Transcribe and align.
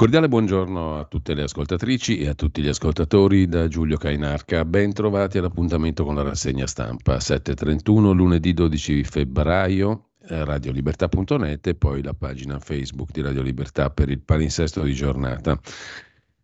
Cordiale 0.00 0.28
buongiorno 0.28 0.98
a 0.98 1.04
tutte 1.04 1.34
le 1.34 1.42
ascoltatrici 1.42 2.20
e 2.20 2.28
a 2.28 2.34
tutti 2.34 2.62
gli 2.62 2.68
ascoltatori 2.68 3.46
da 3.46 3.68
Giulio 3.68 3.98
Cainarca. 3.98 4.64
Ben 4.64 4.94
trovati 4.94 5.36
all'appuntamento 5.36 6.06
con 6.06 6.14
la 6.14 6.22
rassegna 6.22 6.66
stampa 6.66 7.16
7.31 7.16 8.14
lunedì 8.14 8.54
12 8.54 9.04
febbraio 9.04 10.12
eh, 10.26 10.42
radiolibertà.net 10.42 11.66
e 11.66 11.74
poi 11.74 12.02
la 12.02 12.14
pagina 12.14 12.58
Facebook 12.58 13.10
di 13.10 13.20
Radio 13.20 13.42
Libertà 13.42 13.90
per 13.90 14.08
il 14.08 14.20
palinsesto 14.20 14.80
di 14.80 14.94
giornata. 14.94 15.60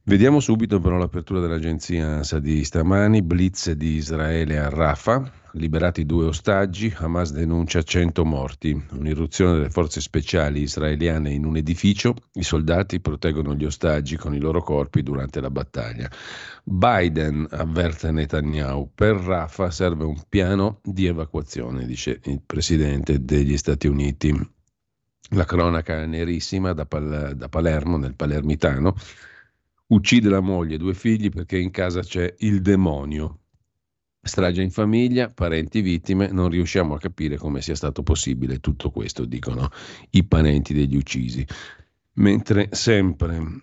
Vediamo 0.09 0.39
subito 0.39 0.79
però 0.79 0.99
l'apertura 0.99 1.41
dell'agenzia 1.41 2.07
ANSA 2.07 2.39
di 2.39 2.62
stamani, 2.62 3.23
blitz 3.23 3.73
di 3.73 3.95
Israele 3.95 4.57
a 4.57 4.69
Rafah, 4.69 5.29
liberati 5.55 6.07
due 6.07 6.27
ostaggi, 6.27 6.95
Hamas 6.97 7.33
denuncia 7.33 7.83
100 7.83 8.25
morti, 8.25 8.81
un'irruzione 8.93 9.55
delle 9.55 9.71
forze 9.71 10.01
speciali 10.01 10.61
israeliane 10.61 11.33
in 11.33 11.45
un 11.45 11.57
edificio, 11.57 12.15
i 12.34 12.45
soldati 12.45 13.01
proteggono 13.01 13.57
gli 13.57 13.65
ostaggi 13.65 14.17
con 14.17 14.33
i 14.33 14.39
loro 14.39 14.62
corpi 14.62 15.03
durante 15.03 15.41
la 15.41 15.51
battaglia. 15.51 16.09
Biden 16.62 17.45
avverte 17.51 18.12
Netanyahu, 18.12 18.93
per 18.95 19.17
Rafah 19.17 19.73
serve 19.73 20.05
un 20.05 20.23
piano 20.29 20.79
di 20.84 21.07
evacuazione, 21.07 21.84
dice 21.84 22.21
il 22.27 22.43
presidente 22.47 23.25
degli 23.25 23.57
Stati 23.57 23.89
Uniti. 23.89 24.33
La 25.31 25.45
cronaca 25.45 26.07
nerissima 26.07 26.73
da, 26.75 26.87
Pal- 26.87 27.33
da 27.34 27.49
Palermo, 27.49 27.97
nel 27.97 28.15
palermitano, 28.15 28.95
uccide 29.89 30.29
la 30.29 30.41
moglie 30.41 30.75
e 30.75 30.79
due 30.79 30.95
figli 30.95 31.29
perché 31.29 31.59
in 31.59 31.70
casa 31.70 32.01
c'è 32.01 32.34
il 32.39 32.61
demonio. 32.61 33.41
Strage 34.20 34.62
in 34.62 34.70
famiglia, 34.70 35.28
parenti 35.28 35.81
vittime, 35.81 36.28
non 36.28 36.48
riusciamo 36.48 36.95
a 36.95 36.98
capire 36.98 37.37
come 37.37 37.62
sia 37.62 37.77
stato 37.77 38.03
possibile 38.03 38.59
tutto 38.59 38.91
questo, 38.91 39.25
dicono 39.25 39.69
i 40.11 40.25
parenti 40.25 40.75
degli 40.75 40.97
uccisi. 40.97 41.47
Mentre 42.15 42.69
sempre 42.73 43.61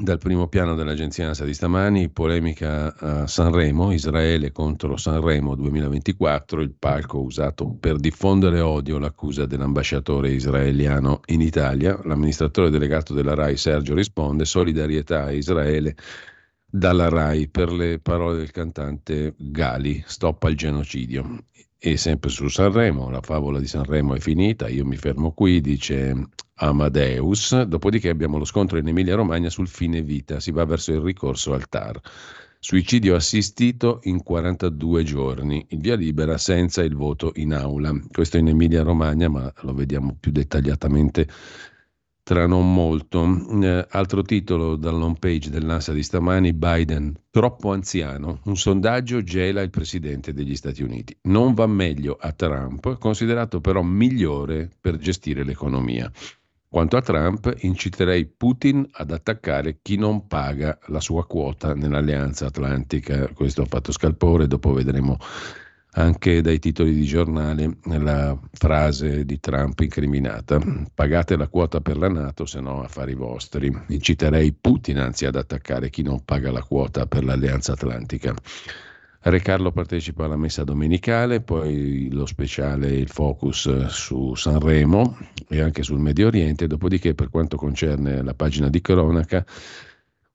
dal 0.00 0.18
primo 0.18 0.46
piano 0.46 0.76
dell'agenzia 0.76 1.26
ANSA 1.26 1.44
di 1.44 1.52
stamani, 1.52 2.08
polemica 2.08 2.94
a 2.96 3.26
Sanremo, 3.26 3.90
Israele 3.90 4.52
contro 4.52 4.96
Sanremo 4.96 5.56
2024, 5.56 6.60
il 6.60 6.72
palco 6.78 7.18
usato 7.18 7.76
per 7.80 7.96
diffondere 7.96 8.60
odio, 8.60 8.98
l'accusa 8.98 9.44
dell'ambasciatore 9.44 10.30
israeliano 10.30 11.22
in 11.26 11.40
Italia. 11.40 11.98
L'amministratore 12.04 12.70
delegato 12.70 13.12
della 13.12 13.34
RAI 13.34 13.56
Sergio 13.56 13.94
risponde 13.94 14.44
solidarietà 14.44 15.24
a 15.24 15.32
Israele 15.32 15.96
dalla 16.64 17.08
RAI 17.08 17.48
per 17.48 17.72
le 17.72 17.98
parole 17.98 18.36
del 18.36 18.52
cantante 18.52 19.34
Gali, 19.36 20.00
stop 20.06 20.44
al 20.44 20.54
genocidio. 20.54 21.42
E 21.76 21.96
sempre 21.96 22.30
su 22.30 22.46
Sanremo, 22.46 23.10
la 23.10 23.20
favola 23.20 23.58
di 23.58 23.66
Sanremo 23.66 24.14
è 24.14 24.20
finita, 24.20 24.68
io 24.68 24.84
mi 24.84 24.96
fermo 24.96 25.32
qui, 25.32 25.60
dice 25.60 26.28
Amadeus, 26.58 27.62
dopodiché 27.62 28.08
abbiamo 28.08 28.38
lo 28.38 28.44
scontro 28.44 28.78
in 28.78 28.88
Emilia 28.88 29.14
Romagna 29.14 29.48
sul 29.48 29.68
fine 29.68 30.02
vita, 30.02 30.40
si 30.40 30.50
va 30.50 30.64
verso 30.64 30.92
il 30.92 31.00
ricorso 31.00 31.52
al 31.52 31.68
TAR. 31.68 32.00
Suicidio 32.60 33.14
assistito 33.14 34.00
in 34.02 34.22
42 34.22 35.04
giorni, 35.04 35.64
il 35.68 35.78
via 35.78 35.94
libera 35.94 36.36
senza 36.36 36.82
il 36.82 36.96
voto 36.96 37.32
in 37.36 37.52
aula. 37.52 37.92
Questo 38.10 38.36
in 38.36 38.48
Emilia 38.48 38.82
Romagna, 38.82 39.28
ma 39.28 39.52
lo 39.60 39.74
vediamo 39.74 40.16
più 40.18 40.32
dettagliatamente 40.32 41.28
tra 42.28 42.46
non 42.46 42.74
molto. 42.74 43.24
Eh, 43.62 43.86
altro 43.88 44.20
titolo 44.20 44.76
dall'home 44.76 45.16
page 45.18 45.48
dell'ANSA 45.48 45.94
di 45.94 46.02
stamani, 46.02 46.52
Biden 46.52 47.14
troppo 47.30 47.72
anziano, 47.72 48.40
un 48.44 48.56
sondaggio 48.56 49.22
gela 49.22 49.62
il 49.62 49.70
presidente 49.70 50.34
degli 50.34 50.54
Stati 50.54 50.82
Uniti. 50.82 51.16
Non 51.22 51.54
va 51.54 51.66
meglio 51.66 52.18
a 52.20 52.32
Trump, 52.32 52.98
considerato 52.98 53.62
però 53.62 53.80
migliore 53.80 54.68
per 54.78 54.98
gestire 54.98 55.42
l'economia. 55.42 56.12
Quanto 56.70 56.98
a 56.98 57.00
Trump, 57.00 57.50
inciterei 57.60 58.26
Putin 58.26 58.86
ad 58.92 59.10
attaccare 59.10 59.78
chi 59.80 59.96
non 59.96 60.26
paga 60.26 60.78
la 60.88 61.00
sua 61.00 61.26
quota 61.26 61.74
nell'alleanza 61.74 62.44
atlantica. 62.44 63.26
Questo 63.28 63.62
ha 63.62 63.66
fatto 63.66 63.90
scalpore, 63.90 64.46
dopo 64.46 64.74
vedremo 64.74 65.16
anche 65.92 66.42
dai 66.42 66.58
titoli 66.58 66.92
di 66.92 67.04
giornale 67.04 67.78
la 67.84 68.38
frase 68.52 69.24
di 69.24 69.40
Trump 69.40 69.80
incriminata. 69.80 70.60
Pagate 70.92 71.36
la 71.36 71.48
quota 71.48 71.80
per 71.80 71.96
la 71.96 72.08
Nato, 72.08 72.44
se 72.44 72.60
no 72.60 72.82
affari 72.82 73.14
vostri. 73.14 73.74
Inciterei 73.88 74.52
Putin 74.52 74.98
anzi 74.98 75.24
ad 75.24 75.36
attaccare 75.36 75.88
chi 75.88 76.02
non 76.02 76.22
paga 76.22 76.52
la 76.52 76.62
quota 76.62 77.06
per 77.06 77.24
l'Alleanza 77.24 77.72
Atlantica. 77.72 78.34
Re 79.20 79.40
Carlo 79.40 79.72
partecipa 79.72 80.24
alla 80.24 80.36
messa 80.36 80.62
domenicale, 80.62 81.40
poi 81.40 82.08
lo 82.10 82.24
speciale, 82.24 82.88
il 82.88 83.08
focus 83.08 83.86
su 83.86 84.34
Sanremo 84.34 85.18
e 85.48 85.60
anche 85.60 85.82
sul 85.82 85.98
Medio 85.98 86.28
Oriente, 86.28 86.66
dopodiché 86.66 87.14
per 87.14 87.28
quanto 87.28 87.56
concerne 87.56 88.22
la 88.22 88.34
pagina 88.34 88.68
di 88.68 88.80
cronaca 88.80 89.44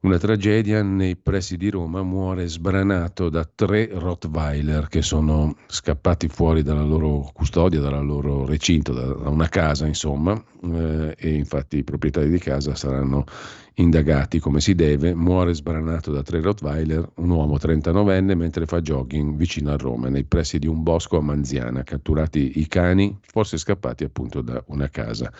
una 0.03 0.17
tragedia 0.17 0.83
nei 0.83 1.15
pressi 1.15 1.55
di 1.55 1.69
Roma, 1.69 2.03
muore 2.03 2.47
sbranato 2.47 3.29
da 3.29 3.45
tre 3.45 3.89
Rottweiler 3.89 4.87
che 4.89 5.01
sono 5.01 5.55
scappati 5.65 6.27
fuori 6.27 6.61
dalla 6.61 6.83
loro 6.83 7.29
custodia, 7.33 7.79
dal 7.79 8.05
loro 8.05 8.45
recinto, 8.45 8.91
da 8.91 9.29
una 9.29 9.47
casa 9.47 9.85
insomma, 9.87 10.33
eh, 10.61 11.15
e 11.17 11.33
infatti 11.35 11.77
i 11.77 11.83
proprietari 11.85 12.29
di 12.29 12.39
casa 12.39 12.75
saranno 12.75 13.23
indagati 13.75 14.39
come 14.39 14.59
si 14.59 14.75
deve. 14.75 15.13
Muore 15.13 15.53
sbranato 15.53 16.11
da 16.11 16.21
tre 16.21 16.41
Rottweiler 16.41 17.09
un 17.15 17.29
uomo 17.29 17.55
39enne 17.55 18.35
mentre 18.35 18.65
fa 18.65 18.81
jogging 18.81 19.35
vicino 19.35 19.71
a 19.71 19.77
Roma, 19.77 20.09
nei 20.09 20.23
pressi 20.25 20.59
di 20.59 20.67
un 20.67 20.83
bosco 20.83 21.17
a 21.17 21.21
Manziana, 21.21 21.83
catturati 21.83 22.59
i 22.59 22.67
cani, 22.67 23.17
forse 23.21 23.57
scappati 23.57 24.03
appunto 24.03 24.41
da 24.41 24.63
una 24.67 24.89
casa. 24.89 25.31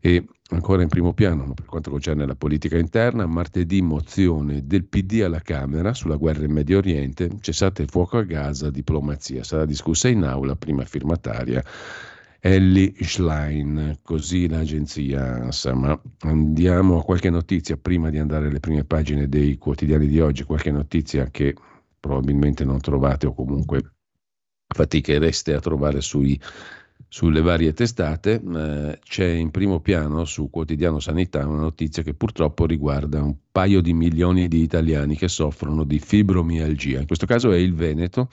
E 0.00 0.24
ancora 0.50 0.82
in 0.82 0.88
primo 0.88 1.12
piano, 1.12 1.52
per 1.54 1.64
quanto 1.64 1.90
concerne 1.90 2.24
la 2.24 2.36
politica 2.36 2.78
interna, 2.78 3.26
martedì 3.26 3.82
mozione 3.82 4.64
del 4.64 4.84
PD 4.84 5.22
alla 5.24 5.40
Camera 5.40 5.92
sulla 5.92 6.14
guerra 6.16 6.44
in 6.44 6.52
Medio 6.52 6.78
Oriente, 6.78 7.28
cessate 7.40 7.82
il 7.82 7.90
fuoco 7.90 8.18
a 8.18 8.22
Gaza, 8.22 8.70
diplomazia. 8.70 9.42
Sarà 9.42 9.64
discussa 9.64 10.08
in 10.08 10.22
aula, 10.22 10.54
prima 10.54 10.84
firmataria 10.84 11.62
Ellie 12.40 12.94
Schlein, 13.00 13.98
così 14.02 14.48
l'agenzia 14.48 15.42
ANSA. 15.42 15.74
Ma 15.74 16.00
andiamo 16.20 16.98
a 16.98 17.04
qualche 17.04 17.30
notizia 17.30 17.76
prima 17.76 18.10
di 18.10 18.18
andare 18.18 18.46
alle 18.46 18.60
prime 18.60 18.84
pagine 18.84 19.28
dei 19.28 19.56
quotidiani 19.58 20.06
di 20.06 20.20
oggi, 20.20 20.44
qualche 20.44 20.70
notizia 20.70 21.30
che 21.30 21.54
probabilmente 21.98 22.64
non 22.64 22.80
trovate 22.80 23.26
o 23.26 23.34
comunque 23.34 23.92
fatichereste 24.66 25.54
a 25.54 25.60
trovare 25.60 26.00
sui 26.00 26.38
sulle 27.10 27.40
varie 27.40 27.72
testate, 27.72 28.42
eh, 28.42 28.98
c'è 29.02 29.26
in 29.26 29.50
primo 29.50 29.80
piano 29.80 30.24
su 30.24 30.50
Quotidiano 30.50 31.00
Sanità 31.00 31.46
una 31.46 31.60
notizia 31.60 32.02
che 32.02 32.12
purtroppo 32.12 32.66
riguarda 32.66 33.22
un 33.22 33.34
paio 33.50 33.80
di 33.80 33.94
milioni 33.94 34.46
di 34.46 34.60
italiani 34.62 35.16
che 35.16 35.28
soffrono 35.28 35.84
di 35.84 35.98
fibromialgia. 35.98 37.00
In 37.00 37.06
questo 37.06 37.24
caso 37.26 37.50
è 37.52 37.56
il 37.56 37.74
Veneto 37.74 38.28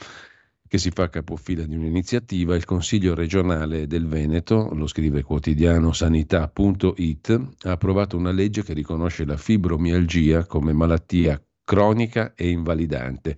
che 0.68 0.78
si 0.78 0.90
fa 0.92 1.10
capofila 1.10 1.66
di 1.66 1.76
un'iniziativa. 1.76 2.56
Il 2.56 2.66
Consiglio 2.66 3.14
regionale 3.14 3.88
del 3.88 4.08
Veneto, 4.08 4.70
lo 4.74 4.88
scrive 4.88 5.24
quotidiano 5.24 5.94
sanità.it, 5.94 7.42
ha 7.64 7.72
approvato 7.72 8.18
una 8.18 8.32
legge 8.32 8.64
che 8.64 8.74
riconosce 8.74 9.26
la 9.26 9.38
fibromialgia 9.38 10.46
come 10.46 10.74
malattia 10.74 11.42
cronica 11.66 12.34
e 12.36 12.50
invalidante. 12.50 13.36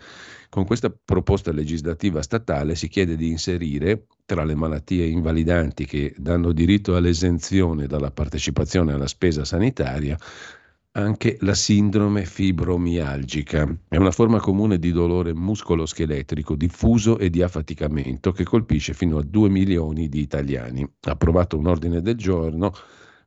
Con 0.50 0.66
questa 0.66 0.90
proposta 0.90 1.52
legislativa 1.52 2.22
statale 2.22 2.76
si 2.76 2.88
chiede 2.90 3.16
di 3.16 3.30
inserire 3.30 4.06
tra 4.26 4.44
le 4.44 4.56
malattie 4.56 5.06
invalidanti 5.06 5.86
che 5.86 6.14
danno 6.18 6.52
diritto 6.52 6.96
all'esenzione 6.96 7.88
dalla 7.88 8.12
partecipazione 8.12 8.94
alla 8.94 9.08
spesa 9.08 9.46
sanitaria 9.46 10.18
anche 10.92 11.38
la 11.42 11.54
sindrome 11.54 12.26
fibromialgica. 12.26 13.78
È 13.88 13.98
una 13.98 14.12
forma 14.12 14.40
comune 14.40 14.80
di 14.80 14.92
dolore 14.92 15.34
muscoloscheletrico 15.34 16.56
diffuso 16.56 17.20
e 17.20 17.30
di 17.30 17.42
affaticamento 17.42 18.32
che 18.32 18.44
colpisce 18.44 18.94
fino 18.94 19.18
a 19.18 19.24
2 19.24 19.50
milioni 19.50 20.10
di 20.10 20.22
italiani. 20.22 20.82
Ha 20.82 21.12
approvato 21.12 21.58
un 21.58 21.68
ordine 21.68 22.02
del 22.02 22.16
giorno 22.16 22.74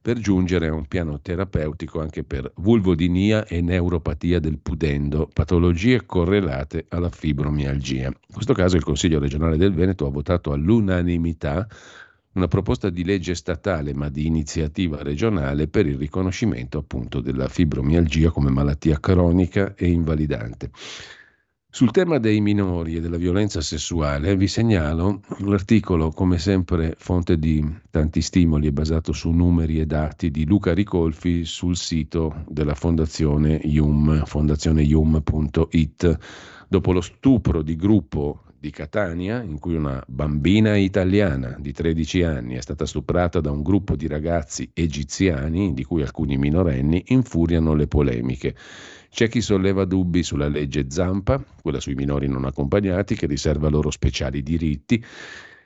per 0.02 0.18
giungere 0.18 0.68
a 0.68 0.72
un 0.72 0.86
piano 0.86 1.20
terapeutico 1.20 2.00
anche 2.00 2.24
per 2.24 2.50
vulvodinia 2.56 3.44
e 3.46 3.60
neuropatia 3.60 4.40
del 4.40 4.58
pudendo, 4.58 5.28
patologie 5.32 6.06
correlate 6.06 6.86
alla 6.88 7.10
fibromialgia. 7.10 8.06
In 8.06 8.32
questo 8.32 8.54
caso 8.54 8.76
il 8.76 8.84
Consiglio 8.84 9.18
regionale 9.18 9.58
del 9.58 9.74
Veneto 9.74 10.06
ha 10.06 10.10
votato 10.10 10.52
all'unanimità 10.52 11.68
una 12.40 12.48
proposta 12.48 12.88
di 12.88 13.04
legge 13.04 13.34
statale 13.34 13.92
ma 13.92 14.08
di 14.08 14.26
iniziativa 14.26 15.02
regionale 15.02 15.68
per 15.68 15.86
il 15.86 15.98
riconoscimento 15.98 16.78
appunto 16.78 17.20
della 17.20 17.48
fibromialgia 17.48 18.30
come 18.30 18.50
malattia 18.50 18.98
cronica 18.98 19.74
e 19.74 19.90
invalidante. 19.90 20.70
Sul 21.72 21.90
tema 21.92 22.18
dei 22.18 22.40
minori 22.40 22.96
e 22.96 23.00
della 23.00 23.18
violenza 23.18 23.60
sessuale 23.60 24.36
vi 24.36 24.48
segnalo 24.48 25.20
l'articolo, 25.40 26.10
come 26.10 26.38
sempre 26.38 26.94
fonte 26.98 27.38
di 27.38 27.64
tanti 27.90 28.22
stimoli 28.22 28.68
e 28.68 28.72
basato 28.72 29.12
su 29.12 29.30
numeri 29.30 29.78
e 29.78 29.86
dati 29.86 30.30
di 30.30 30.46
Luca 30.46 30.72
Ricolfi 30.72 31.44
sul 31.44 31.76
sito 31.76 32.42
della 32.48 32.74
Fondazione 32.74 33.60
IUM, 33.62 34.24
fondazioneium.it. 34.24 36.18
Dopo 36.68 36.92
lo 36.92 37.00
stupro 37.02 37.62
di 37.62 37.76
gruppo 37.76 38.44
di 38.60 38.70
Catania, 38.70 39.42
in 39.42 39.58
cui 39.58 39.74
una 39.74 40.04
bambina 40.06 40.76
italiana 40.76 41.56
di 41.58 41.72
13 41.72 42.22
anni 42.24 42.56
è 42.56 42.60
stata 42.60 42.84
stuprata 42.84 43.40
da 43.40 43.50
un 43.50 43.62
gruppo 43.62 43.96
di 43.96 44.06
ragazzi 44.06 44.70
egiziani, 44.74 45.72
di 45.72 45.82
cui 45.82 46.02
alcuni 46.02 46.36
minorenni, 46.36 47.02
infuriano 47.06 47.72
le 47.72 47.86
polemiche. 47.86 48.54
C'è 49.08 49.28
chi 49.28 49.40
solleva 49.40 49.86
dubbi 49.86 50.22
sulla 50.22 50.48
legge 50.48 50.90
Zampa, 50.90 51.42
quella 51.62 51.80
sui 51.80 51.94
minori 51.94 52.28
non 52.28 52.44
accompagnati, 52.44 53.14
che 53.14 53.26
riserva 53.26 53.70
loro 53.70 53.90
speciali 53.90 54.42
diritti, 54.42 55.02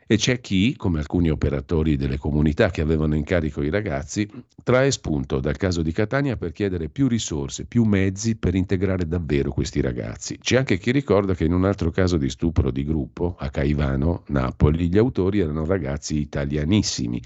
e 0.06 0.17
c'è 0.17 0.41
chi, 0.41 0.77
come 0.77 0.99
alcuni 0.99 1.31
operatori 1.31 1.97
delle 1.97 2.19
comunità 2.19 2.71
che 2.71 2.81
avevano 2.81 3.15
in 3.15 3.25
carico 3.25 3.62
i 3.62 3.71
ragazzi, 3.71 4.29
trae 4.62 4.91
spunto 4.91 5.41
dal 5.41 5.56
caso 5.56 5.83
di 5.83 5.93
Catania 5.93 6.37
per 6.37 6.53
chiedere 6.53 6.89
più 6.89 7.09
risorse, 7.09 7.65
più 7.65 7.85
mezzi 7.85 8.37
per 8.37 8.55
integrare 8.55 9.06
davvero 9.06 9.51
questi 9.51 9.81
ragazzi. 9.81 10.39
C'è 10.39 10.56
anche 10.56 10.79
chi 10.79 10.91
ricorda 10.91 11.35
che 11.35 11.45
in 11.45 11.53
un 11.53 11.65
altro 11.65 11.91
caso 11.91 12.17
di 12.17 12.29
stupro 12.29 12.71
di 12.71 12.85
gruppo, 12.85 13.37
a 13.39 13.51
Caivano, 13.51 14.25
Napoli, 14.29 14.89
gli 14.89 14.99
autori 14.99 15.41
erano 15.41 15.65
ragazzi 15.65 16.19
italianissimi 16.19 17.23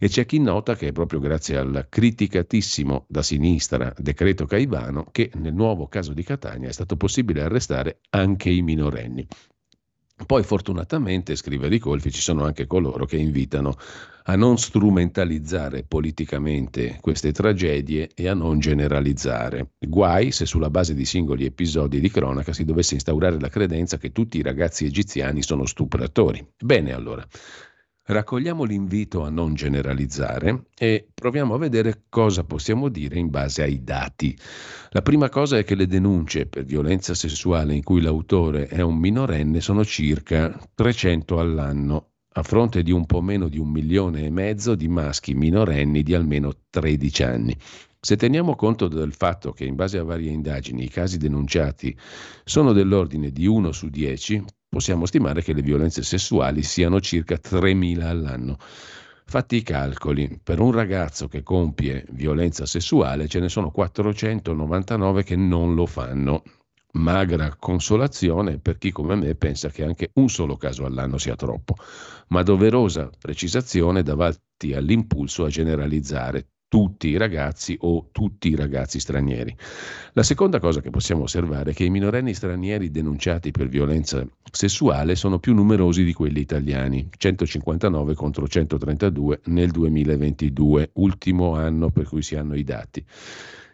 e 0.00 0.08
c'è 0.08 0.26
chi 0.26 0.38
nota 0.38 0.76
che 0.76 0.88
è 0.88 0.92
proprio 0.92 1.18
grazie 1.18 1.56
al 1.56 1.86
criticatissimo 1.88 3.06
da 3.08 3.22
sinistra 3.22 3.92
decreto 3.98 4.46
Caivano 4.46 5.08
che 5.10 5.30
nel 5.34 5.52
nuovo 5.52 5.88
caso 5.88 6.12
di 6.12 6.22
Catania 6.22 6.68
è 6.68 6.72
stato 6.72 6.96
possibile 6.96 7.42
arrestare 7.42 7.98
anche 8.10 8.48
i 8.48 8.62
minorenni. 8.62 9.26
Poi 10.26 10.42
fortunatamente, 10.42 11.36
scrive 11.36 11.68
Ricolfi, 11.68 12.10
ci 12.10 12.20
sono 12.20 12.44
anche 12.44 12.66
coloro 12.66 13.06
che 13.06 13.16
invitano 13.16 13.76
a 14.24 14.36
non 14.36 14.58
strumentalizzare 14.58 15.84
politicamente 15.84 16.98
queste 17.00 17.32
tragedie 17.32 18.10
e 18.14 18.28
a 18.28 18.34
non 18.34 18.58
generalizzare. 18.58 19.70
Guai 19.78 20.32
se 20.32 20.44
sulla 20.44 20.70
base 20.70 20.94
di 20.94 21.06
singoli 21.06 21.46
episodi 21.46 22.00
di 22.00 22.10
cronaca 22.10 22.52
si 22.52 22.64
dovesse 22.64 22.94
instaurare 22.94 23.40
la 23.40 23.48
credenza 23.48 23.96
che 23.96 24.12
tutti 24.12 24.38
i 24.38 24.42
ragazzi 24.42 24.84
egiziani 24.84 25.42
sono 25.42 25.64
stupratori. 25.64 26.46
Bene 26.58 26.92
allora, 26.92 27.26
Raccogliamo 28.10 28.64
l'invito 28.64 29.22
a 29.22 29.28
non 29.28 29.52
generalizzare 29.52 30.68
e 30.78 31.08
proviamo 31.12 31.52
a 31.52 31.58
vedere 31.58 32.04
cosa 32.08 32.42
possiamo 32.42 32.88
dire 32.88 33.18
in 33.18 33.28
base 33.28 33.62
ai 33.62 33.84
dati. 33.84 34.34
La 34.92 35.02
prima 35.02 35.28
cosa 35.28 35.58
è 35.58 35.64
che 35.64 35.74
le 35.74 35.86
denunce 35.86 36.46
per 36.46 36.64
violenza 36.64 37.12
sessuale 37.12 37.74
in 37.74 37.82
cui 37.82 38.00
l'autore 38.00 38.66
è 38.66 38.80
un 38.80 38.96
minorenne 38.96 39.60
sono 39.60 39.84
circa 39.84 40.58
300 40.74 41.38
all'anno, 41.38 42.12
a 42.32 42.42
fronte 42.42 42.82
di 42.82 42.92
un 42.92 43.04
po' 43.04 43.20
meno 43.20 43.46
di 43.46 43.58
un 43.58 43.68
milione 43.68 44.24
e 44.24 44.30
mezzo 44.30 44.74
di 44.74 44.88
maschi 44.88 45.34
minorenni 45.34 46.02
di 46.02 46.14
almeno 46.14 46.54
13 46.70 47.22
anni. 47.24 47.54
Se 48.00 48.16
teniamo 48.16 48.54
conto 48.54 48.88
del 48.88 49.12
fatto 49.12 49.52
che 49.52 49.66
in 49.66 49.74
base 49.74 49.98
a 49.98 50.02
varie 50.02 50.30
indagini 50.30 50.84
i 50.84 50.88
casi 50.88 51.18
denunciati 51.18 51.94
sono 52.42 52.72
dell'ordine 52.72 53.30
di 53.30 53.46
1 53.46 53.70
su 53.70 53.90
10, 53.90 54.42
possiamo 54.68 55.06
stimare 55.06 55.42
che 55.42 55.52
le 55.52 55.62
violenze 55.62 56.02
sessuali 56.02 56.62
siano 56.62 57.00
circa 57.00 57.36
3.000 57.36 58.02
all'anno. 58.02 58.58
Fatti 59.24 59.56
i 59.56 59.62
calcoli, 59.62 60.40
per 60.42 60.60
un 60.60 60.72
ragazzo 60.72 61.28
che 61.28 61.42
compie 61.42 62.06
violenza 62.10 62.64
sessuale 62.64 63.28
ce 63.28 63.40
ne 63.40 63.48
sono 63.48 63.70
499 63.70 65.22
che 65.22 65.36
non 65.36 65.74
lo 65.74 65.86
fanno. 65.86 66.42
Magra 66.92 67.54
consolazione 67.56 68.58
per 68.58 68.78
chi 68.78 68.90
come 68.90 69.14
me 69.14 69.34
pensa 69.34 69.68
che 69.68 69.84
anche 69.84 70.10
un 70.14 70.28
solo 70.28 70.56
caso 70.56 70.86
all'anno 70.86 71.18
sia 71.18 71.36
troppo, 71.36 71.74
ma 72.28 72.42
doverosa 72.42 73.10
precisazione 73.18 74.02
davanti 74.02 74.72
all'impulso 74.72 75.44
a 75.44 75.48
generalizzare 75.48 76.46
tutti 76.68 77.08
i 77.08 77.16
ragazzi 77.16 77.76
o 77.80 78.08
tutti 78.12 78.48
i 78.48 78.54
ragazzi 78.54 79.00
stranieri. 79.00 79.56
La 80.12 80.22
seconda 80.22 80.60
cosa 80.60 80.80
che 80.80 80.90
possiamo 80.90 81.22
osservare 81.22 81.70
è 81.70 81.74
che 81.74 81.84
i 81.84 81.90
minorenni 81.90 82.34
stranieri 82.34 82.90
denunciati 82.90 83.50
per 83.50 83.68
violenza 83.68 84.24
sessuale 84.50 85.14
sono 85.14 85.38
più 85.38 85.54
numerosi 85.54 86.04
di 86.04 86.12
quelli 86.12 86.40
italiani, 86.40 87.08
159 87.16 88.14
contro 88.14 88.46
132 88.46 89.40
nel 89.46 89.70
2022, 89.70 90.90
ultimo 90.94 91.54
anno 91.54 91.90
per 91.90 92.06
cui 92.06 92.22
si 92.22 92.36
hanno 92.36 92.54
i 92.54 92.64
dati. 92.64 93.04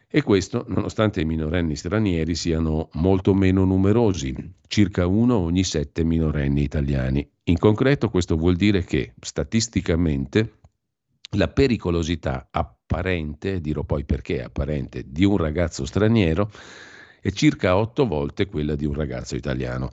E 0.08 0.22
questo 0.22 0.64
nonostante 0.68 1.20
i 1.20 1.24
minorenni 1.24 1.74
stranieri 1.74 2.36
siano 2.36 2.88
molto 2.92 3.34
meno 3.34 3.64
numerosi, 3.64 4.32
circa 4.68 5.08
uno 5.08 5.38
ogni 5.38 5.64
sette 5.64 6.04
minorenni 6.04 6.62
italiani. 6.62 7.28
In 7.44 7.58
concreto 7.58 8.08
questo 8.10 8.36
vuol 8.36 8.54
dire 8.54 8.84
che 8.84 9.14
statisticamente 9.20 10.58
la 11.34 11.48
pericolosità 11.48 12.48
apparente, 12.50 13.60
dirò 13.60 13.82
poi 13.84 14.04
perché 14.04 14.42
apparente, 14.42 15.04
di 15.06 15.24
un 15.24 15.36
ragazzo 15.36 15.84
straniero 15.84 16.50
è 17.20 17.30
circa 17.30 17.76
otto 17.76 18.06
volte 18.06 18.46
quella 18.46 18.74
di 18.74 18.84
un 18.84 18.94
ragazzo 18.94 19.34
italiano. 19.34 19.90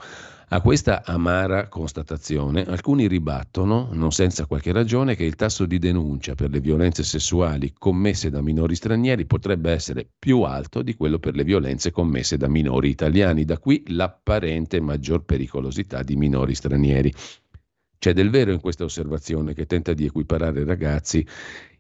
A 0.54 0.60
questa 0.60 1.04
amara 1.06 1.70
constatazione 1.70 2.66
alcuni 2.66 3.08
ribattono, 3.08 3.88
non 3.94 4.12
senza 4.12 4.46
qualche 4.46 4.74
ragione, 4.74 5.16
che 5.16 5.24
il 5.24 5.36
tasso 5.36 5.66
di 5.66 5.80
denuncia 5.80 6.36
per 6.36 6.50
le 6.50 6.60
violenze 6.60 7.04
sessuali 7.04 7.72
commesse 7.72 8.30
da 8.30 8.42
minori 8.42 8.76
stranieri 8.76 9.26
potrebbe 9.26 9.72
essere 9.72 10.06
più 10.20 10.42
alto 10.42 10.82
di 10.82 10.96
quello 10.96 11.20
per 11.20 11.36
le 11.36 11.46
violenze 11.46 11.92
commesse 11.92 12.36
da 12.36 12.50
minori 12.50 12.90
italiani, 12.90 13.46
da 13.46 13.60
qui 13.60 13.82
l'apparente 13.88 14.82
maggior 14.82 15.24
pericolosità 15.24 16.04
di 16.04 16.18
minori 16.18 16.54
stranieri. 16.54 17.14
C'è 18.02 18.14
del 18.14 18.32
vero 18.32 18.52
in 18.52 18.60
questa 18.60 18.84
osservazione 18.84 19.54
che 19.54 19.68
tenta 19.68 19.94
di 19.94 20.06
equiparare 20.06 20.64
ragazzi 20.64 21.24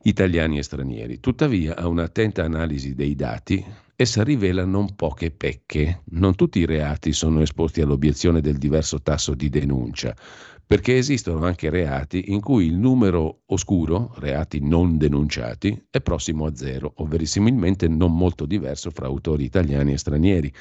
italiani 0.04 0.60
e 0.60 0.62
stranieri. 0.62 1.20
Tuttavia, 1.20 1.76
a 1.76 1.88
un'attenta 1.88 2.44
analisi 2.44 2.94
dei 2.94 3.16
dati, 3.16 3.66
essa 3.96 4.22
rivela 4.22 4.64
non 4.64 4.94
poche 4.94 5.32
pecche. 5.32 6.04
Non 6.12 6.36
tutti 6.36 6.60
i 6.60 6.68
reati 6.68 7.12
sono 7.12 7.42
esposti 7.42 7.82
all'obiezione 7.82 8.40
del 8.40 8.60
diverso 8.60 9.02
tasso 9.02 9.34
di 9.34 9.50
denuncia, 9.50 10.16
perché 10.64 10.96
esistono 10.96 11.44
anche 11.44 11.72
reati 11.72 12.26
in 12.28 12.40
cui 12.40 12.68
il 12.68 12.78
numero 12.78 13.42
oscuro, 13.48 14.14
reati 14.20 14.60
non 14.60 15.00
denunciati, 15.00 15.88
è 15.90 16.02
prossimo 16.02 16.46
a 16.46 16.56
zero, 16.56 16.94
o 16.98 17.06
verissimilmente 17.08 17.88
non 17.88 18.16
molto 18.16 18.46
diverso 18.46 18.92
fra 18.92 19.08
autori 19.08 19.44
italiani 19.44 19.94
e 19.94 19.98
stranieri. 19.98 20.54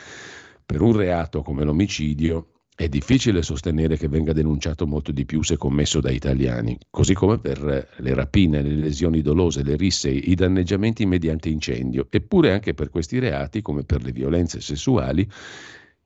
Per 0.64 0.80
un 0.80 0.96
reato 0.96 1.42
come 1.42 1.64
l'omicidio, 1.64 2.59
è 2.80 2.88
difficile 2.88 3.42
sostenere 3.42 3.99
che 3.99 4.08
venga 4.08 4.32
denunciato 4.32 4.87
molto 4.87 5.12
di 5.12 5.26
più 5.26 5.42
se 5.42 5.58
commesso 5.58 6.00
da 6.00 6.10
italiani, 6.10 6.78
così 6.88 7.12
come 7.12 7.37
per 7.37 7.60
le 7.94 8.14
rapine, 8.14 8.62
le 8.62 8.75
lesioni 8.75 9.20
dolose, 9.20 9.62
le 9.62 9.76
risse, 9.76 10.08
i 10.08 10.34
danneggiamenti 10.34 11.04
mediante 11.04 11.50
incendio. 11.50 12.06
Eppure 12.08 12.52
anche 12.52 12.72
per 12.72 12.88
questi 12.88 13.18
reati, 13.18 13.60
come 13.60 13.82
per 13.82 14.02
le 14.02 14.12
violenze 14.12 14.62
sessuali, 14.62 15.28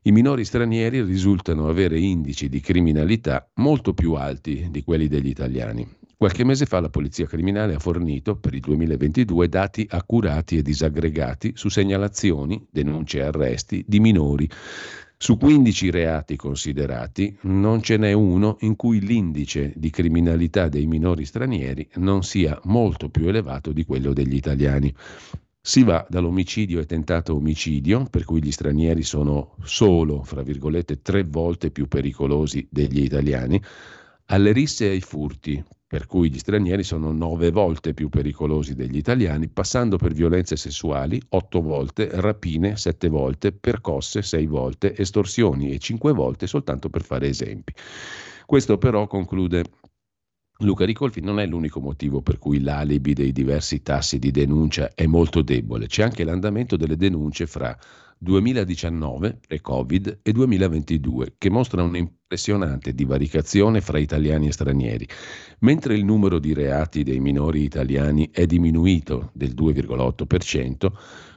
i 0.01 0.11
minori 0.11 0.43
stranieri 0.43 1.01
risultano 1.01 1.69
avere 1.69 1.97
indici 1.97 2.49
di 2.49 2.59
criminalità 2.59 3.49
molto 3.53 3.93
più 3.93 4.15
alti 4.15 4.67
di 4.69 4.83
quelli 4.83 5.07
degli 5.07 5.29
italiani. 5.29 5.87
Qualche 6.17 6.43
mese 6.43 6.65
fa 6.65 6.81
la 6.81 6.89
Polizia 6.89 7.25
Criminale 7.25 7.75
ha 7.75 7.79
fornito 7.79 8.35
per 8.35 8.53
il 8.53 8.59
2022 8.59 9.47
dati 9.47 9.87
accurati 9.89 10.57
e 10.57 10.61
disaggregati 10.61 11.53
su 11.55 11.69
segnalazioni, 11.69 12.67
denunce 12.69 13.19
e 13.19 13.23
arresti 13.23 13.83
di 13.87 14.01
minori 14.01 14.49
su 15.17 15.37
15 15.37 15.91
reati 15.91 16.35
considerati 16.35 17.37
non 17.41 17.81
ce 17.81 17.97
n'è 17.97 18.11
uno 18.11 18.57
in 18.61 18.75
cui 18.75 18.99
l'indice 18.99 19.71
di 19.75 19.89
criminalità 19.89 20.67
dei 20.67 20.87
minori 20.87 21.25
stranieri 21.25 21.87
non 21.95 22.23
sia 22.23 22.59
molto 22.65 23.09
più 23.09 23.27
elevato 23.27 23.71
di 23.71 23.85
quello 23.85 24.11
degli 24.11 24.35
italiani. 24.35 24.93
Si 25.61 25.83
va 25.83 26.05
dall'omicidio 26.07 26.79
e 26.79 26.85
tentato 26.85 27.33
omicidio, 27.33 28.05
per 28.09 28.23
cui 28.23 28.43
gli 28.43 28.51
stranieri 28.51 29.01
sono 29.01 29.55
solo, 29.63 30.21
fra 30.23 30.43
virgolette, 30.43 31.01
tre 31.01 31.23
volte 31.23 31.71
più 31.71 31.87
pericolosi 31.87 32.67
degli 32.69 33.01
italiani, 33.01 33.59
alle 34.25 34.51
risse 34.51 34.85
e 34.85 34.89
ai 34.91 35.01
furti, 35.01 35.63
per 35.87 36.07
cui 36.07 36.31
gli 36.31 36.39
stranieri 36.39 36.83
sono 36.83 37.11
nove 37.11 37.51
volte 37.51 37.93
più 37.93 38.09
pericolosi 38.09 38.73
degli 38.73 38.97
italiani, 38.97 39.47
passando 39.49 39.97
per 39.97 40.13
violenze 40.13 40.55
sessuali 40.55 41.21
otto 41.29 41.61
volte, 41.61 42.09
rapine 42.11 42.75
sette 42.75 43.07
volte, 43.07 43.51
percosse 43.51 44.21
sei 44.23 44.47
volte, 44.47 44.97
estorsioni 44.97 45.71
e 45.71 45.77
cinque 45.77 46.11
volte 46.11 46.47
soltanto 46.47 46.89
per 46.89 47.03
fare 47.03 47.27
esempi. 47.27 47.73
Questo 48.45 48.77
però 48.77 49.05
conclude 49.07 49.63
Luca 50.59 50.85
Ricolfi 50.85 51.19
non 51.19 51.39
è 51.39 51.45
l'unico 51.45 51.81
motivo 51.81 52.21
per 52.21 52.39
cui 52.39 52.61
l'alibi 52.61 53.13
dei 53.13 53.33
diversi 53.33 53.81
tassi 53.81 54.19
di 54.19 54.31
denuncia 54.31 54.93
è 54.95 55.05
molto 55.05 55.41
debole, 55.41 55.87
c'è 55.87 56.03
anche 56.03 56.23
l'andamento 56.23 56.77
delle 56.77 56.95
denunce 56.95 57.45
fra 57.45 57.77
2019 58.17 59.39
pre-Covid 59.47 60.19
e 60.21 60.31
2022 60.31 61.35
che 61.37 61.49
mostra 61.49 61.83
un'impressionante 61.83 62.93
divaricazione 62.93 63.81
fra 63.81 63.99
italiani 63.99 64.47
e 64.47 64.51
stranieri. 64.51 65.07
Mentre 65.59 65.95
il 65.95 66.05
numero 66.05 66.39
di 66.39 66.53
reati 66.53 67.03
dei 67.03 67.19
minori 67.19 67.63
italiani 67.63 68.29
è 68.31 68.45
diminuito 68.45 69.31
del 69.33 69.53
2,8%, 69.53 70.91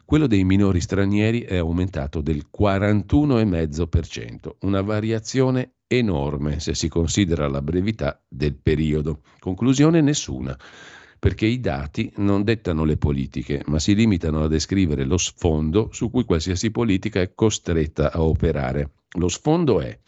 quello 0.04 0.26
dei 0.26 0.44
minori 0.44 0.80
stranieri 0.80 1.42
è 1.42 1.56
aumentato 1.56 2.22
del 2.22 2.46
41,5%, 2.56 4.56
una 4.60 4.80
variazione 4.80 5.72
enorme 5.86 6.60
se 6.60 6.74
si 6.74 6.88
considera 6.88 7.48
la 7.48 7.60
brevità 7.60 8.22
del 8.26 8.56
periodo. 8.56 9.20
Conclusione 9.38 10.00
nessuna, 10.00 10.56
perché 11.18 11.46
i 11.46 11.60
dati 11.60 12.12
non 12.16 12.44
dettano 12.44 12.84
le 12.84 12.96
politiche, 12.96 13.62
ma 13.66 13.78
si 13.78 13.94
limitano 13.94 14.42
a 14.42 14.48
descrivere 14.48 15.04
lo 15.04 15.18
sfondo 15.18 15.88
su 15.92 16.10
cui 16.10 16.24
qualsiasi 16.24 16.70
politica 16.70 17.20
è 17.20 17.32
costretta 17.34 18.12
a 18.12 18.22
operare. 18.22 18.90
Lo 19.18 19.28
sfondo 19.28 19.80
è 19.80 19.98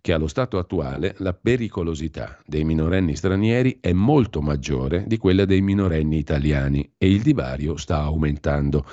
che 0.00 0.12
allo 0.12 0.26
stato 0.26 0.58
attuale 0.58 1.14
la 1.18 1.34
pericolosità 1.34 2.40
dei 2.46 2.64
minorenni 2.64 3.16
stranieri 3.16 3.78
è 3.80 3.92
molto 3.92 4.40
maggiore 4.40 5.04
di 5.06 5.16
quella 5.16 5.44
dei 5.44 5.60
minorenni 5.60 6.18
italiani 6.18 6.92
e 6.96 7.10
il 7.10 7.22
divario 7.22 7.76
sta 7.76 7.98
aumentando. 8.02 8.84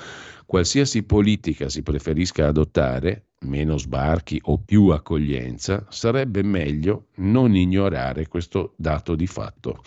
Qualsiasi 0.44 1.02
politica 1.04 1.68
si 1.68 1.82
preferisca 1.82 2.46
adottare, 2.46 3.28
meno 3.40 3.76
sbarchi 3.76 4.40
o 4.44 4.58
più 4.58 4.88
accoglienza, 4.88 5.86
sarebbe 5.88 6.42
meglio 6.42 7.08
non 7.16 7.54
ignorare 7.54 8.28
questo 8.28 8.74
dato 8.76 9.14
di 9.14 9.26
fatto. 9.26 9.82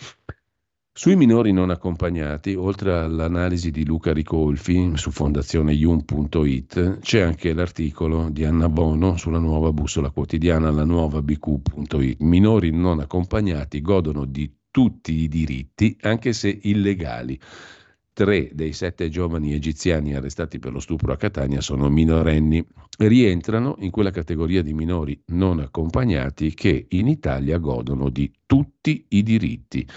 Sui 1.00 1.16
minori 1.16 1.50
non 1.50 1.70
accompagnati, 1.70 2.52
oltre 2.54 2.92
all'analisi 2.92 3.70
di 3.70 3.86
Luca 3.86 4.12
Ricolfi 4.12 4.92
su 4.96 5.10
fondazioneium.it, 5.10 6.98
c'è 6.98 7.20
anche 7.20 7.54
l'articolo 7.54 8.28
di 8.28 8.44
Anna 8.44 8.68
Bono 8.68 9.16
sulla 9.16 9.38
nuova 9.38 9.72
bussola 9.72 10.10
quotidiana, 10.10 10.70
la 10.70 10.84
nuova 10.84 11.22
bq.it. 11.22 12.16
Minori 12.18 12.70
non 12.70 13.00
accompagnati 13.00 13.80
godono 13.80 14.26
di 14.26 14.54
tutti 14.70 15.14
i 15.22 15.28
diritti, 15.28 15.96
anche 16.02 16.34
se 16.34 16.58
illegali. 16.64 17.40
Tre 18.12 18.50
dei 18.52 18.74
sette 18.74 19.08
giovani 19.08 19.54
egiziani 19.54 20.14
arrestati 20.14 20.58
per 20.58 20.72
lo 20.72 20.80
stupro 20.80 21.14
a 21.14 21.16
Catania 21.16 21.62
sono 21.62 21.88
minorenni. 21.88 22.62
Rientrano 22.98 23.76
in 23.78 23.90
quella 23.90 24.10
categoria 24.10 24.62
di 24.62 24.74
minori 24.74 25.18
non 25.28 25.60
accompagnati 25.60 26.52
che 26.52 26.88
in 26.90 27.08
Italia 27.08 27.56
godono 27.56 28.10
di 28.10 28.30
tutti 28.44 29.06
i 29.08 29.22
diritti. 29.22 29.88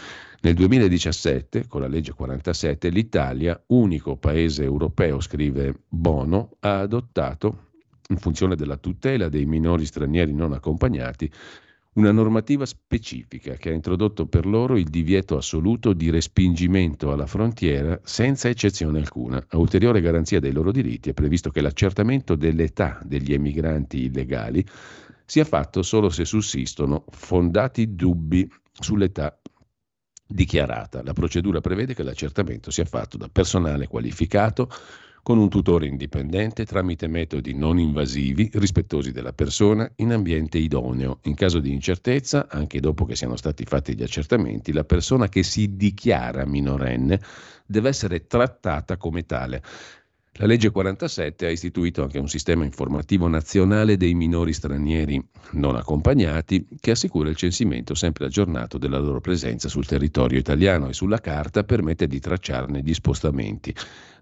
Nel 0.44 0.56
2017, 0.56 1.68
con 1.70 1.80
la 1.80 1.88
legge 1.88 2.12
47, 2.12 2.90
l'Italia, 2.90 3.64
unico 3.68 4.18
paese 4.18 4.64
europeo, 4.64 5.22
scrive 5.22 5.84
Bono, 5.88 6.58
ha 6.60 6.80
adottato, 6.80 7.70
in 8.10 8.18
funzione 8.18 8.58
della 8.58 8.76
tutela 8.76 9.30
dei 9.30 9.46
minori 9.46 9.86
stranieri 9.86 10.34
non 10.34 10.52
accompagnati, 10.52 11.32
una 11.94 12.12
normativa 12.12 12.66
specifica 12.66 13.54
che 13.54 13.70
ha 13.70 13.74
introdotto 13.74 14.26
per 14.26 14.46
loro 14.46 14.76
il 14.76 14.90
divieto 14.90 15.38
assoluto 15.38 15.94
di 15.94 16.10
respingimento 16.10 17.14
alla 17.14 17.26
frontiera 17.26 17.98
senza 18.04 18.50
eccezione 18.50 19.00
alcuna. 19.00 19.42
A 19.48 19.58
ulteriore 19.58 20.02
garanzia 20.02 20.42
dei 20.42 20.52
loro 20.52 20.74
diritti 20.74 21.10
è 21.10 21.14
previsto 21.14 21.52
che 21.52 21.62
l'accertamento 21.62 22.36
dell'età 22.36 23.00
degli 23.06 23.32
emigranti 23.32 24.04
illegali 24.04 24.66
sia 25.24 25.46
fatto 25.46 25.84
solo 25.84 26.10
se 26.10 26.26
sussistono 26.26 27.06
fondati 27.12 27.96
dubbi 27.96 28.46
sull'età 28.74 29.38
dichiarata. 30.28 31.04
La 31.04 31.14
procedura 31.14 31.62
prevede 31.62 31.94
che 31.94 32.04
l'accertamento 32.04 32.72
sia 32.72 32.86
fatto 32.86 33.18
da 33.18 33.30
personale 33.32 33.88
qualificato 33.88 34.70
con 35.24 35.38
un 35.38 35.48
tutore 35.48 35.88
indipendente 35.88 36.66
tramite 36.66 37.08
metodi 37.08 37.54
non 37.54 37.80
invasivi, 37.80 38.50
rispettosi 38.56 39.14
della 39.14 39.32
persona, 39.32 39.90
in 39.96 40.12
ambiente 40.12 40.58
idoneo. 40.58 41.20
In 41.24 41.36
caso 41.36 41.60
di 41.60 41.72
incertezza, 41.72 42.48
anche 42.50 42.82
dopo 42.82 43.06
che 43.06 43.16
siano 43.16 43.38
stati 43.38 43.64
fatti 43.64 43.96
gli 43.96 44.04
accertamenti, 44.04 44.74
la 44.74 44.84
persona 44.84 45.30
che 45.30 45.44
si 45.44 45.78
dichiara 45.78 46.46
minorenne 46.46 47.22
deve 47.66 47.88
essere 47.88 48.28
trattata 48.28 48.98
come 48.98 49.26
tale. 49.26 49.64
La 50.38 50.48
legge 50.48 50.72
47 50.72 51.46
ha 51.46 51.52
istituito 51.52 52.02
anche 52.02 52.18
un 52.18 52.28
sistema 52.28 52.64
informativo 52.64 53.28
nazionale 53.28 53.98
dei 53.98 54.16
minori 54.16 54.52
stranieri 54.52 55.24
non 55.52 55.76
accompagnati 55.76 56.68
che 56.80 56.90
assicura 56.90 57.30
il 57.30 57.36
censimento 57.36 57.94
sempre 57.94 58.26
aggiornato 58.26 58.80
della 58.80 58.98
loro 58.98 59.22
presenza 59.22 59.70
sul 59.70 59.86
territorio 59.86 60.40
italiano 60.40 60.90
e 60.90 60.94
sulla 60.94 61.20
carta 61.20 61.64
permette 61.64 62.08
di 62.08 62.20
tracciarne 62.20 62.82
gli 62.82 62.96
spostamenti. 62.96 63.76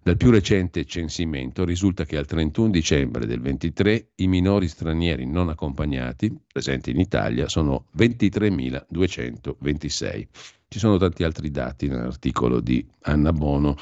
Dal 0.04 0.18
più 0.18 0.32
recente 0.32 0.84
censimento 0.84 1.64
risulta 1.64 2.04
che 2.04 2.18
al 2.18 2.26
31 2.26 2.72
dicembre 2.72 3.26
del 3.26 3.40
23 3.40 4.10
i 4.16 4.28
minori 4.28 4.68
stranieri 4.68 5.26
non 5.26 5.48
accompagnati 5.48 6.38
presenti 6.52 6.92
in 6.92 7.00
Italia 7.00 7.48
sono 7.48 7.86
23.226. 7.98 10.28
Ci 10.68 10.80
sono 10.80 10.98
tanti 10.98 11.24
altri 11.24 11.52
dati 11.52 11.88
nell'articolo 11.88 12.60
di 12.60 12.86
Anna 13.04 13.32
Bono 13.32 13.78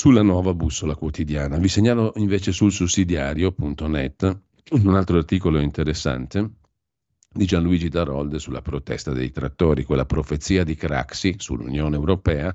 sulla 0.00 0.22
nuova 0.22 0.54
bussola 0.54 0.94
quotidiana. 0.94 1.58
Vi 1.58 1.68
segnalo 1.68 2.14
invece 2.16 2.52
sul 2.52 2.72
sussidiario.net 2.72 4.40
un 4.70 4.94
altro 4.94 5.18
articolo 5.18 5.60
interessante 5.60 6.52
di 7.30 7.44
Gianluigi 7.44 7.90
Darolde 7.90 8.38
sulla 8.38 8.62
protesta 8.62 9.12
dei 9.12 9.30
trattori, 9.30 9.84
quella 9.84 10.06
profezia 10.06 10.64
di 10.64 10.74
Craxi 10.74 11.34
sull'Unione 11.36 11.96
Europea 11.96 12.54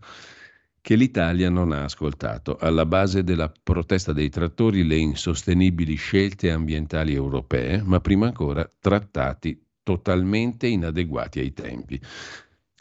che 0.82 0.96
l'Italia 0.96 1.52
non 1.52 1.72
ha 1.72 1.84
ascoltato. 1.84 2.58
Alla 2.60 2.88
base 2.88 3.24
della 3.24 3.54
protesta 3.62 4.12
dei 4.12 4.30
trattori 4.30 4.84
le 4.84 4.98
insostenibili 4.98 5.94
scelte 5.94 6.50
ambientali 6.50 7.14
europee, 7.14 7.80
ma 7.84 8.00
prima 8.00 8.26
ancora 8.26 8.68
trattati 8.80 9.64
totalmente 9.84 10.66
inadeguati 10.66 11.42
ai 11.42 11.54
tempi. 11.54 12.02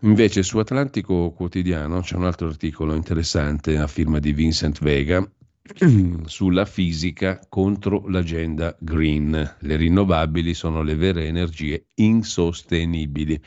Invece 0.05 0.43
su 0.43 0.59
Atlantico 0.59 1.31
Quotidiano 1.31 2.03
c'è 2.03 2.17
un 2.17 2.25
altro 2.25 2.49
articolo 2.49 2.95
interessante 2.95 3.79
a 3.79 3.87
firma 3.87 4.19
di 4.19 4.35
Vincent 4.35 4.83
Vega 4.83 5.27
sulla 6.27 6.67
fisica 6.67 7.41
contro 7.49 8.07
l'agenda 8.09 8.77
green. 8.79 9.57
Le 9.61 9.77
rinnovabili 9.77 10.53
sono 10.53 10.83
le 10.83 10.95
vere 10.95 11.25
energie 11.25 11.87
insostenibili. 11.95 13.41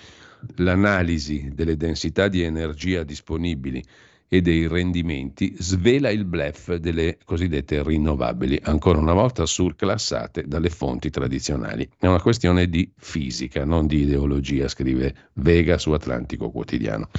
L'analisi 0.55 1.51
delle 1.53 1.77
densità 1.77 2.27
di 2.27 2.41
energia 2.41 3.03
disponibili 3.03 3.83
e 4.29 4.41
dei 4.41 4.67
rendimenti 4.67 5.55
svela 5.57 6.09
il 6.09 6.25
blef 6.25 6.75
delle 6.75 7.17
cosiddette 7.23 7.81
rinnovabili, 7.81 8.59
ancora 8.63 8.99
una 8.99 9.13
volta 9.13 9.45
surclassate 9.45 10.47
dalle 10.47 10.69
fonti 10.69 11.09
tradizionali. 11.09 11.89
È 11.97 12.07
una 12.07 12.21
questione 12.21 12.67
di 12.67 12.91
fisica, 12.97 13.63
non 13.63 13.87
di 13.87 14.01
ideologia, 14.01 14.67
scrive 14.67 15.29
Vega 15.33 15.77
su 15.77 15.91
Atlantico 15.91 16.51
Quotidiano. 16.51 17.09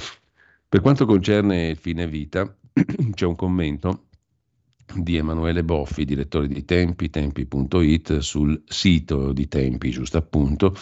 Per 0.67 0.81
quanto 0.81 1.05
concerne 1.05 1.69
il 1.69 1.77
fine 1.77 2.07
vita, 2.07 2.55
c'è 3.13 3.25
un 3.25 3.35
commento 3.35 4.05
di 4.93 5.17
Emanuele 5.17 5.63
Boffi, 5.63 6.05
direttore 6.05 6.47
di 6.47 6.63
Tempi, 6.65 7.09
tempi.it, 7.09 8.17
sul 8.19 8.61
sito 8.65 9.31
di 9.33 9.47
Tempi, 9.47 9.89
giusto 9.89 10.17
appunto, 10.17 10.75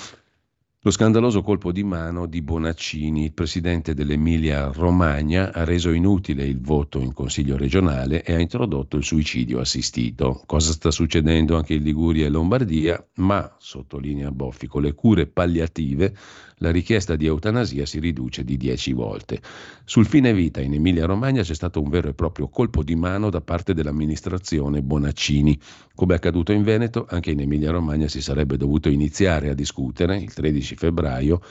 lo 0.87 0.93
scandaloso 0.93 1.41
colpo 1.41 1.73
di 1.73 1.83
mano 1.83 2.27
di 2.27 2.41
Bonaccini, 2.41 3.25
il 3.25 3.33
presidente 3.33 3.93
dell'Emilia 3.93 4.71
Romagna, 4.73 5.51
ha 5.51 5.65
reso 5.65 5.91
inutile 5.91 6.45
il 6.45 6.61
voto 6.61 7.01
in 7.01 7.11
Consiglio 7.11 7.57
regionale 7.57 8.23
e 8.23 8.33
ha 8.33 8.39
introdotto 8.39 8.95
il 8.95 9.03
suicidio 9.03 9.59
assistito. 9.59 10.41
Cosa 10.45 10.71
sta 10.71 10.89
succedendo 10.89 11.57
anche 11.57 11.73
in 11.73 11.83
Liguria 11.83 12.25
e 12.25 12.29
Lombardia? 12.29 13.05
Ma, 13.15 13.53
sottolinea 13.57 14.31
Boffi, 14.31 14.67
con 14.67 14.83
le 14.83 14.93
cure 14.93 15.27
palliative 15.27 16.15
la 16.59 16.71
richiesta 16.71 17.15
di 17.15 17.25
eutanasia 17.25 17.85
si 17.85 17.99
riduce 17.99 18.43
di 18.43 18.57
10 18.57 18.93
volte. 18.93 19.41
Sul 19.85 20.07
fine 20.07 20.33
vita 20.33 20.59
in 20.59 20.73
Emilia-Romagna 20.73 21.43
c'è 21.43 21.53
stato 21.53 21.81
un 21.81 21.89
vero 21.89 22.09
e 22.09 22.13
proprio 22.13 22.47
colpo 22.47 22.83
di 22.83 22.95
mano 22.95 23.29
da 23.29 23.41
parte 23.41 23.73
dell'amministrazione 23.73 24.81
Bonaccini. 24.81 25.59
Come 25.93 26.13
è 26.13 26.17
accaduto 26.17 26.51
in 26.53 26.63
Veneto, 26.63 27.05
anche 27.09 27.31
in 27.31 27.41
Emilia-Romagna 27.41 28.07
si 28.07 28.21
sarebbe 28.21 28.57
dovuto 28.57 28.89
iniziare 28.89 29.49
a 29.49 29.53
discutere 29.53 30.17
il 30.17 30.33
13 30.33 30.75
febbraio, 30.75 31.41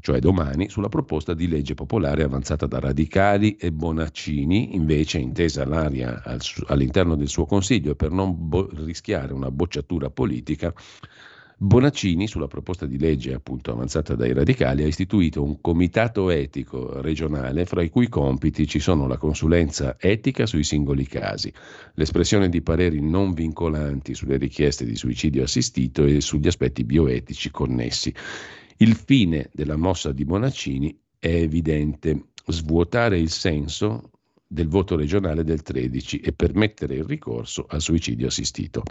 cioè 0.00 0.18
domani, 0.18 0.68
sulla 0.68 0.88
proposta 0.88 1.32
di 1.32 1.48
legge 1.48 1.74
popolare 1.74 2.22
avanzata 2.22 2.66
da 2.66 2.80
Radicali 2.80 3.56
e 3.56 3.70
Bonaccini, 3.72 4.74
invece 4.74 5.18
intesa 5.18 5.64
l'aria 5.64 6.22
all'interno 6.66 7.14
del 7.14 7.28
suo 7.28 7.46
consiglio 7.46 7.94
per 7.94 8.10
non 8.10 8.34
bo- 8.36 8.68
rischiare 8.84 9.32
una 9.32 9.50
bocciatura 9.50 10.10
politica 10.10 10.74
Bonaccini, 11.58 12.28
sulla 12.28 12.48
proposta 12.48 12.84
di 12.84 12.98
legge 12.98 13.32
appunto 13.32 13.72
avanzata 13.72 14.14
dai 14.14 14.34
radicali, 14.34 14.82
ha 14.82 14.86
istituito 14.86 15.42
un 15.42 15.62
comitato 15.62 16.28
etico 16.28 17.00
regionale 17.00 17.64
fra 17.64 17.82
i 17.82 17.88
cui 17.88 18.10
compiti 18.10 18.66
ci 18.66 18.78
sono 18.78 19.06
la 19.06 19.16
consulenza 19.16 19.96
etica 19.98 20.44
sui 20.44 20.64
singoli 20.64 21.06
casi, 21.06 21.50
l'espressione 21.94 22.50
di 22.50 22.60
pareri 22.60 23.00
non 23.00 23.32
vincolanti 23.32 24.14
sulle 24.14 24.36
richieste 24.36 24.84
di 24.84 24.96
suicidio 24.96 25.44
assistito 25.44 26.04
e 26.04 26.20
sugli 26.20 26.46
aspetti 26.46 26.84
bioetici 26.84 27.50
connessi. 27.50 28.14
Il 28.76 28.94
fine 28.94 29.48
della 29.54 29.76
mossa 29.76 30.12
di 30.12 30.26
Bonaccini 30.26 30.94
è 31.18 31.32
evidente, 31.32 32.32
svuotare 32.48 33.18
il 33.18 33.30
senso 33.30 34.10
del 34.46 34.68
voto 34.68 34.94
regionale 34.94 35.42
del 35.42 35.62
13 35.62 36.18
e 36.18 36.32
permettere 36.32 36.96
il 36.96 37.04
ricorso 37.04 37.64
al 37.66 37.80
suicidio 37.80 38.26
assistito. 38.26 38.82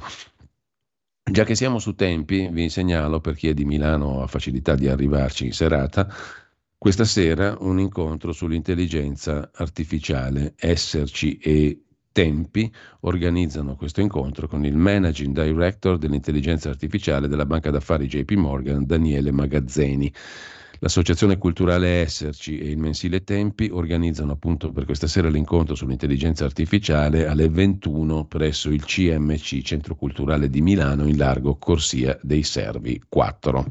Già 1.28 1.44
che 1.44 1.56
siamo 1.56 1.80
su 1.80 1.96
tempi, 1.96 2.48
vi 2.52 2.70
segnalo 2.70 3.20
per 3.20 3.34
chi 3.34 3.48
è 3.48 3.56
di 3.56 3.66
Milano 3.66 4.22
ha 4.22 4.28
facilità 4.28 4.76
di 4.76 4.88
arrivarci 4.88 5.46
in 5.46 5.54
serata, 5.54 6.08
questa 6.78 7.04
sera 7.04 7.58
un 7.62 7.80
incontro 7.80 8.32
sull'intelligenza 8.32 9.50
artificiale, 9.52 10.54
esserci 10.56 11.38
e 11.38 11.82
tempi 12.12 12.72
organizzano 13.02 13.76
questo 13.76 14.02
incontro 14.02 14.48
con 14.48 14.66
il 14.66 14.78
managing 14.78 15.34
director 15.34 15.98
dell'intelligenza 15.98 16.70
artificiale 16.70 17.28
della 17.28 17.48
banca 17.48 17.72
d'affari 17.72 18.06
JP 18.06 18.32
Morgan, 18.34 18.86
Daniele 18.86 19.32
Magazzeni. 19.32 20.14
L'associazione 20.80 21.38
culturale 21.38 22.02
Esserci 22.02 22.58
e 22.58 22.70
il 22.70 22.78
mensile 22.78 23.24
Tempi 23.24 23.70
organizzano 23.72 24.34
appunto 24.34 24.72
per 24.72 24.86
questa 24.86 25.08
sera 25.08 25.30
l'incontro 25.30 25.74
sull'intelligenza 25.74 26.44
artificiale 26.44 27.28
alle 27.28 27.50
21 27.50 28.26
presso 28.26 28.70
il 28.70 28.84
CMC, 28.84 29.62
Centro 29.62 29.96
Culturale 29.96 30.50
di 30.50 30.62
Milano, 30.62 31.08
in 31.08 31.18
largo 31.18 31.56
Corsia 31.56 32.18
dei 32.22 32.44
Servi 32.44 33.02
4. 33.08 33.66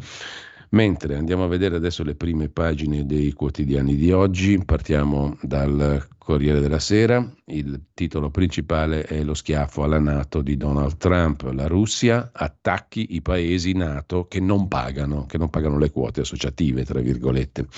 Mentre 0.75 1.15
andiamo 1.15 1.45
a 1.45 1.47
vedere 1.47 1.77
adesso 1.77 2.03
le 2.03 2.17
prime 2.17 2.49
pagine 2.49 3.07
dei 3.07 3.31
quotidiani 3.31 3.95
di 3.95 4.11
oggi, 4.11 4.61
partiamo 4.65 5.39
dal 5.41 6.05
Corriere 6.19 6.59
della 6.59 6.81
Sera, 6.81 7.25
il 7.45 7.81
titolo 7.95 8.29
principale 8.31 9.05
è 9.05 9.23
lo 9.23 9.35
schiaffo 9.35 9.85
alla 9.85 10.01
Nato 10.01 10.43
di 10.43 10.57
Donald 10.57 10.97
Trump, 10.97 11.49
la 11.53 11.69
Russia 11.69 12.31
attacchi 12.33 13.15
i 13.15 13.23
paesi 13.23 13.73
Nato 13.75 14.27
che 14.27 14.41
non 14.41 14.67
pagano, 14.67 15.27
che 15.27 15.39
non 15.39 15.49
pagano 15.49 15.79
le 15.79 15.93
quote 15.93 16.23
associative, 16.23 16.85
tra 16.85 16.99
virgolette. 16.99 17.69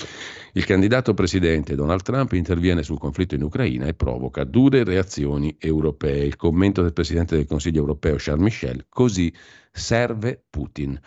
Il 0.55 0.65
candidato 0.65 1.13
presidente 1.13 1.75
Donald 1.75 2.01
Trump 2.01 2.33
interviene 2.33 2.83
sul 2.83 2.99
conflitto 2.99 3.35
in 3.35 3.43
Ucraina 3.43 3.85
e 3.85 3.93
provoca 3.93 4.43
dure 4.45 4.85
reazioni 4.85 5.55
europee. 5.59 6.25
Il 6.25 6.37
commento 6.37 6.81
del 6.81 6.95
presidente 6.95 7.37
del 7.37 7.47
Consiglio 7.47 7.81
europeo 7.81 8.15
Charles 8.17 8.43
Michel, 8.43 8.87
così 8.89 9.31
serve 9.71 10.43
Putin 10.49 10.99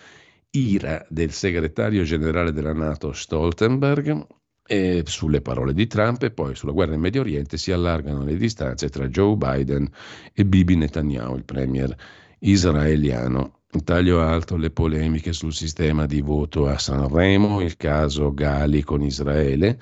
ira 0.51 1.05
del 1.09 1.31
segretario 1.31 2.03
generale 2.03 2.51
della 2.51 2.73
Nato 2.73 3.11
Stoltenberg 3.13 4.25
e 4.65 5.03
sulle 5.05 5.41
parole 5.41 5.73
di 5.73 5.87
Trump 5.87 6.21
e 6.23 6.31
poi 6.31 6.55
sulla 6.55 6.71
guerra 6.71 6.93
in 6.93 7.01
Medio 7.01 7.21
Oriente 7.21 7.57
si 7.57 7.71
allargano 7.71 8.23
le 8.23 8.35
distanze 8.35 8.89
tra 8.89 9.07
Joe 9.07 9.35
Biden 9.35 9.89
e 10.33 10.45
Bibi 10.45 10.75
Netanyahu, 10.75 11.35
il 11.35 11.45
premier 11.45 11.95
israeliano. 12.39 13.61
Taglio 13.83 14.21
alto 14.21 14.57
le 14.57 14.71
polemiche 14.71 15.31
sul 15.31 15.53
sistema 15.53 16.07
di 16.07 16.21
voto 16.21 16.67
a 16.67 16.79
Sanremo, 16.79 17.61
il 17.61 17.77
caso 17.77 18.33
Gali 18.33 18.81
con 18.83 19.03
Israele, 19.03 19.79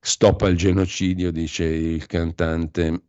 stop 0.00 0.42
al 0.42 0.54
genocidio, 0.54 1.30
dice 1.30 1.64
il 1.64 2.06
cantante 2.06 3.02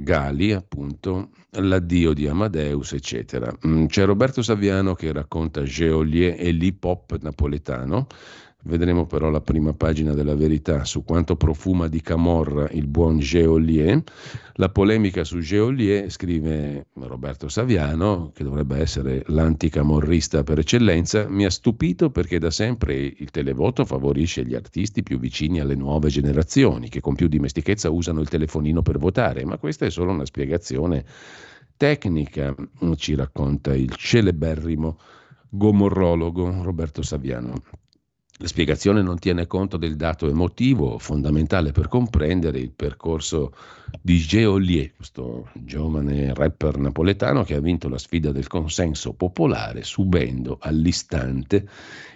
Gali, 0.00 0.52
appunto, 0.52 1.30
l'addio 1.60 2.12
di 2.12 2.26
Amadeus, 2.26 2.92
eccetera. 2.92 3.52
Mm, 3.66 3.86
c'è 3.86 4.04
Roberto 4.04 4.42
Saviano 4.42 4.94
che 4.94 5.12
racconta 5.12 5.62
Geolier 5.62 6.36
e 6.38 6.50
l'hip 6.50 6.82
hop 6.84 7.18
napoletano. 7.20 8.06
Vedremo 8.66 9.04
però 9.04 9.28
la 9.28 9.42
prima 9.42 9.74
pagina 9.74 10.14
della 10.14 10.34
verità 10.34 10.86
su 10.86 11.04
quanto 11.04 11.36
profuma 11.36 11.86
di 11.86 12.00
camorra 12.00 12.66
il 12.70 12.86
buon 12.86 13.18
Geolier. 13.18 14.02
La 14.54 14.70
polemica 14.70 15.22
su 15.22 15.40
Geolier, 15.40 16.10
scrive 16.10 16.86
Roberto 16.94 17.48
Saviano, 17.48 18.32
che 18.34 18.42
dovrebbe 18.42 18.78
essere 18.78 19.22
l'anticamorrista 19.26 20.44
per 20.44 20.60
eccellenza, 20.60 21.28
mi 21.28 21.44
ha 21.44 21.50
stupito 21.50 22.08
perché 22.08 22.38
da 22.38 22.50
sempre 22.50 22.94
il 22.94 23.30
televoto 23.30 23.84
favorisce 23.84 24.46
gli 24.46 24.54
artisti 24.54 25.02
più 25.02 25.18
vicini 25.18 25.60
alle 25.60 25.74
nuove 25.74 26.08
generazioni, 26.08 26.88
che 26.88 27.00
con 27.00 27.14
più 27.14 27.28
dimestichezza 27.28 27.90
usano 27.90 28.20
il 28.20 28.30
telefonino 28.30 28.80
per 28.80 28.96
votare, 28.96 29.44
ma 29.44 29.58
questa 29.58 29.84
è 29.84 29.90
solo 29.90 30.12
una 30.12 30.24
spiegazione 30.24 31.04
tecnica, 31.76 32.54
ci 32.96 33.14
racconta 33.14 33.74
il 33.74 33.94
celeberrimo 33.94 34.98
gomorrologo 35.50 36.62
Roberto 36.62 37.02
Saviano. 37.02 37.60
La 38.38 38.48
spiegazione 38.48 39.00
non 39.00 39.20
tiene 39.20 39.46
conto 39.46 39.76
del 39.76 39.94
dato 39.94 40.28
emotivo 40.28 40.98
fondamentale 40.98 41.70
per 41.70 41.86
comprendere 41.86 42.58
il 42.58 42.72
percorso 42.72 43.54
di 44.02 44.18
Geolier, 44.18 44.92
questo 44.96 45.50
giovane 45.52 46.34
rapper 46.34 46.78
napoletano 46.78 47.44
che 47.44 47.54
ha 47.54 47.60
vinto 47.60 47.88
la 47.88 47.96
sfida 47.96 48.32
del 48.32 48.48
consenso 48.48 49.12
popolare 49.12 49.84
subendo 49.84 50.58
all'istante 50.60 51.68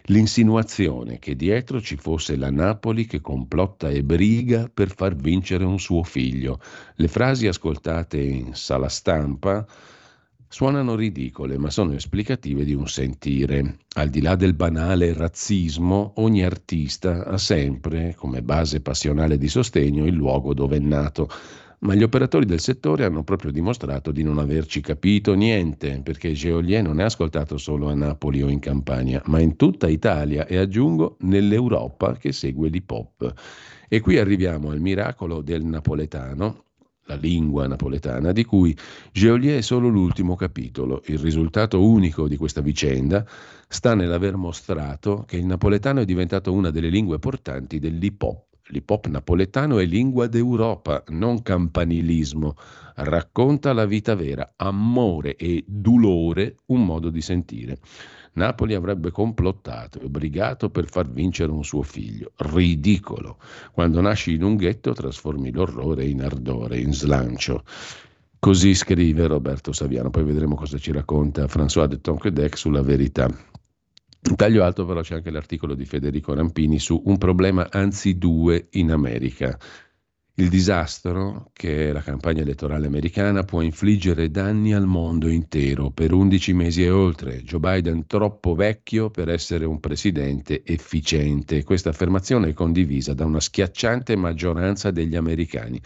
l'insinuazione 0.06 1.20
che 1.20 1.36
dietro 1.36 1.80
ci 1.80 1.94
fosse 1.94 2.34
la 2.34 2.50
Napoli 2.50 3.06
che 3.06 3.20
complotta 3.20 3.88
e 3.88 4.02
briga 4.02 4.68
per 4.68 4.92
far 4.92 5.14
vincere 5.14 5.64
un 5.64 5.78
suo 5.78 6.02
figlio. 6.02 6.58
Le 6.96 7.06
frasi 7.06 7.46
ascoltate 7.46 8.18
in 8.18 8.56
sala 8.56 8.88
stampa 8.88 9.64
Suonano 10.50 10.94
ridicole, 10.94 11.58
ma 11.58 11.68
sono 11.68 11.92
esplicative 11.92 12.64
di 12.64 12.72
un 12.72 12.88
sentire. 12.88 13.80
Al 13.96 14.08
di 14.08 14.22
là 14.22 14.34
del 14.34 14.54
banale 14.54 15.12
razzismo, 15.12 16.14
ogni 16.16 16.42
artista 16.42 17.26
ha 17.26 17.36
sempre, 17.36 18.14
come 18.16 18.42
base 18.42 18.80
passionale 18.80 19.36
di 19.36 19.46
sostegno, 19.46 20.06
il 20.06 20.14
luogo 20.14 20.54
dove 20.54 20.76
è 20.76 20.80
nato. 20.80 21.28
Ma 21.80 21.94
gli 21.94 22.02
operatori 22.02 22.46
del 22.46 22.60
settore 22.60 23.04
hanno 23.04 23.24
proprio 23.24 23.52
dimostrato 23.52 24.10
di 24.10 24.22
non 24.22 24.38
averci 24.38 24.80
capito 24.80 25.34
niente, 25.34 26.00
perché 26.02 26.32
Geolier 26.32 26.82
non 26.82 26.98
è 26.98 27.04
ascoltato 27.04 27.58
solo 27.58 27.90
a 27.90 27.94
Napoli 27.94 28.42
o 28.42 28.48
in 28.48 28.58
Campania, 28.58 29.22
ma 29.26 29.40
in 29.40 29.54
tutta 29.54 29.86
Italia 29.86 30.46
e 30.46 30.56
aggiungo 30.56 31.18
nell'Europa 31.20 32.16
che 32.16 32.32
segue 32.32 32.70
l'hip 32.70 32.90
hop. 32.90 33.34
E 33.86 34.00
qui 34.00 34.16
arriviamo 34.16 34.70
al 34.70 34.80
miracolo 34.80 35.42
del 35.42 35.62
napoletano, 35.64 36.64
la 37.08 37.16
lingua 37.16 37.66
napoletana, 37.66 38.32
di 38.32 38.44
cui 38.44 38.76
Geolier 39.12 39.58
è 39.58 39.62
solo 39.62 39.88
l'ultimo 39.88 40.36
capitolo. 40.36 41.02
Il 41.06 41.18
risultato 41.18 41.82
unico 41.82 42.28
di 42.28 42.36
questa 42.36 42.60
vicenda 42.60 43.26
sta 43.66 43.94
nell'aver 43.94 44.36
mostrato 44.36 45.24
che 45.26 45.38
il 45.38 45.46
napoletano 45.46 46.00
è 46.00 46.04
diventato 46.04 46.52
una 46.52 46.70
delle 46.70 46.90
lingue 46.90 47.18
portanti 47.18 47.78
dell'hip 47.78 48.22
hop. 48.22 48.46
L'hip 48.70 48.90
hop 48.90 49.06
napoletano 49.06 49.78
è 49.78 49.86
lingua 49.86 50.26
d'Europa, 50.26 51.02
non 51.08 51.40
campanilismo. 51.40 52.54
Racconta 52.96 53.72
la 53.72 53.86
vita 53.86 54.14
vera, 54.14 54.52
amore 54.56 55.36
e 55.36 55.64
dolore, 55.66 56.56
un 56.66 56.84
modo 56.84 57.08
di 57.08 57.22
sentire. 57.22 57.78
Napoli 58.34 58.74
avrebbe 58.74 59.10
complottato 59.10 60.00
e 60.00 60.08
brigato 60.08 60.70
per 60.70 60.88
far 60.88 61.10
vincere 61.10 61.50
un 61.50 61.64
suo 61.64 61.82
figlio. 61.82 62.32
Ridicolo. 62.36 63.38
Quando 63.72 64.00
nasci 64.00 64.34
in 64.34 64.42
un 64.42 64.56
ghetto 64.56 64.92
trasformi 64.92 65.50
l'orrore 65.50 66.04
in 66.04 66.22
ardore, 66.22 66.78
in 66.78 66.92
slancio. 66.92 67.64
Così 68.38 68.74
scrive 68.74 69.26
Roberto 69.26 69.72
Saviano. 69.72 70.10
Poi 70.10 70.24
vedremo 70.24 70.54
cosa 70.54 70.78
ci 70.78 70.92
racconta 70.92 71.46
François 71.46 71.86
de 71.86 72.00
Tonquedec 72.00 72.56
sulla 72.56 72.82
verità. 72.82 73.28
In 74.28 74.36
taglio 74.36 74.64
alto 74.64 74.84
però 74.84 75.00
c'è 75.00 75.14
anche 75.14 75.30
l'articolo 75.30 75.74
di 75.74 75.84
Federico 75.84 76.34
Rampini 76.34 76.78
su 76.78 77.00
un 77.04 77.18
problema, 77.18 77.68
anzi 77.70 78.18
due, 78.18 78.68
in 78.72 78.90
America. 78.90 79.58
Il 80.40 80.50
disastro, 80.50 81.50
che 81.52 81.90
la 81.90 82.00
campagna 82.00 82.42
elettorale 82.42 82.86
americana, 82.86 83.42
può 83.42 83.60
infliggere 83.60 84.30
danni 84.30 84.72
al 84.72 84.86
mondo 84.86 85.26
intero 85.28 85.90
per 85.90 86.12
11 86.12 86.52
mesi 86.52 86.84
e 86.84 86.90
oltre. 86.90 87.42
Joe 87.42 87.58
Biden 87.58 88.06
troppo 88.06 88.54
vecchio 88.54 89.10
per 89.10 89.30
essere 89.30 89.64
un 89.64 89.80
presidente 89.80 90.62
efficiente. 90.64 91.64
Questa 91.64 91.88
affermazione 91.88 92.50
è 92.50 92.52
condivisa 92.52 93.14
da 93.14 93.24
una 93.24 93.40
schiacciante 93.40 94.14
maggioranza 94.14 94.92
degli 94.92 95.16
americani. 95.16 95.82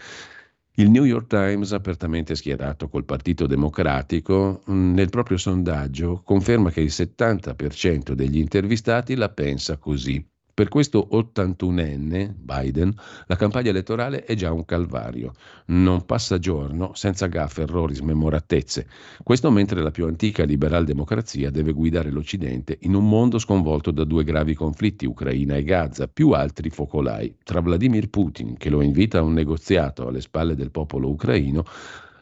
Il 0.75 0.91
New 0.91 1.03
York 1.03 1.25
Times, 1.25 1.71
apertamente 1.71 2.35
schierato 2.35 2.89
col 2.89 3.05
Partito 3.05 3.47
Democratico, 3.47 4.61
nel 4.67 5.09
proprio 5.09 5.37
sondaggio 5.37 6.21
conferma 6.23 6.69
che 6.69 6.81
il 6.81 6.91
70% 6.91 8.11
degli 8.11 8.37
intervistati 8.37 9.15
la 9.15 9.29
pensa 9.29 9.77
così. 9.77 10.23
Per 10.55 10.67
questo 10.67 11.07
81enne, 11.11 12.31
Biden, 12.37 12.93
la 13.25 13.35
campagna 13.35 13.71
elettorale 13.71 14.23
è 14.23 14.35
già 14.35 14.51
un 14.51 14.65
calvario. 14.65 15.33
Non 15.67 16.05
passa 16.05 16.37
giorno 16.37 16.91
senza 16.93 17.25
gaffe, 17.25 17.63
errori, 17.63 17.95
smemoratezze. 17.95 18.87
Questo 19.23 19.49
mentre 19.49 19.81
la 19.81 19.89
più 19.89 20.05
antica 20.05 20.43
liberal 20.43 20.85
democrazia 20.85 21.49
deve 21.49 21.71
guidare 21.71 22.11
l'Occidente 22.11 22.77
in 22.81 22.93
un 22.93 23.09
mondo 23.09 23.39
sconvolto 23.39 23.89
da 23.89 24.03
due 24.03 24.23
gravi 24.23 24.53
conflitti, 24.53 25.07
Ucraina 25.07 25.55
e 25.55 25.63
Gaza, 25.63 26.07
più 26.07 26.29
altri 26.29 26.69
focolai. 26.69 27.35
Tra 27.43 27.59
Vladimir 27.59 28.09
Putin, 28.11 28.55
che 28.55 28.69
lo 28.69 28.83
invita 28.83 29.17
a 29.17 29.23
un 29.23 29.33
negoziato 29.33 30.07
alle 30.07 30.21
spalle 30.21 30.53
del 30.53 30.69
popolo 30.69 31.09
ucraino, 31.09 31.63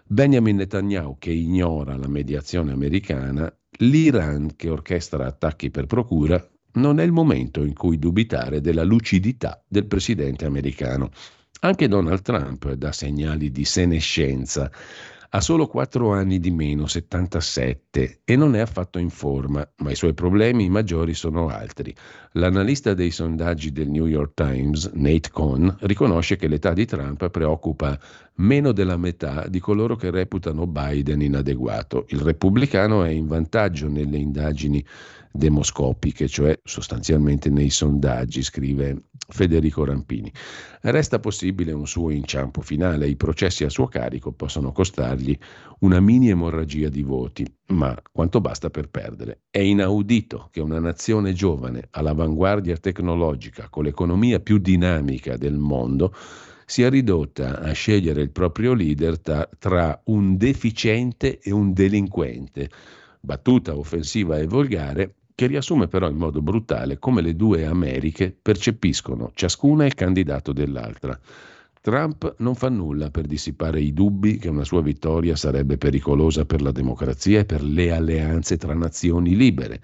Benjamin 0.06 0.56
Netanyahu, 0.56 1.18
che 1.20 1.32
ignora 1.32 1.98
la 1.98 2.08
mediazione 2.08 2.72
americana, 2.72 3.54
l'Iran 3.80 4.56
che 4.56 4.70
orchestra 4.70 5.26
attacchi 5.26 5.70
per 5.70 5.86
procura 5.86 6.42
non 6.74 7.00
è 7.00 7.04
il 7.04 7.12
momento 7.12 7.64
in 7.64 7.74
cui 7.74 8.00
dubitare 8.00 8.62
della 8.62 8.84
lucidità 8.84 9.64
del 9.68 9.86
presidente 9.86 10.46
americano. 10.46 11.10
Anche 11.62 11.88
Donald 11.88 12.22
Trump 12.22 12.72
dà 12.74 12.92
segnali 12.92 13.52
di 13.52 13.66
senescenza. 13.66 14.72
Ha 15.34 15.40
solo 15.40 15.66
4 15.68 16.12
anni 16.12 16.40
di 16.40 16.52
meno, 16.52 16.88
77, 16.88 18.20
e 18.26 18.36
non 18.36 18.54
è 18.54 18.60
affatto 18.60 19.00
in 19.00 19.10
forma, 19.10 19.66
ma 19.78 19.92
i 19.92 19.96
suoi 19.96 20.14
problemi 20.14 20.70
maggiori 20.70 21.14
sono 21.14 21.48
altri. 21.48 21.96
L'analista 22.34 22.94
dei 22.94 23.12
sondaggi 23.12 23.72
del 23.72 23.90
New 23.90 24.08
York 24.08 24.34
Times, 24.34 24.92
Nate 24.94 25.30
Cohn, 25.32 25.74
riconosce 25.82 26.36
che 26.36 26.50
l'età 26.50 26.74
di 26.74 26.86
Trump 26.86 27.30
preoccupa 27.30 27.98
meno 28.36 28.74
della 28.74 28.98
metà 28.98 29.48
di 29.48 29.60
coloro 29.60 29.96
che 29.96 30.12
reputano 30.12 30.68
Biden 30.68 31.22
inadeguato. 31.22 32.08
Il 32.10 32.20
repubblicano 32.20 33.06
è 33.06 33.10
in 33.12 33.28
vantaggio 33.28 33.88
nelle 33.88 34.18
indagini 34.18 34.86
demoscopiche, 35.32 36.28
cioè 36.28 36.60
sostanzialmente 36.64 37.50
nei 37.50 37.70
sondaggi, 37.70 38.44
scrive 38.44 39.04
Federico 39.28 39.86
Rampini. 39.86 40.32
Resta 40.82 41.20
possibile 41.20 41.72
un 41.72 41.88
suo 41.88 42.10
inciampo 42.10 42.62
finale, 42.62 43.08
i 43.08 43.16
processi 43.16 43.64
a 43.64 43.70
suo 43.70 43.88
carico 43.88 44.32
possono 44.32 44.72
costargli 44.72 45.38
una 45.80 46.00
mini 46.00 46.30
emorragia 46.30 46.90
di 46.90 47.02
voti, 47.02 47.46
ma 47.68 47.98
quanto 48.12 48.42
basta 48.42 48.70
per 48.70 48.90
perdere. 48.90 49.42
È 49.50 49.60
inaudito 49.60 50.50
che 50.52 50.60
una 50.60 50.80
nazione 50.80 51.34
giovane, 51.34 51.88
all'avanguardia 51.92 52.78
tecnologica, 52.78 53.70
con 53.70 53.84
l'economia 53.84 54.40
più 54.40 54.58
dinamica 54.58 55.38
del 55.38 55.58
mondo, 55.58 56.14
sia 56.66 56.90
ridotta 56.90 57.60
a 57.60 57.72
scegliere 57.74 58.22
il 58.22 58.32
proprio 58.32 58.74
leader 58.74 59.20
tra, 59.20 59.50
tra 59.60 60.02
un 60.06 60.38
deficiente 60.38 61.40
e 61.40 61.52
un 61.52 61.74
delinquente. 61.74 62.70
Battuta 63.20 63.78
offensiva 63.78 64.38
e 64.40 64.48
volgare, 64.48 65.16
che 65.36 65.48
riassume 65.48 65.88
però 65.88 66.10
in 66.10 66.18
modo 66.18 66.42
brutale 66.42 67.00
come 67.00 67.22
le 67.22 67.36
due 67.36 67.66
Americhe 67.66 68.36
percepiscono 68.40 69.32
ciascuna 69.34 69.86
il 69.86 69.96
candidato 69.96 70.54
dell'altra. 70.54 71.20
Trump 71.82 72.36
non 72.38 72.54
fa 72.54 72.70
nulla 72.70 73.10
per 73.10 73.26
dissipare 73.26 73.82
i 73.82 73.92
dubbi 73.92 74.38
che 74.38 74.50
una 74.50 74.64
sua 74.64 74.84
vittoria 74.84 75.36
sarebbe 75.36 75.78
pericolosa 75.78 76.46
per 76.46 76.62
la 76.62 76.72
democrazia 76.72 77.40
e 77.40 77.46
per 77.46 77.64
le 77.64 77.92
alleanze 77.92 78.58
tra 78.58 78.76
nazioni 78.76 79.36
libere. 79.36 79.82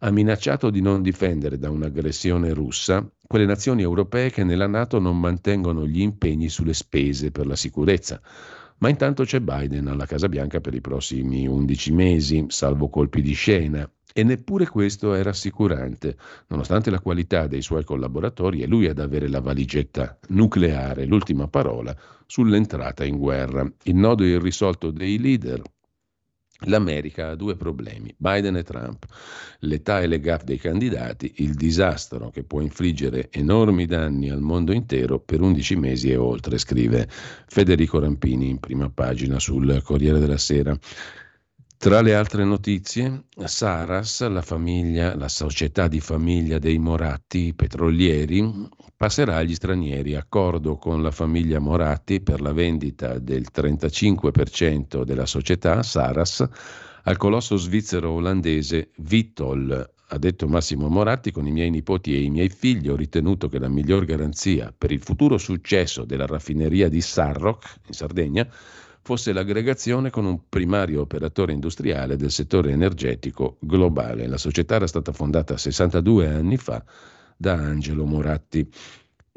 Ha 0.00 0.10
minacciato 0.10 0.68
di 0.68 0.82
non 0.82 1.00
difendere 1.00 1.58
da 1.58 1.70
un'aggressione 1.70 2.52
russa 2.52 3.10
quelle 3.26 3.46
nazioni 3.46 3.80
europee 3.80 4.30
che 4.30 4.44
nella 4.44 4.66
Nato 4.66 4.98
non 4.98 5.18
mantengono 5.18 5.86
gli 5.86 6.00
impegni 6.00 6.48
sulle 6.48 6.74
spese 6.74 7.30
per 7.30 7.46
la 7.46 7.56
sicurezza. 7.56 8.20
Ma 8.78 8.88
intanto 8.88 9.24
c'è 9.24 9.40
Biden 9.40 9.86
alla 9.86 10.04
Casa 10.04 10.28
Bianca 10.28 10.60
per 10.60 10.74
i 10.74 10.80
prossimi 10.80 11.46
11 11.46 11.92
mesi, 11.92 12.44
salvo 12.48 12.88
colpi 12.88 13.22
di 13.22 13.32
scena, 13.32 13.88
e 14.12 14.22
neppure 14.22 14.66
questo 14.66 15.14
è 15.14 15.22
rassicurante, 15.22 16.16
nonostante 16.48 16.90
la 16.90 17.00
qualità 17.00 17.46
dei 17.46 17.62
suoi 17.62 17.84
collaboratori, 17.84 18.62
è 18.62 18.66
lui 18.66 18.86
ad 18.86 18.98
avere 18.98 19.28
la 19.28 19.40
valigetta 19.40 20.18
nucleare, 20.28 21.06
l'ultima 21.06 21.48
parola 21.48 21.96
sull'entrata 22.26 23.04
in 23.04 23.18
guerra. 23.18 23.70
Il 23.84 23.96
nodo 23.96 24.24
irrisolto 24.24 24.90
dei 24.90 25.18
leader 25.18 25.62
L'America 26.64 27.30
ha 27.30 27.34
due 27.36 27.56
problemi, 27.56 28.14
Biden 28.18 28.56
e 28.56 28.62
Trump, 28.62 29.06
l'età 29.60 30.02
e 30.02 30.06
le 30.06 30.20
gaffe 30.20 30.44
dei 30.44 30.58
candidati, 30.58 31.32
il 31.36 31.54
disastro 31.54 32.28
che 32.28 32.42
può 32.42 32.60
infliggere 32.60 33.28
enormi 33.30 33.86
danni 33.86 34.28
al 34.28 34.42
mondo 34.42 34.72
intero 34.72 35.20
per 35.20 35.40
11 35.40 35.76
mesi 35.76 36.10
e 36.10 36.16
oltre, 36.16 36.58
scrive 36.58 37.08
Federico 37.46 37.98
Rampini 37.98 38.50
in 38.50 38.58
prima 38.58 38.90
pagina 38.90 39.38
sul 39.38 39.80
Corriere 39.82 40.18
della 40.18 40.36
Sera. 40.36 40.78
Tra 41.82 42.02
le 42.02 42.14
altre 42.14 42.44
notizie, 42.44 43.24
Saras, 43.42 44.28
la, 44.28 44.42
famiglia, 44.42 45.16
la 45.16 45.28
società 45.28 45.88
di 45.88 45.98
famiglia 45.98 46.58
dei 46.58 46.76
Moratti 46.76 47.54
petrolieri, 47.54 48.68
passerà 48.94 49.36
agli 49.36 49.54
stranieri. 49.54 50.14
Accordo 50.14 50.76
con 50.76 51.02
la 51.02 51.10
famiglia 51.10 51.58
Moratti 51.58 52.20
per 52.20 52.42
la 52.42 52.52
vendita 52.52 53.18
del 53.18 53.46
35% 53.50 55.04
della 55.04 55.24
società 55.24 55.82
Saras 55.82 56.46
al 57.04 57.16
colosso 57.16 57.56
svizzero-olandese 57.56 58.90
Vitol. 58.96 59.90
Ha 60.08 60.18
detto 60.18 60.48
Massimo 60.48 60.88
Moratti, 60.88 61.30
con 61.30 61.46
i 61.46 61.50
miei 61.50 61.70
nipoti 61.70 62.14
e 62.14 62.20
i 62.20 62.28
miei 62.28 62.50
figli 62.50 62.90
ho 62.90 62.94
ritenuto 62.94 63.48
che 63.48 63.58
la 63.58 63.68
miglior 63.68 64.04
garanzia 64.04 64.70
per 64.76 64.92
il 64.92 65.00
futuro 65.00 65.38
successo 65.38 66.04
della 66.04 66.26
raffineria 66.26 66.90
di 66.90 67.00
Sarroch, 67.00 67.76
in 67.86 67.94
Sardegna, 67.94 68.46
fosse 69.02 69.32
l'aggregazione 69.32 70.10
con 70.10 70.24
un 70.24 70.48
primario 70.48 71.00
operatore 71.00 71.52
industriale 71.52 72.16
del 72.16 72.30
settore 72.30 72.70
energetico 72.72 73.56
globale. 73.60 74.26
La 74.26 74.36
società 74.38 74.76
era 74.76 74.86
stata 74.86 75.12
fondata 75.12 75.56
62 75.56 76.28
anni 76.28 76.56
fa 76.56 76.84
da 77.36 77.54
Angelo 77.54 78.04
Moratti. 78.04 78.70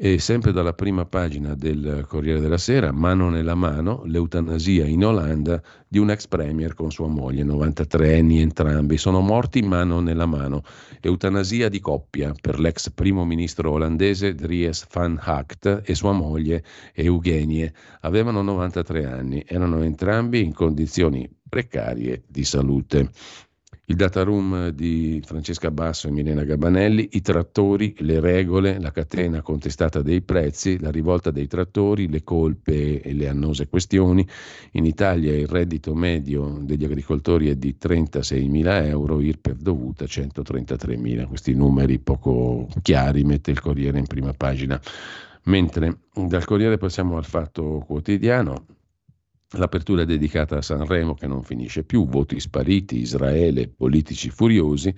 E 0.06 0.18
sempre 0.18 0.52
dalla 0.52 0.74
prima 0.74 1.06
pagina 1.06 1.54
del 1.54 2.04
Corriere 2.06 2.38
della 2.38 2.58
Sera, 2.58 2.92
mano 2.92 3.30
nella 3.30 3.54
mano, 3.54 4.02
l'eutanasia 4.04 4.84
in 4.84 5.02
Olanda 5.02 5.62
di 5.88 5.96
un 5.96 6.10
ex 6.10 6.26
premier 6.26 6.74
con 6.74 6.90
sua 6.90 7.06
moglie, 7.06 7.42
93 7.42 8.18
anni 8.18 8.42
entrambi, 8.42 8.98
sono 8.98 9.20
morti 9.20 9.62
mano 9.62 10.00
nella 10.00 10.26
mano. 10.26 10.60
Eutanasia 11.00 11.70
di 11.70 11.80
coppia 11.80 12.34
per 12.38 12.60
l'ex 12.60 12.90
primo 12.90 13.24
ministro 13.24 13.70
olandese 13.70 14.34
Dries 14.34 14.86
van 14.92 15.18
Hacht 15.18 15.80
e 15.82 15.94
sua 15.94 16.12
moglie 16.12 16.62
Eugenie. 16.92 17.72
Avevano 18.00 18.42
93 18.42 19.06
anni, 19.06 19.42
erano 19.46 19.82
entrambi 19.82 20.44
in 20.44 20.52
condizioni 20.52 21.26
precarie 21.48 22.24
di 22.26 22.44
salute 22.44 23.08
il 23.86 23.96
data 23.96 24.22
room 24.22 24.68
di 24.68 25.20
Francesca 25.24 25.70
Basso 25.70 26.08
e 26.08 26.10
Milena 26.10 26.44
Gabanelli, 26.44 27.10
i 27.12 27.20
trattori, 27.20 27.94
le 27.98 28.18
regole, 28.18 28.80
la 28.80 28.90
catena 28.90 29.42
contestata 29.42 30.00
dei 30.00 30.22
prezzi, 30.22 30.78
la 30.80 30.90
rivolta 30.90 31.30
dei 31.30 31.46
trattori, 31.46 32.08
le 32.08 32.22
colpe 32.24 33.02
e 33.02 33.12
le 33.12 33.28
annose 33.28 33.68
questioni. 33.68 34.26
In 34.72 34.86
Italia 34.86 35.34
il 35.34 35.46
reddito 35.46 35.94
medio 35.94 36.58
degli 36.62 36.84
agricoltori 36.84 37.50
è 37.50 37.56
di 37.56 37.76
36 37.76 38.48
mila 38.48 38.82
euro, 38.86 39.20
IRPEF 39.20 39.58
dovuta 39.58 40.06
133 40.06 40.96
mila. 40.96 41.26
Questi 41.26 41.52
numeri 41.52 41.98
poco 41.98 42.68
chiari 42.80 43.22
mette 43.24 43.50
il 43.50 43.60
Corriere 43.60 43.98
in 43.98 44.06
prima 44.06 44.32
pagina. 44.32 44.80
Mentre 45.44 45.98
dal 46.14 46.44
Corriere 46.46 46.78
passiamo 46.78 47.18
al 47.18 47.26
Fatto 47.26 47.84
Quotidiano, 47.86 48.64
L'apertura 49.56 50.02
è 50.02 50.06
dedicata 50.06 50.56
a 50.56 50.62
Sanremo 50.62 51.14
che 51.14 51.26
non 51.26 51.42
finisce 51.42 51.84
più, 51.84 52.06
voti 52.06 52.40
spariti, 52.40 52.98
Israele, 52.98 53.68
politici 53.68 54.30
furiosi. 54.30 54.94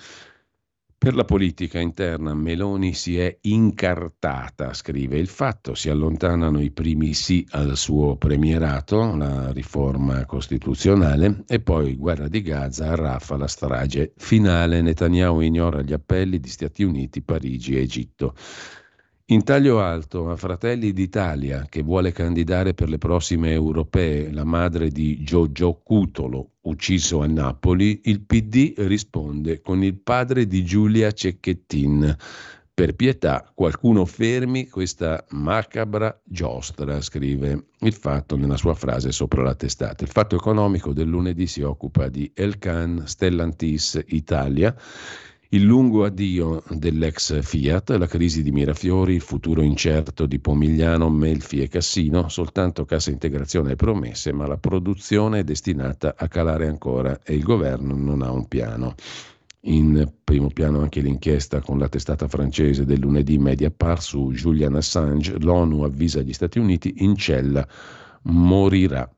Per 0.98 1.14
la 1.14 1.26
politica 1.26 1.78
interna 1.78 2.32
Meloni 2.32 2.94
si 2.94 3.18
è 3.18 3.36
incartata, 3.42 4.72
scrive 4.72 5.18
il 5.18 5.26
fatto, 5.26 5.74
si 5.74 5.90
allontanano 5.90 6.58
i 6.62 6.70
primi 6.70 7.12
sì 7.12 7.46
al 7.50 7.76
suo 7.76 8.16
premierato, 8.16 9.14
la 9.14 9.52
riforma 9.52 10.24
costituzionale, 10.24 11.44
e 11.46 11.60
poi 11.60 11.96
guerra 11.96 12.28
di 12.28 12.40
Gaza 12.40 12.86
arraffa 12.86 13.36
la 13.36 13.46
strage 13.46 14.14
finale. 14.16 14.80
Netanyahu 14.80 15.40
ignora 15.40 15.82
gli 15.82 15.92
appelli 15.92 16.40
di 16.40 16.48
Stati 16.48 16.82
Uniti, 16.82 17.20
Parigi 17.20 17.76
e 17.76 17.82
Egitto. 17.82 18.34
In 19.30 19.42
taglio 19.42 19.80
alto 19.80 20.30
a 20.30 20.36
Fratelli 20.36 20.92
d'Italia, 20.92 21.66
che 21.68 21.82
vuole 21.82 22.12
candidare 22.12 22.74
per 22.74 22.88
le 22.88 22.98
prossime 22.98 23.50
europee 23.50 24.30
la 24.30 24.44
madre 24.44 24.88
di 24.88 25.24
Giorgio 25.24 25.80
Cutolo, 25.82 26.50
ucciso 26.60 27.22
a 27.22 27.26
Napoli, 27.26 28.02
il 28.04 28.20
PD 28.20 28.74
risponde 28.76 29.60
con 29.62 29.82
il 29.82 29.96
padre 29.96 30.46
di 30.46 30.64
Giulia 30.64 31.10
Cecchettin. 31.10 32.16
Per 32.72 32.94
pietà, 32.94 33.50
qualcuno 33.52 34.04
fermi 34.04 34.68
questa 34.68 35.24
macabra 35.30 36.16
giostra, 36.22 37.00
scrive 37.00 37.70
il 37.80 37.94
fatto 37.94 38.36
nella 38.36 38.56
sua 38.56 38.74
frase 38.74 39.10
sopra 39.10 39.42
la 39.42 39.56
testata. 39.56 40.04
Il 40.04 40.10
fatto 40.10 40.36
economico 40.36 40.92
del 40.92 41.08
lunedì 41.08 41.48
si 41.48 41.62
occupa 41.62 42.08
di 42.08 42.30
Elcan 42.32 43.02
Stellantis 43.06 44.00
Italia 44.06 44.72
il 45.50 45.62
lungo 45.62 46.04
addio 46.04 46.62
dell'ex 46.70 47.40
Fiat, 47.40 47.90
la 47.90 48.06
crisi 48.06 48.42
di 48.42 48.50
Mirafiori, 48.50 49.14
il 49.14 49.20
futuro 49.20 49.62
incerto 49.62 50.26
di 50.26 50.40
Pomigliano, 50.40 51.08
Melfi 51.08 51.60
e 51.60 51.68
Cassino, 51.68 52.28
soltanto 52.28 52.84
cassa 52.84 53.10
integrazione 53.10 53.72
e 53.72 53.76
promesse, 53.76 54.32
ma 54.32 54.46
la 54.48 54.56
produzione 54.56 55.40
è 55.40 55.44
destinata 55.44 56.14
a 56.16 56.26
calare 56.26 56.66
ancora 56.66 57.20
e 57.22 57.34
il 57.34 57.44
governo 57.44 57.94
non 57.94 58.22
ha 58.22 58.30
un 58.32 58.48
piano. 58.48 58.94
In 59.68 60.12
primo 60.22 60.48
piano 60.48 60.80
anche 60.80 61.00
l'inchiesta 61.00 61.60
con 61.60 61.78
la 61.78 61.88
testata 61.88 62.26
francese 62.26 62.84
del 62.84 63.00
lunedì 63.00 63.38
Mediapart 63.38 64.00
su 64.00 64.32
Julian 64.32 64.74
Assange, 64.74 65.38
l'ONU 65.38 65.82
avvisa 65.82 66.22
gli 66.22 66.32
Stati 66.32 66.58
Uniti, 66.58 66.94
in 66.98 67.14
cella 67.16 67.66
morirà. 68.22 69.08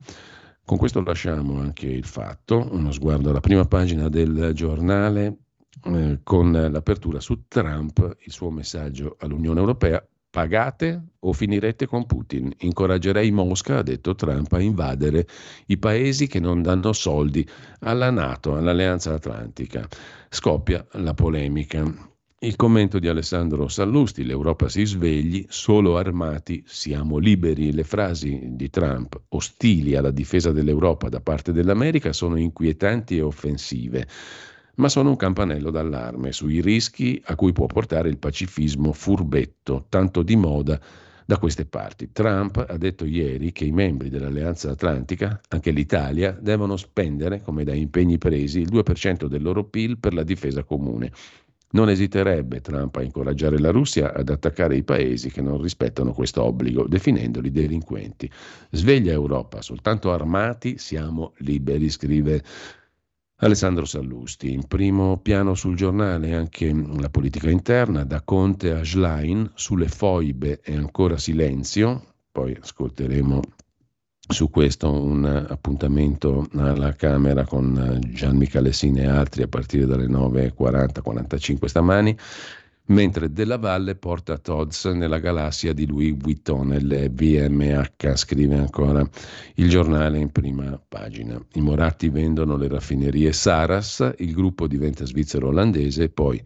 Con 0.65 0.77
questo 0.77 1.03
lasciamo 1.03 1.61
anche 1.61 1.87
il 1.87 2.05
fatto, 2.05 2.69
uno 2.71 2.93
sguardo 2.93 3.31
alla 3.31 3.41
prima 3.41 3.65
pagina 3.65 4.11
del 4.11 4.53
giornale 4.55 5.37
eh, 5.85 6.21
con 6.23 6.53
l'apertura 6.53 7.21
su 7.21 7.45
Trump, 7.49 8.17
il 8.21 8.33
suo 8.33 8.51
messaggio 8.51 9.17
all'Unione 9.21 9.61
Europea, 9.61 10.05
Pagate 10.31 11.03
o 11.21 11.33
finirete 11.33 11.87
con 11.87 12.05
Putin. 12.05 12.53
Incoraggerei 12.59 13.31
Mosca, 13.31 13.79
ha 13.79 13.83
detto 13.83 14.15
Trump, 14.15 14.53
a 14.53 14.61
invadere 14.61 15.27
i 15.67 15.79
paesi 15.79 16.27
che 16.27 16.39
non 16.39 16.61
danno 16.61 16.93
soldi 16.93 17.49
alla 17.81 18.11
Nato, 18.11 18.55
all'Alleanza 18.55 19.15
Atlantica. 19.15 19.89
Scoppia 20.29 20.87
la 20.93 21.15
polemica. 21.15 21.83
Il 22.41 22.55
commento 22.55 23.01
di 23.01 23.09
Alessandro 23.09 23.67
Sallusti, 23.67 24.23
l'Europa 24.23 24.69
si 24.69 24.85
svegli, 24.85 25.45
solo 25.49 25.97
armati 25.97 26.63
siamo 26.67 27.17
liberi. 27.19 27.73
Le 27.73 27.83
frasi 27.83 28.51
di 28.53 28.71
Trump 28.71 29.21
ostili 29.31 29.97
alla 29.97 30.13
difesa 30.13 30.53
dell'Europa 30.53 31.09
da 31.09 31.21
parte 31.21 31.53
dell'America 31.53 32.13
sono 32.13 32.37
inquietanti 32.37 33.17
e 33.17 33.23
offensive 33.23 34.07
ma 34.79 34.89
sono 34.89 35.11
un 35.11 35.17
campanello 35.17 35.71
d'allarme 35.71 36.33
sui 36.33 36.61
rischi 36.61 37.21
a 37.27 37.35
cui 37.35 37.53
può 37.53 37.67
portare 37.67 38.09
il 38.09 38.19
pacifismo 38.19 38.93
furbetto, 38.93 39.87
tanto 39.89 40.23
di 40.23 40.37
moda 40.37 40.81
da 41.27 41.37
queste 41.37 41.67
parti. 41.67 42.11
Trump 42.11 42.65
ha 42.67 42.77
detto 42.79 43.05
ieri 43.05 43.53
che 43.53 43.65
i 43.65 43.71
membri 43.71 44.09
dell'Alleanza 44.09 44.71
Atlantica, 44.71 45.41
anche 45.49 45.73
l'Italia, 45.73 46.31
devono 46.41 46.77
spendere, 46.77 47.43
come 47.43 47.65
da 47.65 47.75
impegni 47.75 48.19
presi, 48.19 48.61
il 48.61 48.73
2% 48.73 49.27
del 49.27 49.43
loro 49.43 49.65
PIL 49.65 49.99
per 49.99 50.15
la 50.15 50.23
difesa 50.23 50.65
comune. 50.65 51.13
Non 51.71 51.91
esiterebbe 51.91 52.63
Trump 52.63 52.97
a 52.97 53.03
incoraggiare 53.03 53.59
la 53.59 53.71
Russia 53.71 54.15
ad 54.15 54.31
attaccare 54.31 54.75
i 54.77 54.85
paesi 54.85 55.31
che 55.31 55.43
non 55.43 55.61
rispettano 55.61 56.15
questo 56.15 56.43
obbligo, 56.43 56.87
definendoli 56.87 57.51
delinquenti. 57.51 58.31
Sveglia 58.71 59.13
Europa, 59.13 59.61
soltanto 59.61 60.11
armati 60.11 60.79
siamo 60.79 61.35
liberi, 61.39 61.91
scrive 61.91 62.43
Alessandro 63.41 63.85
Sallusti, 63.85 64.53
in 64.53 64.67
primo 64.67 65.19
piano 65.19 65.55
sul 65.55 65.77
giornale 65.77 66.35
anche 66.35 66.73
la 66.73 67.09
politica 67.09 67.49
interna, 67.49 68.03
da 68.03 68.21
Conte 68.23 68.73
a 68.73 68.83
Schlein, 68.83 69.49
sulle 69.55 69.87
foibe 69.87 70.61
e 70.61 70.75
ancora 70.75 71.17
silenzio, 71.19 72.15
poi 72.33 72.57
ascolteremo 72.61 73.41
su 74.29 74.51
questo 74.51 74.91
un 74.91 75.25
appuntamento 75.25 76.49
alla 76.55 76.95
Camera 76.95 77.45
con 77.45 78.01
Gian 78.09 78.37
Michalessin 78.37 78.99
e 78.99 79.07
altri 79.07 79.45
a 79.45 79.49
partire 79.49 79.87
dalle 79.87 80.07
9.40-45 80.07 81.65
stamani 81.67 82.19
mentre 82.89 83.33
Della 83.33 83.59
Valle 83.59 83.97
porta 83.97 84.39
Todds 84.39 84.87
nella 84.87 85.19
galassia 85.19 85.73
di 85.73 85.87
Louis 85.87 86.15
Vuitton, 86.17 86.73
il 86.75 87.11
VMH, 87.13 88.15
scrive 88.15 88.57
ancora 88.57 89.09
il 89.55 89.69
giornale 89.69 90.19
in 90.19 90.31
prima 90.31 90.81
pagina. 90.89 91.41
I 91.55 91.61
Moratti 91.61 92.09
vendono 92.09 92.57
le 92.57 92.69
raffinerie 92.69 93.33
Saras, 93.33 94.15
il 94.19 94.33
gruppo 94.33 94.67
diventa 94.67 95.05
svizzero-olandese 95.05 96.05
e 96.05 96.09
poi 96.09 96.43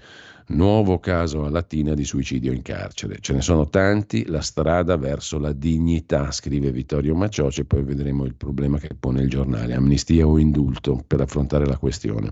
nuovo 0.49 0.99
caso 0.99 1.45
a 1.45 1.51
Latina 1.51 1.95
di 1.95 2.05
suicidio 2.05 2.53
in 2.53 2.63
carcere. 2.63 3.19
Ce 3.21 3.33
ne 3.33 3.41
sono 3.41 3.69
tanti, 3.69 4.27
la 4.27 4.41
strada 4.41 4.97
verso 4.97 5.39
la 5.39 5.53
dignità, 5.53 6.31
scrive 6.31 6.73
Vittorio 6.73 7.15
Maccioce, 7.15 7.65
poi 7.65 7.83
vedremo 7.83 8.25
il 8.25 8.35
problema 8.35 8.79
che 8.79 8.95
pone 8.99 9.23
il 9.23 9.29
giornale, 9.29 9.75
amnistia 9.75 10.27
o 10.27 10.39
indulto 10.39 11.03
per 11.07 11.21
affrontare 11.21 11.67
la 11.67 11.79
questione. 11.79 12.31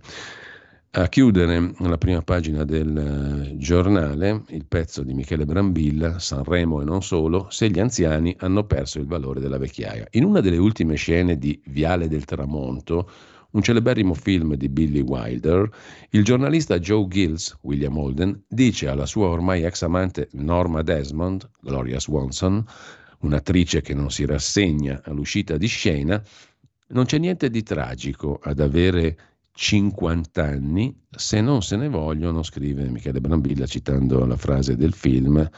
A 0.92 1.08
chiudere 1.08 1.72
la 1.78 1.98
prima 1.98 2.20
pagina 2.20 2.64
del 2.64 2.96
eh, 2.96 3.56
giornale 3.56 4.42
il 4.48 4.66
pezzo 4.66 5.04
di 5.04 5.14
Michele 5.14 5.44
Brambilla, 5.44 6.18
Sanremo 6.18 6.80
e 6.80 6.84
non 6.84 7.00
solo, 7.00 7.46
se 7.48 7.70
gli 7.70 7.78
anziani 7.78 8.34
hanno 8.40 8.64
perso 8.64 8.98
il 8.98 9.06
valore 9.06 9.38
della 9.38 9.56
vecchiaia. 9.56 10.08
In 10.10 10.24
una 10.24 10.40
delle 10.40 10.56
ultime 10.56 10.96
scene 10.96 11.38
di 11.38 11.62
Viale 11.66 12.08
del 12.08 12.24
Tramonto, 12.24 13.08
un 13.52 13.62
celeberrimo 13.62 14.14
film 14.14 14.56
di 14.56 14.68
Billy 14.68 15.02
Wilder, 15.02 15.70
il 16.10 16.24
giornalista 16.24 16.80
Joe 16.80 17.06
Gills, 17.06 17.56
William 17.62 17.96
Holden, 17.96 18.42
dice 18.48 18.88
alla 18.88 19.06
sua 19.06 19.28
ormai 19.28 19.62
ex 19.62 19.82
amante 19.82 20.28
Norma 20.32 20.82
Desmond, 20.82 21.48
Gloria 21.60 22.00
Swanson, 22.00 22.64
un'attrice 23.20 23.80
che 23.80 23.94
non 23.94 24.10
si 24.10 24.26
rassegna 24.26 25.00
all'uscita 25.04 25.56
di 25.56 25.68
scena, 25.68 26.20
non 26.88 27.04
c'è 27.04 27.18
niente 27.18 27.48
di 27.48 27.62
tragico 27.62 28.40
ad 28.42 28.58
avere 28.58 29.16
50 29.52 30.42
anni, 30.42 30.96
se 31.10 31.40
non 31.40 31.62
se 31.62 31.76
ne 31.76 31.88
vogliono, 31.88 32.42
scrive 32.42 32.88
Michele 32.88 33.20
Brambilla 33.20 33.66
citando 33.66 34.24
la 34.24 34.36
frase 34.36 34.76
del 34.76 34.92
film, 34.94 35.48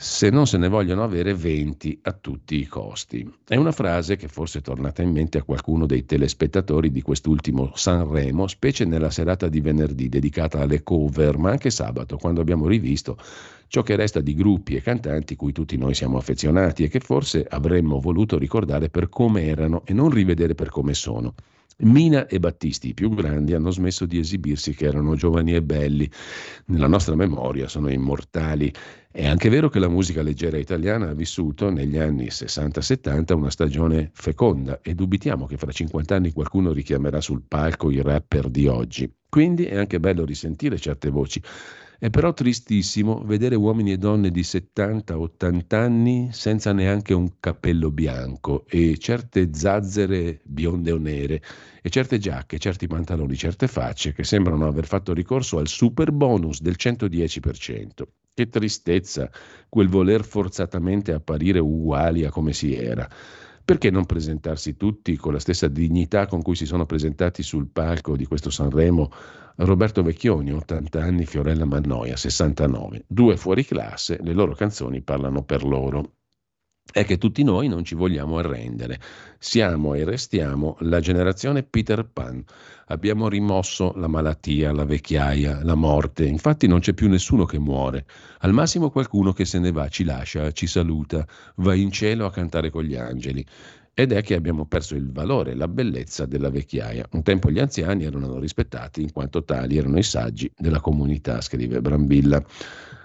se 0.00 0.30
non 0.30 0.46
se 0.46 0.58
ne 0.58 0.68
vogliono 0.68 1.02
avere 1.02 1.34
20 1.34 2.00
a 2.02 2.12
tutti 2.12 2.56
i 2.56 2.66
costi. 2.66 3.28
È 3.44 3.56
una 3.56 3.72
frase 3.72 4.14
che 4.14 4.28
forse 4.28 4.60
è 4.60 4.62
tornata 4.62 5.02
in 5.02 5.10
mente 5.10 5.38
a 5.38 5.42
qualcuno 5.42 5.86
dei 5.86 6.04
telespettatori 6.04 6.92
di 6.92 7.02
quest'ultimo 7.02 7.72
Sanremo, 7.74 8.46
specie 8.46 8.84
nella 8.84 9.10
serata 9.10 9.48
di 9.48 9.60
venerdì 9.60 10.08
dedicata 10.08 10.60
alle 10.60 10.84
cover, 10.84 11.36
ma 11.38 11.50
anche 11.50 11.70
sabato, 11.70 12.16
quando 12.16 12.40
abbiamo 12.40 12.68
rivisto 12.68 13.18
ciò 13.66 13.82
che 13.82 13.96
resta 13.96 14.20
di 14.20 14.34
gruppi 14.34 14.76
e 14.76 14.82
cantanti 14.82 15.34
cui 15.34 15.50
tutti 15.50 15.76
noi 15.76 15.94
siamo 15.94 16.16
affezionati 16.16 16.84
e 16.84 16.88
che 16.88 17.00
forse 17.00 17.44
avremmo 17.48 17.98
voluto 17.98 18.38
ricordare 18.38 18.90
per 18.90 19.08
come 19.08 19.46
erano 19.46 19.82
e 19.84 19.92
non 19.92 20.10
rivedere 20.10 20.54
per 20.54 20.68
come 20.68 20.94
sono. 20.94 21.34
Mina 21.80 22.26
e 22.26 22.40
Battisti, 22.40 22.88
i 22.88 22.94
più 22.94 23.08
grandi, 23.14 23.54
hanno 23.54 23.70
smesso 23.70 24.04
di 24.04 24.18
esibirsi 24.18 24.74
che 24.74 24.86
erano 24.86 25.14
giovani 25.14 25.54
e 25.54 25.62
belli. 25.62 26.10
Nella 26.66 26.88
nostra 26.88 27.14
memoria 27.14 27.68
sono 27.68 27.88
immortali. 27.88 28.72
È 29.08 29.24
anche 29.24 29.48
vero 29.48 29.68
che 29.68 29.78
la 29.78 29.88
musica 29.88 30.22
leggera 30.22 30.56
italiana 30.58 31.10
ha 31.10 31.14
vissuto 31.14 31.70
negli 31.70 31.96
anni 31.96 32.26
60-70 32.26 33.32
una 33.32 33.50
stagione 33.50 34.10
feconda 34.12 34.80
e 34.82 34.94
dubitiamo 34.94 35.46
che 35.46 35.56
fra 35.56 35.70
50 35.70 36.16
anni 36.16 36.32
qualcuno 36.32 36.72
richiamerà 36.72 37.20
sul 37.20 37.42
palco 37.46 37.92
i 37.92 38.02
rapper 38.02 38.48
di 38.48 38.66
oggi. 38.66 39.08
Quindi 39.28 39.66
è 39.66 39.76
anche 39.76 40.00
bello 40.00 40.24
risentire 40.24 40.78
certe 40.78 41.10
voci. 41.10 41.40
È 42.00 42.10
però 42.10 42.32
tristissimo 42.32 43.24
vedere 43.24 43.56
uomini 43.56 43.90
e 43.90 43.98
donne 43.98 44.30
di 44.30 44.42
70-80 44.42 45.74
anni 45.74 46.28
senza 46.30 46.72
neanche 46.72 47.12
un 47.12 47.40
cappello 47.40 47.90
bianco 47.90 48.64
e 48.68 48.96
certe 48.98 49.48
zazzere 49.52 50.40
bionde 50.44 50.92
o 50.92 50.96
nere 50.96 51.42
e 51.82 51.90
certe 51.90 52.18
giacche, 52.18 52.60
certi 52.60 52.86
pantaloni, 52.86 53.34
certe 53.34 53.66
facce 53.66 54.12
che 54.12 54.22
sembrano 54.22 54.68
aver 54.68 54.86
fatto 54.86 55.12
ricorso 55.12 55.58
al 55.58 55.66
super 55.66 56.12
bonus 56.12 56.60
del 56.60 56.76
110%. 56.78 57.88
Che 58.32 58.48
tristezza 58.48 59.28
quel 59.68 59.88
voler 59.88 60.24
forzatamente 60.24 61.12
apparire 61.12 61.58
uguali 61.58 62.24
a 62.24 62.30
come 62.30 62.52
si 62.52 62.76
era. 62.76 63.08
Perché 63.68 63.90
non 63.90 64.06
presentarsi 64.06 64.78
tutti 64.78 65.14
con 65.18 65.34
la 65.34 65.38
stessa 65.38 65.68
dignità 65.68 66.24
con 66.24 66.40
cui 66.40 66.54
si 66.54 66.64
sono 66.64 66.86
presentati 66.86 67.42
sul 67.42 67.68
palco 67.68 68.16
di 68.16 68.24
questo 68.24 68.48
Sanremo 68.48 69.10
Roberto 69.56 70.02
Vecchioni, 70.02 70.54
80 70.54 71.02
anni, 71.02 71.26
Fiorella 71.26 71.66
Mannoia, 71.66 72.16
69. 72.16 73.04
Due 73.06 73.36
fuori 73.36 73.66
classe, 73.66 74.16
le 74.22 74.32
loro 74.32 74.54
canzoni 74.54 75.02
parlano 75.02 75.42
per 75.42 75.64
loro. 75.64 76.12
È 76.90 77.04
che 77.04 77.18
tutti 77.18 77.42
noi 77.42 77.68
non 77.68 77.84
ci 77.84 77.94
vogliamo 77.94 78.38
arrendere. 78.38 78.98
Siamo 79.38 79.92
e 79.92 80.04
restiamo 80.04 80.76
la 80.80 81.00
generazione 81.00 81.62
Peter 81.62 82.08
Pan. 82.10 82.42
Abbiamo 82.86 83.28
rimosso 83.28 83.92
la 83.96 84.08
malattia, 84.08 84.72
la 84.72 84.86
vecchiaia, 84.86 85.62
la 85.62 85.74
morte. 85.74 86.24
Infatti 86.24 86.66
non 86.66 86.80
c'è 86.80 86.94
più 86.94 87.08
nessuno 87.10 87.44
che 87.44 87.58
muore. 87.58 88.06
Al 88.38 88.54
massimo 88.54 88.90
qualcuno 88.90 89.34
che 89.34 89.44
se 89.44 89.58
ne 89.58 89.70
va, 89.70 89.88
ci 89.88 90.02
lascia, 90.02 90.50
ci 90.52 90.66
saluta, 90.66 91.26
va 91.56 91.74
in 91.74 91.92
cielo 91.92 92.24
a 92.24 92.30
cantare 92.30 92.70
con 92.70 92.84
gli 92.84 92.94
angeli. 92.96 93.44
Ed 93.92 94.12
è 94.12 94.22
che 94.22 94.34
abbiamo 94.34 94.64
perso 94.64 94.94
il 94.94 95.12
valore, 95.12 95.54
la 95.54 95.68
bellezza 95.68 96.24
della 96.24 96.48
vecchiaia. 96.48 97.06
Un 97.10 97.22
tempo 97.22 97.50
gli 97.50 97.58
anziani 97.58 98.04
erano 98.04 98.38
rispettati 98.38 99.02
in 99.02 99.12
quanto 99.12 99.44
tali 99.44 99.76
erano 99.76 99.98
i 99.98 100.02
saggi 100.02 100.50
della 100.56 100.80
comunità, 100.80 101.42
scrive 101.42 101.82
Brambilla. 101.82 102.42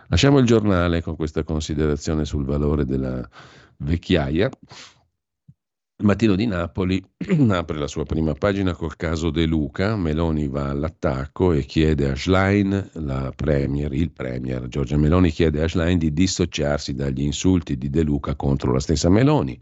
Lasciamo 0.07 0.37
il 0.37 0.45
giornale 0.45 1.01
con 1.01 1.15
questa 1.15 1.43
considerazione 1.43 2.23
sul 2.23 2.45
valore 2.45 2.85
della 2.85 3.27
vecchiaia. 3.77 4.49
Il 5.95 6.05
mattino 6.05 6.35
di 6.35 6.45
Napoli 6.47 7.01
apre 7.49 7.77
la 7.77 7.87
sua 7.87 8.03
prima 8.03 8.33
pagina 8.33 8.73
col 8.73 8.95
caso 8.95 9.29
De 9.29 9.45
Luca, 9.45 9.95
Meloni 9.95 10.47
va 10.47 10.69
all'attacco 10.69 11.53
e 11.53 11.63
chiede 11.63 12.09
a 12.09 12.15
Schlein, 12.15 12.89
la 12.93 13.31
premier, 13.35 13.93
il 13.93 14.11
premier 14.11 14.67
Giorgia 14.67 14.97
Meloni 14.97 15.29
chiede 15.29 15.61
a 15.61 15.67
Schlein 15.67 15.97
di 15.97 16.11
dissociarsi 16.11 16.93
dagli 16.93 17.21
insulti 17.21 17.77
di 17.77 17.89
De 17.89 18.01
Luca 18.01 18.35
contro 18.35 18.73
la 18.73 18.79
stessa 18.79 19.07
Meloni. 19.09 19.57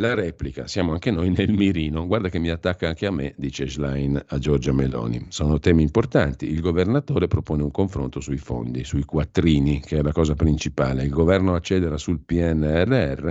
La 0.00 0.14
replica, 0.14 0.66
siamo 0.66 0.92
anche 0.92 1.10
noi 1.10 1.28
nel 1.28 1.52
mirino, 1.52 2.06
guarda 2.06 2.30
che 2.30 2.38
mi 2.38 2.48
attacca 2.48 2.88
anche 2.88 3.04
a 3.04 3.10
me, 3.10 3.34
dice 3.36 3.68
Schlein 3.68 4.18
a 4.28 4.38
Giorgia 4.38 4.72
Meloni. 4.72 5.26
Sono 5.28 5.58
temi 5.58 5.82
importanti, 5.82 6.50
il 6.50 6.62
governatore 6.62 7.28
propone 7.28 7.64
un 7.64 7.70
confronto 7.70 8.18
sui 8.18 8.38
fondi, 8.38 8.82
sui 8.82 9.04
quattrini, 9.04 9.82
che 9.82 9.98
è 9.98 10.02
la 10.02 10.12
cosa 10.12 10.34
principale. 10.34 11.04
Il 11.04 11.10
governo 11.10 11.54
accederà 11.54 11.98
sul 11.98 12.20
PNRR 12.20 13.28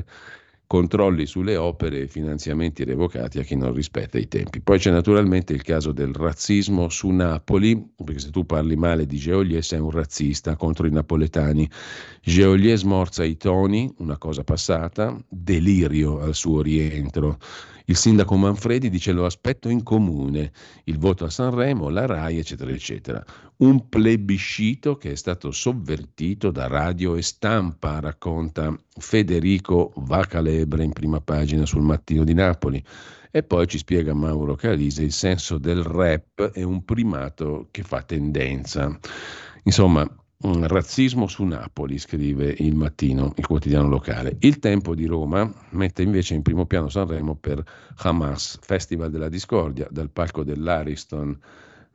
controlli 0.70 1.26
sulle 1.26 1.58
opere 1.58 2.02
e 2.02 2.08
finanziamenti 2.08 2.84
revocati 2.84 3.40
a 3.40 3.42
chi 3.42 3.56
non 3.56 3.74
rispetta 3.74 4.20
i 4.20 4.28
tempi. 4.28 4.62
Poi 4.62 4.78
c'è 4.78 4.92
naturalmente 4.92 5.52
il 5.52 5.64
caso 5.64 5.92
del 5.92 6.14
razzismo 6.14 6.90
su 6.90 7.10
Napoli, 7.10 7.94
perché 7.96 8.20
se 8.20 8.30
tu 8.30 8.46
parli 8.46 8.76
male 8.76 9.08
di 9.08 9.18
Geolier 9.18 9.64
sei 9.64 9.80
un 9.80 9.90
razzista 9.90 10.56
contro 10.56 10.86
i 10.86 10.92
napoletani. 10.92 11.68
Geolier 12.22 12.78
smorza 12.78 13.24
i 13.24 13.36
toni, 13.36 13.92
una 13.98 14.20
cosa 14.20 14.44
passata, 14.44 15.20
delirio 15.28 16.20
al 16.20 16.36
suo 16.36 16.62
rientro. 16.62 17.40
Il 17.90 17.96
sindaco 17.96 18.36
Manfredi 18.36 18.88
dice 18.88 19.12
lo 19.12 19.26
aspetto 19.26 19.68
in 19.68 19.82
comune, 19.82 20.52
il 20.84 21.00
voto 21.00 21.26
a 21.26 21.32
Sanremo, 21.32 21.90
la 21.90 22.06
RAI, 22.06 22.38
eccetera, 22.38 22.70
eccetera. 22.70 23.26
Un 23.58 23.90
plebiscito 23.90 24.96
che 24.96 25.14
è 25.14 25.16
stato 25.16 25.50
sovvertito 25.50 26.52
da 26.52 26.68
radio 26.68 27.16
e 27.16 27.24
stampa, 27.24 28.00
racconta 28.00 28.80
Federico 28.96 29.92
Vacalebre 29.96 30.84
in 30.84 30.94
prima 30.94 31.20
pagina 31.20 31.66
sul 31.66 31.82
Mattino 31.82 32.24
di 32.24 32.36
Napoli. 32.36 32.84
E 33.32 33.42
poi 33.42 33.66
ci 33.66 33.80
spiega 33.80 34.14
Mauro 34.14 34.54
Calise 34.54 35.02
il 35.02 35.12
senso 35.12 35.58
del 35.58 35.82
rap 35.82 36.52
è 36.52 36.62
un 36.62 36.86
primato 36.86 37.70
che 37.72 37.82
fa 37.82 38.04
tendenza. 38.04 39.00
Insomma, 39.64 40.08
razzismo 40.42 41.28
su 41.28 41.44
Napoli, 41.44 41.98
scrive 41.98 42.56
il 42.60 42.74
mattino, 42.76 43.34
il 43.36 43.46
quotidiano 43.46 43.90
locale. 43.90 44.38
Il 44.40 44.60
Tempo 44.60 44.96
di 44.96 45.06
Roma 45.06 45.52
mette 45.72 46.02
invece 46.02 46.34
in 46.34 46.42
primo 46.44 46.66
piano 46.66 46.88
Sanremo 46.88 47.36
per 47.36 47.62
Hamas, 47.98 48.58
Festival 48.62 49.12
della 49.12 49.28
Discordia, 49.28 49.88
dal 49.92 50.10
palco 50.10 50.44
dell'Ariston 50.44 51.38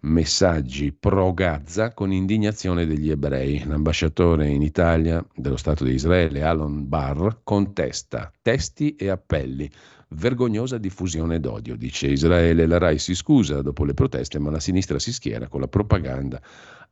messaggi 0.00 0.92
pro 0.92 1.33
Gaza 1.33 1.94
con 1.94 2.12
indignazione 2.12 2.85
degli 2.85 3.11
ebrei. 3.11 3.64
L'ambasciatore 3.64 4.46
in 4.48 4.61
Italia 4.61 5.24
dello 5.35 5.57
Stato 5.57 5.85
di 5.85 5.94
Israele, 5.94 6.42
Alon 6.42 6.87
Barr, 6.87 7.38
contesta 7.42 8.30
testi 8.42 8.94
e 8.96 9.09
appelli 9.09 9.70
vergognosa 10.11 10.76
diffusione 10.76 11.40
d'odio. 11.40 11.76
Dice 11.76 12.09
Israele, 12.09 12.66
la 12.66 12.76
RAI 12.76 12.98
si 12.98 13.14
scusa 13.14 13.62
dopo 13.62 13.87
le 13.87 13.94
proteste, 13.94 14.38
ma 14.38 14.50
la 14.50 14.61
sinistra 14.61 14.98
si 14.98 15.14
schiera 15.14 15.48
con 15.48 15.61
la 15.61 15.68
propaganda 15.68 16.40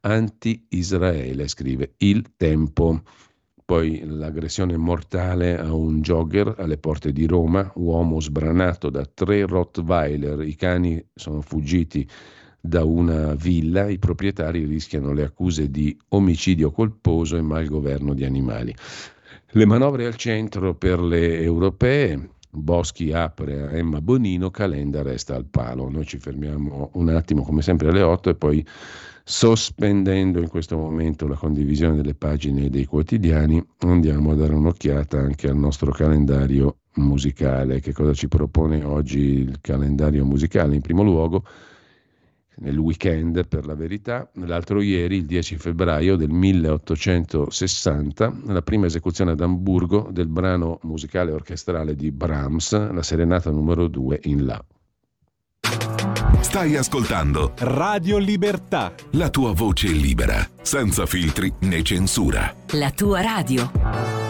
anti-Israele, 0.03 1.49
scrive 1.49 1.95
Il 1.99 2.35
Tempo. 2.37 3.03
Poi 3.65 4.03
l'aggressione 4.05 4.77
mortale 4.77 5.59
a 5.59 5.73
un 5.73 6.01
jogger 6.01 6.57
alle 6.59 6.77
porte 6.77 7.12
di 7.12 7.27
Roma, 7.27 7.71
uomo 7.77 8.21
sbranato 8.21 8.91
da 8.91 9.07
tre 9.07 9.47
Rottweiler, 9.47 10.41
i 10.43 10.57
cani 10.57 11.03
sono 11.15 11.41
fuggiti 11.41 12.07
da 12.61 12.85
una 12.85 13.35
villa, 13.35 13.88
i 13.88 13.99
proprietari 13.99 14.65
rischiano 14.65 15.12
le 15.12 15.25
accuse 15.25 15.71
di 15.71 15.97
omicidio 16.09 16.71
colposo 16.71 17.37
e 17.37 17.43
malgoverno 17.43 18.15
di 18.15 18.25
animali. 18.25 18.75
Le 19.55 19.67
manovre 19.67 20.07
al 20.07 20.17
centro 20.17 20.75
per 20.75 21.01
le 21.01 21.41
europee, 21.41 22.31
Boschi 22.55 23.12
apre 23.12 23.62
a 23.62 23.71
Emma 23.73 24.03
Bonino, 24.03 24.51
Calenda 24.51 25.01
resta 25.01 25.35
al 25.35 25.47
palo. 25.47 25.88
Noi 25.88 26.05
ci 26.05 26.19
fermiamo 26.19 26.91
un 26.95 27.09
attimo 27.09 27.43
come 27.43 27.62
sempre 27.62 27.88
alle 27.88 28.03
8 28.03 28.29
e 28.29 28.35
poi 28.35 28.67
sospendendo 29.25 30.38
in 30.38 30.49
questo 30.49 30.77
momento 30.77 31.27
la 31.27 31.37
condivisione 31.37 31.97
delle 31.97 32.15
pagine 32.15 32.69
dei 32.69 32.85
quotidiani 32.85 33.65
andiamo 33.79 34.33
a 34.33 34.35
dare 34.35 34.53
un'occhiata 34.53 35.19
anche 35.19 35.49
al 35.49 35.57
nostro 35.57 35.93
calendario 35.93 36.81
musicale. 36.97 37.81
Che 37.81 37.95
cosa 37.95 38.12
ci 38.12 38.29
propone 38.29 38.85
oggi 38.85 39.21
il 39.21 39.59
calendario 39.62 40.27
musicale? 40.27 40.75
In 40.75 40.83
primo 40.83 41.03
luogo 41.03 41.45
nel 42.57 42.79
weekend 42.79 43.47
per 43.47 43.67
la 43.67 43.75
verità, 43.75 44.29
l'altro 44.35 44.81
ieri, 44.81 45.17
il 45.17 45.27
10 45.27 45.57
febbraio 45.57 46.17
del 46.17 46.31
1860, 46.31 48.33
la 48.47 48.62
prima 48.62 48.87
esecuzione 48.87 49.33
ad 49.33 49.41
Amburgo 49.41 50.09
del 50.11 50.29
brano 50.29 50.79
musicale 50.83 51.33
orchestrale 51.33 51.95
di 51.95 52.11
Brahms, 52.11 52.93
la 52.93 53.03
serenata 53.03 53.51
numero 53.51 53.88
2 53.88 54.21
in 54.25 54.45
La. 54.45 54.65
Stai 56.41 56.77
ascoltando 56.77 57.53
Radio 57.59 58.19
Libertà. 58.19 58.93
La 59.12 59.31
tua 59.31 59.53
voce 59.53 59.88
libera, 59.88 60.47
senza 60.61 61.07
filtri 61.07 61.51
né 61.61 61.83
censura. 61.83 62.55
La 62.73 62.91
tua 62.91 63.23
radio. 63.23 64.22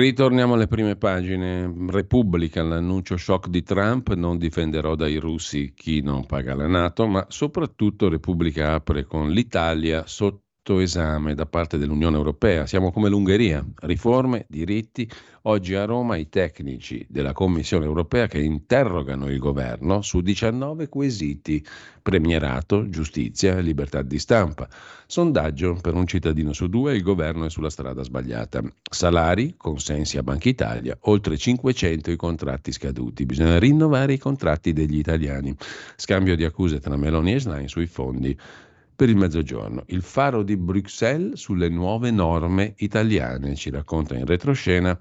Ritorniamo 0.00 0.54
alle 0.54 0.66
prime 0.66 0.96
pagine. 0.96 1.70
Repubblica, 1.88 2.62
l'annuncio 2.62 3.18
shock 3.18 3.48
di 3.48 3.62
Trump, 3.62 4.14
non 4.14 4.38
difenderò 4.38 4.94
dai 4.94 5.18
russi 5.18 5.74
chi 5.74 6.00
non 6.00 6.24
paga 6.24 6.54
la 6.54 6.66
Nato, 6.66 7.06
ma 7.06 7.26
soprattutto 7.28 8.08
Repubblica 8.08 8.72
apre 8.72 9.04
con 9.04 9.28
l'Italia 9.30 10.06
sotto 10.06 10.44
esame 10.78 11.34
da 11.34 11.46
parte 11.46 11.78
dell'Unione 11.78 12.16
Europea. 12.16 12.66
Siamo 12.66 12.92
come 12.92 13.08
l'Ungheria, 13.08 13.64
riforme, 13.80 14.46
diritti. 14.48 15.10
Oggi 15.44 15.74
a 15.74 15.86
Roma 15.86 16.16
i 16.16 16.28
tecnici 16.28 17.04
della 17.08 17.32
Commissione 17.32 17.86
Europea 17.86 18.26
che 18.26 18.40
interrogano 18.40 19.28
il 19.28 19.38
governo 19.38 20.02
su 20.02 20.20
19 20.20 20.88
quesiti, 20.88 21.64
premierato, 22.02 22.88
giustizia 22.90 23.58
libertà 23.58 24.02
di 24.02 24.18
stampa. 24.18 24.68
Sondaggio 25.06 25.78
per 25.80 25.94
un 25.94 26.06
cittadino 26.06 26.52
su 26.52 26.68
due, 26.68 26.94
il 26.94 27.02
governo 27.02 27.46
è 27.46 27.50
sulla 27.50 27.70
strada 27.70 28.02
sbagliata. 28.02 28.62
Salari, 28.88 29.54
consensi 29.56 30.18
a 30.18 30.22
Banca 30.22 30.48
Italia, 30.50 30.96
oltre 31.02 31.38
500 31.38 32.10
i 32.10 32.16
contratti 32.16 32.70
scaduti. 32.70 33.24
Bisogna 33.24 33.58
rinnovare 33.58 34.12
i 34.12 34.18
contratti 34.18 34.72
degli 34.72 34.98
italiani. 34.98 35.56
Scambio 35.96 36.36
di 36.36 36.44
accuse 36.44 36.78
tra 36.80 36.96
Meloni 36.96 37.32
e 37.32 37.40
Schlein 37.40 37.68
sui 37.68 37.86
fondi 37.86 38.38
per 39.00 39.08
il 39.08 39.16
mezzogiorno. 39.16 39.84
Il 39.86 40.02
faro 40.02 40.42
di 40.42 40.58
Bruxelles 40.58 41.40
sulle 41.40 41.70
nuove 41.70 42.10
norme 42.10 42.74
italiane, 42.80 43.54
ci 43.54 43.70
racconta 43.70 44.14
in 44.14 44.26
retroscena 44.26 44.94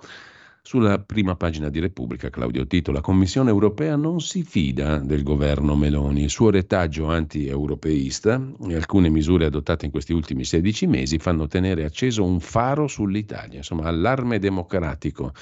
sulla 0.61 0.99
prima 0.99 1.35
pagina 1.35 1.67
di 1.67 1.81
Repubblica 1.81 2.29
Claudio 2.29 2.65
Tito. 2.65 2.93
La 2.93 3.01
Commissione 3.01 3.49
europea 3.49 3.97
non 3.97 4.21
si 4.21 4.43
fida 4.43 4.99
del 4.99 5.21
governo 5.21 5.75
Meloni. 5.75 6.23
Il 6.23 6.29
suo 6.29 6.49
retaggio 6.49 7.07
anti-europeista 7.07 8.41
e 8.69 8.73
alcune 8.73 9.09
misure 9.09 9.43
adottate 9.43 9.83
in 9.83 9.91
questi 9.91 10.13
ultimi 10.13 10.45
16 10.45 10.87
mesi 10.87 11.17
fanno 11.17 11.47
tenere 11.47 11.83
acceso 11.83 12.23
un 12.23 12.39
faro 12.39 12.87
sull'Italia. 12.87 13.57
Insomma, 13.57 13.83
allarme 13.83 14.39
democratico. 14.39 15.33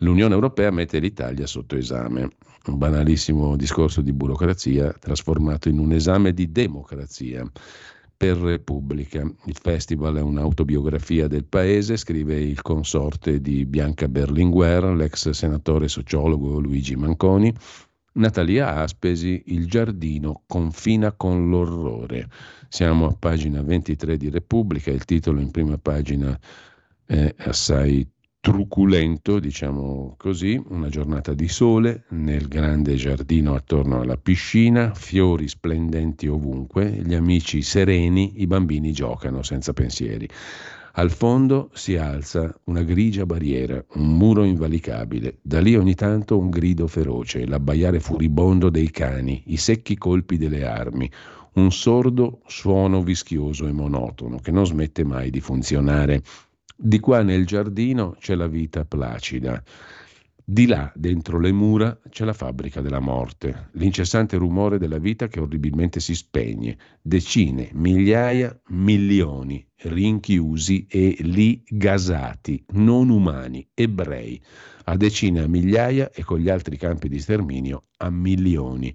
L'Unione 0.00 0.34
Europea 0.34 0.70
mette 0.70 0.98
l'Italia 0.98 1.46
sotto 1.46 1.76
esame 1.76 2.28
un 2.66 2.76
banalissimo 2.76 3.56
discorso 3.56 4.02
di 4.02 4.12
burocrazia 4.12 4.92
trasformato 4.92 5.68
in 5.68 5.78
un 5.78 5.92
esame 5.92 6.32
di 6.32 6.52
democrazia 6.52 7.50
per 8.22 8.36
Repubblica. 8.36 9.28
Il 9.46 9.56
festival 9.60 10.14
è 10.14 10.20
un'autobiografia 10.20 11.26
del 11.26 11.44
paese, 11.44 11.96
scrive 11.96 12.38
il 12.38 12.62
consorte 12.62 13.40
di 13.40 13.66
Bianca 13.66 14.06
Berlinguer, 14.06 14.84
l'ex 14.94 15.30
senatore 15.30 15.88
sociologo 15.88 16.60
Luigi 16.60 16.94
Manconi. 16.94 17.52
Natalia 18.12 18.76
Aspesi, 18.76 19.42
Il 19.46 19.66
giardino 19.66 20.42
confina 20.46 21.10
con 21.10 21.50
l'orrore. 21.50 22.28
Siamo 22.68 23.08
a 23.08 23.16
pagina 23.18 23.60
23 23.60 24.16
di 24.16 24.30
Repubblica, 24.30 24.92
il 24.92 25.04
titolo 25.04 25.40
in 25.40 25.50
prima 25.50 25.76
pagina 25.78 26.38
è 27.04 27.34
assai 27.38 28.08
truculento, 28.42 29.38
diciamo 29.38 30.16
così, 30.18 30.60
una 30.70 30.88
giornata 30.88 31.32
di 31.32 31.46
sole 31.46 32.06
nel 32.08 32.48
grande 32.48 32.96
giardino 32.96 33.54
attorno 33.54 34.00
alla 34.00 34.16
piscina, 34.16 34.92
fiori 34.94 35.46
splendenti 35.46 36.26
ovunque, 36.26 36.90
gli 36.90 37.14
amici 37.14 37.62
sereni, 37.62 38.42
i 38.42 38.48
bambini 38.48 38.90
giocano 38.90 39.44
senza 39.44 39.72
pensieri. 39.72 40.28
Al 40.94 41.12
fondo 41.12 41.70
si 41.72 41.96
alza 41.96 42.52
una 42.64 42.82
grigia 42.82 43.24
barriera, 43.26 43.82
un 43.92 44.16
muro 44.16 44.42
invalicabile, 44.42 45.38
da 45.40 45.60
lì 45.60 45.76
ogni 45.76 45.94
tanto 45.94 46.36
un 46.36 46.50
grido 46.50 46.88
feroce, 46.88 47.46
l'abbaiare 47.46 48.00
furibondo 48.00 48.70
dei 48.70 48.90
cani, 48.90 49.40
i 49.46 49.56
secchi 49.56 49.96
colpi 49.96 50.36
delle 50.36 50.66
armi, 50.66 51.08
un 51.54 51.70
sordo 51.70 52.40
suono 52.46 53.02
vischioso 53.02 53.68
e 53.68 53.72
monotono 53.72 54.38
che 54.38 54.50
non 54.50 54.66
smette 54.66 55.04
mai 55.04 55.30
di 55.30 55.38
funzionare 55.38 56.22
di 56.84 56.98
qua 56.98 57.22
nel 57.22 57.46
giardino 57.46 58.16
c'è 58.18 58.34
la 58.34 58.48
vita 58.48 58.84
placida. 58.84 59.62
Di 60.44 60.66
là, 60.66 60.92
dentro 60.96 61.38
le 61.38 61.52
mura, 61.52 61.96
c'è 62.10 62.24
la 62.24 62.32
fabbrica 62.32 62.80
della 62.80 62.98
morte, 62.98 63.68
l'incessante 63.74 64.36
rumore 64.36 64.78
della 64.78 64.98
vita 64.98 65.28
che 65.28 65.38
orribilmente 65.38 66.00
si 66.00 66.16
spegne. 66.16 66.76
Decine, 67.00 67.70
migliaia, 67.74 68.60
milioni 68.70 69.64
rinchiusi 69.84 70.86
e 70.88 71.16
lì 71.20 71.62
gasati, 71.64 72.64
non 72.72 73.08
umani, 73.10 73.68
ebrei, 73.72 74.40
a 74.84 74.96
decine, 74.96 75.42
a 75.42 75.46
migliaia 75.46 76.10
e 76.10 76.24
con 76.24 76.38
gli 76.38 76.48
altri 76.48 76.76
campi 76.76 77.08
di 77.08 77.20
sterminio 77.20 77.84
a 77.98 78.10
milioni. 78.10 78.94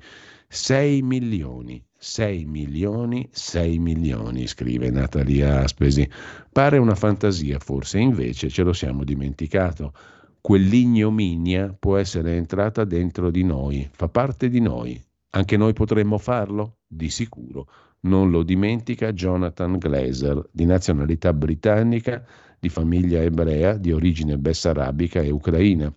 6 0.50 1.02
milioni, 1.02 1.84
6 2.00 2.46
milioni, 2.46 3.28
6 3.32 3.80
milioni, 3.80 4.46
scrive 4.46 4.92
Natalia 4.92 5.64
Aspesi. 5.64 6.08
Pare 6.52 6.78
una 6.78 6.94
fantasia, 6.94 7.58
forse, 7.60 7.98
invece 7.98 8.50
ce 8.50 8.62
lo 8.62 8.72
siamo 8.72 9.04
dimenticato. 9.04 9.94
Quell'ignominia 10.40 11.76
può 11.78 11.98
essere 11.98 12.36
entrata 12.36 12.84
dentro 12.84 13.32
di 13.32 13.44
noi, 13.44 13.88
fa 13.92 14.08
parte 14.08 14.48
di 14.48 14.60
noi. 14.60 15.04
Anche 15.32 15.58
noi 15.58 15.74
potremmo 15.74 16.18
farlo? 16.18 16.78
Di 16.88 17.10
sicuro. 17.10 17.68
Non 18.02 18.30
lo 18.30 18.44
dimentica 18.44 19.12
Jonathan 19.12 19.78
Glaser, 19.78 20.48
di 20.52 20.66
nazionalità 20.66 21.34
britannica, 21.34 22.24
di 22.60 22.70
famiglia 22.70 23.22
ebrea, 23.22 23.74
di 23.74 23.92
origine 23.92 24.38
bessarabica 24.38 25.20
e 25.20 25.32
ucraina 25.32 25.92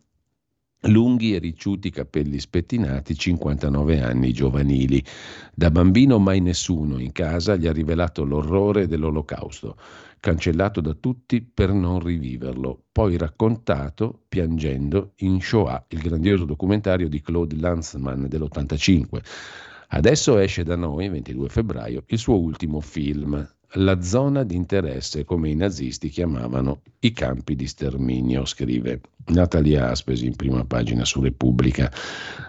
lunghi 0.83 1.35
e 1.35 1.39
ricciuti 1.39 1.91
capelli 1.91 2.39
spettinati, 2.39 3.15
59 3.15 4.01
anni 4.01 4.33
giovanili. 4.33 5.05
Da 5.55 5.71
bambino 5.71 6.19
mai 6.19 6.41
nessuno 6.41 6.99
in 6.99 7.13
casa 7.13 7.57
gli 7.57 7.67
ha 7.67 7.73
rivelato 7.73 8.25
l'orrore 8.25 8.87
dell'olocausto, 8.87 9.77
cancellato 10.21 10.81
da 10.81 10.95
tutti 10.95 11.43
per 11.43 11.73
non 11.73 12.01
riviverlo, 12.01 12.85
poi 12.93 13.17
raccontato, 13.17 14.23
piangendo, 14.29 15.13
in 15.17 15.41
Shoah, 15.41 15.85
il 15.89 16.01
grandioso 16.01 16.45
documentario 16.45 17.09
di 17.09 17.21
Claude 17.21 17.57
Lanzmann 17.57 18.27
dell'85. 18.27 19.21
Adesso 19.93 20.39
esce 20.39 20.63
da 20.63 20.77
noi, 20.77 21.09
22 21.09 21.49
febbraio, 21.49 22.05
il 22.07 22.19
suo 22.19 22.39
ultimo 22.39 22.81
film, 22.81 23.47
la 23.75 24.01
zona 24.03 24.43
di 24.43 24.57
interesse, 24.57 25.25
come 25.25 25.51
i 25.51 25.55
nazisti 25.55 26.09
chiamavano 26.09 26.83
i 27.01 27.13
campi 27.13 27.55
di 27.55 27.67
sterminio, 27.67 28.45
scrive 28.45 29.01
Natalia 29.27 29.91
Aspesi 29.91 30.27
in 30.27 30.35
prima 30.35 30.65
pagina 30.65 31.05
su 31.05 31.21
Repubblica. 31.21 31.93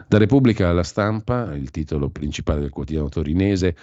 Da 0.08 0.18
Repubblica 0.18 0.70
alla 0.70 0.84
stampa, 0.84 1.54
il 1.54 1.70
titolo 1.70 2.10
principale 2.10 2.62
del 2.62 2.70
quotidiano 2.72 3.10
torinese, 3.10 3.76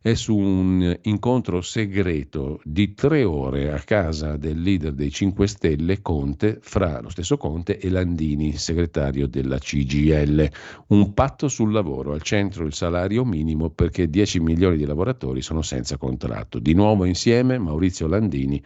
è 0.00 0.14
su 0.14 0.36
un 0.36 0.96
incontro 1.02 1.60
segreto 1.60 2.60
di 2.62 2.94
tre 2.94 3.24
ore 3.24 3.72
a 3.72 3.80
casa 3.80 4.36
del 4.36 4.60
leader 4.60 4.92
dei 4.92 5.10
5 5.10 5.46
Stelle, 5.48 6.00
Conte, 6.00 6.58
fra 6.60 7.00
lo 7.00 7.08
stesso 7.08 7.36
Conte 7.36 7.78
e 7.78 7.90
Landini, 7.90 8.52
segretario 8.52 9.26
della 9.26 9.58
CGL. 9.58 10.48
Un 10.88 11.14
patto 11.14 11.48
sul 11.48 11.72
lavoro, 11.72 12.12
al 12.12 12.22
centro 12.22 12.64
il 12.64 12.72
salario 12.72 13.24
minimo 13.24 13.70
perché 13.70 14.08
10 14.08 14.40
milioni 14.40 14.76
di 14.76 14.86
lavoratori 14.86 15.42
sono 15.42 15.62
senza 15.62 15.96
contratto. 15.96 16.60
Di 16.60 16.74
nuovo 16.74 17.04
insieme 17.04 17.58
Maurizio 17.58 18.06
Landini 18.06 18.62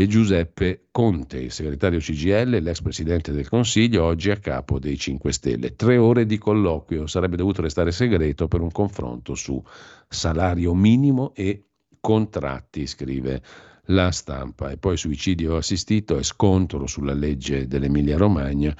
e 0.00 0.06
Giuseppe 0.06 0.86
Conte, 0.92 1.38
il 1.38 1.50
segretario 1.50 1.98
CGL, 1.98 2.60
l'ex 2.60 2.82
presidente 2.82 3.32
del 3.32 3.48
Consiglio, 3.48 4.04
oggi 4.04 4.30
a 4.30 4.36
capo 4.36 4.78
dei 4.78 4.96
5 4.96 5.32
Stelle. 5.32 5.74
Tre 5.74 5.96
ore 5.96 6.24
di 6.24 6.38
colloquio, 6.38 7.08
sarebbe 7.08 7.34
dovuto 7.34 7.62
restare 7.62 7.90
segreto 7.90 8.46
per 8.46 8.60
un 8.60 8.70
confronto 8.70 9.34
su 9.34 9.60
salario 10.06 10.72
minimo 10.72 11.32
e 11.34 11.64
contratti, 11.98 12.86
scrive 12.86 13.42
la 13.86 14.12
stampa. 14.12 14.70
E 14.70 14.76
poi 14.76 14.96
suicidio 14.96 15.56
assistito 15.56 16.16
e 16.16 16.22
scontro 16.22 16.86
sulla 16.86 17.12
legge 17.12 17.66
dell'Emilia 17.66 18.16
Romagna 18.16 18.76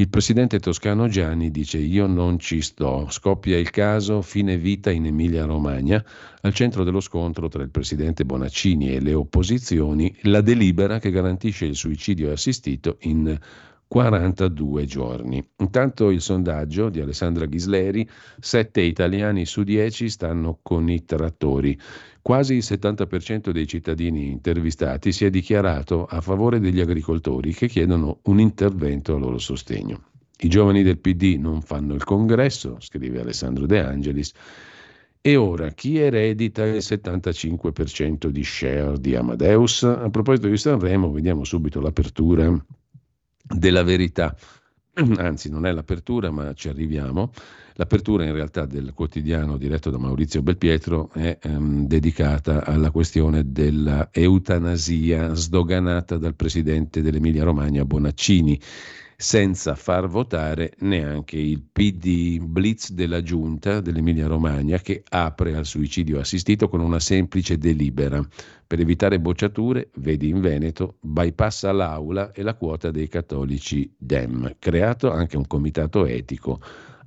il 0.00 0.08
presidente 0.08 0.60
toscano 0.60 1.08
Gianni 1.08 1.50
dice 1.50 1.76
io 1.76 2.06
non 2.06 2.38
ci 2.38 2.62
sto, 2.62 3.08
scoppia 3.10 3.58
il 3.58 3.68
caso 3.68 4.22
fine 4.22 4.56
vita 4.56 4.90
in 4.90 5.04
Emilia-Romagna, 5.04 6.02
al 6.40 6.54
centro 6.54 6.84
dello 6.84 7.00
scontro 7.00 7.48
tra 7.48 7.62
il 7.62 7.68
presidente 7.68 8.24
Bonaccini 8.24 8.94
e 8.94 9.00
le 9.00 9.12
opposizioni, 9.12 10.16
la 10.22 10.40
delibera 10.40 10.98
che 10.98 11.10
garantisce 11.10 11.66
il 11.66 11.76
suicidio 11.76 12.32
assistito 12.32 12.96
in 13.00 13.38
42 13.90 14.84
giorni. 14.84 15.44
Intanto 15.56 16.10
il 16.10 16.20
sondaggio 16.20 16.90
di 16.90 17.00
Alessandra 17.00 17.46
Ghisleri, 17.46 18.08
7 18.38 18.80
italiani 18.82 19.44
su 19.44 19.64
10 19.64 20.08
stanno 20.08 20.60
con 20.62 20.88
i 20.88 21.04
trattori. 21.04 21.76
Quasi 22.22 22.54
il 22.54 22.62
70% 22.64 23.50
dei 23.50 23.66
cittadini 23.66 24.30
intervistati 24.30 25.10
si 25.10 25.24
è 25.24 25.30
dichiarato 25.30 26.04
a 26.04 26.20
favore 26.20 26.60
degli 26.60 26.78
agricoltori 26.78 27.52
che 27.52 27.66
chiedono 27.66 28.20
un 28.26 28.38
intervento 28.38 29.16
a 29.16 29.18
loro 29.18 29.38
sostegno. 29.38 30.04
I 30.38 30.48
giovani 30.48 30.84
del 30.84 30.98
PD 30.98 31.36
non 31.40 31.60
fanno 31.60 31.94
il 31.94 32.04
congresso, 32.04 32.76
scrive 32.78 33.20
Alessandro 33.20 33.66
De 33.66 33.80
Angelis. 33.80 34.30
E 35.20 35.34
ora 35.34 35.68
chi 35.70 35.98
eredita 35.98 36.64
il 36.64 36.76
75% 36.76 38.28
di 38.28 38.44
share 38.44 39.00
di 39.00 39.16
Amadeus? 39.16 39.82
A 39.82 40.08
proposito 40.10 40.46
di 40.46 40.56
Sanremo, 40.56 41.10
vediamo 41.10 41.42
subito 41.42 41.80
l'apertura 41.80 42.56
della 43.42 43.82
verità. 43.82 44.34
Anzi, 45.16 45.50
non 45.50 45.66
è 45.66 45.72
l'apertura, 45.72 46.30
ma 46.30 46.52
ci 46.54 46.68
arriviamo. 46.68 47.32
L'apertura 47.74 48.24
in 48.24 48.32
realtà 48.32 48.66
del 48.66 48.92
quotidiano 48.94 49.56
diretto 49.56 49.90
da 49.90 49.98
Maurizio 49.98 50.42
Belpietro 50.42 51.10
è 51.12 51.38
ehm, 51.40 51.86
dedicata 51.86 52.64
alla 52.64 52.90
questione 52.90 53.50
dell'eutanasia 53.50 55.32
sdoganata 55.34 56.18
dal 56.18 56.34
presidente 56.34 57.00
dell'Emilia 57.00 57.44
Romagna 57.44 57.84
Bonaccini 57.84 58.60
senza 59.20 59.74
far 59.74 60.08
votare 60.08 60.72
neanche 60.78 61.36
il 61.36 61.60
PD 61.60 62.38
Blitz 62.38 62.90
della 62.92 63.22
giunta 63.22 63.82
dell'Emilia 63.82 64.26
Romagna 64.26 64.78
che 64.78 65.02
apre 65.10 65.54
al 65.54 65.66
suicidio 65.66 66.18
assistito 66.18 66.70
con 66.70 66.80
una 66.80 67.00
semplice 67.00 67.58
delibera. 67.58 68.26
Per 68.66 68.80
evitare 68.80 69.20
bocciature, 69.20 69.90
vedi 69.96 70.30
in 70.30 70.40
Veneto, 70.40 70.96
bypassa 71.00 71.70
l'aula 71.70 72.32
e 72.32 72.40
la 72.40 72.54
quota 72.54 72.90
dei 72.90 73.08
cattolici 73.08 73.94
Dem. 73.98 74.56
Creato 74.58 75.12
anche 75.12 75.36
un 75.36 75.46
comitato 75.46 76.06
etico 76.06 76.58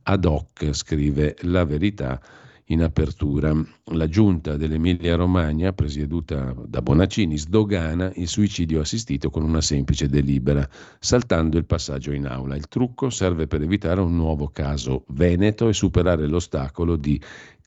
ad 0.04 0.26
hoc, 0.26 0.72
scrive 0.72 1.36
La 1.42 1.66
Verità 1.66 2.22
in 2.66 2.82
apertura. 2.82 3.54
La 3.92 4.08
giunta 4.08 4.56
dell'Emilia 4.56 5.16
Romagna, 5.16 5.74
presieduta 5.74 6.56
da 6.66 6.82
Bonaccini, 6.82 7.38
sdogana 7.38 8.12
il 8.16 8.28
suicidio 8.28 8.80
assistito 8.80 9.30
con 9.30 9.44
una 9.44 9.62
semplice 9.62 10.08
delibera, 10.08 10.68
saltando 11.00 11.58
il 11.58 11.66
passaggio 11.66 12.12
in 12.12 12.26
aula. 12.26 12.56
Il 12.56 12.68
trucco 12.68 13.10
serve 13.10 13.48
per 13.48 13.62
evitare 13.62 14.02
un 14.02 14.16
nuovo 14.16 14.48
caso 14.48 15.04
veneto 15.10 15.68
e 15.68 15.74
superare 15.74 16.28
l'ostacolo 16.28 16.96
di 16.96 17.20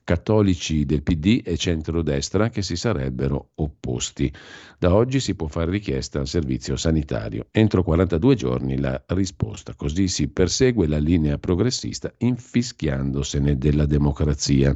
cattolici 0.07 0.85
del 0.85 1.03
PD 1.03 1.41
e 1.43 1.57
centrodestra 1.57 2.49
che 2.49 2.61
si 2.61 2.77
sarebbero 2.77 3.49
opposti. 3.55 4.33
Da 4.79 4.93
oggi 4.93 5.19
si 5.19 5.35
può 5.35 5.47
fare 5.47 5.69
richiesta 5.69 6.19
al 6.19 6.27
servizio 6.27 6.77
sanitario. 6.77 7.47
Entro 7.51 7.83
42 7.83 8.35
giorni 8.35 8.79
la 8.79 9.03
risposta. 9.07 9.73
Così 9.75 10.07
si 10.07 10.29
persegue 10.29 10.87
la 10.87 10.97
linea 10.97 11.37
progressista 11.37 12.13
infischiandosene 12.19 13.57
della 13.57 13.85
democrazia. 13.85 14.73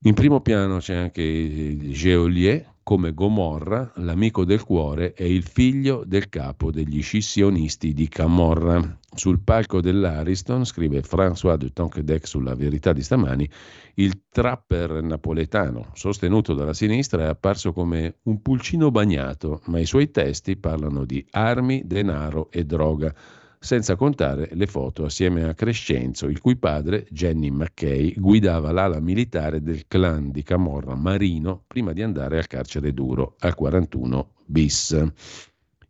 In 0.00 0.14
primo 0.14 0.40
piano 0.40 0.78
c'è 0.78 0.96
anche 0.96 1.76
Geolier 1.92 2.74
come 2.86 3.14
Gomorra, 3.14 3.90
l'amico 3.96 4.44
del 4.44 4.62
cuore 4.62 5.12
è 5.12 5.24
il 5.24 5.42
figlio 5.42 6.04
del 6.06 6.28
capo 6.28 6.70
degli 6.70 7.02
scissionisti 7.02 7.92
di 7.92 8.06
Camorra. 8.06 8.98
Sul 9.12 9.40
palco 9.40 9.80
dell'Ariston, 9.80 10.64
scrive 10.64 11.02
François 11.02 11.56
de 11.56 11.72
Tonquedec 11.72 12.28
sulla 12.28 12.54
verità 12.54 12.92
di 12.92 13.02
stamani, 13.02 13.50
il 13.94 14.26
trapper 14.28 15.02
napoletano 15.02 15.90
sostenuto 15.94 16.54
dalla 16.54 16.74
sinistra 16.74 17.24
è 17.24 17.26
apparso 17.26 17.72
come 17.72 18.18
un 18.22 18.40
pulcino 18.40 18.92
bagnato, 18.92 19.62
ma 19.64 19.80
i 19.80 19.84
suoi 19.84 20.12
testi 20.12 20.56
parlano 20.56 21.04
di 21.04 21.26
armi, 21.32 21.82
denaro 21.84 22.52
e 22.52 22.64
droga 22.64 23.12
senza 23.58 23.96
contare 23.96 24.48
le 24.52 24.66
foto 24.66 25.04
assieme 25.04 25.44
a 25.44 25.54
Crescenzo, 25.54 26.26
il 26.26 26.40
cui 26.40 26.56
padre, 26.56 27.06
Jenny 27.10 27.50
McKay, 27.50 28.14
guidava 28.16 28.72
l'ala 28.72 29.00
militare 29.00 29.62
del 29.62 29.86
clan 29.86 30.30
di 30.30 30.42
Camorra 30.42 30.94
Marino 30.94 31.64
prima 31.66 31.92
di 31.92 32.02
andare 32.02 32.38
al 32.38 32.46
carcere 32.46 32.92
duro 32.92 33.34
al 33.40 33.54
41 33.54 34.30
bis. 34.44 35.06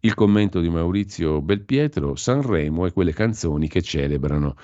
Il 0.01 0.15
commento 0.15 0.61
di 0.61 0.69
Maurizio 0.69 1.43
Belpietro, 1.43 2.15
Sanremo 2.15 2.87
e 2.87 2.93
quelle 2.93 3.13
canzoni 3.13 3.67
che 3.67 3.83
celebrano 3.83 4.55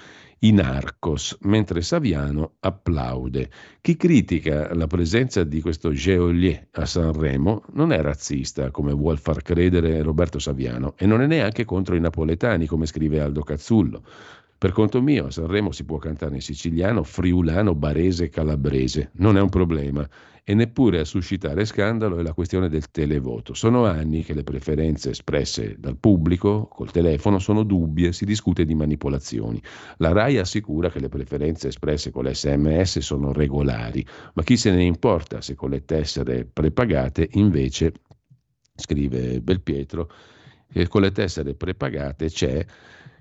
i 0.45 0.53
narcos, 0.53 1.37
mentre 1.43 1.83
Saviano 1.83 2.55
applaude. 2.61 3.49
Chi 3.81 3.97
critica 3.97 4.75
la 4.75 4.89
presenza 4.89 5.45
di 5.45 5.61
questo 5.61 5.93
geolier 5.93 6.67
a 6.73 6.85
Sanremo 6.85 7.63
non 7.75 7.93
è 7.93 8.01
razzista, 8.01 8.71
come 8.73 8.93
vuol 8.93 9.19
far 9.19 9.43
credere 9.43 10.03
Roberto 10.03 10.41
Saviano, 10.41 10.95
e 10.97 11.07
non 11.07 11.21
è 11.21 11.27
neanche 11.27 11.65
contro 11.65 11.95
i 11.95 12.01
napoletani, 12.01 12.67
come 12.67 12.87
scrive 12.87 13.21
Aldo 13.21 13.43
Cazzullo. 13.43 14.03
Per 14.59 14.73
conto 14.73 15.01
mio, 15.01 15.27
a 15.27 15.31
Sanremo 15.31 15.71
si 15.71 15.85
può 15.85 15.99
cantare 15.99 16.35
in 16.35 16.41
siciliano, 16.41 17.05
friulano, 17.05 17.75
barese, 17.75 18.29
calabrese, 18.29 19.11
non 19.15 19.37
è 19.37 19.41
un 19.41 19.49
problema. 19.49 20.09
E 20.45 20.55
neppure 20.55 20.99
a 20.99 21.05
suscitare 21.05 21.65
scandalo 21.65 22.19
è 22.19 22.23
la 22.23 22.35
questione 22.35 22.69
del 22.69 22.91
televoto. 22.91 23.55
Sono 23.55 23.85
anni 23.85 24.25
che 24.25 24.35
le 24.35 24.43
preferenze 24.43 25.11
espresse 25.11 25.77
dal 25.79 25.97
pubblico 25.97 26.67
col 26.67 26.91
telefono 26.91 27.39
sono 27.39 27.63
dubbie, 27.63 28.13
si 28.13 28.25
discute 28.25 28.65
di 28.65 28.75
manipolazioni. 28.75 29.63
La 29.99 30.11
RAI 30.11 30.39
assicura 30.39 30.91
che 30.91 30.99
le 30.99 31.09
preferenze 31.09 31.69
espresse 31.69 32.11
con 32.11 32.25
l'SMS 32.25 32.99
sono 32.99 33.33
regolari, 33.33 34.05
ma 34.35 34.43
chi 34.43 34.57
se 34.57 34.73
ne 34.73 34.83
importa 34.83 35.41
se 35.41 35.55
con 35.55 35.71
le 35.71 35.85
tessere 35.85 36.45
prepagate 36.45 37.29
invece, 37.35 37.93
scrive 38.75 39.41
Belpietro, 39.41 40.11
che 40.73 40.89
con 40.89 41.03
le 41.03 41.13
tessere 41.13 41.55
prepagate 41.55 42.27
c'è 42.27 42.67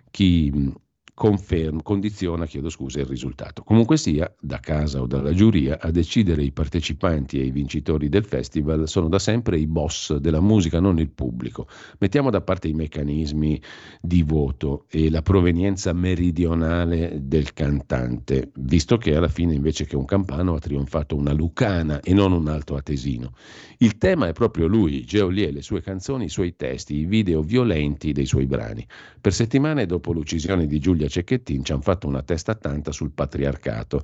chi 0.09 0.73
conferma, 1.21 1.83
condiziona 1.83 2.47
scusa, 2.47 2.99
il 2.99 3.05
risultato. 3.05 3.61
Comunque 3.61 3.95
sia, 3.95 4.33
da 4.39 4.59
casa 4.59 5.01
o 5.01 5.05
dalla 5.05 5.33
giuria, 5.33 5.77
a 5.79 5.91
decidere 5.91 6.41
i 6.41 6.51
partecipanti 6.51 7.39
e 7.39 7.43
i 7.43 7.51
vincitori 7.51 8.09
del 8.09 8.25
festival 8.25 8.87
sono 8.87 9.07
da 9.07 9.19
sempre 9.19 9.59
i 9.59 9.67
boss 9.67 10.15
della 10.15 10.41
musica, 10.41 10.79
non 10.79 10.97
il 10.97 11.11
pubblico. 11.11 11.67
Mettiamo 11.99 12.31
da 12.31 12.41
parte 12.41 12.69
i 12.69 12.73
meccanismi 12.73 13.61
di 14.01 14.23
voto 14.23 14.85
e 14.89 15.11
la 15.11 15.21
provenienza 15.21 15.93
meridionale 15.93 17.19
del 17.21 17.53
cantante, 17.53 18.49
visto 18.55 18.97
che 18.97 19.15
alla 19.15 19.27
fine 19.27 19.53
invece 19.53 19.85
che 19.85 19.95
un 19.95 20.05
campano 20.05 20.55
ha 20.55 20.59
trionfato 20.59 21.15
una 21.15 21.33
lucana 21.33 21.99
e 21.99 22.15
non 22.15 22.31
un 22.31 22.47
alto 22.47 22.75
atesino. 22.75 23.33
Il 23.77 23.99
tema 23.99 24.27
è 24.27 24.33
proprio 24.33 24.65
lui, 24.65 25.03
Geolier, 25.05 25.53
le 25.53 25.61
sue 25.61 25.81
canzoni, 25.81 26.25
i 26.25 26.29
suoi 26.29 26.55
testi, 26.55 26.95
i 26.95 27.05
video 27.05 27.43
violenti 27.43 28.11
dei 28.11 28.25
suoi 28.25 28.47
brani. 28.47 28.87
Per 29.19 29.33
settimane 29.33 29.85
dopo 29.85 30.13
l'uccisione 30.13 30.65
di 30.65 30.79
Giulia 30.79 31.09
Cecchettin 31.11 31.63
ci 31.63 31.71
hanno 31.73 31.81
fatto 31.81 32.07
una 32.07 32.23
testa 32.23 32.55
tanta 32.55 32.91
sul 32.91 33.11
patriarcato. 33.11 34.01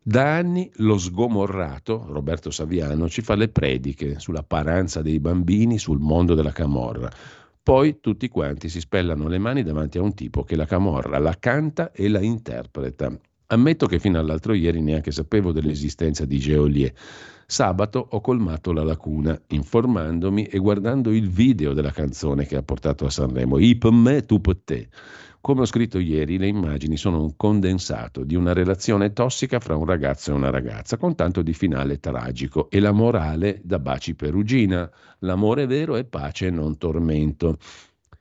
Da 0.00 0.36
anni 0.36 0.70
lo 0.76 0.98
sgomorrato 0.98 2.04
Roberto 2.08 2.50
Saviano 2.50 3.08
ci 3.08 3.22
fa 3.22 3.34
le 3.34 3.48
prediche 3.48 4.18
sulla 4.18 4.42
paranza 4.42 5.00
dei 5.00 5.18
bambini, 5.18 5.78
sul 5.78 5.98
mondo 5.98 6.34
della 6.34 6.52
camorra. 6.52 7.10
Poi 7.62 8.00
tutti 8.00 8.28
quanti 8.28 8.68
si 8.68 8.80
spellano 8.80 9.26
le 9.26 9.38
mani 9.38 9.62
davanti 9.62 9.96
a 9.96 10.02
un 10.02 10.12
tipo 10.12 10.44
che 10.44 10.56
la 10.56 10.66
camorra 10.66 11.18
la 11.18 11.34
canta 11.40 11.90
e 11.90 12.08
la 12.08 12.20
interpreta. 12.20 13.16
Ammetto 13.46 13.86
che 13.86 13.98
fino 13.98 14.18
all'altro 14.18 14.52
ieri 14.52 14.82
neanche 14.82 15.10
sapevo 15.10 15.52
dell'esistenza 15.52 16.26
di 16.26 16.38
Geolier. 16.38 16.92
Sabato 17.46 18.06
ho 18.10 18.20
colmato 18.20 18.72
la 18.72 18.82
lacuna 18.82 19.38
informandomi 19.48 20.44
e 20.44 20.58
guardando 20.58 21.10
il 21.10 21.30
video 21.30 21.72
della 21.72 21.92
canzone 21.92 22.46
che 22.46 22.56
ha 22.56 22.62
portato 22.62 23.06
a 23.06 23.10
Sanremo, 23.10 23.58
I 23.58 23.76
per 23.76 23.92
me, 23.92 24.24
tu 24.26 24.40
te. 24.40 24.88
Come 25.44 25.60
ho 25.60 25.66
scritto 25.66 25.98
ieri, 25.98 26.38
le 26.38 26.46
immagini 26.46 26.96
sono 26.96 27.20
un 27.20 27.36
condensato 27.36 28.24
di 28.24 28.34
una 28.34 28.54
relazione 28.54 29.12
tossica 29.12 29.60
fra 29.60 29.76
un 29.76 29.84
ragazzo 29.84 30.30
e 30.30 30.34
una 30.34 30.48
ragazza, 30.48 30.96
con 30.96 31.14
tanto 31.14 31.42
di 31.42 31.52
finale 31.52 32.00
tragico, 32.00 32.70
e 32.70 32.80
la 32.80 32.92
morale 32.92 33.60
da 33.62 33.78
baci 33.78 34.14
perugina. 34.14 34.90
L'amore 35.18 35.66
vero 35.66 35.96
è 35.96 36.04
pace 36.04 36.48
non 36.48 36.78
tormento. 36.78 37.58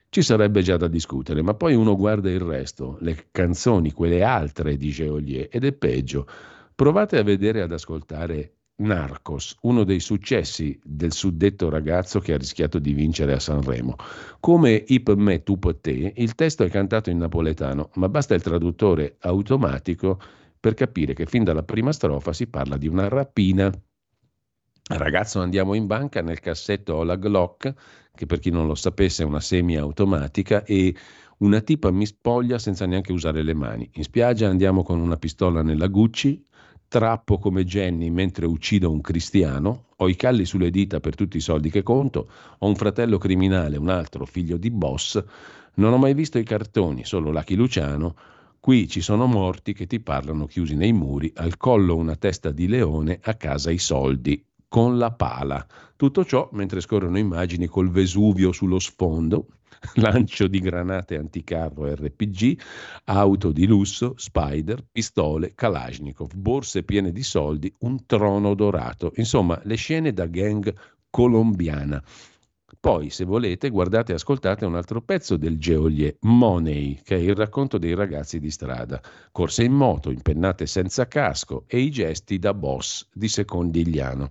Ci 0.09 0.21
sarebbe 0.21 0.63
già 0.63 0.75
da 0.75 0.89
discutere, 0.89 1.41
ma 1.41 1.53
poi 1.53 1.75
uno 1.75 1.95
guarda 1.95 2.29
il 2.29 2.41
resto, 2.41 2.97
le 2.99 3.27
canzoni, 3.31 3.93
quelle 3.93 4.21
altre 4.21 4.75
di 4.75 4.89
Geolier, 4.89 5.47
ed 5.49 5.63
è 5.63 5.71
peggio. 5.71 6.27
Provate 6.75 7.17
a 7.17 7.23
vedere 7.23 7.61
ad 7.61 7.71
ascoltare 7.71 8.55
Narcos, 8.75 9.55
uno 9.61 9.83
dei 9.83 9.99
successi 9.99 10.79
del 10.83 11.13
suddetto 11.13 11.69
ragazzo 11.69 12.19
che 12.19 12.33
ha 12.33 12.37
rischiato 12.37 12.79
di 12.79 12.93
vincere 12.93 13.33
a 13.33 13.39
Sanremo. 13.39 13.95
Come 14.39 14.83
Ip 14.87 15.13
me 15.13 15.43
tu 15.43 15.59
te, 15.79 16.13
il 16.15 16.33
testo 16.33 16.63
è 16.63 16.69
cantato 16.69 17.11
in 17.11 17.19
napoletano, 17.19 17.91
ma 17.95 18.09
basta 18.09 18.33
il 18.33 18.41
traduttore 18.41 19.17
automatico 19.19 20.19
per 20.59 20.73
capire 20.73 21.13
che 21.13 21.27
fin 21.27 21.43
dalla 21.43 21.63
prima 21.63 21.91
strofa 21.91 22.33
si 22.33 22.47
parla 22.47 22.77
di 22.77 22.87
una 22.87 23.07
rapina. 23.09 23.71
Ragazzo, 24.89 25.39
andiamo 25.39 25.75
in 25.75 25.85
banca, 25.85 26.21
nel 26.21 26.39
cassetto 26.39 26.95
ho 26.95 27.03
la 27.03 27.15
Glock, 27.15 27.73
che 28.15 28.25
per 28.25 28.39
chi 28.39 28.49
non 28.49 28.65
lo 28.65 28.75
sapesse 28.75 29.21
è 29.21 29.25
una 29.25 29.39
semiautomatica, 29.39 30.63
e 30.63 30.95
una 31.37 31.61
tipa 31.61 31.91
mi 31.91 32.05
spoglia 32.05 32.57
senza 32.57 32.85
neanche 32.85 33.11
usare 33.11 33.43
le 33.43 33.53
mani. 33.53 33.89
In 33.93 34.03
spiaggia 34.03 34.49
andiamo 34.49 34.83
con 34.83 34.99
una 34.99 35.17
pistola 35.17 35.61
nella 35.61 35.87
Gucci, 35.87 36.43
strappo 36.93 37.39
come 37.39 37.65
Jenny 37.65 38.11
mentre 38.11 38.45
uccido 38.45 38.91
un 38.91 39.01
cristiano, 39.01 39.85
ho 39.95 40.07
i 40.07 40.15
calli 40.15 40.45
sulle 40.45 40.69
dita 40.69 40.99
per 40.99 41.15
tutti 41.15 41.37
i 41.37 41.39
soldi 41.39 41.71
che 41.71 41.81
conto, 41.81 42.29
ho 42.59 42.67
un 42.67 42.75
fratello 42.75 43.17
criminale, 43.17 43.77
un 43.77 43.89
altro 43.89 44.27
figlio 44.27 44.57
di 44.57 44.69
boss, 44.69 45.23
non 45.75 45.91
ho 45.91 45.97
mai 45.97 46.13
visto 46.13 46.37
i 46.37 46.43
cartoni, 46.43 47.03
solo 47.03 47.31
Lucky 47.31 47.55
Luciano, 47.55 48.15
qui 48.59 48.87
ci 48.87 49.01
sono 49.01 49.25
morti 49.25 49.73
che 49.73 49.87
ti 49.87 50.01
parlano 50.01 50.45
chiusi 50.45 50.75
nei 50.75 50.93
muri, 50.93 51.31
al 51.37 51.57
collo 51.57 51.95
una 51.95 52.15
testa 52.15 52.51
di 52.51 52.67
leone, 52.67 53.17
a 53.23 53.33
casa 53.33 53.71
i 53.71 53.79
soldi, 53.79 54.45
con 54.67 54.99
la 54.99 55.11
pala. 55.13 55.65
Tutto 55.95 56.23
ciò 56.23 56.47
mentre 56.51 56.79
scorrono 56.79 57.17
immagini 57.17 57.65
col 57.65 57.89
Vesuvio 57.89 58.51
sullo 58.51 58.77
sfondo, 58.77 59.47
lancio 59.95 60.47
di 60.47 60.59
granate 60.59 61.17
anticarro 61.17 61.93
RPG, 61.93 62.59
auto 63.05 63.51
di 63.51 63.65
lusso, 63.65 64.13
spider, 64.17 64.83
pistole, 64.91 65.53
Kalashnikov, 65.53 66.33
borse 66.35 66.83
piene 66.83 67.11
di 67.11 67.23
soldi, 67.23 67.73
un 67.79 68.05
trono 68.05 68.53
dorato, 68.53 69.11
insomma 69.15 69.59
le 69.63 69.75
scene 69.75 70.13
da 70.13 70.25
gang 70.25 70.73
colombiana. 71.09 72.03
Poi, 72.79 73.09
se 73.11 73.23
volete, 73.23 73.69
guardate 73.69 74.11
e 74.11 74.15
ascoltate 74.15 74.65
un 74.65 74.75
altro 74.75 75.01
pezzo 75.01 75.37
del 75.37 75.57
Geolier, 75.57 76.17
Money, 76.21 76.99
che 77.01 77.15
è 77.15 77.19
il 77.19 77.35
racconto 77.35 77.77
dei 77.77 77.93
ragazzi 77.93 78.39
di 78.39 78.49
strada. 78.51 79.01
Corse 79.31 79.63
in 79.63 79.71
moto, 79.71 80.09
impennate 80.09 80.65
senza 80.65 81.07
casco 81.07 81.63
e 81.67 81.79
i 81.79 81.89
gesti 81.89 82.39
da 82.39 82.53
boss 82.53 83.07
di 83.13 83.29
Secondigliano. 83.29 84.27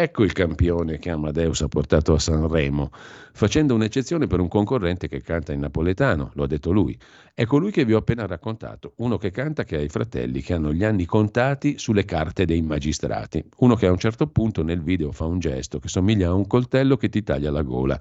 Ecco 0.00 0.22
il 0.22 0.32
campione 0.32 1.00
che 1.00 1.10
Amadeus 1.10 1.62
ha 1.62 1.66
portato 1.66 2.14
a 2.14 2.20
Sanremo, 2.20 2.90
facendo 3.32 3.74
un'eccezione 3.74 4.28
per 4.28 4.38
un 4.38 4.46
concorrente 4.46 5.08
che 5.08 5.20
canta 5.22 5.52
in 5.52 5.58
napoletano, 5.58 6.30
lo 6.34 6.44
ha 6.44 6.46
detto 6.46 6.70
lui. 6.70 6.96
È 7.34 7.44
colui 7.46 7.72
che 7.72 7.84
vi 7.84 7.94
ho 7.94 7.98
appena 7.98 8.24
raccontato, 8.24 8.92
uno 8.98 9.16
che 9.18 9.32
canta 9.32 9.64
che 9.64 9.74
ha 9.74 9.80
i 9.80 9.88
fratelli 9.88 10.40
che 10.40 10.54
hanno 10.54 10.72
gli 10.72 10.84
anni 10.84 11.04
contati 11.04 11.78
sulle 11.78 12.04
carte 12.04 12.44
dei 12.44 12.62
magistrati, 12.62 13.44
uno 13.56 13.74
che 13.74 13.86
a 13.88 13.90
un 13.90 13.98
certo 13.98 14.28
punto 14.28 14.62
nel 14.62 14.84
video 14.84 15.10
fa 15.10 15.24
un 15.24 15.40
gesto 15.40 15.80
che 15.80 15.88
somiglia 15.88 16.28
a 16.28 16.34
un 16.34 16.46
coltello 16.46 16.96
che 16.96 17.08
ti 17.08 17.24
taglia 17.24 17.50
la 17.50 17.62
gola. 17.62 18.00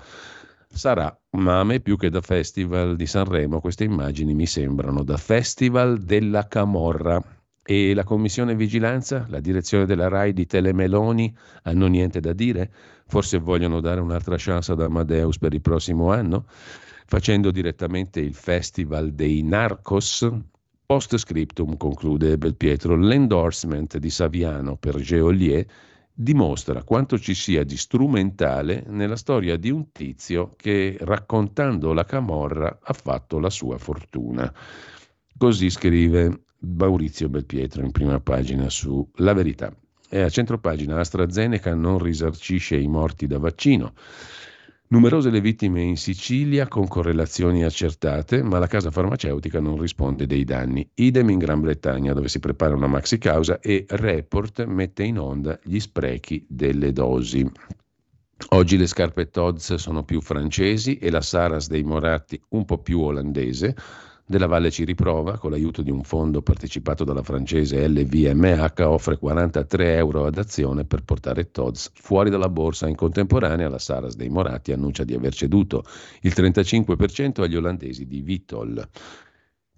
Sarà, 0.70 1.20
ma 1.32 1.62
a 1.62 1.64
me 1.64 1.80
più 1.80 1.98
che 1.98 2.12
da 2.12 2.22
Festival 2.22 2.96
di 2.96 3.08
Sanremo 3.08 3.60
queste 3.60 3.86
immagini 3.86 4.36
mi 4.36 4.46
sembrano 4.46 5.02
da 5.02 5.18
Festival 5.18 5.98
della 5.98 6.48
Camorra 6.48 7.37
e 7.70 7.94
la 7.94 8.06
commissione 8.06 8.56
vigilanza, 8.56 9.26
la 9.28 9.42
direzione 9.42 9.86
della 9.86 10.08
RAI 10.08 10.32
di 10.32 10.46
Telemeloni 10.46 11.36
hanno 11.64 11.88
niente 11.88 12.22
da 12.22 12.32
dire? 12.32 12.72
Forse 13.08 13.40
vogliono 13.40 13.82
dare 13.82 14.00
un'altra 14.00 14.36
chance 14.38 14.72
ad 14.72 14.82
Amadeus 14.82 15.38
per 15.38 15.54
il 15.54 15.60
prossimo 15.60 16.10
anno? 16.10 16.46
Facendo 16.48 17.52
direttamente 17.52 18.22
il 18.22 18.36
Festival 18.36 19.12
dei 19.12 19.44
Narcos? 19.44 20.32
Post 20.86 21.18
scriptum, 21.18 21.76
conclude 21.76 22.38
Belpietro, 22.38 22.96
l'endorsement 22.96 23.98
di 23.98 24.10
Saviano 24.10 24.78
per 24.78 24.96
Geolier 25.02 25.66
dimostra 26.14 26.84
quanto 26.84 27.20
ci 27.20 27.34
sia 27.34 27.66
di 27.66 27.76
strumentale 27.76 28.86
nella 28.88 29.18
storia 29.18 29.58
di 29.58 29.72
un 29.72 29.92
tizio 29.92 30.54
che, 30.56 30.96
raccontando 31.02 31.92
la 31.92 32.06
camorra, 32.06 32.80
ha 32.82 32.94
fatto 32.94 33.40
la 33.40 33.50
sua 33.50 33.78
fortuna. 33.78 34.50
Così 35.38 35.70
scrive 35.70 36.46
Maurizio 36.60 37.30
Belpietro 37.30 37.84
in 37.84 37.92
prima 37.92 38.20
pagina 38.20 38.70
su 38.70 39.08
La 39.16 39.34
Verità. 39.34 39.72
E 40.10 40.22
a 40.22 40.30
centro 40.30 40.58
pagina 40.58 41.00
AstraZeneca 41.00 41.76
non 41.76 42.00
risarcisce 42.00 42.78
i 42.78 42.88
morti 42.88 43.28
da 43.28 43.40
vaccino. 43.40 43.94
Numerose 44.90 45.30
le 45.30 45.42
vittime 45.42 45.82
in 45.82 45.98
Sicilia 45.98 46.70
con 46.70 46.88
correlazioni 46.88 47.66
accertate, 47.66 48.42
ma 48.42 48.58
la 48.58 48.68
casa 48.68 48.90
farmaceutica 48.90 49.60
non 49.60 49.78
risponde 49.78 50.26
dei 50.26 50.46
danni. 50.46 50.90
Idem 50.94 51.30
in 51.30 51.40
Gran 51.40 51.60
Bretagna, 51.60 52.14
dove 52.14 52.30
si 52.30 52.40
prepara 52.40 52.74
una 52.74 52.88
maxi 52.88 53.18
causa 53.18 53.60
e 53.60 53.86
Report 53.86 54.64
mette 54.64 55.04
in 55.04 55.20
onda 55.20 55.60
gli 55.62 55.80
sprechi 55.80 56.46
delle 56.48 56.94
dosi. 56.94 57.46
Oggi 58.50 58.78
le 58.78 58.88
scarpe 58.88 59.30
Todds 59.30 59.74
sono 59.74 60.04
più 60.04 60.22
francesi 60.22 60.98
e 61.00 61.10
la 61.12 61.22
Saras 61.22 61.68
dei 61.68 61.84
Moratti 61.84 62.42
un 62.50 62.64
po' 62.64 62.78
più 62.78 63.02
olandese. 63.02 63.76
Della 64.30 64.46
Valle 64.46 64.72
ci 64.72 64.84
riprova, 64.84 65.38
con 65.38 65.52
l'aiuto 65.52 65.82
di 65.82 65.90
un 65.90 66.04
fondo 66.04 66.42
partecipato 66.42 67.06
dalla 67.06 67.24
francese 67.24 67.88
LVMH, 67.88 68.74
offre 68.80 69.18
43 69.18 69.96
euro 69.96 70.26
ad 70.26 70.38
azione 70.38 70.84
per 70.84 71.06
portare 71.06 71.50
Todds 71.50 71.92
fuori 71.94 72.30
dalla 72.30 72.50
borsa. 72.50 72.90
In 72.90 72.96
contemporanea 72.96 73.70
la 73.70 73.80
Saras 73.80 74.18
dei 74.18 74.28
Moratti 74.28 74.74
annuncia 74.74 75.06
di 75.06 75.14
aver 75.14 75.34
ceduto 75.34 75.86
il 76.24 76.34
35% 76.36 77.42
agli 77.42 77.56
olandesi 77.56 78.06
di 78.06 78.20
Vitol. 78.20 78.86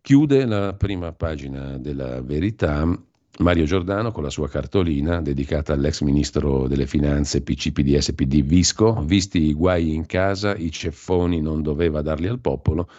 Chiude 0.02 0.46
la 0.46 0.74
prima 0.74 1.12
pagina 1.12 1.78
della 1.78 2.20
verità 2.24 2.92
Mario 3.38 3.66
Giordano 3.66 4.12
con 4.12 4.24
la 4.24 4.32
sua 4.32 4.50
cartolina 4.50 5.22
dedicata 5.22 5.74
all'ex 5.74 6.02
ministro 6.02 6.68
delle 6.68 6.88
finanze 6.88 7.44
PCPD-SPD 7.44 8.42
Visco, 8.42 9.04
visti 9.06 9.44
i 9.44 9.54
guai 9.54 9.94
in 9.94 10.08
casa, 10.08 10.56
i 10.56 10.72
ceffoni 10.72 11.40
non 11.40 11.62
doveva 11.62 12.02
darli 12.02 12.26
al 12.26 12.40
popolo, 12.40 12.90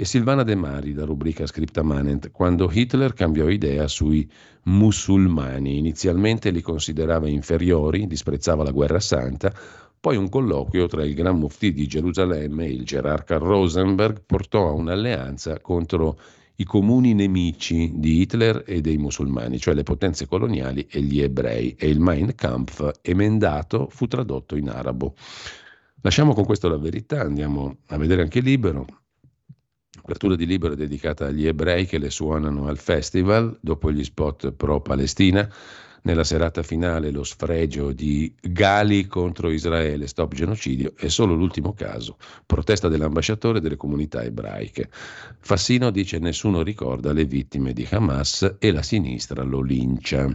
e 0.00 0.04
Silvana 0.04 0.44
De 0.44 0.54
Mari, 0.54 0.92
da 0.92 1.04
rubrica 1.04 1.44
Scripta 1.44 1.82
Manent, 1.82 2.30
quando 2.30 2.70
Hitler 2.72 3.14
cambiò 3.14 3.48
idea 3.48 3.88
sui 3.88 4.30
musulmani. 4.66 5.76
Inizialmente 5.76 6.52
li 6.52 6.62
considerava 6.62 7.28
inferiori, 7.28 8.06
disprezzava 8.06 8.62
la 8.62 8.70
guerra 8.70 9.00
santa, 9.00 9.52
poi 9.98 10.16
un 10.16 10.28
colloquio 10.28 10.86
tra 10.86 11.04
il 11.04 11.14
Gran 11.14 11.36
Mufti 11.36 11.72
di 11.72 11.88
Gerusalemme 11.88 12.66
e 12.66 12.70
il 12.70 12.84
gerarca 12.84 13.38
Rosenberg 13.38 14.22
portò 14.24 14.68
a 14.68 14.70
un'alleanza 14.70 15.58
contro 15.58 16.20
i 16.58 16.64
comuni 16.64 17.12
nemici 17.12 17.90
di 17.96 18.20
Hitler 18.20 18.62
e 18.68 18.80
dei 18.80 18.98
musulmani, 18.98 19.58
cioè 19.58 19.74
le 19.74 19.82
potenze 19.82 20.28
coloniali 20.28 20.86
e 20.88 21.00
gli 21.00 21.20
ebrei, 21.20 21.74
e 21.76 21.88
il 21.88 21.98
Mein 21.98 22.36
Kampf 22.36 22.88
emendato 23.02 23.88
fu 23.90 24.06
tradotto 24.06 24.54
in 24.54 24.68
arabo. 24.68 25.16
Lasciamo 26.02 26.34
con 26.34 26.44
questo 26.44 26.68
la 26.68 26.78
verità, 26.78 27.22
andiamo 27.22 27.78
a 27.86 27.96
vedere 27.96 28.22
anche 28.22 28.38
Libero. 28.38 28.86
L'apertura 30.08 30.36
di 30.36 30.46
Libero 30.46 30.74
dedicata 30.74 31.26
agli 31.26 31.46
ebrei 31.46 31.84
che 31.84 31.98
le 31.98 32.08
suonano 32.08 32.66
al 32.66 32.78
festival 32.78 33.58
dopo 33.60 33.92
gli 33.92 34.02
spot 34.02 34.52
pro-Palestina. 34.52 35.46
Nella 36.02 36.24
serata 36.24 36.62
finale 36.62 37.10
lo 37.10 37.24
sfregio 37.24 37.92
di 37.92 38.32
Gali 38.40 39.06
contro 39.06 39.50
Israele, 39.50 40.06
stop 40.06 40.34
genocidio, 40.34 40.94
è 40.96 41.08
solo 41.08 41.34
l'ultimo 41.34 41.72
caso. 41.72 42.16
Protesta 42.46 42.88
dell'ambasciatore 42.88 43.60
delle 43.60 43.76
comunità 43.76 44.22
ebraiche. 44.22 44.88
Fassino 45.38 45.90
dice 45.90 46.18
nessuno 46.18 46.62
ricorda 46.62 47.12
le 47.12 47.24
vittime 47.24 47.72
di 47.72 47.86
Hamas 47.90 48.56
e 48.58 48.70
la 48.70 48.82
sinistra 48.82 49.42
lo 49.42 49.60
lincia. 49.60 50.34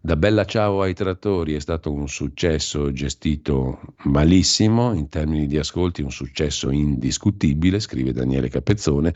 Da 0.00 0.14
Bella 0.14 0.44
Ciao 0.44 0.80
ai 0.82 0.94
trattori 0.94 1.54
è 1.54 1.58
stato 1.58 1.90
un 1.90 2.08
successo 2.08 2.92
gestito 2.92 3.80
malissimo, 4.04 4.92
in 4.92 5.08
termini 5.08 5.48
di 5.48 5.58
ascolti 5.58 6.02
un 6.02 6.12
successo 6.12 6.70
indiscutibile, 6.70 7.80
scrive 7.80 8.12
Daniele 8.12 8.48
Capezzone. 8.48 9.12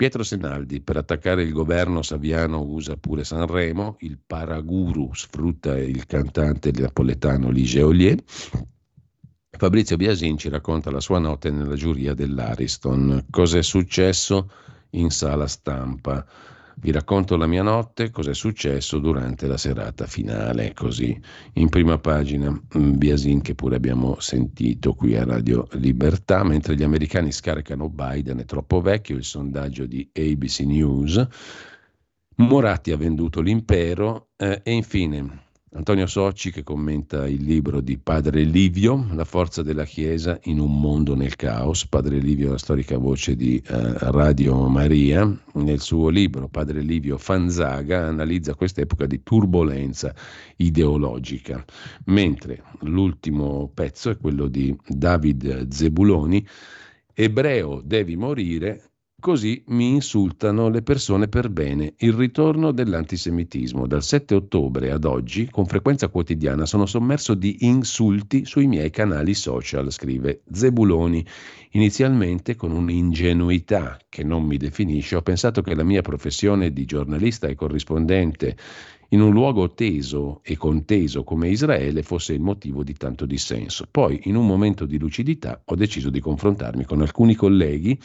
Pietro 0.00 0.22
Senaldi, 0.22 0.80
per 0.80 0.96
attaccare 0.96 1.42
il 1.42 1.52
governo 1.52 2.00
Saviano 2.00 2.62
usa 2.62 2.96
pure 2.96 3.22
Sanremo, 3.22 3.96
il 3.98 4.18
Paraguru 4.26 5.12
sfrutta 5.12 5.76
il 5.76 6.06
cantante 6.06 6.70
napoletano 6.74 7.50
Lige 7.50 7.82
Ollier. 7.82 8.18
Fabrizio 9.50 9.96
Biasin 9.98 10.38
ci 10.38 10.48
racconta 10.48 10.90
la 10.90 11.00
sua 11.00 11.18
notte 11.18 11.50
nella 11.50 11.74
giuria 11.74 12.14
dell'Ariston. 12.14 13.26
Cosa 13.28 13.58
è 13.58 13.62
successo 13.62 14.50
in 14.92 15.10
sala 15.10 15.46
stampa? 15.46 16.26
Vi 16.80 16.90
racconto 16.92 17.36
la 17.36 17.46
mia 17.46 17.62
notte, 17.62 18.10
cosa 18.10 18.30
è 18.30 18.34
successo 18.34 18.98
durante 18.98 19.46
la 19.46 19.58
serata 19.58 20.06
finale, 20.06 20.72
così 20.72 21.18
in 21.54 21.68
prima 21.68 21.98
pagina. 21.98 22.50
Mm, 22.50 22.96
Biasin 22.96 23.42
che 23.42 23.54
pure 23.54 23.76
abbiamo 23.76 24.18
sentito 24.18 24.94
qui 24.94 25.14
a 25.14 25.24
Radio 25.24 25.68
Libertà, 25.72 26.42
mentre 26.42 26.74
gli 26.76 26.82
americani 26.82 27.32
scaricano 27.32 27.90
Biden 27.90 28.38
è 28.38 28.44
troppo 28.46 28.80
vecchio, 28.80 29.16
il 29.16 29.24
sondaggio 29.24 29.84
di 29.84 30.08
ABC 30.10 30.60
News, 30.60 31.26
Moratti 32.36 32.92
ha 32.92 32.96
venduto 32.96 33.42
l'impero 33.42 34.30
eh, 34.38 34.62
e 34.64 34.72
infine 34.72 35.48
Antonio 35.72 36.08
Socci 36.08 36.50
che 36.50 36.64
commenta 36.64 37.28
il 37.28 37.44
libro 37.44 37.80
di 37.80 37.96
Padre 37.96 38.42
Livio, 38.42 39.06
La 39.12 39.24
forza 39.24 39.62
della 39.62 39.84
Chiesa 39.84 40.36
in 40.44 40.58
un 40.58 40.80
mondo 40.80 41.14
nel 41.14 41.36
caos. 41.36 41.86
Padre 41.86 42.18
Livio 42.18 42.48
è 42.48 42.50
la 42.50 42.58
storica 42.58 42.98
voce 42.98 43.36
di 43.36 43.62
eh, 43.64 43.94
Radio 44.10 44.66
Maria. 44.66 45.32
Nel 45.54 45.78
suo 45.78 46.08
libro 46.08 46.48
Padre 46.48 46.80
Livio 46.80 47.18
Fanzaga 47.18 48.04
analizza 48.04 48.56
quest'epoca 48.56 49.06
di 49.06 49.22
turbolenza 49.22 50.12
ideologica. 50.56 51.64
Mentre 52.06 52.64
l'ultimo 52.80 53.70
pezzo 53.72 54.10
è 54.10 54.16
quello 54.16 54.48
di 54.48 54.76
David 54.88 55.68
Zebuloni, 55.70 56.44
Ebreo 57.14 57.80
devi 57.84 58.16
morire, 58.16 58.89
Così 59.20 59.62
mi 59.66 59.90
insultano 59.90 60.70
le 60.70 60.80
persone 60.80 61.28
per 61.28 61.50
bene. 61.50 61.92
Il 61.98 62.14
ritorno 62.14 62.72
dell'antisemitismo. 62.72 63.86
Dal 63.86 64.02
7 64.02 64.34
ottobre 64.34 64.90
ad 64.90 65.04
oggi, 65.04 65.46
con 65.50 65.66
frequenza 65.66 66.08
quotidiana, 66.08 66.64
sono 66.64 66.86
sommerso 66.86 67.34
di 67.34 67.66
insulti 67.66 68.46
sui 68.46 68.66
miei 68.66 68.88
canali 68.88 69.34
social, 69.34 69.92
scrive 69.92 70.40
Zebuloni. 70.50 71.22
Inizialmente, 71.72 72.56
con 72.56 72.72
un'ingenuità 72.72 73.98
che 74.08 74.24
non 74.24 74.44
mi 74.44 74.56
definisce, 74.56 75.16
ho 75.16 75.22
pensato 75.22 75.60
che 75.60 75.74
la 75.74 75.84
mia 75.84 76.00
professione 76.00 76.72
di 76.72 76.86
giornalista 76.86 77.46
e 77.46 77.54
corrispondente 77.54 78.56
in 79.12 79.20
un 79.20 79.32
luogo 79.32 79.72
teso 79.72 80.40
e 80.42 80.56
conteso 80.56 81.24
come 81.24 81.48
Israele 81.48 82.02
fosse 82.02 82.32
il 82.32 82.40
motivo 82.40 82.84
di 82.84 82.94
tanto 82.94 83.26
dissenso. 83.26 83.86
Poi, 83.90 84.20
in 84.24 84.36
un 84.36 84.46
momento 84.46 84.86
di 84.86 84.98
lucidità, 84.98 85.60
ho 85.64 85.74
deciso 85.74 86.10
di 86.10 86.20
confrontarmi 86.20 86.84
con 86.84 87.00
alcuni 87.00 87.34
colleghi 87.34 87.98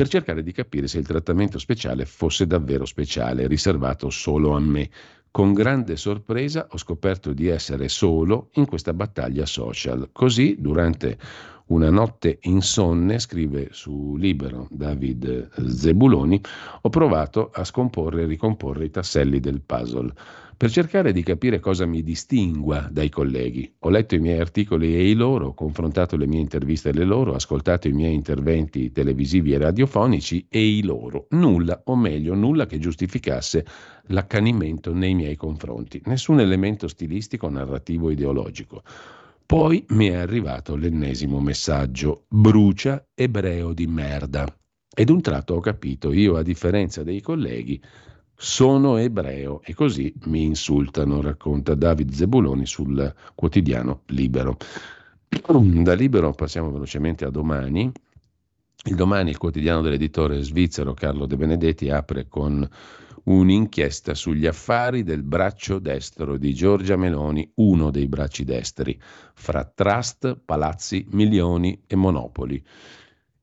per 0.00 0.08
cercare 0.08 0.42
di 0.42 0.52
capire 0.52 0.88
se 0.88 0.96
il 0.96 1.06
trattamento 1.06 1.58
speciale 1.58 2.06
fosse 2.06 2.46
davvero 2.46 2.86
speciale, 2.86 3.46
riservato 3.46 4.08
solo 4.08 4.56
a 4.56 4.58
me. 4.58 4.88
Con 5.30 5.52
grande 5.52 5.96
sorpresa 5.96 6.68
ho 6.70 6.78
scoperto 6.78 7.34
di 7.34 7.48
essere 7.48 7.90
solo 7.90 8.48
in 8.54 8.64
questa 8.64 8.94
battaglia 8.94 9.44
social. 9.44 10.08
Così, 10.10 10.56
durante 10.58 11.18
una 11.66 11.90
notte 11.90 12.38
insonne, 12.44 13.18
scrive 13.18 13.68
su 13.72 14.16
Libero 14.16 14.68
David 14.70 15.50
Zebuloni, 15.68 16.40
ho 16.80 16.88
provato 16.88 17.50
a 17.52 17.62
scomporre 17.64 18.22
e 18.22 18.26
ricomporre 18.26 18.86
i 18.86 18.90
tasselli 18.90 19.38
del 19.38 19.60
puzzle 19.60 20.14
per 20.60 20.70
cercare 20.70 21.12
di 21.12 21.22
capire 21.22 21.58
cosa 21.58 21.86
mi 21.86 22.02
distingua 22.02 22.86
dai 22.92 23.08
colleghi. 23.08 23.76
Ho 23.78 23.88
letto 23.88 24.14
i 24.14 24.18
miei 24.18 24.40
articoli 24.40 24.94
e 24.94 25.08
i 25.08 25.14
loro, 25.14 25.54
confrontato 25.54 26.18
le 26.18 26.26
mie 26.26 26.40
interviste 26.40 26.90
e 26.90 26.92
le 26.92 27.04
loro, 27.04 27.32
ascoltato 27.32 27.88
i 27.88 27.92
miei 27.92 28.12
interventi 28.12 28.92
televisivi 28.92 29.54
e 29.54 29.58
radiofonici 29.58 30.48
e 30.50 30.62
i 30.62 30.82
loro. 30.82 31.28
Nulla, 31.30 31.80
o 31.86 31.96
meglio, 31.96 32.34
nulla 32.34 32.66
che 32.66 32.78
giustificasse 32.78 33.64
l'accanimento 34.08 34.92
nei 34.92 35.14
miei 35.14 35.34
confronti. 35.34 36.02
Nessun 36.04 36.40
elemento 36.40 36.88
stilistico, 36.88 37.48
narrativo, 37.48 38.10
ideologico. 38.10 38.82
Poi 39.46 39.82
mi 39.88 40.08
è 40.08 40.16
arrivato 40.16 40.76
l'ennesimo 40.76 41.40
messaggio. 41.40 42.26
Brucia 42.28 43.02
ebreo 43.14 43.72
di 43.72 43.86
merda. 43.86 44.44
Ed 44.94 45.08
un 45.08 45.22
tratto 45.22 45.54
ho 45.54 45.60
capito, 45.60 46.12
io 46.12 46.36
a 46.36 46.42
differenza 46.42 47.02
dei 47.02 47.22
colleghi, 47.22 47.80
sono 48.42 48.96
ebreo 48.96 49.60
e 49.62 49.74
così 49.74 50.14
mi 50.24 50.44
insultano, 50.44 51.20
racconta 51.20 51.74
David 51.74 52.10
Zebuloni 52.10 52.64
sul 52.64 53.14
quotidiano 53.34 54.02
Libero. 54.06 54.56
Da 55.28 55.92
Libero 55.92 56.32
passiamo 56.32 56.70
velocemente 56.70 57.26
a 57.26 57.30
domani. 57.30 57.92
Il 58.84 58.94
domani, 58.94 59.28
il 59.28 59.36
quotidiano 59.36 59.82
dell'editore 59.82 60.40
svizzero 60.40 60.94
Carlo 60.94 61.26
De 61.26 61.36
Benedetti, 61.36 61.90
apre 61.90 62.28
con 62.28 62.66
un'inchiesta 63.24 64.14
sugli 64.14 64.46
affari 64.46 65.02
del 65.02 65.22
braccio 65.22 65.78
destro 65.78 66.38
di 66.38 66.54
Giorgia 66.54 66.96
Meloni, 66.96 67.46
uno 67.56 67.90
dei 67.90 68.08
bracci 68.08 68.44
destri, 68.44 68.98
fra 69.34 69.64
trust, 69.64 70.40
palazzi, 70.42 71.06
milioni 71.10 71.82
e 71.86 71.94
monopoli. 71.94 72.64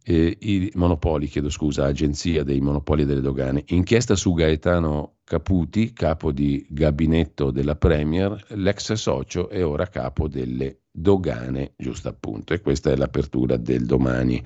Eh, 0.10 0.38
i 0.40 0.72
monopoli, 0.76 1.28
chiedo 1.28 1.50
scusa, 1.50 1.86
Agenzia 1.86 2.44
dei 2.44 2.62
Monopoli 2.62 3.02
e 3.02 3.06
delle 3.06 3.20
Dogane. 3.20 3.64
Inchiesta 3.68 4.16
su 4.16 4.34
Gaetano 4.34 5.18
Caputi, 5.26 5.92
capo 5.92 6.32
di 6.32 6.66
gabinetto 6.70 7.52
della 7.52 7.76
Premier, 7.76 8.42
l'ex 8.52 8.94
socio 8.94 9.50
è 9.50 9.66
ora 9.66 9.88
capo 9.88 10.30
delle 10.30 10.84
dogane, 10.98 11.74
giusto 11.76 12.08
appunto, 12.08 12.54
e 12.54 12.62
questa 12.62 12.92
è 12.92 12.96
l'apertura 12.96 13.58
del 13.58 13.86
domani. 13.86 14.42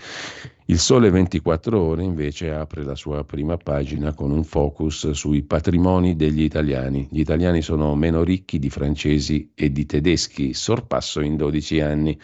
Il 0.66 0.80
Sole 0.80 1.10
24 1.10 1.80
ore 1.80 2.04
invece 2.04 2.52
apre 2.52 2.84
la 2.84 2.96
sua 2.96 3.24
prima 3.24 3.58
pagina 3.58 4.14
con 4.14 4.32
un 4.32 4.44
focus 4.44 5.12
sui 5.12 5.44
patrimoni 5.44 6.16
degli 6.16 6.42
italiani. 6.42 7.08
Gli 7.12 7.20
italiani 7.20 7.62
sono 7.62 7.94
meno 7.96 8.24
ricchi 8.24 8.58
di 8.58 8.70
francesi 8.70 9.52
e 9.54 9.72
di 9.72 9.86
tedeschi, 9.86 10.54
sorpasso 10.54 11.22
in 11.22 11.36
12 11.36 11.80
anni 11.82 12.20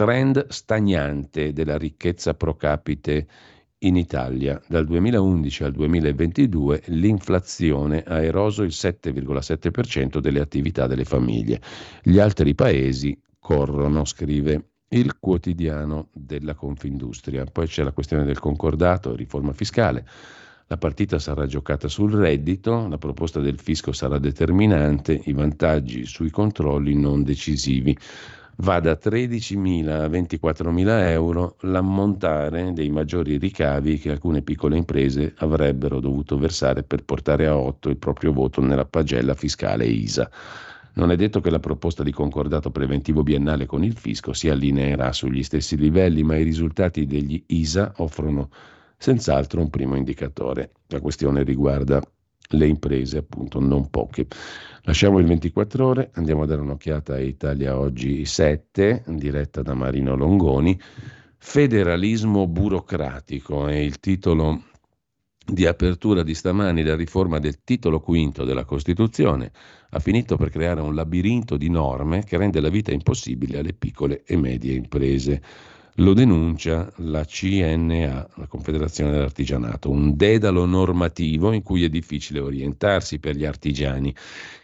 trend 0.00 0.46
stagnante 0.48 1.52
della 1.52 1.76
ricchezza 1.76 2.32
pro 2.32 2.56
capite 2.56 3.26
in 3.80 3.96
Italia. 3.96 4.58
Dal 4.66 4.86
2011 4.86 5.64
al 5.64 5.72
2022 5.72 6.84
l'inflazione 6.86 8.02
ha 8.04 8.22
eroso 8.22 8.62
il 8.62 8.72
7,7% 8.72 10.18
delle 10.20 10.40
attività 10.40 10.86
delle 10.86 11.04
famiglie. 11.04 11.60
Gli 12.02 12.18
altri 12.18 12.54
paesi 12.54 13.14
corrono, 13.38 14.06
scrive 14.06 14.68
il 14.88 15.18
quotidiano 15.18 16.08
della 16.14 16.54
Confindustria. 16.54 17.44
Poi 17.44 17.66
c'è 17.66 17.82
la 17.82 17.92
questione 17.92 18.24
del 18.24 18.38
concordato, 18.38 19.14
riforma 19.14 19.52
fiscale. 19.52 20.06
La 20.68 20.78
partita 20.78 21.18
sarà 21.18 21.44
giocata 21.44 21.88
sul 21.88 22.14
reddito, 22.14 22.88
la 22.88 22.96
proposta 22.96 23.40
del 23.40 23.60
fisco 23.60 23.92
sarà 23.92 24.18
determinante, 24.18 25.20
i 25.24 25.34
vantaggi 25.34 26.06
sui 26.06 26.30
controlli 26.30 26.94
non 26.94 27.22
decisivi 27.22 27.94
va 28.60 28.78
da 28.80 28.92
13.000 28.92 29.88
a 29.88 30.06
24.000 30.06 30.88
euro 31.10 31.56
l'ammontare 31.60 32.72
dei 32.72 32.90
maggiori 32.90 33.38
ricavi 33.38 33.98
che 33.98 34.10
alcune 34.10 34.42
piccole 34.42 34.76
imprese 34.76 35.34
avrebbero 35.38 36.00
dovuto 36.00 36.38
versare 36.38 36.82
per 36.82 37.04
portare 37.04 37.46
a 37.46 37.56
8 37.56 37.88
il 37.88 37.96
proprio 37.96 38.32
voto 38.32 38.60
nella 38.60 38.84
pagella 38.84 39.34
fiscale 39.34 39.86
ISA. 39.86 40.30
Non 40.94 41.10
è 41.10 41.16
detto 41.16 41.40
che 41.40 41.50
la 41.50 41.60
proposta 41.60 42.02
di 42.02 42.12
concordato 42.12 42.70
preventivo 42.70 43.22
biennale 43.22 43.64
con 43.64 43.84
il 43.84 43.96
fisco 43.96 44.32
si 44.32 44.48
allineerà 44.48 45.12
sugli 45.12 45.42
stessi 45.42 45.76
livelli, 45.76 46.22
ma 46.22 46.36
i 46.36 46.42
risultati 46.42 47.06
degli 47.06 47.42
ISA 47.46 47.92
offrono 47.98 48.50
senz'altro 48.98 49.60
un 49.60 49.70
primo 49.70 49.96
indicatore. 49.96 50.72
La 50.88 51.00
questione 51.00 51.44
riguarda 51.44 52.02
le 52.50 52.66
imprese, 52.66 53.18
appunto, 53.18 53.60
non 53.60 53.88
poche. 53.88 54.26
Lasciamo 54.84 55.18
il 55.18 55.26
24 55.26 55.86
ore, 55.86 56.10
andiamo 56.14 56.42
a 56.42 56.46
dare 56.46 56.62
un'occhiata 56.62 57.14
a 57.14 57.20
Italia 57.20 57.78
Oggi 57.78 58.24
7, 58.24 59.04
diretta 59.08 59.60
da 59.60 59.74
Marino 59.74 60.16
Longoni. 60.16 60.78
Federalismo 61.36 62.46
burocratico 62.46 63.66
è 63.66 63.76
il 63.76 64.00
titolo 64.00 64.62
di 65.44 65.66
apertura 65.66 66.22
di 66.22 66.34
stamani. 66.34 66.82
La 66.82 66.96
riforma 66.96 67.38
del 67.38 67.62
titolo 67.62 68.00
quinto 68.00 68.44
della 68.44 68.64
Costituzione 68.64 69.52
ha 69.90 69.98
finito 69.98 70.36
per 70.36 70.48
creare 70.48 70.80
un 70.80 70.94
labirinto 70.94 71.58
di 71.58 71.68
norme 71.68 72.24
che 72.24 72.38
rende 72.38 72.60
la 72.60 72.70
vita 72.70 72.90
impossibile 72.90 73.58
alle 73.58 73.74
piccole 73.74 74.22
e 74.24 74.38
medie 74.38 74.72
imprese. 74.74 75.42
Lo 75.96 76.14
denuncia 76.14 76.90
la 76.98 77.24
CNA, 77.26 78.28
la 78.36 78.46
Confederazione 78.46 79.10
dell'Artigianato, 79.10 79.90
un 79.90 80.16
dedalo 80.16 80.64
normativo 80.64 81.52
in 81.52 81.62
cui 81.62 81.84
è 81.84 81.90
difficile 81.90 82.40
orientarsi 82.40 83.18
per 83.18 83.36
gli 83.36 83.44
artigiani. 83.44 84.14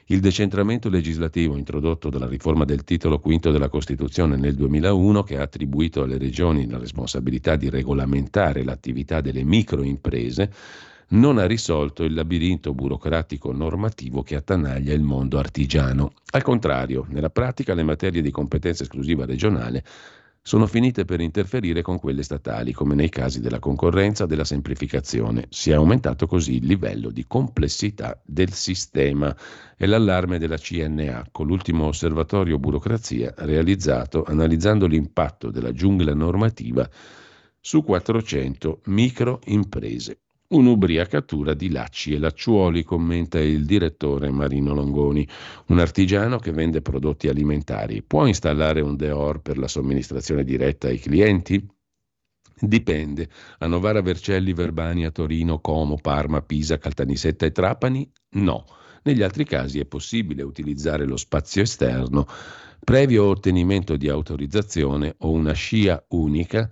Il 0.09 0.21
decentramento 0.21 0.89
legislativo 0.89 1.57
introdotto 1.57 2.11
dalla 2.11 2.29
riforma 2.29 2.65
del 2.65 2.85
titolo 2.85 3.19
quinto 3.19 3.51
della 3.51 3.69
Costituzione 3.69 4.37
nel 4.37 4.55
2001, 4.55 5.25
che 5.25 5.37
ha 5.37 5.43
attribuito 5.43 6.05
alle 6.05 6.17
regioni 6.17 6.69
la 6.69 6.79
responsabilità 6.79 7.57
di 7.57 7.69
regolamentare 7.69 8.63
l'attività 8.63 9.21
delle 9.21 9.43
microimprese, 9.43 10.53
non 11.09 11.39
ha 11.39 11.47
risolto 11.47 12.05
il 12.05 12.15
labirinto 12.15 12.73
burocratico 12.73 13.53
normativo 13.53 14.23
che 14.23 14.37
attanaglia 14.37 14.93
il 14.93 15.03
mondo 15.03 15.39
artigiano. 15.39 16.13
Al 16.31 16.43
contrario, 16.43 17.05
nella 17.09 17.31
pratica 17.31 17.75
le 17.75 17.83
materie 17.83 18.23
di 18.23 18.31
competenza 18.31 18.85
esclusiva 18.85 19.25
regionale 19.25 19.83
sono 20.47 20.69
finite 20.69 21.05
per 21.05 21.21
interferire 21.21 21.83
con 21.83 21.99
quelle 21.99 22.23
statali, 22.23 22.73
come 22.73 22.95
nei 22.95 23.09
casi 23.09 23.41
della 23.41 23.59
concorrenza 23.59 24.23
e 24.23 24.27
della 24.29 24.45
semplificazione. 24.45 25.47
Si 25.49 25.73
è 25.73 25.75
aumentato 25.75 26.29
così 26.29 26.59
il 26.59 26.67
livello 26.67 27.11
di 27.11 27.27
complessità 27.27 28.17
del 28.25 28.53
sistema. 28.53 29.37
È 29.77 29.87
l'allarme 29.87 30.39
della 30.39 30.57
CNA, 30.57 31.31
con 31.33 31.49
l'ultimo 31.49 31.87
osservatorio 31.87 32.61
burocrazia 32.61 33.35
realizzato 33.39 34.23
analizzando 34.23 34.87
l'impatto 34.87 35.51
della 35.51 35.73
giungla 35.73 36.15
normativa 36.15 36.89
su 37.59 37.83
400 37.83 38.83
microimprese. 38.85 40.26
Un'ubriacatura 40.49 41.55
di 41.55 41.71
lacci 41.71 42.13
e 42.13 42.19
lacciuoli, 42.19 42.85
commenta 42.85 43.41
il 43.41 43.65
direttore 43.65 44.31
Marino 44.31 44.75
Longoni. 44.75 45.27
Un 45.67 45.81
artigiano 45.81 46.39
che 46.39 46.53
vende 46.53 46.83
prodotti 46.83 47.29
alimentari 47.29 48.03
può 48.03 48.27
installare 48.27 48.81
un 48.81 48.95
Deor 48.95 49.41
per 49.41 49.59
la 49.59 49.67
somministrazione 49.67 50.45
diretta 50.45 50.87
ai 50.87 51.01
clienti? 51.01 51.67
Dipende. 52.59 53.29
A 53.59 53.67
Novara 53.67 54.01
Vercelli, 54.01 54.53
Verbania, 54.53 55.11
Torino, 55.11 55.61
Como, 55.61 55.97
Parma, 55.97 56.41
Pisa, 56.43 56.79
Caltanissetta 56.79 57.45
e 57.45 57.51
Trapani? 57.51 58.09
No. 58.37 58.65
Negli 59.03 59.23
altri 59.23 59.45
casi 59.45 59.81
è 59.81 59.85
possibile 59.85 60.43
utilizzare 60.43 61.07
lo 61.07 61.17
spazio 61.17 61.63
esterno 61.63 62.27
previo 62.87 63.25
ottenimento 63.25 63.97
di 63.97 64.09
autorizzazione 64.09 65.17
o 65.19 65.31
una 65.33 65.53
scia 65.53 66.05
unica 66.11 66.71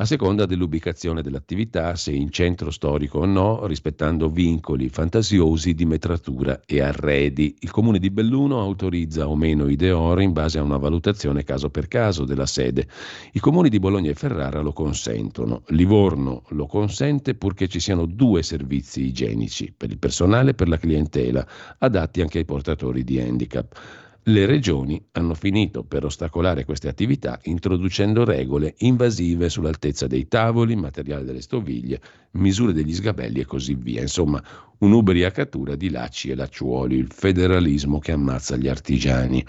a 0.00 0.04
seconda 0.04 0.46
dell'ubicazione 0.46 1.22
dell'attività, 1.22 1.96
se 1.96 2.12
in 2.12 2.30
centro 2.30 2.70
storico 2.70 3.18
o 3.18 3.24
no, 3.24 3.66
rispettando 3.66 4.28
vincoli 4.28 4.88
fantasiosi 4.88 5.74
di 5.74 5.86
metratura 5.86 6.60
e 6.64 6.80
arredi. 6.80 7.56
Il 7.60 7.72
comune 7.72 7.98
di 7.98 8.08
Belluno 8.10 8.60
autorizza 8.60 9.28
o 9.28 9.34
meno 9.34 9.66
i 9.66 9.74
deore 9.74 10.22
in 10.22 10.32
base 10.32 10.58
a 10.58 10.62
una 10.62 10.76
valutazione 10.76 11.42
caso 11.42 11.70
per 11.70 11.88
caso 11.88 12.24
della 12.24 12.46
sede. 12.46 12.86
I 13.32 13.40
comuni 13.40 13.68
di 13.68 13.80
Bologna 13.80 14.10
e 14.10 14.14
Ferrara 14.14 14.60
lo 14.60 14.72
consentono. 14.72 15.62
Livorno 15.70 16.44
lo 16.50 16.66
consente 16.66 17.34
purché 17.34 17.66
ci 17.66 17.80
siano 17.80 18.06
due 18.06 18.44
servizi 18.44 19.04
igienici, 19.04 19.74
per 19.76 19.90
il 19.90 19.98
personale 19.98 20.50
e 20.50 20.54
per 20.54 20.68
la 20.68 20.78
clientela, 20.78 21.44
adatti 21.78 22.20
anche 22.20 22.38
ai 22.38 22.44
portatori 22.44 23.02
di 23.02 23.18
handicap. 23.18 24.06
Le 24.28 24.44
regioni 24.44 25.02
hanno 25.12 25.32
finito 25.32 25.84
per 25.84 26.04
ostacolare 26.04 26.66
queste 26.66 26.88
attività 26.88 27.40
introducendo 27.44 28.26
regole 28.26 28.74
invasive 28.80 29.48
sull'altezza 29.48 30.06
dei 30.06 30.28
tavoli, 30.28 30.76
materiale 30.76 31.24
delle 31.24 31.40
stoviglie, 31.40 31.98
misure 32.32 32.74
degli 32.74 32.92
sgabelli 32.92 33.40
e 33.40 33.46
così 33.46 33.72
via. 33.74 34.02
Insomma, 34.02 34.42
un'ubriacatura 34.80 35.76
di 35.76 35.88
lacci 35.88 36.28
e 36.28 36.34
lacciuoli, 36.34 36.96
il 36.96 37.10
federalismo 37.10 38.00
che 38.00 38.12
ammazza 38.12 38.56
gli 38.56 38.68
artigiani, 38.68 39.42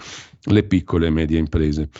le 0.44 0.62
piccole 0.62 1.08
e 1.08 1.10
medie 1.10 1.38
imprese. 1.38 1.90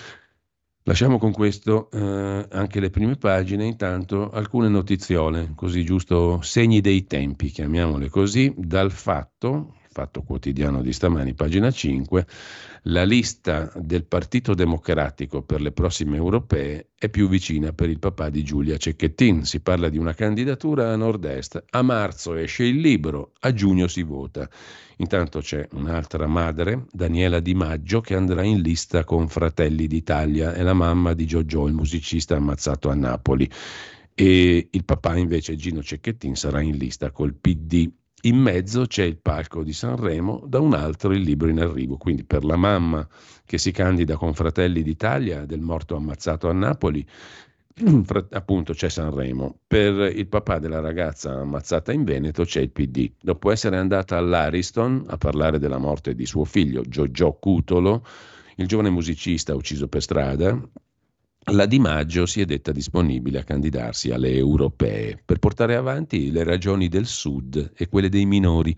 Lasciamo 0.85 1.19
con 1.19 1.33
questo 1.33 1.91
eh, 1.91 2.47
anche 2.51 2.81
le 2.81 2.89
prime 2.89 3.17
pagine, 3.17 3.67
intanto 3.67 4.31
alcune 4.31 4.71
notiziole, 4.71 5.53
così 5.55 5.85
giusto 5.85 6.41
segni 6.41 6.81
dei 6.81 7.05
tempi, 7.05 7.51
chiamiamole 7.51 8.09
così, 8.09 8.55
dal 8.57 8.91
fatto, 8.91 9.75
Fatto 9.93 10.23
Quotidiano 10.23 10.83
di 10.83 10.93
stamani, 10.93 11.35
pagina 11.35 11.69
5, 11.69 12.25
la 12.83 13.03
lista 13.03 13.73
del 13.75 14.05
Partito 14.05 14.55
Democratico 14.55 15.43
per 15.43 15.61
le 15.61 15.73
prossime 15.73 16.17
europee 16.17 16.91
è 16.97 17.09
più 17.09 17.29
vicina 17.29 17.73
per 17.73 17.89
il 17.89 17.99
papà 17.99 18.31
di 18.31 18.45
Giulia 18.45 18.77
Cecchettin. 18.77 19.45
Si 19.45 19.59
parla 19.59 19.89
di 19.89 19.99
una 19.99 20.15
candidatura 20.15 20.93
a 20.93 20.97
nord-est. 20.97 21.65
A 21.71 21.83
marzo 21.83 22.35
esce 22.35 22.63
il 22.63 22.77
libro, 22.77 23.33
a 23.41 23.53
giugno 23.53 23.89
si 23.89 24.05
vota. 24.05 24.49
Intanto 24.99 25.41
c'è 25.41 25.67
un'altra 25.73 26.29
madre, 26.29 26.87
Daniela 26.93 27.41
Di 27.41 27.55
Maggio, 27.55 28.01
che 28.01 28.15
andrà 28.15 28.45
in 28.45 28.61
lista 28.61 29.03
con 29.03 29.27
Fratelli 29.27 29.89
d'Italia, 29.89 30.55
è 30.55 30.63
la 30.63 30.73
mamma 30.73 31.15
di 31.15 31.27
Giorgio, 31.27 31.67
il 31.67 31.75
musicista 31.75 32.37
ammazzato 32.37 32.91
a 32.91 32.95
Napoli. 32.95 33.51
E 34.15 34.69
il 34.71 34.85
papà 34.85 35.17
invece, 35.17 35.57
Gino 35.57 35.83
Cecchettin, 35.83 36.37
sarà 36.37 36.61
in 36.61 36.77
lista 36.77 37.11
col 37.11 37.35
PD. 37.35 37.91
In 38.25 38.37
mezzo 38.37 38.85
c'è 38.85 39.05
il 39.05 39.17
palco 39.17 39.63
di 39.63 39.73
Sanremo, 39.73 40.45
da 40.47 40.61
un 40.61 40.75
altro 40.75 41.13
il 41.13 41.23
libro 41.23 41.49
in 41.49 41.59
arrivo. 41.59 41.97
Quindi 41.97 42.25
per 42.25 42.45
la 42.45 42.57
mamma 42.57 43.07
che 43.47 43.57
si 43.57 43.71
candida 43.71 44.17
con 44.17 44.35
Fratelli 44.35 44.83
d'Italia 44.83 45.47
del 45.47 45.61
morto 45.61 45.97
ammazzato 45.97 46.51
a 46.51 46.53
Napoli, 46.53 47.07
appunto 48.33 48.75
c'è 48.75 48.91
Sanremo. 48.91 49.61
Per 49.67 50.15
il 50.15 50.27
papà 50.27 50.59
della 50.59 50.81
ragazza 50.81 51.33
ammazzata 51.33 51.93
in 51.93 52.05
Veneto 52.05 52.45
c'è 52.45 52.61
il 52.61 52.71
PD. 52.71 53.11
Dopo 53.19 53.51
essere 53.51 53.79
andata 53.79 54.19
all'Ariston 54.19 55.05
a 55.07 55.17
parlare 55.17 55.59
della 55.59 55.79
morte 55.79 56.15
di 56.15 56.27
suo 56.27 56.45
figlio 56.45 56.83
Giorgio 56.83 57.33
Cutolo, 57.33 58.05
il 58.57 58.67
giovane 58.67 58.91
musicista 58.91 59.55
ucciso 59.55 59.89
per 59.89 60.03
strada, 60.03 60.61
la 61.53 61.67
Di 61.67 61.79
Maggio 61.79 62.27
si 62.27 62.41
è 62.43 62.45
detta 62.45 62.71
disponibile 62.71 63.41
a 63.41 63.45
candidarsi 63.45 64.11
alle 64.11 64.35
europee 64.35 65.21
per 65.25 65.39
portare 65.39 65.75
avanti 65.75 66.31
le 66.31 66.45
ragioni 66.45 66.89
del 66.89 67.07
Sud 67.07 67.73
e 67.75 67.89
quelle 67.89 68.09
dei 68.09 68.27
minori. 68.27 68.77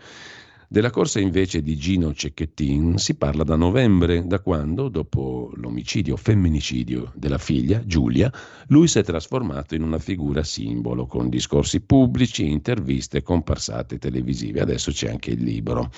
Della 0.69 0.89
corsa 0.89 1.21
invece 1.21 1.61
di 1.61 1.77
Gino 1.77 2.15
Cecchettin 2.15 2.97
si 2.97 3.17
parla 3.17 3.45
da 3.45 3.57
novembre, 3.57 4.27
da 4.27 4.41
quando, 4.41 4.89
dopo 4.89 5.51
l'omicidio 5.57 6.17
femminicidio 6.17 7.13
della 7.15 7.37
figlia, 7.37 7.85
Giulia, 7.85 8.33
lui 8.69 8.89
si 8.89 8.99
è 8.99 9.05
trasformato 9.05 9.75
in 9.75 9.83
una 9.83 9.99
figura 9.99 10.43
simbolo, 10.43 11.05
con 11.07 11.29
discorsi 11.29 11.81
pubblici, 11.83 12.49
interviste, 12.49 13.23
comparsate 13.23 13.99
televisive. 13.99 14.61
Adesso 14.61 14.93
c'è 14.93 15.11
anche 15.11 15.33
il 15.33 15.43
libro. 15.43 15.91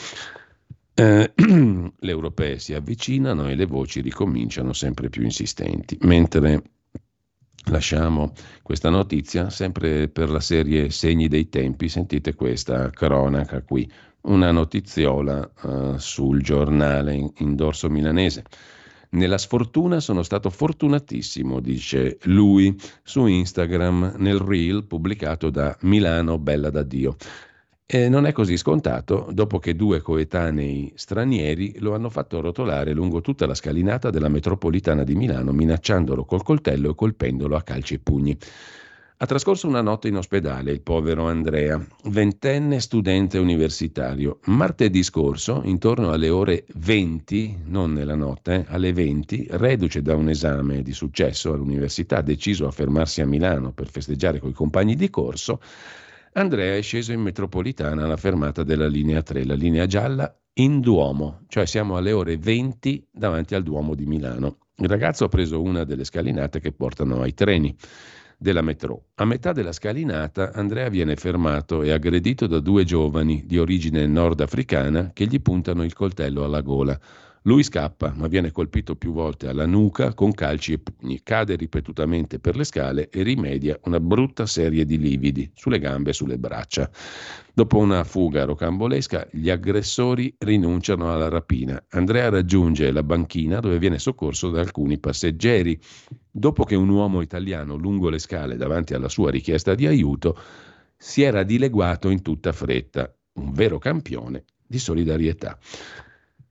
Eh, 0.97 1.33
le 1.35 2.11
europee 2.11 2.59
si 2.61 2.73
avvicinano 2.73 3.49
e 3.49 3.57
le 3.57 3.67
voci 3.67 4.01
ricominciano 4.01 4.73
sempre 4.73 5.09
più 5.09 5.23
insistenti, 5.23 5.99
mentre 6.03 6.63
lasciamo 7.71 8.33
questa 8.63 8.91
notizia 8.91 9.51
sempre 9.51 10.09
per 10.09 10.31
la 10.31 10.39
serie 10.39 10.91
Segni 10.91 11.27
dei 11.27 11.49
tempi, 11.49 11.89
sentite 11.89 12.35
questa 12.35 12.91
cronaca 12.91 13.63
qui 13.63 13.91
una 14.23 14.53
notiziola 14.53 15.51
uh, 15.63 15.97
sul 15.99 16.43
giornale 16.43 17.33
in 17.39 17.57
dorso 17.57 17.91
milanese. 17.91 18.45
Nella 19.11 19.39
sfortuna 19.39 20.01
sono 20.01 20.23
stato 20.23 20.51
fortunatissimo, 20.51 21.61
dice 21.61 22.19
lui 22.25 22.77
su 23.03 23.27
Instagram 23.27 24.15
nel 24.19 24.39
reel 24.39 24.85
pubblicato 24.85 25.51
da 25.51 25.77
Milano 25.83 26.39
Bella 26.39 26.71
da 26.71 26.83
Dio. 26.83 27.17
E 27.87 28.09
non 28.09 28.25
è 28.25 28.33
così 28.33 28.57
scontato 28.57 29.29
dopo 29.31 29.59
che 29.59 29.77
due 29.77 30.01
coetanei 30.01 30.95
stranieri 30.97 31.79
lo 31.81 31.95
hanno 31.95 32.09
fatto 32.09 32.41
rotolare 32.41 32.95
lungo 32.95 33.21
tutta 33.21 33.47
la 33.47 33.55
scalinata 33.55 34.09
della 34.09 34.31
metropolitana 34.31 35.05
di 35.05 35.15
Milano, 35.15 35.53
minacciandolo 35.53 36.25
col 36.25 36.43
coltello 36.43 36.91
e 36.91 36.95
colpendolo 36.95 37.57
a 37.57 37.63
calci 37.63 37.95
e 37.95 37.99
pugni. 37.99 38.39
Ha 39.19 39.27
trascorso 39.27 39.69
una 39.69 39.83
notte 39.83 40.09
in 40.09 40.17
ospedale 40.17 40.73
il 40.73 40.81
povero 40.81 41.29
Andrea, 41.29 41.79
ventenne 42.05 42.81
studente 42.81 43.37
universitario. 43.37 44.39
Martedì 44.47 45.03
scorso, 45.03 45.61
intorno 45.65 46.11
alle 46.11 46.31
ore 46.31 46.65
20, 46.77 47.65
non 47.67 47.93
nella 47.93 48.17
notte, 48.17 48.55
eh, 48.55 48.65
alle 48.69 48.95
20, 48.95 49.49
reduce 49.51 50.01
da 50.01 50.17
un 50.17 50.31
esame 50.31 50.81
di 50.81 50.93
successo 50.93 51.53
all'università, 51.53 52.23
deciso 52.23 52.67
a 52.67 52.71
fermarsi 52.71 53.21
a 53.21 53.27
Milano 53.27 53.73
per 53.73 53.91
festeggiare 53.91 54.41
coi 54.41 54.53
compagni 54.53 54.97
di 54.97 55.11
corso, 55.11 55.61
Andrea 56.37 56.75
è 56.75 56.83
sceso 56.83 57.13
in 57.13 57.21
metropolitana 57.21 58.05
alla 58.05 58.17
fermata 58.17 58.65
della 58.65 58.89
linea 58.89 59.23
3, 59.23 59.45
la 59.45 59.55
linea 59.55 59.87
gialla, 59.87 60.37
in 60.55 60.81
Duomo, 60.81 61.43
cioè 61.47 61.65
siamo 61.65 61.97
alle 61.97 62.11
ore 62.11 62.37
20 62.37 63.07
davanti 63.13 63.55
al 63.55 63.63
Duomo 63.63 63.95
di 63.95 64.05
Milano. 64.05 64.59
Il 64.79 64.89
ragazzo 64.89 65.25
ha 65.25 65.29
preso 65.29 65.63
una 65.63 65.85
delle 65.85 66.03
scalinate 66.03 66.59
che 66.59 66.73
portano 66.73 67.21
ai 67.21 67.35
treni 67.35 67.73
della 68.37 68.63
metro. 68.63 69.11
A 69.15 69.25
metà 69.25 69.53
della 69.53 69.71
scalinata 69.71 70.53
Andrea 70.53 70.89
viene 70.89 71.15
fermato 71.15 71.83
e 71.83 71.93
aggredito 71.93 72.49
da 72.49 72.59
due 72.59 72.83
giovani 72.83 73.45
di 73.47 73.57
origine 73.57 74.05
nordafricana 74.05 75.13
che 75.13 75.27
gli 75.27 75.41
puntano 75.41 75.85
il 75.85 75.93
coltello 75.93 76.43
alla 76.43 76.63
gola. 76.63 76.99
Lui 77.47 77.63
scappa, 77.63 78.15
ma 78.17 78.27
viene 78.27 78.51
colpito 78.51 78.97
più 78.97 79.13
volte 79.13 79.49
alla 79.49 79.67
nuca 79.67 80.15
con 80.15 80.33
calci 80.33 80.73
e 80.73 80.79
pugni, 80.79 81.23
cade 81.23 81.57
ripetutamente 81.57 82.39
per 82.39 82.57
le 82.57 82.65
scale 82.65 83.11
e 83.11 83.23
rimedia 83.23 83.79
una 83.83 84.01
brutta 84.01 84.47
serie 84.47 84.87
di 84.87 84.97
lividi 84.97 85.51
sulle 85.53 85.79
gambe 85.79 86.09
e 86.09 86.13
sulle 86.15 86.39
braccia. 86.39 86.91
Dopo 87.53 87.77
una 87.77 88.03
fuga 88.03 88.45
rocambolesca, 88.45 89.29
gli 89.31 89.51
aggressori 89.51 90.35
rinunciano 90.39 91.13
alla 91.13 91.29
rapina. 91.29 91.85
Andrea 91.91 92.31
raggiunge 92.31 92.91
la 92.91 93.03
banchina 93.03 93.61
dove 93.61 93.79
viene 93.79 93.99
soccorso 93.99 94.49
da 94.49 94.61
alcuni 94.61 94.99
passeggeri. 94.99 95.79
Dopo 96.31 96.65
che 96.65 96.77
un 96.77 96.89
uomo 96.89 97.21
italiano 97.21 97.77
lungo 97.77 98.09
le 98.09 98.21
scale 98.21 98.57
davanti 98.57 98.95
alla 98.95 99.11
sua 99.11 99.31
richiesta 99.31 99.75
di 99.75 99.87
aiuto 99.87 100.35
si 100.97 101.21
era 101.21 101.43
dileguato 101.43 102.09
in 102.09 102.23
tutta 102.23 102.53
fretta, 102.53 103.15
un 103.35 103.53
vero 103.53 103.77
campione 103.79 104.45
di 104.67 104.79
solidarietà. 104.79 105.59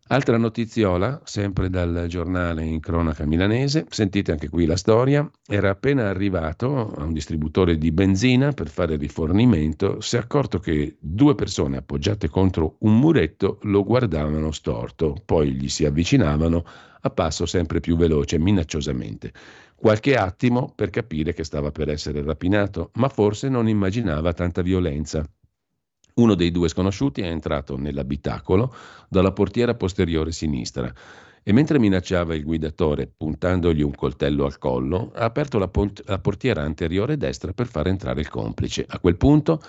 Altra 0.08 0.38
notiziola, 0.38 1.22
sempre 1.24 1.70
dal 1.70 2.06
giornale 2.08 2.64
in 2.64 2.82
cronaca 2.82 3.26
milanese, 3.26 3.86
sentite 3.89 4.32
anche 4.32 4.49
qui 4.49 4.66
la 4.66 4.76
storia, 4.76 5.28
era 5.47 5.70
appena 5.72 6.10
arrivato 6.10 6.93
a 6.93 7.04
un 7.04 7.14
distributore 7.14 7.78
di 7.78 7.91
benzina 7.91 8.51
per 8.51 8.68
fare 8.68 8.97
rifornimento, 8.97 10.01
si 10.01 10.18
è 10.18 10.20
accorto 10.20 10.60
che 10.60 10.97
due 10.99 11.36
persone 11.36 11.78
appoggiate 11.78 12.30
contro 12.30 12.76
un 12.80 12.99
muretto 12.99 13.60
lo 13.64 13.84
guardavano 13.84 14.51
storto, 14.51 15.16
poi 15.26 15.54
gli 15.54 15.70
si 15.70 15.86
avvicinavano 15.86 16.64
a 17.01 17.10
passo 17.10 17.45
sempre 17.45 17.80
più 17.80 17.95
veloce, 17.95 18.38
minacciosamente. 18.38 19.32
Qualche 19.74 20.16
attimo 20.16 20.74
per 20.76 20.89
capire 20.89 21.34
che 21.34 21.43
stava 21.45 21.72
per 21.72 21.89
essere 21.89 22.22
rapinato, 22.22 22.91
ma 22.95 23.08
forse 23.08 23.47
non 23.49 23.68
immaginava 23.68 24.34
tanta 24.34 24.62
violenza. 24.62 25.26
Uno 26.16 26.36
dei 26.36 26.51
due 26.51 26.70
sconosciuti 26.70 27.22
è 27.22 27.28
entrato 27.28 27.78
nell'abitacolo 27.78 28.74
dalla 29.09 29.32
portiera 29.32 29.74
posteriore 29.74 30.32
sinistra 30.32 30.93
e 31.41 31.51
mentre 31.51 31.80
minacciava 31.80 32.36
il 32.36 32.43
guidatore 32.43 33.11
puntandogli 33.18 33.82
un 33.82 33.93
coltello 33.93 34.45
al 34.45 34.57
collo, 34.57 35.11
ha 35.14 35.26
aperto 35.26 35.57
la, 35.57 35.68
pont- 35.68 36.03
la 36.05 36.20
portiera 36.20 36.61
anteriore 36.61 37.18
destra 37.18 37.51
per 37.51 37.68
far 37.68 37.88
entrare 37.88 38.22
il 38.22 38.30
complice. 38.30 38.86
A 38.88 38.99
quel 38.99 39.18
punto 39.18 39.61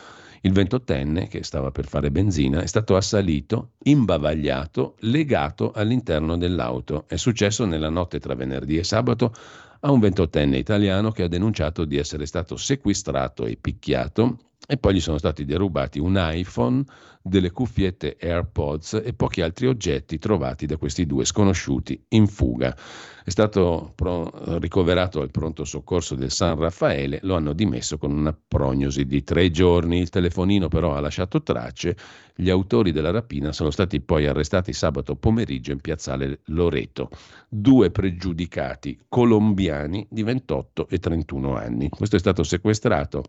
il 0.43 0.53
ventottenne, 0.53 1.27
che 1.27 1.43
stava 1.43 1.71
per 1.71 1.87
fare 1.87 2.11
benzina, 2.11 2.61
è 2.61 2.67
stato 2.67 2.95
assalito, 2.95 3.73
imbavagliato, 3.85 4.97
legato 5.01 5.73
all'interno 5.73 6.37
dell'auto. 6.37 7.07
È 7.09 7.17
successo 7.17 7.65
nella 7.65 7.89
notte 7.89 8.21
tra 8.21 8.35
venerdì 8.35 8.77
e 8.77 8.85
sabato 8.85 9.35
a 9.81 9.91
un 9.91 10.01
ventottenne 10.01 10.59
italiano 10.59 11.11
che 11.11 11.25
ha 11.25 11.29
denunciato 11.29 11.85
di 11.85 11.97
essere 11.97 12.27
stato 12.27 12.57
sequestrato 12.57 13.47
e 13.47 13.57
picchiato 13.57 14.39
e 14.67 14.77
poi 14.77 14.95
gli 14.95 15.01
sono 15.01 15.19
stati 15.19 15.45
derubati 15.45 15.99
un 15.99 16.17
iPhone, 16.19 16.85
delle 17.27 17.53
cuffiette 17.53 18.19
AirPods 18.21 19.01
e 19.03 19.15
pochi 19.15 19.41
altri 19.41 19.67
oggetti 19.67 20.19
trovati 20.19 20.67
da 20.67 20.77
questi 20.77 21.07
due 21.07 21.25
sconosciuti 21.25 21.99
in 22.09 22.27
fuga. 22.27 22.77
È 23.25 23.31
stato 23.31 23.93
pro- 23.95 24.31
ricoverato 24.59 25.23
al 25.23 25.31
pronto 25.31 25.65
soccorso 25.65 26.17
del 26.17 26.31
San 26.31 26.59
Raffaele, 26.59 27.21
lo 27.23 27.35
hanno 27.35 27.55
dimesso 27.55 27.97
con 27.97 28.13
una 28.13 28.37
prognosi 28.47 29.07
di 29.07 29.25
tre 29.25 29.51
giorni. 29.51 30.01
Il 30.01 30.11
telefonino 30.11 30.69
però 30.69 30.95
ha 30.95 31.01
lasciato 31.01 31.43
tracce. 31.43 31.97
Gli 32.35 32.51
autori 32.51 32.93
della 32.93 33.11
rapina 33.11 33.53
sono 33.53 33.71
stati 33.71 34.03
poi 34.03 34.27
arrestati 34.27 34.75
sabato 34.75 35.17
pomeriggio 35.17 35.73
in 35.73 35.81
piazzale 35.81 36.41
Loreto. 36.47 37.09
Due 37.49 37.91
pregiudicati 37.91 39.01
colombiani 39.09 40.07
di 40.11 40.23
28 40.23 40.89
e 40.91 40.99
31 40.99 41.57
anni. 41.57 41.89
Questo 41.89 42.17
è 42.17 42.19
stato 42.19 42.43
sequestrato 42.43 43.25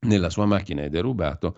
nella 0.00 0.30
sua 0.30 0.46
macchina 0.46 0.82
è 0.82 0.88
derubato 0.88 1.56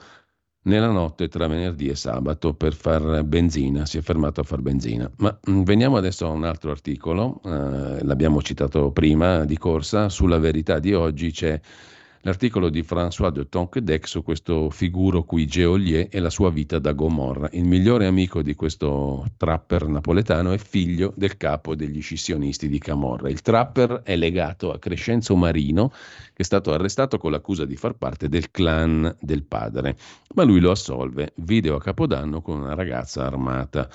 nella 0.62 0.90
notte 0.90 1.28
tra 1.28 1.46
venerdì 1.46 1.88
e 1.88 1.94
sabato 1.94 2.52
per 2.52 2.74
far 2.74 3.24
benzina, 3.24 3.86
si 3.86 3.98
è 3.98 4.00
fermato 4.02 4.40
a 4.40 4.44
far 4.44 4.60
benzina. 4.60 5.10
Ma 5.18 5.38
mm, 5.48 5.62
veniamo 5.62 5.96
adesso 5.96 6.26
a 6.26 6.30
un 6.30 6.44
altro 6.44 6.70
articolo, 6.70 7.40
eh, 7.44 8.04
l'abbiamo 8.04 8.42
citato 8.42 8.90
prima 8.92 9.44
di 9.44 9.56
corsa, 9.56 10.08
sulla 10.10 10.38
verità 10.38 10.78
di 10.78 10.92
oggi 10.92 11.30
c'è 11.30 11.58
l'articolo 12.22 12.68
di 12.68 12.82
François 12.82 13.30
de 13.30 13.48
Tonquedec 13.48 14.06
su 14.06 14.22
questo 14.22 14.68
figuro 14.70 15.22
qui 15.22 15.46
Geolier 15.46 16.08
e 16.10 16.20
la 16.20 16.28
sua 16.28 16.50
vita 16.50 16.78
da 16.78 16.92
Gomorra. 16.92 17.48
Il 17.52 17.64
migliore 17.64 18.06
amico 18.06 18.42
di 18.42 18.54
questo 18.54 19.24
trapper 19.36 19.86
napoletano 19.86 20.52
è 20.52 20.58
figlio 20.58 21.12
del 21.16 21.36
capo 21.36 21.74
degli 21.74 22.02
scissionisti 22.02 22.68
di 22.68 22.78
Camorra. 22.78 23.30
Il 23.30 23.40
trapper 23.40 24.02
è 24.04 24.16
legato 24.16 24.70
a 24.72 24.78
Crescenzo 24.78 25.34
Marino, 25.34 25.88
che 25.88 26.42
è 26.42 26.42
stato 26.42 26.72
arrestato 26.72 27.16
con 27.16 27.30
l'accusa 27.30 27.64
di 27.64 27.76
far 27.76 27.94
parte 27.94 28.28
del 28.28 28.50
clan 28.50 29.16
del 29.20 29.44
padre, 29.44 29.96
ma 30.34 30.42
lui 30.42 30.60
lo 30.60 30.72
assolve. 30.72 31.32
Video 31.36 31.76
a 31.76 31.80
Capodanno 31.80 32.42
con 32.42 32.60
una 32.60 32.74
ragazza 32.74 33.24
armata. 33.24 33.88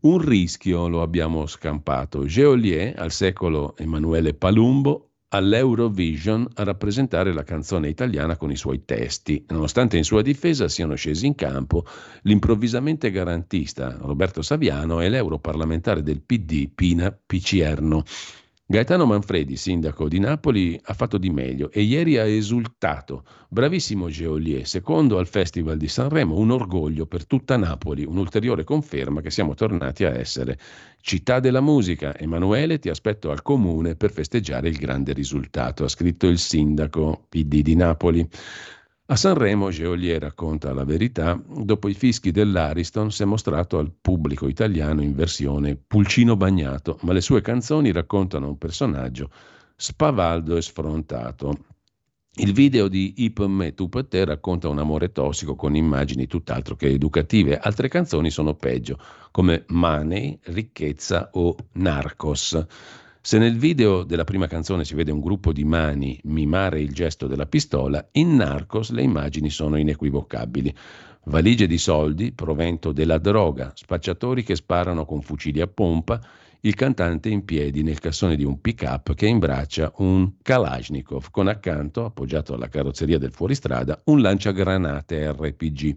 Un 0.00 0.18
rischio 0.18 0.86
lo 0.86 1.02
abbiamo 1.02 1.46
scampato. 1.46 2.26
Geolier, 2.26 2.94
al 2.98 3.10
secolo 3.10 3.74
Emanuele 3.76 4.34
Palumbo, 4.34 5.13
all'Eurovision 5.34 6.46
a 6.54 6.62
rappresentare 6.62 7.32
la 7.32 7.42
canzone 7.42 7.88
italiana 7.88 8.36
con 8.36 8.52
i 8.52 8.56
suoi 8.56 8.84
testi. 8.84 9.44
Nonostante 9.48 9.96
in 9.96 10.04
sua 10.04 10.22
difesa 10.22 10.68
siano 10.68 10.94
scesi 10.94 11.26
in 11.26 11.34
campo 11.34 11.84
l'improvvisamente 12.22 13.10
garantista 13.10 13.96
Roberto 14.00 14.42
Saviano 14.42 15.00
e 15.00 15.08
l'europarlamentare 15.08 16.02
del 16.02 16.22
PD 16.22 16.70
Pina 16.72 17.10
Picierno. 17.10 18.04
Gaetano 18.66 19.04
Manfredi, 19.04 19.56
sindaco 19.56 20.08
di 20.08 20.18
Napoli, 20.18 20.80
ha 20.84 20.94
fatto 20.94 21.18
di 21.18 21.28
meglio 21.28 21.70
e 21.70 21.82
ieri 21.82 22.16
ha 22.16 22.24
esultato. 22.24 23.24
Bravissimo 23.50 24.08
Geolier, 24.08 24.66
secondo 24.66 25.18
al 25.18 25.26
Festival 25.26 25.76
di 25.76 25.86
Sanremo, 25.86 26.38
un 26.38 26.50
orgoglio 26.50 27.04
per 27.04 27.26
tutta 27.26 27.58
Napoli, 27.58 28.06
un'ulteriore 28.06 28.64
conferma 28.64 29.20
che 29.20 29.28
siamo 29.28 29.52
tornati 29.52 30.04
a 30.04 30.16
essere 30.18 30.58
città 31.02 31.40
della 31.40 31.60
musica. 31.60 32.16
Emanuele, 32.16 32.78
ti 32.78 32.88
aspetto 32.88 33.30
al 33.30 33.42
comune 33.42 33.96
per 33.96 34.10
festeggiare 34.10 34.70
il 34.70 34.78
grande 34.78 35.12
risultato, 35.12 35.84
ha 35.84 35.88
scritto 35.88 36.26
il 36.26 36.38
sindaco 36.38 37.26
PD 37.28 37.60
di 37.60 37.76
Napoli. 37.76 38.26
A 39.08 39.16
Sanremo 39.16 39.68
Geolier 39.68 40.18
racconta 40.18 40.72
la 40.72 40.84
verità, 40.84 41.38
dopo 41.46 41.88
i 41.88 41.94
fischi 41.94 42.30
dell'Ariston 42.30 43.10
si 43.10 43.20
è 43.20 43.26
mostrato 43.26 43.76
al 43.76 43.92
pubblico 43.92 44.48
italiano 44.48 45.02
in 45.02 45.14
versione 45.14 45.76
pulcino 45.76 46.36
bagnato, 46.36 46.98
ma 47.02 47.12
le 47.12 47.20
sue 47.20 47.42
canzoni 47.42 47.92
raccontano 47.92 48.48
un 48.48 48.56
personaggio 48.56 49.30
spavaldo 49.76 50.56
e 50.56 50.62
sfrontato. 50.62 51.66
Il 52.36 52.54
video 52.54 52.88
di 52.88 53.12
Ip 53.18 53.44
Me 53.44 53.74
Tu 53.74 53.90
Per 53.90 54.06
Te 54.06 54.24
racconta 54.24 54.70
un 54.70 54.78
amore 54.78 55.12
tossico 55.12 55.54
con 55.54 55.76
immagini 55.76 56.26
tutt'altro 56.26 56.74
che 56.74 56.86
educative. 56.86 57.58
Altre 57.58 57.88
canzoni 57.88 58.30
sono 58.30 58.54
peggio, 58.54 58.98
come 59.30 59.64
Money, 59.68 60.38
Ricchezza 60.44 61.28
o 61.34 61.54
Narcos. 61.72 62.66
Se 63.26 63.38
nel 63.38 63.56
video 63.56 64.02
della 64.04 64.24
prima 64.24 64.46
canzone 64.46 64.84
si 64.84 64.94
vede 64.94 65.10
un 65.10 65.20
gruppo 65.20 65.50
di 65.50 65.64
mani 65.64 66.20
mimare 66.24 66.82
il 66.82 66.92
gesto 66.92 67.26
della 67.26 67.46
pistola, 67.46 68.06
in 68.12 68.36
Narcos 68.36 68.90
le 68.90 69.00
immagini 69.00 69.48
sono 69.48 69.76
inequivocabili. 69.76 70.76
Valigie 71.24 71.66
di 71.66 71.78
soldi, 71.78 72.32
provento 72.32 72.92
della 72.92 73.16
droga, 73.16 73.72
spacciatori 73.74 74.42
che 74.42 74.56
sparano 74.56 75.06
con 75.06 75.22
fucili 75.22 75.62
a 75.62 75.66
pompa, 75.66 76.20
il 76.60 76.74
cantante 76.74 77.30
in 77.30 77.46
piedi 77.46 77.82
nel 77.82 77.98
cassone 77.98 78.36
di 78.36 78.44
un 78.44 78.60
pick-up 78.60 79.14
che 79.14 79.26
imbraccia 79.26 79.90
un 79.96 80.32
Kalashnikov 80.42 81.30
con 81.30 81.48
accanto, 81.48 82.04
appoggiato 82.04 82.52
alla 82.52 82.68
carrozzeria 82.68 83.16
del 83.16 83.32
fuoristrada, 83.32 84.02
un 84.04 84.20
lanciagranate 84.20 85.32
RPG. 85.32 85.96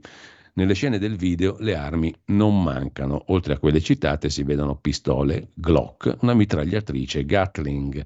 Nelle 0.57 0.73
scene 0.73 0.97
del 0.97 1.17
video 1.17 1.55
le 1.59 1.75
armi 1.75 2.11
non 2.27 2.63
mancano, 2.63 3.25
oltre 3.27 3.53
a 3.53 3.59
quelle 3.59 3.79
citate 3.79 4.31
si 4.31 4.41
vedono 4.41 4.75
pistole, 4.75 5.49
Glock, 5.53 6.17
una 6.21 6.33
mitragliatrice 6.33 7.25
Gatling. 7.25 8.03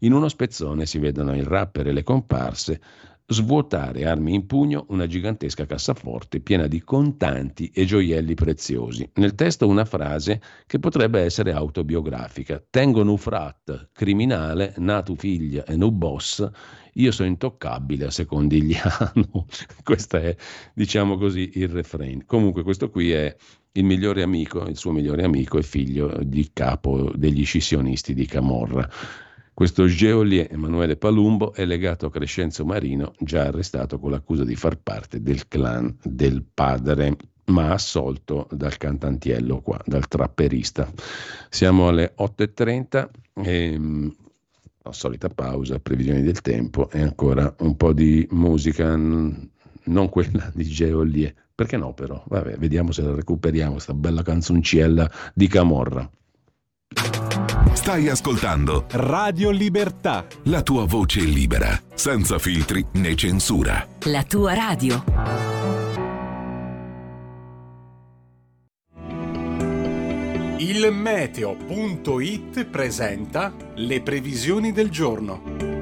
In 0.00 0.12
uno 0.12 0.28
spezzone 0.28 0.84
si 0.84 0.98
vedono 0.98 1.34
il 1.34 1.44
rapper 1.44 1.86
e 1.86 1.92
le 1.92 2.02
comparse 2.02 2.80
svuotare 3.26 4.04
armi 4.04 4.34
in 4.34 4.44
pugno 4.44 4.84
una 4.90 5.06
gigantesca 5.06 5.64
cassaforte 5.64 6.40
piena 6.40 6.66
di 6.66 6.82
contanti 6.82 7.70
e 7.72 7.86
gioielli 7.86 8.34
preziosi. 8.34 9.08
Nel 9.14 9.34
testo 9.34 9.66
una 9.66 9.86
frase 9.86 10.42
che 10.66 10.78
potrebbe 10.78 11.22
essere 11.22 11.52
autobiografica. 11.52 12.62
Tengo 12.68 13.00
un 13.00 13.16
frat, 13.16 13.88
criminale, 13.94 14.74
nato 14.76 15.14
figlia 15.14 15.64
e 15.64 15.74
nu 15.74 15.90
boss, 15.90 16.46
io 16.94 17.12
sono 17.12 17.28
intoccabile 17.28 18.06
a 18.06 18.10
secondigliano. 18.10 19.46
questo 19.82 20.16
è, 20.16 20.36
diciamo 20.74 21.16
così, 21.16 21.52
il 21.54 21.68
refrain. 21.68 22.24
Comunque 22.26 22.62
questo 22.62 22.90
qui 22.90 23.12
è 23.12 23.34
il 23.72 23.84
migliore 23.84 24.22
amico, 24.22 24.66
il 24.66 24.76
suo 24.76 24.92
migliore 24.92 25.24
amico 25.24 25.58
e 25.58 25.62
figlio 25.62 26.18
di 26.22 26.50
capo 26.52 27.10
degli 27.14 27.44
scissionisti 27.44 28.14
di 28.14 28.26
Camorra. 28.26 28.88
Questo 29.52 29.86
geolier 29.86 30.48
Emanuele 30.50 30.96
Palumbo 30.96 31.52
è 31.52 31.64
legato 31.64 32.06
a 32.06 32.10
Crescenzo 32.10 32.64
Marino, 32.64 33.14
già 33.20 33.46
arrestato 33.46 34.00
con 34.00 34.10
l'accusa 34.10 34.44
di 34.44 34.56
far 34.56 34.78
parte 34.80 35.22
del 35.22 35.46
clan 35.46 35.96
del 36.02 36.44
padre 36.52 37.16
ma 37.46 37.72
assolto 37.72 38.48
dal 38.50 38.76
cantantiello 38.76 39.60
qua, 39.60 39.80
dal 39.84 40.08
trapperista. 40.08 40.90
Siamo 41.50 41.88
alle 41.88 42.14
8.30 42.18 43.08
e 43.44 43.78
la 44.84 44.92
solita 44.92 45.28
pausa, 45.30 45.78
previsioni 45.78 46.22
del 46.22 46.42
tempo 46.42 46.90
e 46.90 47.00
ancora 47.00 47.54
un 47.60 47.74
po' 47.74 47.94
di 47.94 48.26
musica, 48.32 48.94
non 48.94 50.08
quella 50.10 50.50
di 50.52 50.64
Geolier. 50.64 51.34
Perché 51.54 51.78
no 51.78 51.94
però? 51.94 52.22
Vabbè, 52.26 52.56
vediamo 52.58 52.92
se 52.92 53.00
la 53.00 53.14
recuperiamo, 53.14 53.72
questa 53.72 53.94
bella 53.94 54.22
canzoncella 54.22 55.10
di 55.32 55.46
Camorra. 55.48 56.08
Stai 57.72 58.08
ascoltando 58.08 58.84
Radio 58.90 59.50
Libertà. 59.50 60.26
La 60.44 60.62
tua 60.62 60.84
voce 60.84 61.20
libera, 61.20 61.80
senza 61.94 62.38
filtri 62.38 62.84
né 62.94 63.14
censura. 63.14 63.86
La 64.04 64.22
tua 64.24 64.52
radio. 64.54 65.53
Il 70.66 70.90
meteo.it 70.90 72.64
presenta 72.64 73.54
le 73.74 74.00
previsioni 74.00 74.72
del 74.72 74.88
giorno. 74.88 75.74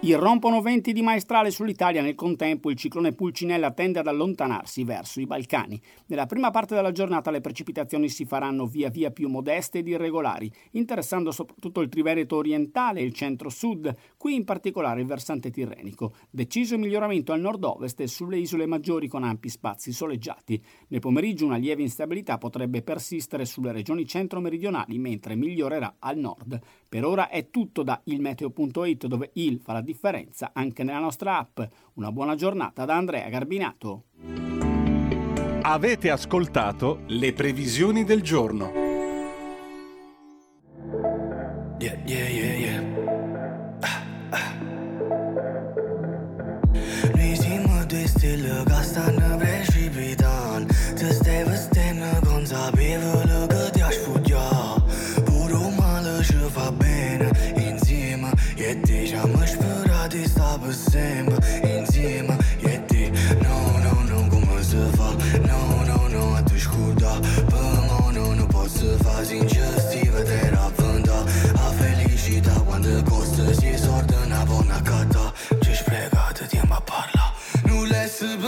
Irrompono 0.00 0.62
venti 0.62 0.94
di 0.94 1.02
maestrale 1.02 1.50
sull'Italia, 1.50 2.00
nel 2.00 2.14
contempo 2.14 2.70
il 2.70 2.76
ciclone 2.76 3.12
Pulcinella 3.12 3.72
tende 3.72 3.98
ad 3.98 4.06
allontanarsi 4.06 4.84
verso 4.84 5.20
i 5.20 5.26
Balcani. 5.26 5.78
Nella 6.06 6.24
prima 6.24 6.50
parte 6.50 6.74
della 6.74 6.92
giornata 6.92 7.30
le 7.30 7.42
precipitazioni 7.42 8.08
si 8.08 8.24
faranno 8.24 8.64
via 8.64 8.88
via 8.88 9.10
più 9.10 9.28
modeste 9.28 9.80
ed 9.80 9.88
irregolari, 9.88 10.50
interessando 10.70 11.30
soprattutto 11.30 11.82
il 11.82 11.90
Triveneto 11.90 12.36
orientale 12.36 13.00
e 13.00 13.04
il 13.04 13.12
centro-sud, 13.12 13.94
qui 14.18 14.34
in 14.34 14.44
particolare 14.44 15.00
il 15.00 15.06
versante 15.06 15.50
tirrenico. 15.50 16.12
Deciso 16.28 16.76
miglioramento 16.76 17.32
al 17.32 17.40
nord-ovest 17.40 18.00
e 18.00 18.06
sulle 18.06 18.36
isole 18.36 18.66
maggiori 18.66 19.08
con 19.08 19.24
ampi 19.24 19.48
spazi 19.48 19.92
soleggiati. 19.92 20.62
Nel 20.88 21.00
pomeriggio 21.00 21.46
una 21.46 21.56
lieve 21.56 21.82
instabilità 21.82 22.36
potrebbe 22.36 22.82
persistere 22.82 23.46
sulle 23.46 23.72
regioni 23.72 24.04
centro-meridionali, 24.04 24.98
mentre 24.98 25.36
migliorerà 25.36 25.96
al 26.00 26.18
nord. 26.18 26.60
Per 26.88 27.04
ora 27.04 27.30
è 27.30 27.48
tutto 27.48 27.82
da 27.82 27.98
ilmeteo.it 28.04 29.06
dove 29.06 29.30
il 29.34 29.60
fa 29.60 29.72
la 29.72 29.80
differenza 29.80 30.50
anche 30.52 30.82
nella 30.82 30.98
nostra 30.98 31.38
app. 31.38 31.60
Una 31.94 32.12
buona 32.12 32.34
giornata 32.34 32.84
da 32.84 32.96
Andrea 32.96 33.28
Garbinato. 33.28 34.04
Avete 35.62 36.10
ascoltato 36.10 37.02
le 37.06 37.32
previsioni 37.32 38.04
del 38.04 38.22
giorno. 38.22 38.86
Yeah, 41.80 41.96
yeah, 42.06 42.28
yeah, 42.28 42.37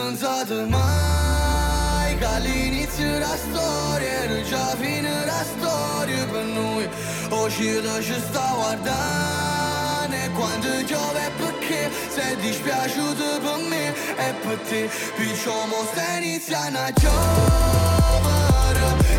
pensato 0.00 0.66
mai 0.66 2.16
Che 2.16 2.24
all'inizio 2.24 3.10
della 3.12 3.36
storia 3.36 4.08
Era 4.08 4.42
già 4.42 4.74
fine 4.76 5.24
la 5.24 5.44
storia 5.44 6.24
per 6.26 6.44
noi 6.44 6.88
Oggi 7.30 7.80
ci 8.00 8.14
sta 8.28 8.52
guardando 8.54 10.14
E 10.14 10.30
quando 10.30 10.68
piove 10.86 11.30
perché? 11.36 11.90
Sei 12.08 12.36
dispiaciuto 12.36 13.40
per 13.40 13.58
me 13.68 13.94
E 14.16 14.34
per 14.42 14.58
te 14.68 14.90
Piccio 15.16 15.52
mo 15.66 15.84
sta 15.92 16.16
iniziando 16.18 16.78
a 16.78 16.92
giovere 16.92 18.00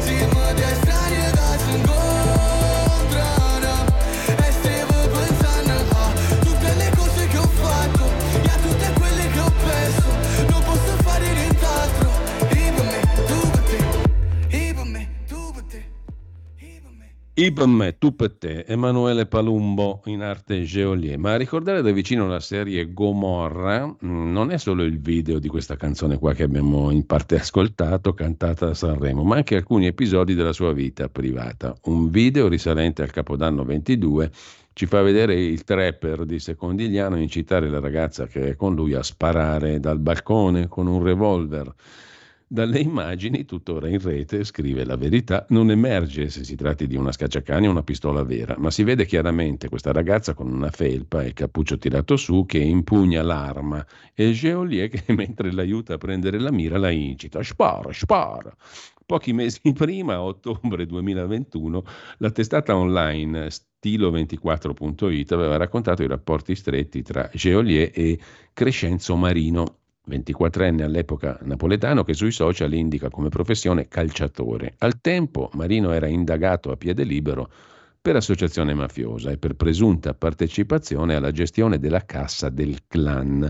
Siamo 0.02 0.54
due 0.54 0.91
per 17.34 17.66
me 17.66 17.88
Ibm, 17.88 17.96
tu 17.98 18.16
per 18.16 18.34
te, 18.34 18.66
Emanuele 18.66 19.26
Palumbo 19.26 20.02
in 20.06 20.22
arte 20.22 20.64
Geolier. 20.64 21.18
Ma 21.18 21.34
a 21.34 21.38
ricordare 21.38 21.82
da 21.82 21.92
vicino 21.92 22.28
la 22.28 22.42
serie 22.42 22.92
Gomorra 22.92 23.86
mh, 23.86 23.96
non 24.02 24.52
è 24.52 24.58
solo 24.58 24.84
il 24.84 25.00
video 25.00 25.40
di 25.40 25.48
questa 25.48 25.78
canzone 25.78 26.18
qua 26.18 26.34
che 26.34 26.44
abbiamo 26.44 26.92
in 26.92 27.06
parte 27.06 27.36
ascoltato, 27.40 28.14
cantata 28.14 28.68
a 28.68 28.74
Sanremo, 28.74 29.24
ma 29.24 29.38
anche 29.38 29.56
alcuni 29.56 29.88
episodi 29.88 30.36
della 30.36 30.54
sua 30.54 30.74
vita 30.74 31.08
privata. 31.08 31.74
Un 31.84 32.10
video 32.10 32.50
risalente 32.50 33.02
al 33.02 33.12
Capodanno 33.12 33.64
22 33.64 34.32
ci 34.74 34.86
fa 34.86 35.02
vedere 35.02 35.36
il 35.42 35.64
trapper 35.64 36.26
di 36.26 36.40
Secondigliano 36.40 37.18
incitare 37.18 37.70
la 37.70 37.80
ragazza 37.80 38.28
che 38.28 38.50
è 38.50 38.56
con 38.56 38.76
lui 38.76 38.94
a 38.94 39.04
sparare 39.04 39.80
dal 39.80 40.00
balcone 40.00 40.68
con 40.68 40.88
un 40.88 41.02
revolver. 41.02 41.74
Dalle 42.54 42.80
immagini, 42.80 43.46
tuttora 43.46 43.88
in 43.88 44.02
rete, 44.02 44.44
scrive 44.44 44.84
la 44.84 44.98
verità, 44.98 45.46
non 45.52 45.72
emerge 45.72 46.30
se 46.30 46.44
si 46.44 46.58
tratti 46.58 46.86
di 46.86 46.98
una 46.98 47.14
scacciacani 47.14 47.66
o 47.66 47.72
una 47.72 47.82
pistola 47.82 48.24
vera, 48.24 48.56
ma 48.58 48.70
si 48.70 48.84
vede 48.84 49.06
chiaramente 49.06 49.70
questa 49.70 49.94
ragazza 49.94 50.34
con 50.34 50.52
una 50.52 50.70
felpa 50.70 51.24
e 51.24 51.32
cappuccio 51.32 51.78
tirato 51.78 52.18
su 52.18 52.44
che 52.46 52.58
impugna 52.58 53.24
l'arma. 53.24 53.88
E 54.14 54.34
Geolier 54.34 54.90
che 54.90 55.02
mentre 55.16 55.54
l'aiuta 55.54 55.94
a 55.94 55.98
prendere 55.98 56.42
la 56.42 56.52
mira 56.52 56.78
la 56.78 56.90
incita, 56.90 57.42
spara, 57.42 57.94
spara. 57.94 58.54
Pochi 59.06 59.32
mesi 59.32 59.62
prima, 59.72 60.16
a 60.16 60.22
ottobre 60.22 60.86
2021, 60.86 61.84
la 62.18 62.32
testata 62.32 62.76
online 62.76 63.48
stilo24.it 63.48 65.32
aveva 65.32 65.56
raccontato 65.56 66.04
i 66.04 66.08
rapporti 66.08 66.54
stretti 66.56 67.02
tra 67.02 67.30
Geolier 67.34 67.92
e 67.94 68.20
Crescenzo 68.52 69.16
Marino, 69.16 69.81
24enne 70.10 70.82
all'epoca 70.82 71.38
napoletano 71.44 72.04
che 72.04 72.14
sui 72.14 72.32
social 72.32 72.74
indica 72.74 73.10
come 73.10 73.30
professione 73.30 73.88
calciatore. 73.88 74.74
Al 74.80 75.00
tempo 75.00 75.50
Marino 75.54 75.92
era 75.92 76.08
indagato 76.08 76.72
a 76.72 76.78
piede 76.78 77.04
libero 77.04 77.50
per 78.02 78.16
associazione 78.16 78.74
mafiosa 78.74 79.30
e 79.30 79.38
per 79.38 79.54
presunta 79.54 80.16
partecipazione 80.16 81.14
alla 81.14 81.30
gestione 81.30 81.78
della 81.78 82.04
cassa 82.04 82.50
del 82.50 82.80
clan. 82.88 83.48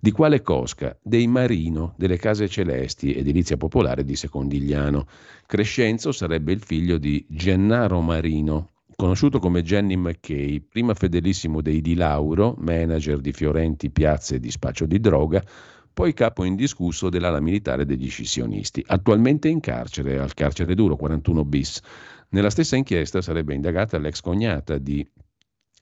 Di 0.00 0.10
quale 0.10 0.42
cosca? 0.42 0.98
Dei 1.00 1.28
Marino, 1.28 1.94
delle 1.96 2.16
Case 2.16 2.48
Celesti, 2.48 3.14
edilizia 3.14 3.56
popolare 3.56 4.04
di 4.04 4.16
Secondigliano. 4.16 5.06
Crescenzo 5.46 6.10
sarebbe 6.10 6.50
il 6.50 6.62
figlio 6.64 6.98
di 6.98 7.24
Gennaro 7.28 8.00
Marino, 8.00 8.70
conosciuto 8.96 9.38
come 9.38 9.62
Jenny 9.62 9.94
McKay, 9.94 10.60
prima 10.60 10.94
fedelissimo 10.94 11.60
dei 11.60 11.80
Di 11.80 11.94
Lauro, 11.94 12.56
manager 12.58 13.20
di 13.20 13.32
fiorenti 13.32 13.88
piazze 13.90 14.40
di 14.40 14.50
spaccio 14.50 14.84
di 14.84 14.98
droga, 14.98 15.40
poi 15.92 16.14
capo 16.14 16.44
indiscusso 16.44 17.08
dell'ala 17.08 17.40
militare 17.40 17.84
degli 17.84 18.08
scissionisti, 18.08 18.82
attualmente 18.86 19.48
in 19.48 19.60
carcere, 19.60 20.18
al 20.18 20.34
carcere 20.34 20.74
duro 20.74 20.96
41 20.96 21.44
bis. 21.44 21.80
Nella 22.30 22.50
stessa 22.50 22.76
inchiesta 22.76 23.20
sarebbe 23.20 23.54
indagata 23.54 23.98
l'ex 23.98 24.20
cognata 24.20 24.78
di 24.78 25.06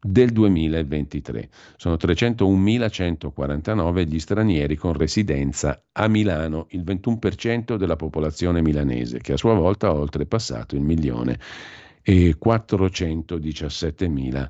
del 0.00 0.30
2023. 0.30 1.48
Sono 1.76 1.96
301.149 1.96 4.06
gli 4.06 4.20
stranieri 4.20 4.76
con 4.76 4.92
residenza 4.92 5.82
a 5.92 6.06
Milano, 6.08 6.68
il 6.70 6.84
21% 6.84 7.76
della 7.76 7.96
popolazione 7.96 8.62
milanese, 8.62 9.18
che 9.18 9.32
a 9.32 9.36
sua 9.36 9.54
volta 9.54 9.88
ha 9.88 9.94
oltrepassato 9.94 10.76
il 10.76 10.82
milione 10.82 11.40
e 12.02 12.36
417.000 12.42 14.48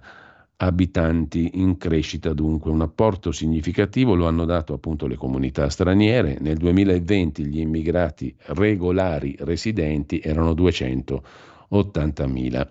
abitanti 0.60 1.50
in 1.54 1.76
crescita 1.76 2.32
dunque. 2.32 2.70
Un 2.70 2.82
apporto 2.82 3.32
significativo 3.32 4.14
lo 4.14 4.26
hanno 4.26 4.44
dato 4.44 4.72
appunto 4.72 5.06
le 5.06 5.16
comunità 5.16 5.68
straniere. 5.68 6.38
Nel 6.40 6.56
2020 6.56 7.46
gli 7.46 7.60
immigrati 7.60 8.34
regolari 8.46 9.36
residenti 9.40 10.20
erano 10.20 10.52
280.000. 10.52 12.70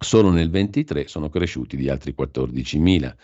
Solo 0.00 0.30
nel 0.30 0.48
2023 0.50 1.08
sono 1.08 1.28
cresciuti 1.28 1.76
di 1.76 1.88
altri 1.88 2.14
14.000. 2.16 3.14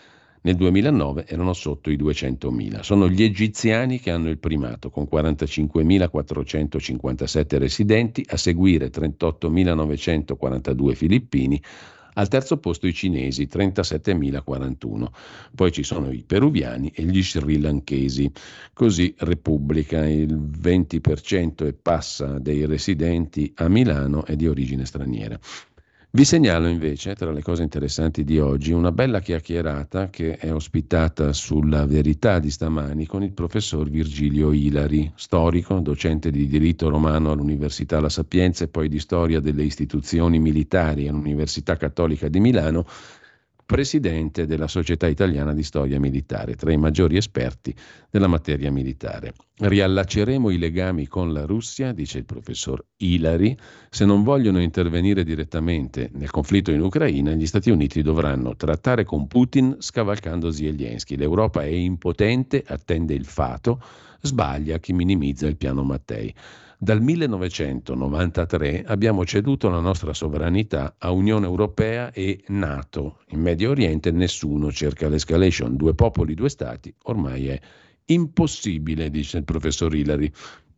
Nel 0.41 0.57
2009 0.57 1.25
erano 1.27 1.53
sotto 1.53 1.89
i 1.89 1.95
200.000. 1.97 2.81
Sono 2.81 3.07
gli 3.09 3.23
egiziani 3.23 3.99
che 3.99 4.11
hanno 4.11 4.29
il 4.29 4.37
primato, 4.37 4.91
con 4.91 5.07
45.457 5.11 7.57
residenti, 7.57 8.23
a 8.27 8.37
seguire 8.37 8.91
38.942 8.91 10.93
filippini, 10.93 11.59
al 12.15 12.27
terzo 12.27 12.57
posto 12.57 12.87
i 12.87 12.93
cinesi, 12.93 13.47
37.041. 13.51 15.07
Poi 15.53 15.71
ci 15.71 15.83
sono 15.83 16.11
i 16.11 16.23
peruviani 16.25 16.91
e 16.93 17.03
gli 17.03 17.23
sri 17.23 17.59
lankesi. 17.59 18.31
Così 18.73 19.13
Repubblica, 19.19 20.05
il 20.05 20.35
20% 20.35 21.65
e 21.65 21.73
passa 21.73 22.39
dei 22.39 22.65
residenti 22.65 23.51
a 23.55 23.67
Milano 23.67 24.25
è 24.25 24.35
di 24.35 24.47
origine 24.47 24.85
straniera. 24.85 25.39
Vi 26.15 26.23
segnalo 26.23 26.67
invece, 26.67 27.13
tra 27.13 27.29
le 27.33 27.41
cose 27.41 27.63
interessanti 27.63 28.23
di 28.23 28.39
oggi, 28.39 28.71
una 28.71 28.93
bella 28.93 29.19
chiacchierata 29.19 30.09
che 30.09 30.37
è 30.37 30.53
ospitata 30.53 31.33
sulla 31.33 31.85
verità 31.85 32.39
di 32.39 32.49
stamani 32.49 33.05
con 33.05 33.21
il 33.21 33.33
professor 33.33 33.89
Virgilio 33.89 34.53
Ilari, 34.53 35.11
storico, 35.15 35.77
docente 35.81 36.31
di 36.31 36.47
diritto 36.47 36.87
romano 36.87 37.31
all'Università 37.31 37.99
La 37.99 38.07
Sapienza 38.07 38.63
e 38.63 38.69
poi 38.69 38.87
di 38.87 38.99
storia 38.99 39.41
delle 39.41 39.63
istituzioni 39.63 40.39
militari 40.39 41.09
all'Università 41.09 41.75
Cattolica 41.75 42.29
di 42.29 42.39
Milano 42.39 42.85
presidente 43.65 44.45
della 44.45 44.67
Società 44.67 45.07
Italiana 45.07 45.53
di 45.53 45.63
Storia 45.63 45.99
Militare, 45.99 46.55
tra 46.55 46.71
i 46.71 46.77
maggiori 46.77 47.17
esperti 47.17 47.73
della 48.09 48.27
materia 48.27 48.71
militare. 48.71 49.33
Riallacceremo 49.57 50.51
i 50.51 50.57
legami 50.57 51.07
con 51.07 51.33
la 51.33 51.45
Russia, 51.45 51.91
dice 51.91 52.19
il 52.19 52.25
professor 52.25 52.83
Ilari, 52.97 53.57
se 53.89 54.05
non 54.05 54.23
vogliono 54.23 54.61
intervenire 54.61 55.23
direttamente 55.23 56.11
nel 56.13 56.29
conflitto 56.29 56.71
in 56.71 56.81
Ucraina, 56.81 57.33
gli 57.33 57.47
Stati 57.47 57.71
Uniti 57.71 58.01
dovranno 58.03 58.55
trattare 58.55 59.03
con 59.03 59.25
Putin 59.27 59.77
scavalcando 59.79 60.51
Zelensky. 60.51 61.15
L'Europa 61.15 61.63
è 61.63 61.67
impotente, 61.67 62.63
attende 62.67 63.15
il 63.15 63.25
fato, 63.25 63.81
sbaglia 64.21 64.77
chi 64.77 64.93
minimizza 64.93 65.47
il 65.47 65.57
piano 65.57 65.83
Mattei. 65.83 66.33
Dal 66.77 67.01
1993 67.01 68.83
abbiamo 68.85 69.23
ceduto 69.23 69.69
la 69.69 69.79
nostra 69.79 70.13
sovranità 70.13 70.95
a 70.97 71.11
Unione 71.11 71.45
Europea 71.45 72.11
e 72.11 72.43
Nato. 72.47 73.19
In 73.27 73.39
Medio 73.39 73.69
Oriente 73.69 74.11
nessuno 74.11 74.71
cerca 74.73 75.07
l'escalation. 75.07 75.77
Due 75.77 75.95
popoli, 75.95 76.33
due 76.33 76.49
stati, 76.49 76.93
ormai 77.03 77.47
è 77.47 77.59
impossibile, 78.07 79.09
dice 79.09 79.37
il 79.37 79.45
professor 79.45 79.95
Hillary. 79.95 80.29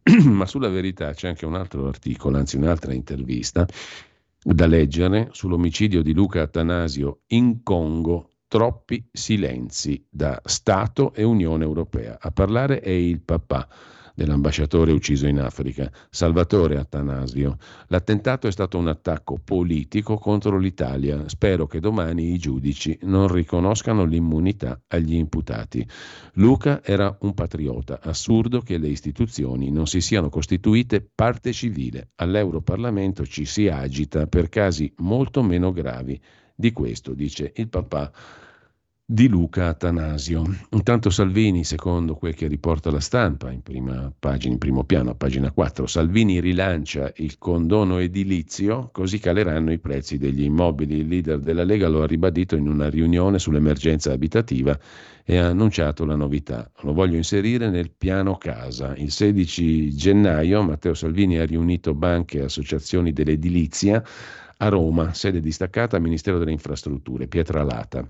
Ma 0.26 0.46
sulla 0.46 0.70
verità 0.70 1.14
c'è 1.14 1.30
anche 1.30 1.48
un 1.48 1.56
altro 1.56 1.88
articolo, 1.88 2.38
anzi 2.38 2.58
un'altra 2.58 2.94
intervista 2.94 3.66
da 4.40 4.68
leggere 4.68 5.30
sull'omicidio 5.32 6.04
di 6.04 6.14
Luca 6.14 6.44
Atanasio 6.44 7.22
in 7.28 7.64
Congo. 7.64 8.34
Troppi 8.48 9.10
silenzi 9.12 10.06
da 10.08 10.40
Stato 10.46 11.14
e 11.14 11.24
Unione 11.24 11.66
Europea. 11.66 12.18
A 12.22 12.32
parlare 12.32 12.80
è 12.80 12.92
il 12.92 13.20
papà 13.20 13.68
dell'ambasciatore 14.18 14.92
ucciso 14.92 15.28
in 15.28 15.40
Africa, 15.40 15.92
Salvatore 16.10 16.80
Attanasio. 16.80 17.58
L'attentato 17.90 18.48
è 18.48 18.52
stato 18.52 18.80
un 18.80 18.88
attacco 18.88 19.38
politico 19.38 20.18
contro 20.18 20.58
l'Italia. 20.58 21.30
Spero 21.30 21.68
che 21.68 21.80
domani 21.80 22.34
i 22.34 22.40
giudici 22.40 22.98
non 23.04 23.28
riconoscano 23.28 24.06
l'immunità 24.06 24.82
agli 24.88 25.14
imputati. 25.14 25.88
Luca 26.34 26.84
era 26.84 27.16
un 27.22 27.36
patriota. 27.36 28.00
Assurdo 28.02 28.62
che 28.62 28.80
le 28.80 28.88
istituzioni 28.88 29.70
non 29.70 29.86
si 29.86 30.02
siano 30.02 30.30
costituite 30.30 31.08
parte 31.14 31.54
civile. 31.54 32.10
All'Europarlamento 32.16 33.24
ci 33.24 33.46
si 33.46 33.68
agita 33.68 34.26
per 34.26 34.50
casi 34.50 34.92
molto 34.98 35.44
meno 35.44 35.72
gravi 35.72 36.20
di 36.56 36.72
questo, 36.72 37.14
dice 37.14 37.52
il 37.58 37.70
papà 37.70 38.12
di 39.10 39.30
Luca 39.30 39.68
Atanasio. 39.68 40.44
Intanto 40.72 41.10
Salvini, 41.10 41.64
secondo 41.64 42.16
quel 42.16 42.36
che 42.36 42.48
riporta 42.48 42.92
la 42.92 43.00
stampa 43.00 43.50
in 43.52 43.62
prima 43.62 44.12
pagina, 44.20 44.52
in 44.52 44.60
primo 44.60 44.84
piano, 44.84 45.12
a 45.12 45.16
pagina 45.16 45.50
4, 45.50 45.88
Salvini 45.88 46.42
rilancia 46.42 47.14
il 47.16 47.38
condono 47.38 48.00
edilizio, 48.00 48.90
così 48.92 49.20
caleranno 49.20 49.72
i 49.72 49.80
prezzi 49.80 50.18
degli 50.18 50.44
immobili. 50.44 50.98
Il 50.98 51.08
leader 51.08 51.40
della 51.40 51.64
Lega 51.64 51.88
lo 51.88 52.04
ha 52.04 52.06
ribadito 52.06 52.58
in 52.58 52.68
una 52.68 52.90
riunione 52.90 53.40
sull'emergenza 53.40 54.12
abitativa 54.12 54.78
e 55.24 55.38
ha 55.38 55.48
annunciato 55.48 56.04
la 56.04 56.18
novità. 56.18 56.70
Lo 56.82 56.92
voglio 56.92 57.16
inserire 57.16 57.70
nel 57.70 57.92
piano 57.92 58.36
casa. 58.36 58.94
Il 58.98 59.12
16 59.12 59.96
gennaio 59.96 60.64
Matteo 60.64 60.94
Salvini 60.94 61.38
ha 61.38 61.46
riunito 61.46 61.94
banche 61.94 62.40
e 62.40 62.44
associazioni 62.44 63.14
dell'edilizia 63.14 64.04
a 64.58 64.68
Roma, 64.68 65.14
sede 65.14 65.40
distaccata 65.40 65.98
Ministero 65.98 66.40
delle 66.40 66.52
Infrastrutture, 66.52 67.30
Pietralata. 67.30 68.06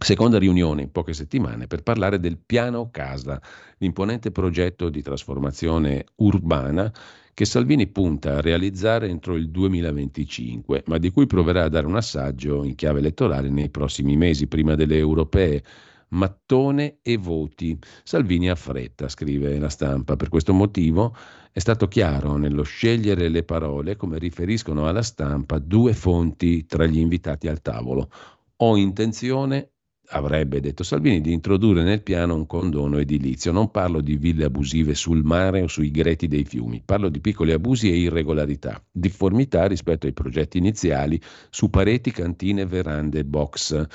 Seconda 0.00 0.38
riunione 0.38 0.82
in 0.82 0.92
poche 0.92 1.12
settimane 1.12 1.66
per 1.66 1.82
parlare 1.82 2.20
del 2.20 2.38
piano 2.38 2.88
casa, 2.90 3.42
l'imponente 3.78 4.30
progetto 4.30 4.90
di 4.90 5.02
trasformazione 5.02 6.04
urbana 6.16 6.90
che 7.34 7.44
Salvini 7.44 7.88
punta 7.88 8.36
a 8.36 8.40
realizzare 8.40 9.08
entro 9.08 9.34
il 9.34 9.50
2025, 9.50 10.84
ma 10.86 10.98
di 10.98 11.10
cui 11.10 11.26
proverà 11.26 11.64
a 11.64 11.68
dare 11.68 11.86
un 11.86 11.96
assaggio 11.96 12.62
in 12.62 12.76
chiave 12.76 13.00
elettorale 13.00 13.48
nei 13.48 13.70
prossimi 13.70 14.16
mesi, 14.16 14.46
prima 14.46 14.76
delle 14.76 14.96
europee. 14.96 15.62
Mattone 16.10 16.98
e 17.02 17.16
voti. 17.16 17.78
Salvini 18.02 18.48
ha 18.48 18.54
fretta, 18.54 19.08
scrive 19.08 19.58
la 19.58 19.68
stampa. 19.68 20.16
Per 20.16 20.28
questo 20.28 20.54
motivo 20.54 21.14
è 21.52 21.58
stato 21.58 21.86
chiaro 21.86 22.36
nello 22.36 22.62
scegliere 22.62 23.28
le 23.28 23.42
parole, 23.42 23.96
come 23.96 24.18
riferiscono 24.18 24.88
alla 24.88 25.02
stampa 25.02 25.58
due 25.58 25.92
fonti 25.92 26.66
tra 26.66 26.86
gli 26.86 26.98
invitati 26.98 27.46
al 27.46 27.60
tavolo. 27.60 28.10
Ho 28.56 28.76
intenzione 28.76 29.72
avrebbe 30.10 30.60
detto 30.60 30.84
Salvini, 30.84 31.20
di 31.20 31.32
introdurre 31.32 31.82
nel 31.82 32.02
piano 32.02 32.34
un 32.34 32.46
condono 32.46 32.98
edilizio. 32.98 33.52
Non 33.52 33.70
parlo 33.70 34.00
di 34.00 34.16
ville 34.16 34.44
abusive 34.44 34.94
sul 34.94 35.22
mare 35.22 35.62
o 35.62 35.66
sui 35.66 35.90
greti 35.90 36.28
dei 36.28 36.44
fiumi, 36.44 36.82
parlo 36.84 37.08
di 37.08 37.20
piccoli 37.20 37.52
abusi 37.52 37.90
e 37.90 37.96
irregolarità, 37.96 38.82
difformità 38.90 39.66
rispetto 39.66 40.06
ai 40.06 40.12
progetti 40.12 40.58
iniziali 40.58 41.20
su 41.50 41.68
pareti, 41.70 42.10
cantine, 42.10 42.64
verande, 42.64 43.24
box. 43.24 43.86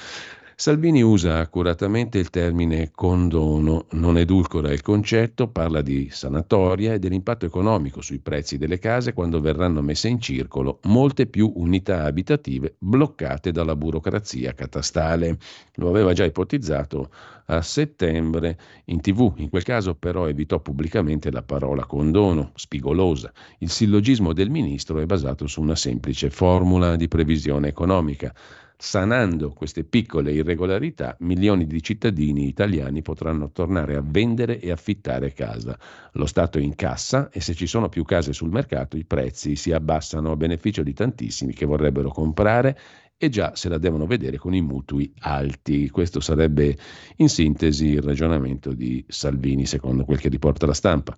Salvini 0.64 1.02
usa 1.02 1.40
accuratamente 1.40 2.19
il 2.19 2.30
termine 2.30 2.91
condono, 2.95 3.88
non 3.91 4.18
edulcora 4.18 4.72
il 4.72 4.81
concetto, 4.81 5.49
parla 5.49 5.81
di 5.81 6.07
sanatoria 6.10 6.94
e 6.94 6.99
dell'impatto 6.99 7.45
economico 7.45 7.99
sui 7.99 8.19
prezzi 8.19 8.57
delle 8.57 8.80
case 8.80 9.11
quando 9.11 9.41
verranno 9.41 9.81
messe 9.81 10.07
in 10.07 10.22
circolo 10.22 10.80
molte 10.84 11.26
più 11.26 11.52
unità 11.56 12.06
abitative 12.06 12.76
bloccate 12.77 13.52
dalla 13.52 13.76
burocrazia 13.76 14.53
catastale. 14.53 15.38
Lo 15.73 15.90
aveva 15.90 16.14
già 16.14 16.23
ipotizzato 16.23 17.10
a 17.48 17.61
settembre 17.61 18.57
in 18.85 19.02
tv, 19.02 19.34
in 19.40 19.49
quel 19.49 19.64
caso 19.64 19.95
però 19.95 20.30
evitò 20.30 20.61
pubblicamente 20.61 21.30
la 21.30 21.44
parola 21.44 21.85
condono, 21.85 22.52
spigolosa. 22.56 23.34
Il 23.57 23.69
sillogismo 23.69 24.31
del 24.31 24.49
ministro 24.49 24.99
è 24.99 25.06
basato 25.06 25.45
su 25.45 25.60
una 25.60 25.76
semplice 25.76 26.30
formula 26.30 26.95
di 26.95 27.10
previsione 27.10 27.68
economica 27.68 28.34
Sanando 28.77 29.51
queste 29.53 29.83
piccole 29.83 30.33
irregolarità, 30.33 31.15
milioni 31.19 31.65
di 31.65 31.81
cittadini 31.81 32.47
italiani 32.47 33.01
potranno 33.01 33.51
tornare 33.51 33.95
a 33.95 34.03
vendere 34.03 34.59
e 34.59 34.71
affittare 34.71 35.31
casa. 35.31 35.77
Lo 36.13 36.25
Stato 36.25 36.59
incassa 36.59 37.29
e 37.29 37.39
se 37.39 37.53
ci 37.53 37.65
sono 37.65 37.87
più 37.89 38.03
case 38.03 38.33
sul 38.33 38.49
mercato 38.51 38.97
i 38.97 39.05
prezzi 39.05 39.55
si 39.55 39.71
abbassano 39.71 40.31
a 40.31 40.35
beneficio 40.35 40.83
di 40.83 40.93
tantissimi 40.93 41.53
che 41.53 41.65
vorrebbero 41.65 42.09
comprare 42.09 42.77
e 43.17 43.29
già 43.29 43.55
se 43.55 43.69
la 43.69 43.77
devono 43.77 44.05
vedere 44.05 44.37
con 44.37 44.53
i 44.53 44.61
mutui 44.61 45.13
alti. 45.19 45.89
Questo 45.89 46.19
sarebbe 46.19 46.77
in 47.17 47.29
sintesi 47.29 47.87
il 47.87 48.01
ragionamento 48.01 48.73
di 48.73 49.03
Salvini 49.07 49.65
secondo 49.65 50.03
quel 50.03 50.19
che 50.19 50.29
riporta 50.29 50.65
la 50.65 50.73
stampa. 50.73 51.15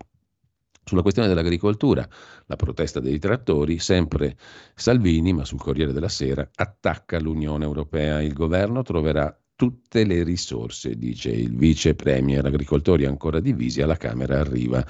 Sulla 0.88 1.02
questione 1.02 1.28
dell'agricoltura, 1.28 2.07
la 2.45 2.56
protesta 2.56 2.99
dei 2.99 3.18
trattori, 3.18 3.80
sempre 3.80 4.38
Salvini, 4.76 5.34
ma 5.34 5.44
sul 5.44 5.60
Corriere 5.60 5.94
della 5.94 6.10
Sera, 6.10 6.48
attacca 6.53 7.20
l'Unione 7.20 7.66
Europea. 7.66 8.22
Il 8.22 8.34
governo 8.34 8.84
troverà 8.84 9.36
tutte 9.56 10.03
le 10.03 10.22
risorse, 10.24 10.95
dice 10.95 11.32
il 11.32 11.56
vice 11.56 11.95
premier. 11.95 12.45
Agricoltori 12.45 13.06
ancora 13.06 13.40
divisi, 13.40 13.82
alla 13.82 13.98
Camera 13.98 14.40
arriva 14.40 14.86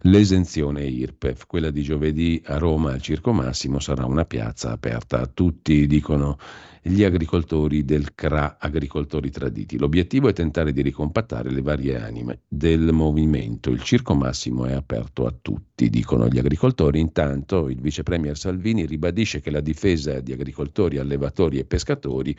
l'esenzione 0.00 0.84
IRPEF. 0.84 1.46
Quella 1.46 1.70
di 1.70 1.82
giovedì 1.82 2.42
a 2.46 2.58
Roma 2.58 2.92
al 2.92 3.00
Circo 3.00 3.32
Massimo 3.32 3.78
sarà 3.78 4.04
una 4.04 4.24
piazza 4.24 4.72
aperta 4.72 5.20
a 5.20 5.26
tutti, 5.26 5.86
dicono 5.86 6.38
gli 6.88 7.02
agricoltori 7.02 7.84
del 7.84 8.14
CRA, 8.14 8.58
agricoltori 8.60 9.28
traditi. 9.30 9.76
L'obiettivo 9.76 10.28
è 10.28 10.32
tentare 10.32 10.72
di 10.72 10.82
ricompattare 10.82 11.50
le 11.50 11.60
varie 11.60 12.00
anime 12.00 12.42
del 12.46 12.92
movimento. 12.92 13.70
Il 13.70 13.82
Circo 13.82 14.14
Massimo 14.14 14.66
è 14.66 14.72
aperto 14.72 15.26
a 15.26 15.34
tutti, 15.42 15.90
dicono 15.90 16.28
gli 16.28 16.38
agricoltori. 16.38 17.00
Intanto 17.00 17.68
il 17.68 17.80
vice 17.80 18.04
premier 18.04 18.38
Salvini 18.38 18.86
ribadisce 18.86 19.40
che 19.40 19.50
la 19.50 19.60
difesa 19.60 20.20
di 20.20 20.32
agricoltori, 20.32 20.98
allevatori 20.98 21.58
e 21.58 21.64
pescatori 21.64 22.36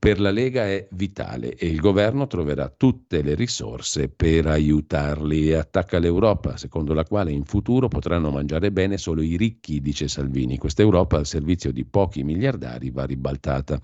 per 0.00 0.18
la 0.18 0.30
Lega 0.30 0.64
è 0.64 0.88
vitale 0.92 1.54
e 1.56 1.66
il 1.66 1.78
governo 1.78 2.26
troverà 2.26 2.72
tutte 2.74 3.20
le 3.20 3.34
risorse 3.34 4.08
per 4.08 4.46
aiutarli 4.46 5.50
e 5.50 5.56
attacca 5.56 5.98
l'Europa, 5.98 6.56
secondo 6.56 6.94
la 6.94 7.04
quale 7.04 7.32
in 7.32 7.44
futuro 7.44 7.86
potranno 7.88 8.30
mangiare 8.30 8.72
bene 8.72 8.96
solo 8.96 9.20
i 9.20 9.36
ricchi, 9.36 9.82
dice 9.82 10.08
Salvini. 10.08 10.56
Questa 10.56 10.80
Europa 10.80 11.18
al 11.18 11.26
servizio 11.26 11.70
di 11.70 11.84
pochi 11.84 12.22
miliardari 12.22 12.90
va 12.90 13.04
ribaltata. 13.04 13.78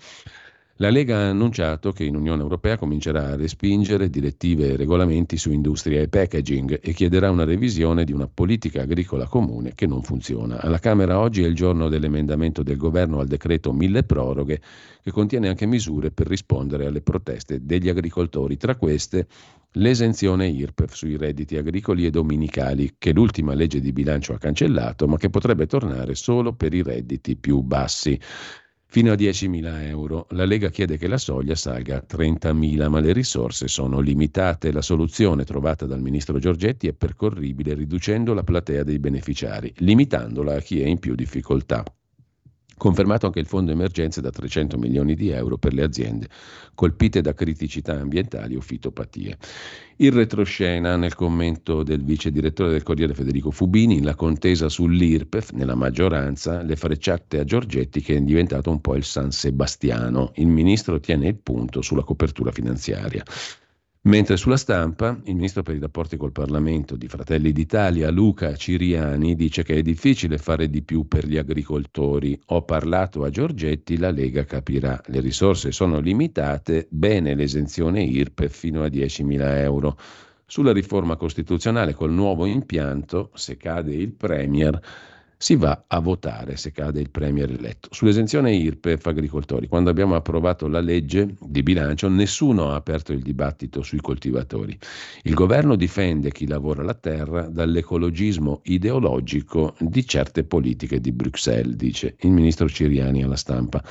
La 0.79 0.91
Lega 0.91 1.17
ha 1.17 1.31
annunciato 1.31 1.91
che 1.91 2.05
in 2.05 2.15
Unione 2.15 2.43
Europea 2.43 2.77
comincerà 2.77 3.29
a 3.29 3.37
respingere 3.37 4.11
direttive 4.11 4.73
e 4.73 4.77
regolamenti 4.77 5.39
su 5.39 5.51
industria 5.51 6.03
e 6.03 6.09
packaging 6.09 6.81
e 6.83 6.93
chiederà 6.93 7.31
una 7.31 7.45
revisione 7.45 8.05
di 8.05 8.13
una 8.13 8.29
politica 8.29 8.83
agricola 8.83 9.27
comune 9.27 9.73
che 9.75 9.87
non 9.87 10.03
funziona. 10.03 10.61
Alla 10.61 10.79
Camera 10.79 11.19
oggi 11.19 11.43
è 11.43 11.47
il 11.47 11.55
giorno 11.55 11.89
dell'emendamento 11.89 12.63
del 12.63 12.77
governo 12.77 13.21
al 13.21 13.27
decreto 13.27 13.73
mille 13.73 14.03
proroghe 14.03 14.61
che 15.03 15.11
contiene 15.13 15.49
anche 15.49 15.65
misure 15.65 16.11
per 16.11 16.27
rispondere 16.27 16.85
alle 16.85 17.01
proteste 17.01 17.65
degli 17.65 17.89
agricoltori, 17.89 18.59
tra 18.59 18.77
queste 18.77 19.29
l'esenzione 19.73 20.47
IRPEF 20.49 20.93
sui 20.93 21.17
redditi 21.17 21.57
agricoli 21.57 22.05
e 22.05 22.11
dominicali 22.11 22.97
che 22.99 23.15
l'ultima 23.15 23.55
legge 23.55 23.81
di 23.81 23.93
bilancio 23.93 24.35
ha 24.35 24.39
cancellato 24.39 25.09
ma 25.09 25.17
che 25.17 25.31
potrebbe 25.31 25.67
tornare 25.67 26.15
solo 26.15 26.53
per 26.53 26.75
i 26.75 26.83
redditi 26.83 27.35
più 27.35 27.63
bassi 27.63 28.21
fino 28.89 29.13
a 29.13 29.15
10.000 29.15 29.83
euro. 29.89 30.27
La 30.31 30.45
Lega 30.45 30.71
chiede 30.71 30.97
che 30.97 31.09
la 31.09 31.19
soglia 31.19 31.55
salga 31.55 31.97
a 31.97 32.05
30.000, 32.07 32.89
ma 32.89 33.01
le 33.01 33.13
risorse 33.13 33.69
sono 33.69 34.01
limitate. 34.01 34.73
La 34.73 34.83
soluzione 34.83 35.45
trovata 35.45 35.87
dal 35.87 36.01
ministro 36.01 36.39
Giorgetti 36.39 36.89
è 36.89 36.93
percorribile 36.93 37.75
riducendo 37.75 38.33
la 38.33 38.43
platea 38.43 38.85
dei 38.85 38.99
beneficiari, 38.99 39.73
limitandola 39.79 40.57
a 40.57 40.61
chi 40.61 40.81
è 40.81 40.87
in 40.87 40.99
più 40.99 41.15
difficoltà. 41.15 41.85
Confermato 42.77 43.27
anche 43.27 43.41
il 43.41 43.47
fondo 43.47 43.73
emergenze 43.73 44.21
da 44.21 44.31
300 44.31 44.77
milioni 44.77 45.15
di 45.15 45.31
euro 45.31 45.57
per 45.57 45.73
le 45.73 45.83
aziende 45.83 46.29
colpite 46.77 47.23
da 47.23 47.35
criticità 47.35 47.99
ambientali 47.99 48.55
o 48.55 48.61
fitopatie. 48.61 49.37
Il 49.97 50.13
retroscena 50.13 50.97
nel 50.97 51.15
commento 51.15 51.83
del 51.83 52.05
vice 52.05 52.31
direttore 52.31 52.71
del 52.71 52.85
Corriere 52.85 53.15
Federico 53.15 53.51
Fubini, 53.51 54.03
la 54.03 54.15
contesa 54.15 54.69
sull'IRPEF 54.69 55.53
nella 55.53 55.75
maggioranza, 55.75 56.63
le 56.63 56.77
frecciate 56.77 57.41
a 57.41 57.45
Giorgetti 57.45 58.03
che 58.03 58.17
è 58.17 58.21
diventato 58.21 58.71
un 58.71 58.81
po' 58.81 58.95
il 58.95 59.05
San 59.05 59.33
Sebastiano. 59.33 60.33
Il 60.35 60.49
ministro 60.49 61.01
tiene 61.01 61.29
il 61.29 61.37
punto 61.37 61.81
sulla 61.81 62.05
copertura 62.05 62.53
finanziaria. 62.53 63.25
Mentre 64.07 64.37
sulla 64.37 64.57
stampa 64.57 65.19
il 65.25 65.35
ministro 65.35 65.65
per 65.65 65.75
i 65.75 65.81
rapporti 65.81 66.17
col 66.17 66.31
Parlamento 66.31 66.95
di 66.95 67.09
Fratelli 67.09 67.51
d'Italia, 67.51 68.09
Luca 68.09 68.55
Ciriani, 68.55 69.35
dice 69.35 69.65
che 69.65 69.75
è 69.75 69.83
difficile 69.83 70.39
fare 70.39 70.71
di 70.71 70.83
più 70.83 71.09
per 71.09 71.27
gli 71.27 71.37
agricoltori. 71.37 72.41
Ho 72.47 72.63
parlato 72.63 73.25
a 73.25 73.31
Giorgetti, 73.31 73.99
la 73.99 74.13
Lega 74.13 74.45
capirà. 74.45 75.01
Le 75.07 75.19
risorse 75.19 75.73
sono 75.73 75.99
limitate, 75.99 76.87
bene 76.89 77.35
l'esenzione 77.35 78.05
IRPE 78.05 78.49
fino 78.49 78.85
a 78.85 78.87
10.000 78.87 79.41
euro. 79.59 79.99
Sulla 80.47 80.73
riforma 80.73 81.17
costituzionale 81.17 81.93
col 81.93 82.13
nuovo 82.13 82.47
impianto, 82.47 83.33
se 83.35 83.57
cade 83.57 83.93
il 83.93 84.13
Premier, 84.13 84.81
si 85.39 85.57
va 85.57 85.85
a 85.87 85.99
votare 86.01 86.57
se 86.57 86.73
cade 86.73 87.01
il 87.01 87.11
Premier 87.11 87.51
eletto. 87.51 87.89
Sull'esenzione 87.93 88.55
IRPEF 88.55 89.07
agricoltori, 89.07 89.69
quando 89.69 89.91
abbiamo 89.91 90.15
approvato 90.15 90.67
la 90.67 90.81
legge 90.81 91.35
di 91.41 91.63
bilancio, 91.63 92.09
nessuno 92.09 92.71
ha 92.71 92.75
aperto 92.77 93.13
il 93.13 93.23
dibattito 93.23 93.83
sui 93.83 94.01
coltivatori. 94.01 94.79
Il 95.23 95.35
governo 95.35 95.77
difende 95.77 96.31
chi 96.31 96.47
lavora 96.47 96.83
la 96.83 96.95
terra 96.95 97.43
dall'ecologismo 97.49 98.61
ideologico 98.65 99.75
di 99.79 100.07
certe 100.07 100.45
politiche 100.45 101.01
di 101.01 101.13
Bruxelles, 101.13 101.77
dice 101.77 102.17
il 102.21 102.31
ministro 102.31 102.69
Ciriani 102.69 103.23
alla 103.23 103.37
stampa. 103.37 103.83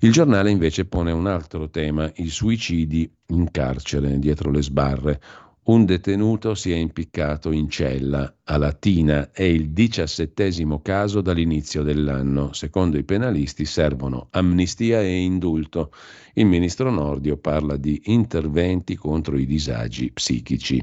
Il 0.00 0.10
giornale 0.12 0.50
invece 0.50 0.84
pone 0.84 1.12
un 1.12 1.26
altro 1.26 1.70
tema, 1.70 2.10
i 2.16 2.28
suicidi 2.28 3.10
in 3.28 3.50
carcere, 3.50 4.18
dietro 4.18 4.50
le 4.50 4.62
sbarre 4.62 5.20
un 5.68 5.84
detenuto 5.84 6.54
si 6.54 6.72
è 6.72 6.76
impiccato 6.76 7.52
in 7.52 7.68
cella 7.68 8.36
a 8.44 8.56
Latina. 8.56 9.30
È 9.32 9.42
il 9.42 9.70
diciassettesimo 9.70 10.80
caso 10.80 11.20
dall'inizio 11.20 11.82
dell'anno. 11.82 12.54
Secondo 12.54 12.96
i 12.96 13.04
penalisti 13.04 13.66
servono 13.66 14.28
amnistia 14.30 15.02
e 15.02 15.18
indulto. 15.18 15.92
Il 16.34 16.46
ministro 16.46 16.90
Nordio 16.90 17.36
parla 17.36 17.76
di 17.76 18.00
interventi 18.06 18.96
contro 18.96 19.36
i 19.36 19.44
disagi 19.44 20.10
psichici. 20.10 20.82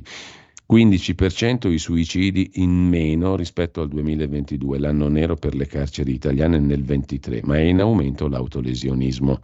15% 0.71 1.71
i 1.71 1.77
suicidi 1.79 2.51
in 2.55 2.71
meno 2.71 3.35
rispetto 3.35 3.81
al 3.81 3.87
2022, 3.87 4.79
l'anno 4.79 5.07
nero 5.07 5.35
per 5.35 5.55
le 5.55 5.65
carceri 5.65 6.13
italiane 6.13 6.59
nel 6.59 6.83
2023, 6.83 7.41
ma 7.43 7.57
è 7.57 7.61
in 7.61 7.81
aumento 7.81 8.27
l'autolesionismo. 8.27 9.39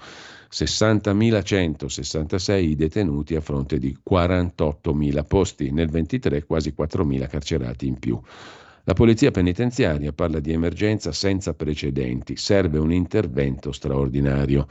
60.166 0.52 2.62
i 2.62 2.76
detenuti 2.76 3.36
a 3.36 3.42
fronte 3.42 3.80
di 3.80 3.98
48.000 4.10 5.26
posti, 5.26 5.72
nel 5.72 5.90
23 5.90 6.44
quasi 6.44 6.74
4.000 6.78 7.28
carcerati 7.28 7.88
in 7.88 7.98
più. 7.98 8.20
La 8.84 8.94
polizia 8.94 9.32
penitenziaria 9.32 10.12
parla 10.12 10.40
di 10.40 10.52
emergenza 10.52 11.12
senza 11.12 11.54
precedenti, 11.54 12.36
serve 12.36 12.80
un 12.80 12.92
intervento 12.92 13.72
straordinario. 13.72 14.68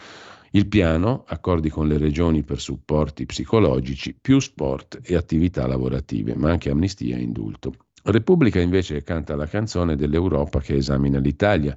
Il 0.50 0.66
piano, 0.66 1.24
accordi 1.28 1.70
con 1.70 1.86
le 1.86 1.96
regioni 1.96 2.42
per 2.42 2.60
supporti 2.60 3.24
psicologici, 3.24 4.16
più 4.20 4.40
sport 4.40 4.98
e 5.02 5.14
attività 5.14 5.66
lavorative, 5.66 6.34
ma 6.34 6.50
anche 6.50 6.70
amnistia 6.70 7.16
e 7.16 7.20
indulto. 7.20 7.72
Repubblica 8.02 8.58
invece 8.58 9.02
canta 9.02 9.36
la 9.36 9.46
canzone 9.46 9.94
dell'Europa 9.94 10.60
che 10.60 10.74
esamina 10.74 11.18
l'Italia 11.18 11.76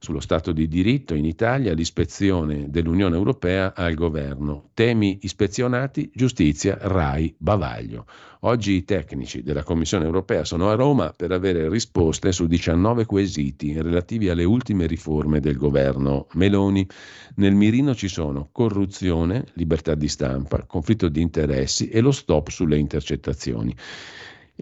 sullo 0.00 0.20
Stato 0.20 0.52
di 0.52 0.66
diritto 0.66 1.14
in 1.14 1.26
Italia, 1.26 1.74
l'ispezione 1.74 2.70
dell'Unione 2.70 3.16
Europea 3.16 3.74
al 3.74 3.94
governo. 3.94 4.70
Temi 4.72 5.18
ispezionati, 5.22 6.10
giustizia, 6.14 6.78
RAI, 6.80 7.34
bavaglio. 7.36 8.06
Oggi 8.40 8.72
i 8.72 8.84
tecnici 8.84 9.42
della 9.42 9.62
Commissione 9.62 10.06
Europea 10.06 10.46
sono 10.46 10.70
a 10.70 10.74
Roma 10.74 11.12
per 11.14 11.32
avere 11.32 11.68
risposte 11.68 12.32
su 12.32 12.46
19 12.46 13.04
quesiti 13.04 13.78
relativi 13.78 14.30
alle 14.30 14.44
ultime 14.44 14.86
riforme 14.86 15.38
del 15.38 15.58
governo 15.58 16.28
Meloni. 16.32 16.88
Nel 17.34 17.54
mirino 17.54 17.94
ci 17.94 18.08
sono 18.08 18.48
corruzione, 18.50 19.44
libertà 19.54 19.94
di 19.94 20.08
stampa, 20.08 20.64
conflitto 20.64 21.08
di 21.08 21.20
interessi 21.20 21.90
e 21.90 22.00
lo 22.00 22.10
stop 22.10 22.48
sulle 22.48 22.78
intercettazioni. 22.78 23.76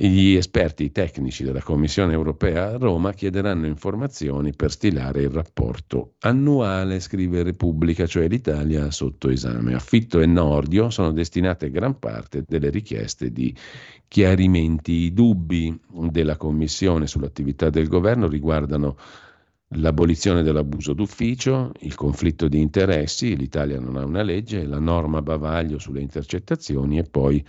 Gli 0.00 0.36
esperti 0.36 0.92
tecnici 0.92 1.42
della 1.42 1.60
Commissione 1.60 2.12
europea 2.12 2.68
a 2.68 2.76
Roma 2.76 3.12
chiederanno 3.12 3.66
informazioni 3.66 4.54
per 4.54 4.70
stilare 4.70 5.22
il 5.22 5.30
rapporto 5.30 6.14
annuale, 6.20 7.00
scrive 7.00 7.42
Repubblica, 7.42 8.06
cioè 8.06 8.28
l'Italia 8.28 8.92
sotto 8.92 9.28
esame. 9.28 9.74
Affitto 9.74 10.20
e 10.20 10.26
Nordio 10.26 10.90
sono 10.90 11.10
destinate 11.10 11.72
gran 11.72 11.98
parte 11.98 12.44
delle 12.46 12.70
richieste 12.70 13.32
di 13.32 13.52
chiarimenti. 14.06 14.92
I 14.92 15.12
dubbi 15.12 15.76
della 16.10 16.36
Commissione 16.36 17.08
sull'attività 17.08 17.68
del 17.68 17.88
governo 17.88 18.28
riguardano 18.28 18.96
l'abolizione 19.70 20.44
dell'abuso 20.44 20.92
d'ufficio, 20.92 21.72
il 21.80 21.96
conflitto 21.96 22.46
di 22.46 22.60
interessi, 22.60 23.36
l'Italia 23.36 23.80
non 23.80 23.96
ha 23.96 24.04
una 24.04 24.22
legge, 24.22 24.64
la 24.64 24.78
norma 24.78 25.22
bavaglio 25.22 25.80
sulle 25.80 26.02
intercettazioni 26.02 26.98
e 26.98 27.02
poi 27.02 27.44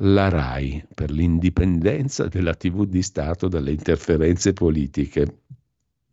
la 0.00 0.28
RAI 0.28 0.86
per 0.94 1.10
l'indipendenza 1.10 2.28
della 2.28 2.54
TV 2.54 2.84
di 2.84 3.02
Stato 3.02 3.48
dalle 3.48 3.72
interferenze 3.72 4.52
politiche. 4.52 5.40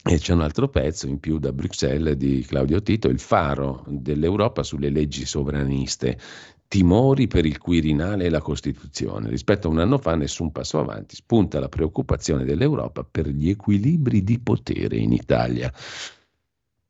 E 0.07 0.19
c'è 0.19 0.33
un 0.33 0.41
altro 0.41 0.69
pezzo 0.69 1.07
in 1.07 1.19
più 1.19 1.39
da 1.39 1.51
Bruxelles 1.51 2.15
di 2.15 2.43
Claudio 2.47 2.81
Tito, 2.81 3.09
il 3.09 3.19
faro 3.19 3.83
dell'Europa 3.87 4.61
sulle 4.61 4.89
leggi 4.89 5.25
sovraniste, 5.25 6.19
timori 6.67 7.27
per 7.27 7.45
il 7.45 7.57
Quirinale 7.57 8.25
e 8.25 8.29
la 8.29 8.41
Costituzione. 8.41 9.29
Rispetto 9.29 9.67
a 9.67 9.71
un 9.71 9.79
anno 9.79 9.97
fa 9.97 10.15
nessun 10.15 10.51
passo 10.51 10.79
avanti, 10.79 11.15
spunta 11.15 11.59
la 11.59 11.69
preoccupazione 11.69 12.43
dell'Europa 12.43 13.03
per 13.03 13.27
gli 13.27 13.49
equilibri 13.49 14.23
di 14.23 14.39
potere 14.39 14.97
in 14.97 15.11
Italia. 15.11 15.73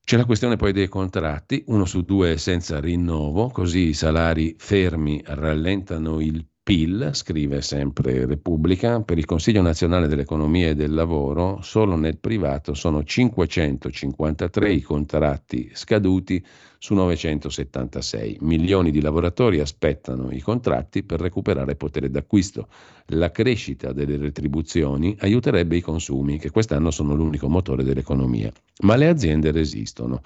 C'è 0.04 0.18
la 0.18 0.26
questione 0.26 0.56
poi 0.56 0.72
dei 0.72 0.88
contratti, 0.88 1.64
uno 1.68 1.86
su 1.86 2.02
due 2.02 2.38
senza 2.38 2.80
rinnovo, 2.80 3.48
così 3.50 3.88
i 3.88 3.94
salari 3.94 4.56
fermi 4.58 5.22
rallentano 5.26 6.20
il 6.20 6.46
PIL, 6.66 7.12
scrive 7.14 7.62
sempre 7.62 8.26
Repubblica, 8.26 9.00
per 9.02 9.20
il 9.20 9.26
Consiglio 9.26 9.62
nazionale 9.62 10.08
dell'economia 10.08 10.70
e 10.70 10.74
del 10.74 10.96
lavoro, 10.96 11.60
solo 11.62 11.96
nel 11.96 12.18
privato 12.18 12.74
sono 12.74 13.04
553 13.04 14.74
i 14.74 14.82
contratti 14.82 15.70
scaduti 15.76 16.44
su 16.80 16.96
976. 16.96 18.38
Milioni 18.42 18.90
di 18.90 19.00
lavoratori 19.00 19.60
aspettano 19.60 20.32
i 20.32 20.42
contratti 20.42 21.04
per 21.04 21.20
recuperare 21.20 21.76
potere 21.76 22.10
d'acquisto. 22.10 22.68
La 23.10 23.30
crescita 23.30 23.92
delle 23.92 24.18
retribuzioni 24.18 25.16
aiuterebbe 25.20 25.76
i 25.76 25.82
consumi, 25.82 26.40
che 26.40 26.50
quest'anno 26.50 26.90
sono 26.90 27.14
l'unico 27.14 27.48
motore 27.48 27.84
dell'economia. 27.84 28.52
Ma 28.82 28.96
le 28.96 29.08
aziende 29.08 29.52
resistono. 29.52 30.24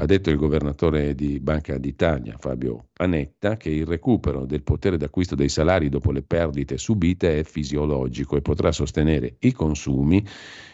Ha 0.00 0.06
detto 0.06 0.30
il 0.30 0.38
governatore 0.38 1.14
di 1.14 1.40
Banca 1.40 1.76
d'Italia, 1.76 2.38
Fabio 2.38 2.86
Panetta, 2.94 3.58
che 3.58 3.68
il 3.68 3.84
recupero 3.84 4.46
del 4.46 4.62
potere 4.62 4.96
d'acquisto 4.96 5.34
dei 5.34 5.50
salari 5.50 5.90
dopo 5.90 6.10
le 6.10 6.22
perdite 6.22 6.78
subite 6.78 7.40
è 7.40 7.42
fisiologico 7.44 8.34
e 8.34 8.40
potrà 8.40 8.72
sostenere 8.72 9.36
i 9.40 9.52
consumi 9.52 10.26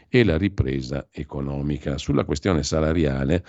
e 0.08 0.22
la 0.22 0.38
ripresa 0.38 1.08
economica. 1.10 1.98
Sulla 1.98 2.24
questione 2.24 2.62
salariale 2.62 3.44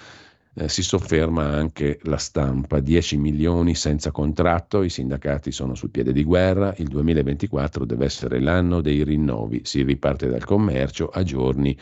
eh, 0.55 0.67
si 0.67 0.81
sofferma 0.81 1.45
anche 1.45 1.99
la 2.05 2.17
stampa, 2.17 2.79
10 2.79 3.17
milioni 3.17 3.75
senza 3.75 4.09
contratto, 4.09 4.81
i 4.81 4.89
sindacati 4.89 5.51
sono 5.51 5.75
sul 5.75 5.91
piede 5.91 6.11
di 6.11 6.23
guerra, 6.23 6.73
il 6.77 6.87
2024 6.87 7.85
deve 7.85 8.05
essere 8.05 8.39
l'anno 8.39 8.81
dei 8.81 9.03
rinnovi, 9.03 9.61
si 9.63 9.83
riparte 9.83 10.27
dal 10.27 10.43
commercio 10.43 11.09
a 11.09 11.21
giorni 11.21 11.77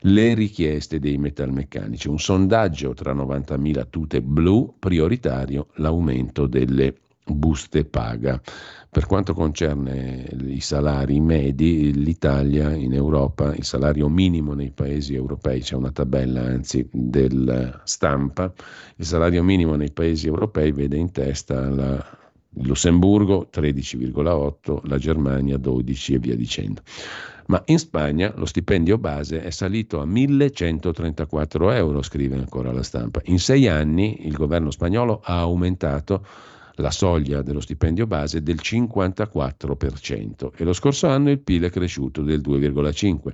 le 0.00 0.34
richieste 0.34 0.98
dei 0.98 1.18
metalmeccanici. 1.18 2.08
Un 2.08 2.18
sondaggio 2.18 2.94
tra 2.94 3.14
90.000 3.14 3.86
tute 3.90 4.22
blu, 4.22 4.74
prioritario 4.78 5.68
l'aumento 5.74 6.46
delle 6.46 6.94
buste 7.24 7.84
paga. 7.84 8.40
Per 8.90 9.06
quanto 9.06 9.34
concerne 9.34 10.26
i 10.46 10.60
salari 10.60 11.20
medi, 11.20 11.92
l'Italia 11.94 12.74
in 12.74 12.92
Europa, 12.92 13.54
il 13.54 13.64
salario 13.64 14.08
minimo 14.08 14.52
nei 14.54 14.72
paesi 14.72 15.14
europei, 15.14 15.60
c'è 15.60 15.76
una 15.76 15.92
tabella 15.92 16.42
anzi 16.42 16.88
del 16.90 17.80
stampa, 17.84 18.52
il 18.96 19.04
salario 19.04 19.44
minimo 19.44 19.76
nei 19.76 19.92
paesi 19.92 20.26
europei 20.26 20.72
vede 20.72 20.96
in 20.96 21.12
testa 21.12 21.68
la, 21.68 22.19
Lussemburgo 22.62 23.48
13,8, 23.52 24.80
la 24.88 24.98
Germania 24.98 25.56
12 25.56 26.14
e 26.14 26.18
via 26.18 26.36
dicendo 26.36 26.82
ma 27.50 27.60
in 27.66 27.78
Spagna 27.80 28.32
lo 28.36 28.46
stipendio 28.46 28.96
base 28.96 29.42
è 29.42 29.50
salito 29.50 30.00
a 30.00 30.04
1134 30.04 31.72
euro, 31.72 32.00
scrive 32.00 32.36
ancora 32.36 32.70
la 32.70 32.84
stampa. 32.84 33.20
In 33.24 33.40
sei 33.40 33.66
anni 33.66 34.24
il 34.26 34.34
governo 34.34 34.70
spagnolo 34.70 35.20
ha 35.20 35.40
aumentato 35.40 36.24
la 36.76 36.92
soglia 36.92 37.42
dello 37.42 37.60
stipendio 37.60 38.06
base 38.06 38.40
del 38.42 38.60
54% 38.62 40.50
e 40.56 40.62
lo 40.64 40.72
scorso 40.72 41.08
anno 41.08 41.30
il 41.30 41.40
PIL 41.40 41.64
è 41.64 41.70
cresciuto 41.70 42.22
del 42.22 42.40
2,5%. 42.40 43.32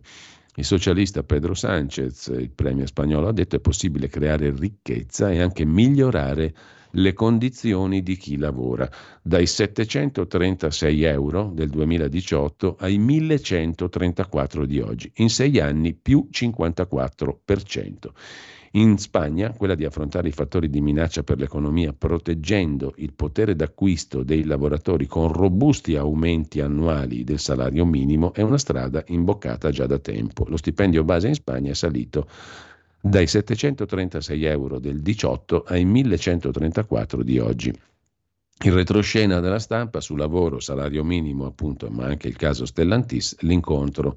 Il 0.58 0.64
socialista 0.64 1.22
Pedro 1.22 1.52
Sánchez, 1.52 2.28
il 2.28 2.48
premio 2.48 2.86
spagnolo, 2.86 3.28
ha 3.28 3.32
detto 3.32 3.50
che 3.50 3.56
è 3.56 3.60
possibile 3.60 4.08
creare 4.08 4.50
ricchezza 4.50 5.30
e 5.30 5.42
anche 5.42 5.66
migliorare 5.66 6.54
le 6.96 7.12
condizioni 7.12 8.02
di 8.02 8.16
chi 8.16 8.36
lavora, 8.36 8.88
dai 9.22 9.46
736 9.46 11.02
euro 11.04 11.50
del 11.52 11.68
2018 11.68 12.76
ai 12.78 12.98
1134 12.98 14.64
di 14.64 14.80
oggi, 14.80 15.10
in 15.16 15.28
sei 15.28 15.60
anni 15.60 15.94
più 15.94 16.28
54%. 16.30 17.94
In 18.72 18.98
Spagna, 18.98 19.52
quella 19.52 19.74
di 19.74 19.86
affrontare 19.86 20.28
i 20.28 20.32
fattori 20.32 20.68
di 20.68 20.82
minaccia 20.82 21.22
per 21.22 21.38
l'economia 21.38 21.94
proteggendo 21.94 22.92
il 22.96 23.14
potere 23.14 23.56
d'acquisto 23.56 24.22
dei 24.22 24.44
lavoratori 24.44 25.06
con 25.06 25.32
robusti 25.32 25.96
aumenti 25.96 26.60
annuali 26.60 27.24
del 27.24 27.38
salario 27.38 27.86
minimo 27.86 28.34
è 28.34 28.42
una 28.42 28.58
strada 28.58 29.02
imboccata 29.06 29.70
già 29.70 29.86
da 29.86 29.98
tempo. 29.98 30.44
Lo 30.48 30.58
stipendio 30.58 31.04
base 31.04 31.28
in 31.28 31.34
Spagna 31.34 31.70
è 31.70 31.74
salito 31.74 32.28
dai 33.08 33.26
736 33.26 34.44
euro 34.44 34.78
del 34.78 35.00
18 35.00 35.64
ai 35.68 35.84
1134 35.84 37.22
di 37.22 37.38
oggi. 37.38 37.72
Il 38.64 38.72
retroscena 38.72 39.38
della 39.40 39.58
stampa 39.58 40.00
su 40.00 40.16
lavoro, 40.16 40.60
salario 40.60 41.04
minimo 41.04 41.46
appunto, 41.46 41.88
ma 41.90 42.06
anche 42.06 42.28
il 42.28 42.36
caso 42.36 42.64
Stellantis, 42.64 43.36
l'incontro 43.40 44.16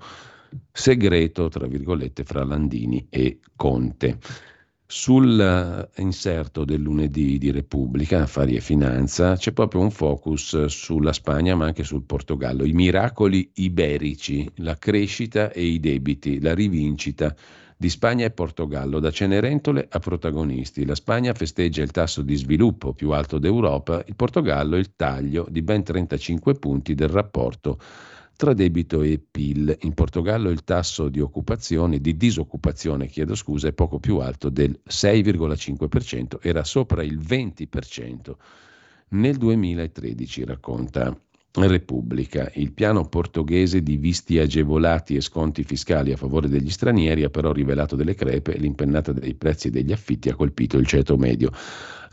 segreto, 0.72 1.50
tra 1.50 1.68
virgolette, 1.68 2.24
fra 2.24 2.44
Landini 2.44 3.06
e 3.10 3.40
Conte. 3.56 4.18
Sull'inserto 4.88 6.66
del 6.66 6.82
lunedì 6.82 7.38
di 7.38 7.52
Repubblica, 7.52 8.24
Affari 8.24 8.56
e 8.56 8.62
Finanza, 8.62 9.36
c'è 9.36 9.52
proprio 9.52 9.82
un 9.82 9.92
focus 9.92 10.66
sulla 10.66 11.14
Spagna 11.14 11.54
ma 11.54 11.66
anche 11.66 11.84
sul 11.84 12.02
Portogallo, 12.02 12.66
i 12.66 12.72
miracoli 12.72 13.52
iberici, 13.56 14.50
la 14.56 14.78
crescita 14.80 15.52
e 15.52 15.64
i 15.64 15.80
debiti, 15.80 16.42
la 16.42 16.56
rivincita 16.56 17.36
di 17.82 17.88
Spagna 17.90 18.26
e 18.26 18.32
Portogallo, 18.32 19.00
da 19.00 19.10
Cenerentole 19.10 19.88
a 19.90 20.00
protagonisti. 20.00 20.86
La 20.86 20.96
Spagna 20.96 21.34
festeggia 21.34 21.82
il 21.82 21.92
tasso 21.92 22.22
di 22.22 22.36
sviluppo 22.36 22.92
più 22.92 23.12
alto 23.12 23.40
d'Europa, 23.40 24.04
il 24.06 24.18
Portogallo 24.18 24.76
il 24.76 24.98
taglio 24.98 25.48
di 25.50 25.62
ben 25.62 25.82
35 25.82 26.56
punti 26.56 26.94
del 26.94 27.08
rapporto 27.08 27.80
tra 28.36 28.52
debito 28.52 29.02
e 29.02 29.18
PIL. 29.18 29.78
In 29.84 29.94
Portogallo 29.94 30.50
il 30.50 30.66
tasso 30.66 31.08
di 31.08 31.22
occupazione, 31.22 32.02
di 32.02 32.18
disoccupazione, 32.18 33.08
chiedo 33.08 33.34
scusa, 33.34 33.70
è 33.70 33.72
poco 33.72 33.98
più 33.98 34.18
alto 34.18 34.50
del 34.50 34.78
6,5%, 34.86 36.40
era 36.42 36.66
sopra 36.66 37.02
il 37.02 37.18
20% 37.18 38.34
nel 39.12 39.38
2013, 39.38 40.44
racconta 40.44 41.18
Repubblica. 41.52 42.52
Il 42.56 42.72
piano 42.72 43.08
portoghese 43.08 43.82
di 43.82 43.98
visti 43.98 44.38
agevolati 44.38 45.16
e 45.16 45.22
sconti 45.22 45.64
fiscali 45.64 46.12
a 46.12 46.18
favore 46.18 46.48
degli 46.48 46.70
stranieri 46.70 47.24
ha 47.24 47.30
però 47.30 47.52
rivelato 47.52 47.96
delle 47.96 48.14
crepe 48.14 48.54
e 48.54 48.60
l'impennata 48.60 49.12
dei 49.12 49.34
prezzi 49.34 49.70
degli 49.70 49.92
affitti 49.92 50.30
ha 50.30 50.36
colpito 50.36 50.78
il 50.78 50.86
ceto 50.86 51.18
medio. 51.18 51.52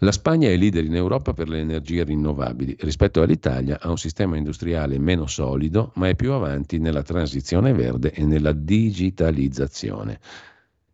La 0.01 0.13
Spagna 0.13 0.49
è 0.49 0.57
leader 0.57 0.85
in 0.85 0.95
Europa 0.95 1.33
per 1.33 1.49
le 1.49 1.61
energie 1.61 2.05
rinnovabili. 2.05 2.77
Rispetto 2.81 3.23
all'Italia 3.23 3.79
ha 3.81 3.91
un 3.91 3.99
sistema 3.99 4.37
industriale 4.37 4.99
meno 4.99 5.27
solido, 5.27 5.93
ma 5.95 6.09
è 6.09 6.15
più 6.15 6.33
avanti 6.33 6.79
nella 6.79 7.03
transizione 7.03 7.73
verde 7.73 8.13
e 8.13 8.25
nella 8.25 8.53
digitalizzazione. 8.53 10.19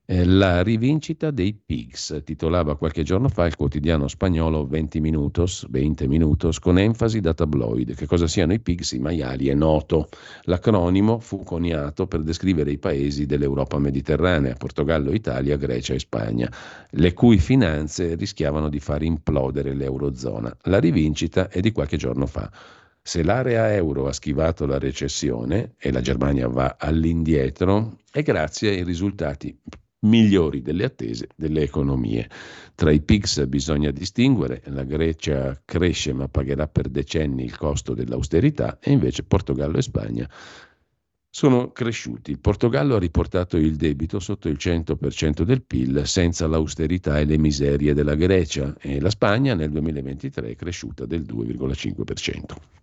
Eh, 0.04 0.24
la 0.24 0.62
rivincita 0.64 1.30
dei 1.30 1.54
Pigs, 1.54 2.22
titolava 2.24 2.76
qualche 2.76 3.04
giorno 3.04 3.28
fa 3.28 3.46
il 3.46 3.54
quotidiano 3.54 4.08
spagnolo 4.08 4.66
20 4.66 5.00
Minutos, 5.00 5.64
20 5.70 6.08
Minutos, 6.08 6.58
con 6.58 6.76
enfasi 6.76 7.20
da 7.20 7.32
tabloid. 7.32 7.94
Che 7.94 8.06
cosa 8.06 8.26
siano 8.26 8.52
i 8.52 8.58
Pigs, 8.58 8.92
i 8.92 8.98
maiali, 8.98 9.46
è 9.48 9.54
noto. 9.54 10.08
L'acronimo 10.42 11.20
fu 11.20 11.44
coniato 11.44 12.08
per 12.08 12.22
descrivere 12.22 12.72
i 12.72 12.78
paesi 12.78 13.26
dell'Europa 13.26 13.78
mediterranea, 13.78 14.54
Portogallo, 14.54 15.12
Italia, 15.12 15.56
Grecia 15.56 15.94
e 15.94 16.00
Spagna, 16.00 16.50
le 16.90 17.12
cui 17.14 17.38
finanze 17.38 18.16
rischiavano 18.16 18.68
di 18.68 18.80
far 18.80 19.04
implodere 19.04 19.72
l'Eurozona. 19.72 20.54
La 20.64 20.80
rivincita 20.80 21.48
è 21.48 21.60
di 21.60 21.70
qualche 21.70 21.96
giorno 21.96 22.26
fa. 22.26 22.50
Se 23.00 23.22
l'area 23.22 23.72
euro 23.72 24.08
ha 24.08 24.12
schivato 24.12 24.66
la 24.66 24.78
recessione 24.78 25.74
e 25.78 25.92
la 25.92 26.00
Germania 26.00 26.48
va 26.48 26.76
all'indietro, 26.78 27.98
è 28.10 28.22
grazie 28.22 28.70
ai 28.70 28.82
risultati 28.82 29.56
migliori 30.02 30.62
delle 30.62 30.84
attese 30.84 31.28
delle 31.36 31.62
economie. 31.62 32.28
Tra 32.74 32.90
i 32.90 33.00
PIGS 33.00 33.46
bisogna 33.46 33.90
distinguere, 33.90 34.62
la 34.66 34.84
Grecia 34.84 35.60
cresce 35.64 36.12
ma 36.12 36.28
pagherà 36.28 36.66
per 36.68 36.88
decenni 36.88 37.44
il 37.44 37.56
costo 37.56 37.94
dell'austerità 37.94 38.78
e 38.80 38.92
invece 38.92 39.24
Portogallo 39.24 39.78
e 39.78 39.82
Spagna 39.82 40.30
sono 41.34 41.72
cresciuti. 41.72 42.30
Il 42.30 42.40
Portogallo 42.40 42.96
ha 42.96 42.98
riportato 42.98 43.56
il 43.56 43.76
debito 43.76 44.20
sotto 44.20 44.48
il 44.48 44.58
100% 44.60 45.42
del 45.44 45.62
PIL 45.62 46.02
senza 46.04 46.46
l'austerità 46.46 47.18
e 47.18 47.24
le 47.24 47.38
miserie 47.38 47.94
della 47.94 48.16
Grecia 48.16 48.76
e 48.78 49.00
la 49.00 49.08
Spagna 49.08 49.54
nel 49.54 49.70
2023 49.70 50.50
è 50.50 50.54
cresciuta 50.54 51.06
del 51.06 51.22
2,5%. 51.22 52.81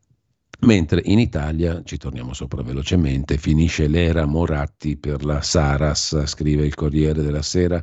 Mentre 0.61 1.02
in 1.06 1.19
Italia, 1.19 1.81
ci 1.86 1.98
torniamo 1.98 2.34
sopra 2.34 2.61
velocemente, 2.61 3.38
finisce 3.38 3.88
l'era 3.88 4.26
Moratti 4.26 4.98
per 4.98 5.23
la 5.23 5.41
Saras, 5.41 6.26
scrive 6.26 6.65
il 6.65 6.76
Corriere 6.76 7.22
della 7.22 7.41
Sera. 7.41 7.81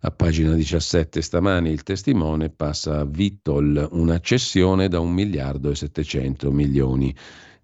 A 0.00 0.10
pagina 0.10 0.52
17 0.54 1.22
stamani 1.22 1.70
il 1.70 1.84
testimone 1.84 2.50
passa 2.50 2.98
a 2.98 3.04
Vitol 3.04 3.88
una 3.92 4.18
cessione 4.18 4.88
da 4.88 4.98
un 4.98 5.12
miliardo 5.12 5.70
e 5.70 5.76
700 5.76 6.50
milioni 6.50 7.14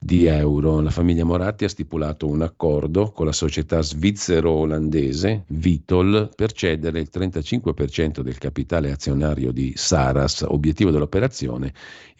di 0.02 0.26
euro. 0.26 0.80
La 0.80 0.90
famiglia 0.90 1.24
Moratti 1.24 1.64
ha 1.64 1.68
stipulato 1.68 2.26
un 2.26 2.42
accordo 2.42 3.12
con 3.12 3.26
la 3.26 3.32
società 3.32 3.80
svizzero-olandese 3.80 5.44
Vitol 5.48 6.30
per 6.34 6.52
cedere 6.52 6.98
il 6.98 7.08
35% 7.12 8.20
del 8.20 8.38
capitale 8.38 8.90
azionario 8.90 9.52
di 9.52 9.72
Saras. 9.76 10.44
Obiettivo 10.48 10.90
dell'operazione 10.90 11.72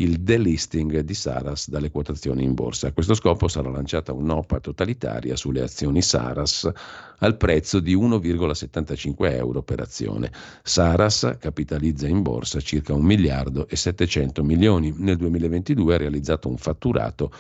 il 0.03 0.21
delisting 0.21 0.99
di 1.01 1.15
Saras 1.15 1.69
dalle 1.69 1.91
quotazioni 1.91 2.43
in 2.43 2.55
borsa. 2.55 2.89
A 2.89 2.93
questo 2.93 3.15
scopo 3.15 3.47
sarà 3.47 3.71
lanciata 3.71 4.13
un'OPA 4.13 4.59
totalitaria 4.59 5.37
sulle 5.37 5.63
azioni 5.63 6.03
Saras 6.03 6.69
al 7.19 7.37
prezzo 7.37 7.79
di 7.79 7.97
1,75 7.97 9.15
euro 9.33 9.63
per 9.63 9.81
azione. 9.81 10.33
Saras 10.63 11.37
capitalizza 11.39 12.09
in 12.09 12.23
borsa 12.23 12.61
circa 12.61 12.93
1 12.95 13.03
miliardo 13.03 13.69
e 13.69 13.77
700 13.77 14.43
milioni. 14.43 14.93
Nel 14.97 15.17
2022 15.17 15.95
ha 15.95 15.99
realizzato 15.99 16.49
un 16.49 16.57
fatturato 16.57 17.33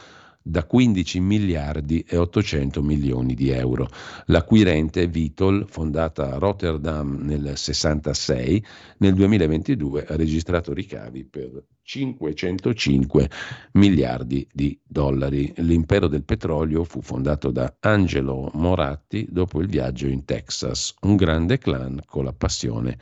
da 0.43 0.65
15 0.65 1.21
miliardi 1.21 2.05
e 2.07 2.17
800 2.17 2.83
milioni 2.83 3.35
di 3.35 3.51
euro. 3.51 3.89
L'acquirente 4.27 5.07
Vitol, 5.07 5.67
fondata 5.69 6.33
a 6.33 6.39
Rotterdam 6.39 7.21
nel 7.23 7.53
66, 7.57 8.65
nel 8.99 9.15
2022 9.15 10.07
ha 10.07 10.17
registrato 10.17 10.73
ricavi 10.73 11.25
per 11.25 11.65
505 11.83 13.31
miliardi 13.73 14.47
di 14.53 14.79
dollari. 14.85 15.53
L'impero 15.57 16.09
del 16.09 16.25
petrolio 16.25 16.85
fu 16.85 17.01
fondato 17.01 17.51
da 17.51 17.75
Angelo 17.81 18.51
Moratti 18.55 19.27
dopo 19.31 19.61
il 19.61 19.69
viaggio 19.69 20.07
in 20.07 20.25
Texas, 20.25 20.95
un 21.03 21.17
grande 21.17 21.59
clan 21.59 22.01
con 22.07 22.25
la 22.25 22.33
passione 22.33 22.99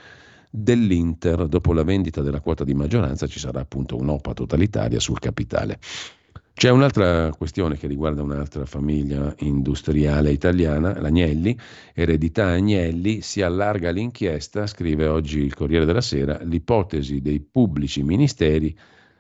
dell'Inter. 0.51 1.47
Dopo 1.47 1.73
la 1.73 1.85
vendita 1.85 2.23
della 2.23 2.41
quota 2.41 2.65
di 2.65 2.75
maggioranza 2.75 3.27
ci 3.27 3.39
sarà 3.39 3.61
appunto 3.61 3.97
un'OPA 3.97 4.33
totalitaria 4.33 4.99
sul 4.99 5.19
capitale. 5.19 5.79
C'è 6.61 6.69
un'altra 6.69 7.33
questione 7.33 7.79
che 7.79 7.87
riguarda 7.87 8.21
un'altra 8.21 8.67
famiglia 8.67 9.35
industriale 9.39 10.31
italiana, 10.31 11.01
l'Agnelli, 11.01 11.57
eredità 11.95 12.49
Agnelli, 12.49 13.23
si 13.23 13.41
allarga 13.41 13.89
l'inchiesta, 13.91 14.67
scrive 14.67 15.07
oggi 15.07 15.39
il 15.39 15.55
Corriere 15.55 15.87
della 15.87 16.03
Sera, 16.03 16.39
l'ipotesi 16.43 17.23
dei 17.23 17.41
pubblici 17.41 18.03
ministeri 18.03 18.77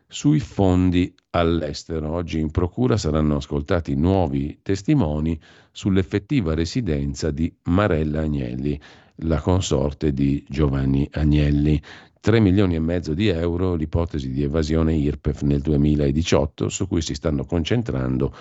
sui 0.06 0.38
fondi 0.38 1.14
all'estero. 1.30 2.10
Oggi 2.10 2.38
in 2.40 2.50
procura 2.50 2.98
saranno 2.98 3.36
ascoltati 3.36 3.94
nuovi 3.94 4.58
testimoni 4.60 5.40
sull'effettiva 5.70 6.52
residenza 6.52 7.30
di 7.30 7.50
Marella 7.62 8.20
Agnelli, 8.20 8.78
la 9.22 9.40
consorte 9.40 10.12
di 10.12 10.44
Giovanni 10.46 11.08
Agnelli. 11.12 11.80
3 12.20 12.38
milioni 12.38 12.74
e 12.74 12.80
mezzo 12.80 13.14
di 13.14 13.28
euro 13.28 13.74
l'ipotesi 13.74 14.30
di 14.30 14.42
evasione 14.42 14.94
IRPEF 14.94 15.40
nel 15.42 15.60
2018 15.62 16.68
su 16.68 16.86
cui 16.86 17.00
si 17.00 17.14
stanno 17.14 17.44
concentrando 17.46 18.34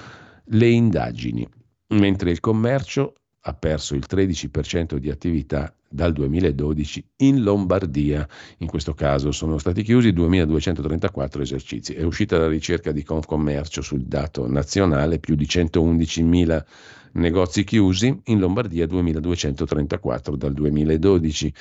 le 0.47 0.67
indagini, 0.67 1.47
mentre 1.89 2.31
il 2.31 2.41
commercio 2.41 3.13
ha 3.43 3.53
perso 3.53 3.95
il 3.95 4.03
13% 4.07 4.97
di 4.97 5.09
attività 5.09 5.73
dal 5.87 6.11
2012 6.11 7.11
in 7.17 7.41
Lombardia. 7.41 8.27
In 8.57 8.67
questo 8.67 8.93
caso 8.93 9.31
sono 9.31 9.57
stati 9.57 9.81
chiusi 9.81 10.09
2.234 10.09 11.39
esercizi. 11.39 11.93
È 11.93 12.03
uscita 12.03 12.37
la 12.37 12.49
ricerca 12.49 12.91
di 12.91 13.01
Confcommercio 13.01 13.81
sul 13.81 14.03
dato 14.03 14.45
nazionale, 14.45 15.19
più 15.19 15.35
di 15.35 15.45
111.000 15.45 16.63
negozi 17.13 17.63
chiusi, 17.63 18.21
in 18.25 18.39
Lombardia 18.39 18.85
2234 18.85 20.35
dal 20.35 20.53
2012. 20.53 21.53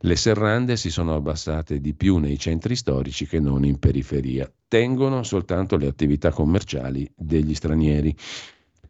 Le 0.00 0.16
serrande 0.16 0.76
si 0.76 0.90
sono 0.90 1.14
abbassate 1.14 1.80
di 1.80 1.94
più 1.94 2.18
nei 2.18 2.38
centri 2.38 2.76
storici 2.76 3.26
che 3.26 3.40
non 3.40 3.64
in 3.64 3.78
periferia. 3.78 4.50
Tengono 4.68 5.22
soltanto 5.22 5.76
le 5.76 5.86
attività 5.86 6.30
commerciali 6.30 7.10
degli 7.14 7.54
stranieri. 7.54 8.16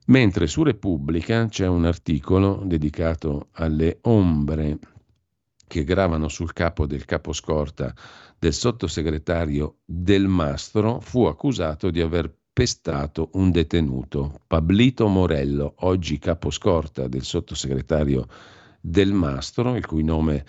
Mentre 0.07 0.47
su 0.47 0.63
Repubblica 0.63 1.47
c'è 1.47 1.67
un 1.67 1.87
articolo 1.87 2.63
dedicato 2.65 3.49
alle 3.53 3.99
ombre 4.03 4.79
che 5.67 5.83
gravano 5.83 6.29
sul 6.29 6.53
capo 6.53 6.87
del 6.87 7.05
caposcorta 7.05 7.95
del 8.39 8.53
sottosegretario 8.53 9.79
Del 9.85 10.29
Mastro, 10.29 11.01
fu 11.01 11.25
accusato 11.25 11.91
di 11.91 12.01
aver 12.01 12.33
pestato 12.55 13.31
un 13.33 13.51
detenuto, 13.51 14.41
Pablito 14.47 15.09
Morello, 15.09 15.75
oggi 15.79 16.21
caposcorta 16.21 17.09
del 17.09 17.25
sottosegretario 17.25 18.29
del 18.81 19.13
Mastro, 19.13 19.75
il 19.75 19.85
cui 19.85 20.05
nome 20.05 20.45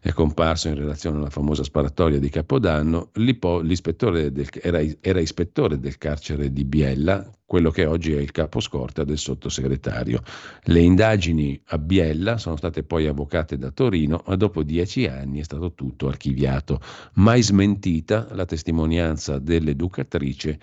è 0.00 0.10
comparso 0.12 0.68
in 0.68 0.76
relazione 0.76 1.18
alla 1.18 1.28
famosa 1.28 1.62
sparatoria 1.62 2.18
di 2.18 2.30
Capodanno, 2.30 3.10
del, 3.12 4.48
era, 4.62 4.80
era, 5.00 5.20
ispettore 5.20 5.78
del 5.78 5.98
carcere 5.98 6.50
di 6.50 6.64
Biella, 6.64 7.30
quello 7.44 7.70
che 7.70 7.84
oggi 7.84 8.14
è 8.14 8.20
il 8.20 8.30
caposcorta 8.30 9.04
del 9.04 9.18
sottosegretario. 9.18 10.22
Le 10.62 10.80
indagini 10.80 11.60
a 11.66 11.78
Biella 11.78 12.38
sono 12.38 12.56
state 12.56 12.84
poi 12.84 13.06
avvocate 13.06 13.58
da 13.58 13.70
Torino, 13.70 14.22
ma 14.26 14.36
dopo 14.36 14.62
dieci 14.62 15.06
anni 15.06 15.40
è 15.40 15.44
stato 15.44 15.74
tutto 15.74 16.08
archiviato. 16.08 16.80
Mai 17.14 17.42
smentita 17.42 18.28
la 18.30 18.46
testimonianza 18.46 19.38
dell'educatrice 19.38 20.58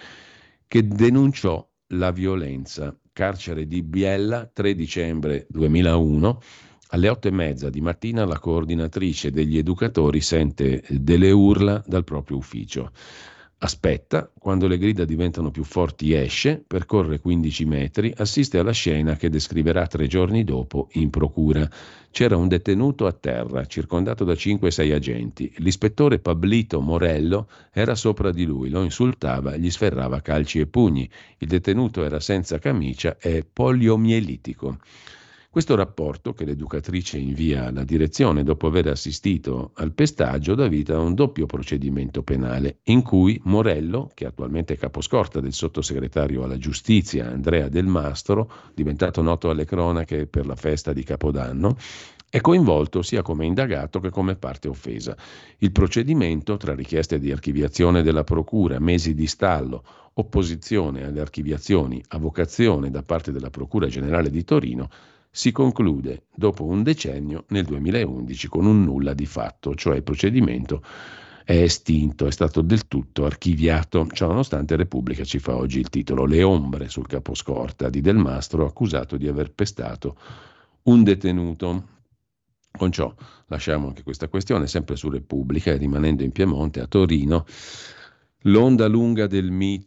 che 0.67 0.87
denunciò 0.87 1.65
la 1.91 2.11
violenza. 2.11 2.95
Carcere 3.13 3.65
di 3.65 3.81
Biella, 3.81 4.49
3 4.51 4.75
dicembre 4.75 5.47
2001. 5.49 6.41
Alle 6.89 7.09
otto 7.09 7.27
e 7.27 7.31
mezza 7.31 7.69
di 7.69 7.81
mattina 7.81 8.25
la 8.25 8.39
coordinatrice 8.39 9.31
degli 9.31 9.57
educatori 9.57 10.21
sente 10.21 10.83
delle 10.89 11.31
urla 11.31 11.83
dal 11.85 12.03
proprio 12.03 12.37
ufficio. 12.37 12.91
Aspetta, 13.59 14.29
quando 14.37 14.67
le 14.67 14.77
grida 14.77 15.03
diventano 15.03 15.49
più 15.49 15.63
forti 15.63 16.13
esce, 16.13 16.63
percorre 16.65 17.19
15 17.19 17.65
metri, 17.65 18.13
assiste 18.15 18.59
alla 18.59 18.71
scena 18.71 19.15
che 19.15 19.31
descriverà 19.31 19.87
tre 19.87 20.05
giorni 20.05 20.43
dopo 20.43 20.89
in 20.91 21.09
procura. 21.09 21.67
C'era 22.11 22.37
un 22.37 22.47
detenuto 22.47 23.07
a 23.07 23.13
terra, 23.13 23.65
circondato 23.65 24.23
da 24.23 24.33
5-6 24.33 24.93
agenti. 24.93 25.51
L'ispettore 25.57 26.19
Pablito 26.19 26.81
Morello 26.81 27.49
era 27.71 27.95
sopra 27.95 28.29
di 28.29 28.45
lui, 28.45 28.69
lo 28.69 28.83
insultava, 28.83 29.57
gli 29.57 29.71
sferrava 29.71 30.21
calci 30.21 30.59
e 30.59 30.67
pugni. 30.67 31.09
Il 31.39 31.47
detenuto 31.47 32.03
era 32.03 32.19
senza 32.19 32.59
camicia 32.59 33.17
e 33.19 33.43
poliomielitico. 33.51 34.77
Questo 35.57 35.73
rapporto 35.73 36.33
che 36.33 36.45
l'educatrice 36.45 37.17
invia 37.17 37.65
alla 37.65 37.83
direzione 37.83 38.43
dopo 38.43 38.67
aver 38.67 38.89
assistito 38.89 39.71
al 39.77 39.91
pestaggio 39.91 40.53
dà 40.53 40.67
vita 40.67 40.93
a 40.93 40.99
un 40.99 41.15
doppio 41.15 41.47
procedimento 41.47 42.21
penale 42.21 42.81
in 42.83 43.01
cui 43.01 43.41
Morello, 43.45 44.11
che 44.13 44.27
attualmente 44.27 44.75
è 44.75 44.77
caposcorta 44.77 45.39
del 45.39 45.53
sottosegretario 45.53 46.43
alla 46.43 46.59
giustizia 46.59 47.25
Andrea 47.25 47.69
Del 47.69 47.87
Mastro, 47.87 48.51
diventato 48.75 49.23
noto 49.23 49.49
alle 49.49 49.65
cronache 49.65 50.27
per 50.27 50.45
la 50.45 50.55
festa 50.55 50.93
di 50.93 51.03
Capodanno, 51.03 51.75
è 52.29 52.39
coinvolto 52.39 53.01
sia 53.01 53.23
come 53.23 53.47
indagato 53.47 53.99
che 53.99 54.11
come 54.11 54.35
parte 54.35 54.67
offesa. 54.67 55.17
Il 55.57 55.71
procedimento, 55.71 56.57
tra 56.57 56.75
richieste 56.75 57.17
di 57.17 57.31
archiviazione 57.31 58.03
della 58.03 58.23
Procura, 58.23 58.77
mesi 58.77 59.15
di 59.15 59.25
stallo, 59.25 59.83
opposizione 60.13 61.03
alle 61.03 61.19
archiviazioni, 61.19 61.99
avocazione 62.09 62.91
da 62.91 63.01
parte 63.01 63.31
della 63.31 63.49
Procura 63.49 63.87
Generale 63.87 64.29
di 64.29 64.43
Torino, 64.43 64.89
si 65.37 65.51
conclude 65.51 66.23
dopo 66.33 66.63
un 66.63 66.81
decennio 66.81 67.45
nel 67.49 67.63
2011 67.63 68.47
con 68.47 68.65
un 68.65 68.83
nulla 68.83 69.13
di 69.13 69.27
fatto, 69.27 69.75
cioè 69.75 69.97
il 69.97 70.01
procedimento 70.01 70.81
è 71.43 71.61
estinto, 71.61 72.25
è 72.25 72.31
stato 72.31 72.61
del 72.61 72.87
tutto 72.87 73.23
archiviato, 73.23 74.07
ciononostante 74.11 74.75
Repubblica 74.75 75.23
ci 75.23 75.37
fa 75.37 75.55
oggi 75.55 75.77
il 75.77 75.89
titolo 75.89 76.25
Le 76.25 76.41
ombre 76.41 76.89
sul 76.89 77.05
caposcorta 77.05 77.87
di 77.87 78.01
Del 78.01 78.17
Mastro 78.17 78.65
accusato 78.65 79.15
di 79.15 79.27
aver 79.27 79.51
pestato 79.51 80.17
un 80.83 81.03
detenuto. 81.03 81.87
Con 82.71 82.91
ciò 82.91 83.13
lasciamo 83.45 83.89
anche 83.89 84.01
questa 84.01 84.29
questione 84.29 84.65
sempre 84.65 84.95
su 84.95 85.07
Repubblica 85.07 85.69
e 85.69 85.77
rimanendo 85.77 86.23
in 86.23 86.31
Piemonte 86.31 86.79
a 86.79 86.87
Torino 86.87 87.45
L'onda 88.41 88.85
lunga 88.87 89.25
del 89.25 89.49
Me. 89.49 89.83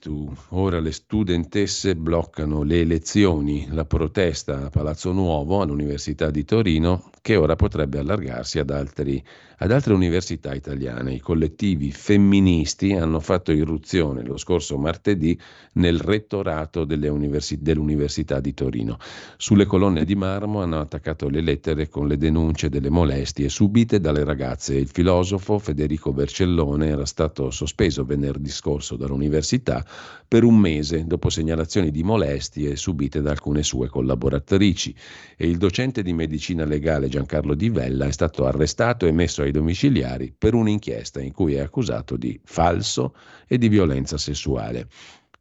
Ora 0.48 0.80
le 0.80 0.90
studentesse 0.90 1.94
bloccano 1.94 2.64
le 2.64 2.80
elezioni, 2.80 3.68
la 3.70 3.84
protesta 3.84 4.64
a 4.64 4.70
Palazzo 4.70 5.12
Nuovo, 5.12 5.60
all'Università 5.60 6.30
di 6.30 6.44
Torino, 6.44 7.10
che 7.22 7.36
ora 7.36 7.54
potrebbe 7.54 7.98
allargarsi 7.98 8.58
ad, 8.58 8.70
altri, 8.70 9.22
ad 9.58 9.70
altre 9.70 9.92
università 9.92 10.54
italiane. 10.54 11.14
I 11.14 11.20
collettivi 11.20 11.92
femministi 11.92 12.92
hanno 12.92 13.20
fatto 13.20 13.52
irruzione 13.52 14.24
lo 14.24 14.38
scorso 14.38 14.78
martedì 14.78 15.38
nel 15.74 15.98
rettorato 15.98 16.86
universi- 16.88 17.60
dell'Università 17.60 18.40
di 18.40 18.54
Torino. 18.54 18.96
Sulle 19.36 19.66
colonne 19.66 20.04
di 20.04 20.14
marmo 20.14 20.62
hanno 20.62 20.80
attaccato 20.80 21.28
le 21.28 21.42
lettere 21.42 21.88
con 21.88 22.08
le 22.08 22.16
denunce 22.16 22.70
delle 22.70 22.90
molestie 22.90 23.48
subite 23.48 24.00
dalle 24.00 24.24
ragazze. 24.24 24.74
Il 24.74 24.88
filosofo 24.88 25.58
Federico 25.58 26.12
Vercellone 26.12 26.88
era 26.88 27.04
stato 27.04 27.50
sospeso 27.50 28.04
venerdì 28.04 28.50
scorso 28.50 28.96
dall'università 28.96 29.84
per 30.26 30.44
un 30.44 30.56
mese 30.56 31.04
dopo 31.06 31.28
segnalazioni 31.28 31.90
di 31.90 32.02
molestie 32.02 32.76
subite 32.76 33.20
da 33.20 33.32
alcune 33.32 33.62
sue 33.62 33.88
collaboratrici 33.88 34.94
e 35.36 35.48
il 35.48 35.58
docente 35.58 36.02
di 36.02 36.12
medicina 36.12 36.64
legale 36.64 37.08
Giancarlo 37.10 37.54
Di 37.54 37.68
Vella 37.68 38.06
è 38.06 38.12
stato 38.12 38.46
arrestato 38.46 39.04
e 39.04 39.12
messo 39.12 39.42
ai 39.42 39.50
domiciliari 39.50 40.32
per 40.36 40.54
un'inchiesta 40.54 41.20
in 41.20 41.32
cui 41.32 41.54
è 41.54 41.60
accusato 41.60 42.16
di 42.16 42.40
falso 42.42 43.14
e 43.46 43.58
di 43.58 43.68
violenza 43.68 44.16
sessuale. 44.16 44.88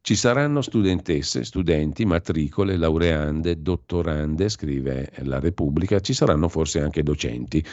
Ci 0.02 0.16
saranno 0.16 0.62
studentesse, 0.62 1.46
studenti, 1.46 2.04
matricole, 2.06 2.76
laureande, 2.76 3.62
dottorande, 3.62 4.50
scrive 4.50 5.12
la 5.24 5.40
Repubblica, 5.40 6.00
ci 6.00 6.14
saranno 6.14 6.50
forse 6.50 6.82
anche 6.82 7.04
docenti 7.04 7.64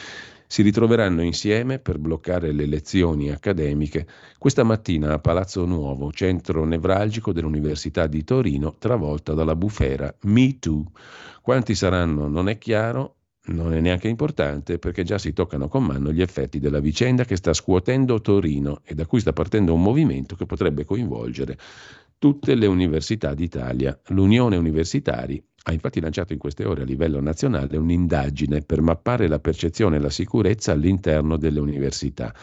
si 0.49 0.61
ritroveranno 0.61 1.21
insieme 1.21 1.77
per 1.77 1.97
bloccare 1.97 2.53
le 2.53 2.65
lezioni 2.65 3.29
accademiche 3.29 4.07
questa 4.37 4.63
mattina 4.63 5.11
a 5.11 5.19
Palazzo 5.19 5.65
Nuovo, 5.65 6.11
centro 6.13 6.63
nevralgico 6.63 7.33
dell'Università 7.33 8.07
di 8.07 8.23
Torino, 8.23 8.75
travolta 8.79 9.33
dalla 9.33 9.57
bufera 9.57 10.13
Me 10.21 10.57
Too. 10.57 10.85
Quanti 11.41 11.75
saranno 11.75 12.29
non 12.29 12.47
è 12.47 12.57
chiaro, 12.57 13.16
non 13.47 13.73
è 13.73 13.79
neanche 13.79 14.07
importante 14.07 14.77
perché 14.79 15.03
già 15.03 15.17
si 15.17 15.33
toccano 15.33 15.67
con 15.67 15.83
mano 15.83 16.11
gli 16.11 16.21
effetti 16.21 16.59
della 16.59 16.79
vicenda 16.79 17.23
che 17.23 17.35
sta 17.35 17.53
scuotendo 17.53 18.21
Torino 18.21 18.81
e 18.83 18.93
da 18.93 19.05
cui 19.05 19.19
sta 19.19 19.33
partendo 19.33 19.73
un 19.73 19.81
movimento 19.81 20.35
che 20.35 20.45
potrebbe 20.45 20.85
coinvolgere 20.85 21.57
tutte 22.17 22.55
le 22.55 22.65
università 22.65 23.33
d'Italia. 23.33 23.97
L'Unione 24.07 24.55
Universitari 24.57 25.43
ha 25.63 25.73
infatti 25.73 25.99
lanciato 25.99 26.33
in 26.33 26.39
queste 26.39 26.65
ore 26.65 26.81
a 26.81 26.85
livello 26.85 27.19
nazionale 27.19 27.77
un'indagine 27.77 28.61
per 28.61 28.81
mappare 28.81 29.27
la 29.27 29.39
percezione 29.39 29.97
e 29.97 29.99
la 29.99 30.09
sicurezza 30.09 30.71
all'interno 30.71 31.37
delle 31.37 31.59
università. 31.59 32.33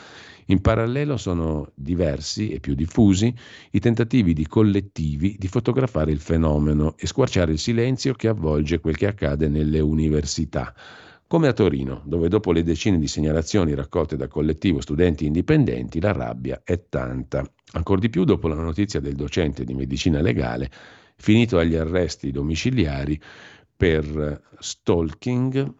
In 0.46 0.60
parallelo 0.60 1.16
sono 1.16 1.70
diversi 1.74 2.50
e 2.50 2.60
più 2.60 2.74
diffusi 2.74 3.34
i 3.70 3.80
tentativi 3.80 4.34
di 4.34 4.46
collettivi 4.46 5.36
di 5.38 5.48
fotografare 5.48 6.12
il 6.12 6.20
fenomeno 6.20 6.94
e 6.98 7.06
squarciare 7.06 7.52
il 7.52 7.58
silenzio 7.58 8.12
che 8.14 8.28
avvolge 8.28 8.80
quel 8.80 8.96
che 8.96 9.06
accade 9.06 9.48
nelle 9.48 9.80
università. 9.80 10.74
Come 11.26 11.48
a 11.48 11.52
Torino, 11.52 12.02
dove 12.04 12.28
dopo 12.28 12.52
le 12.52 12.62
decine 12.62 12.98
di 12.98 13.08
segnalazioni 13.08 13.74
raccolte 13.74 14.16
da 14.16 14.28
collettivo 14.28 14.82
studenti 14.82 15.24
indipendenti, 15.24 15.98
la 15.98 16.12
rabbia 16.12 16.60
è 16.62 16.88
tanta. 16.88 17.42
Ancora 17.72 18.00
di 18.00 18.10
più 18.10 18.24
dopo 18.24 18.46
la 18.46 18.54
notizia 18.54 19.00
del 19.00 19.14
docente 19.14 19.64
di 19.64 19.74
medicina 19.74 20.20
legale 20.20 20.70
finito 21.16 21.58
agli 21.58 21.74
arresti 21.74 22.30
domiciliari 22.30 23.18
per 23.76 24.42
stalking, 24.58 25.74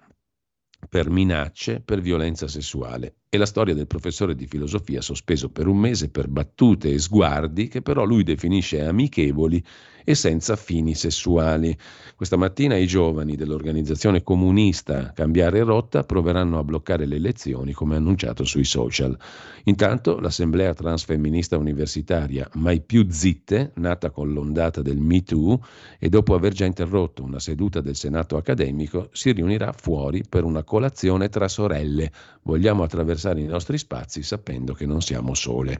per 0.89 1.11
minacce, 1.11 1.81
per 1.81 2.01
violenza 2.01 2.48
sessuale. 2.48 3.16
E 3.28 3.36
la 3.36 3.47
storia 3.47 3.74
del 3.74 3.86
professore 3.86 4.35
di 4.35 4.47
filosofia 4.47 5.01
sospeso 5.01 5.51
per 5.51 5.66
un 5.66 5.78
mese 5.78 6.11
per 6.11 6.28
battute 6.28 6.90
e 6.90 6.98
sguardi 6.98 7.69
che 7.69 7.82
però 7.82 8.05
lui 8.05 8.23
definisce 8.23 8.81
amichevoli 8.81 9.65
e 10.05 10.15
senza 10.15 10.55
fini 10.55 10.95
sessuali. 10.95 11.77
Questa 12.15 12.37
mattina 12.37 12.77
i 12.77 12.87
giovani 12.87 13.35
dell'organizzazione 13.35 14.23
comunista 14.23 15.13
Cambiare 15.13 15.63
Rotta 15.63 16.05
proveranno 16.05 16.59
a 16.59 16.65
bloccare 16.65 17.07
le 17.07 17.17
elezioni 17.17 17.73
come 17.73 17.97
annunciato 17.97 18.45
sui 18.45 18.65
social. 18.65 19.17
Intanto 19.65 20.21
l'assemblea 20.21 20.75
transfemminista 20.75 21.57
universitaria 21.57 22.49
Mai 22.55 22.81
più 22.81 23.07
zitte, 23.11 23.73
nata 23.77 24.11
con 24.11 24.33
l'ondata 24.33 24.83
del 24.83 24.99
Me 24.99 25.23
Too 25.23 25.61
e 25.99 26.09
dopo 26.09 26.35
aver 26.35 26.53
già 26.53 26.67
interrotto 26.67 27.23
una 27.23 27.41
seduta 27.41 27.81
del 27.81 27.97
Senato 27.97 28.37
accademico, 28.37 29.09
si 29.13 29.33
riunirà 29.33 29.73
fuori 29.73 30.23
per 30.29 30.45
una 30.45 30.63
colazione 30.63 31.29
tra 31.29 31.49
sorelle. 31.49 32.13
Vogliamo 32.43 32.83
attraversare 32.83 33.41
i 33.41 33.47
nostri 33.47 33.79
spazi 33.79 34.23
sapendo 34.23 34.75
che 34.75 34.87
non 34.87 35.01
siamo 35.01 35.35
sole. 35.35 35.79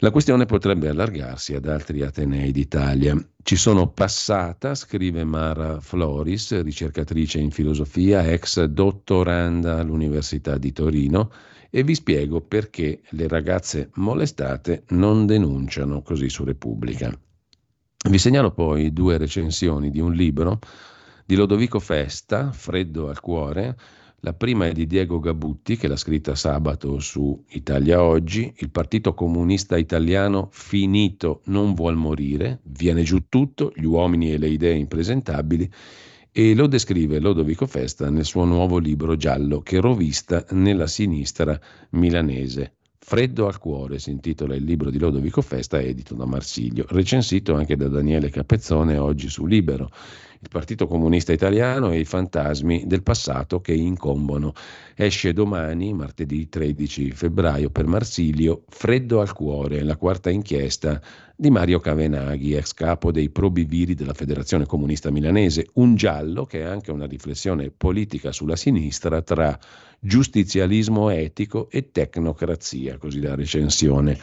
La 0.00 0.12
questione 0.12 0.46
potrebbe 0.46 0.88
allargarsi 0.88 1.56
ad 1.56 1.66
altri 1.66 2.02
Atenei 2.02 2.52
d'Italia. 2.52 3.16
Ci 3.42 3.56
sono 3.56 3.88
passata, 3.88 4.76
scrive 4.76 5.24
Mara 5.24 5.80
Floris, 5.80 6.62
ricercatrice 6.62 7.40
in 7.40 7.50
filosofia, 7.50 8.24
ex 8.30 8.62
dottoranda 8.62 9.80
all'Università 9.80 10.56
di 10.56 10.70
Torino, 10.70 11.32
e 11.68 11.82
vi 11.82 11.96
spiego 11.96 12.40
perché 12.40 13.00
le 13.10 13.26
ragazze 13.26 13.90
molestate 13.94 14.84
non 14.90 15.26
denunciano 15.26 16.00
così 16.02 16.28
su 16.28 16.44
Repubblica. 16.44 17.12
Vi 18.08 18.18
segnalo 18.18 18.52
poi 18.52 18.92
due 18.92 19.18
recensioni 19.18 19.90
di 19.90 19.98
un 19.98 20.12
libro 20.12 20.60
di 21.26 21.34
Lodovico 21.34 21.80
Festa, 21.80 22.52
Freddo 22.52 23.08
al 23.08 23.18
cuore, 23.18 23.76
la 24.22 24.32
prima 24.32 24.66
è 24.66 24.72
di 24.72 24.86
Diego 24.86 25.20
Gabutti, 25.20 25.76
che 25.76 25.86
l'ha 25.86 25.96
scritta 25.96 26.34
sabato 26.34 26.98
su 26.98 27.44
Italia 27.50 28.02
Oggi. 28.02 28.52
Il 28.56 28.70
Partito 28.70 29.14
Comunista 29.14 29.76
Italiano 29.76 30.48
finito 30.50 31.42
non 31.44 31.74
vuol 31.74 31.96
morire, 31.96 32.60
viene 32.64 33.02
giù 33.02 33.28
tutto, 33.28 33.72
gli 33.76 33.84
uomini 33.84 34.32
e 34.32 34.38
le 34.38 34.48
idee 34.48 34.74
impresentabili, 34.74 35.70
e 36.32 36.54
lo 36.54 36.66
descrive 36.66 37.20
Lodovico 37.20 37.66
Festa 37.66 38.10
nel 38.10 38.24
suo 38.24 38.44
nuovo 38.44 38.78
libro 38.78 39.16
giallo 39.16 39.60
che 39.60 39.80
rovista 39.80 40.44
nella 40.50 40.88
sinistra 40.88 41.58
milanese. 41.90 42.77
Freddo 43.08 43.46
al 43.46 43.58
cuore 43.58 43.98
si 43.98 44.10
intitola 44.10 44.54
il 44.54 44.64
libro 44.64 44.90
di 44.90 44.98
Lodovico 44.98 45.40
Festa, 45.40 45.80
edito 45.80 46.14
da 46.14 46.26
Marsiglio, 46.26 46.84
recensito 46.90 47.54
anche 47.54 47.74
da 47.74 47.88
Daniele 47.88 48.28
Capezzone 48.28 48.98
oggi 48.98 49.30
su 49.30 49.46
Libero 49.46 49.90
il 50.40 50.48
Partito 50.48 50.86
Comunista 50.86 51.32
Italiano 51.32 51.90
e 51.90 51.98
i 51.98 52.04
fantasmi 52.04 52.84
del 52.86 53.02
passato 53.02 53.60
che 53.60 53.72
incombono. 53.72 54.52
Esce 54.94 55.32
domani, 55.32 55.92
martedì 55.94 56.48
13 56.48 57.10
febbraio, 57.10 57.70
per 57.70 57.86
Marsilio, 57.86 58.64
Freddo 58.68 59.20
al 59.20 59.32
cuore, 59.32 59.82
la 59.82 59.96
quarta 59.96 60.30
inchiesta 60.30 61.00
di 61.34 61.50
Mario 61.50 61.80
Cavenaghi, 61.80 62.54
ex 62.54 62.72
capo 62.72 63.10
dei 63.10 63.30
probiviri 63.30 63.94
della 63.94 64.14
Federazione 64.14 64.66
Comunista 64.66 65.10
Milanese, 65.10 65.68
un 65.74 65.96
giallo 65.96 66.44
che 66.44 66.60
è 66.60 66.64
anche 66.64 66.92
una 66.92 67.06
riflessione 67.06 67.70
politica 67.70 68.30
sulla 68.32 68.56
sinistra 68.56 69.22
tra 69.22 69.58
giustizialismo 69.98 71.10
etico 71.10 71.68
e 71.70 71.90
tecnocrazia, 71.90 72.98
così 72.98 73.20
la 73.20 73.34
recensione 73.34 74.18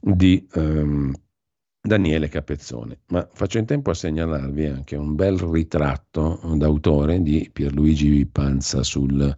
di 0.00 0.46
ehm, 0.52 1.14
Daniele 1.80 2.28
Capezzone. 2.28 3.00
Ma 3.08 3.28
faccio 3.32 3.58
in 3.58 3.66
tempo 3.66 3.90
a 3.90 3.94
segnalarvi 3.94 4.66
anche 4.66 4.96
un 4.96 5.14
bel 5.14 5.38
ritratto 5.38 6.40
d'autore 6.56 7.22
di 7.22 7.48
Pierluigi 7.52 8.26
Panza 8.26 8.82
sul 8.82 9.34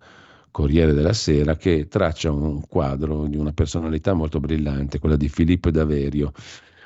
Corriere 0.51 0.93
della 0.93 1.13
Sera 1.13 1.57
che 1.57 1.89
traccia 1.89 2.33
un 2.33 2.67
quadro 2.67 3.27
di 3.27 3.37
una 3.37 3.53
personalità 3.53 4.15
molto 4.15 4.41
brillante, 4.41 4.99
quella 4.99 5.17
di 5.17 5.29
Filippo 5.29 5.71
Daverio, 5.71 6.33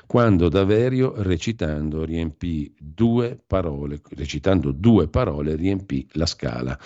quando 0.05 0.49
Daverio 0.49 1.13
recitando 1.17 2.03
riempì 2.03 2.73
due 2.77 3.39
parole, 3.45 4.01
recitando 4.11 4.71
due 4.71 5.07
parole 5.07 5.55
riempì 5.55 6.07
la 6.13 6.25
scala. 6.25 6.77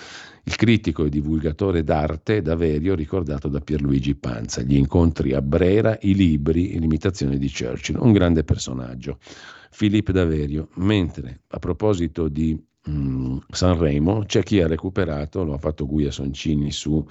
Il 0.43 0.55
critico 0.55 1.05
e 1.05 1.09
divulgatore 1.09 1.83
d'arte 1.83 2.41
Daverio 2.41 2.95
ricordato 2.95 3.47
da 3.49 3.59
Pierluigi 3.59 4.15
Panza, 4.15 4.61
gli 4.61 4.75
incontri 4.75 5.33
a 5.33 5.41
Brera, 5.41 5.97
i 6.01 6.15
libri, 6.15 6.79
l'imitazione 6.79 7.37
di 7.37 7.51
Churchill, 7.51 7.97
un 7.99 8.13
grande 8.13 8.43
personaggio. 8.43 9.19
Filippo 9.71 10.11
Daverio, 10.11 10.69
mentre 10.75 11.41
a 11.47 11.59
proposito 11.59 12.29
di 12.29 12.57
mm, 12.89 13.37
Sanremo 13.49 14.23
c'è 14.25 14.41
chi 14.43 14.61
ha 14.61 14.67
recuperato, 14.67 15.43
lo 15.43 15.53
ha 15.53 15.57
fatto 15.57 15.85
Guia 15.85 16.11
Soncini 16.11 16.71
su 16.71 17.05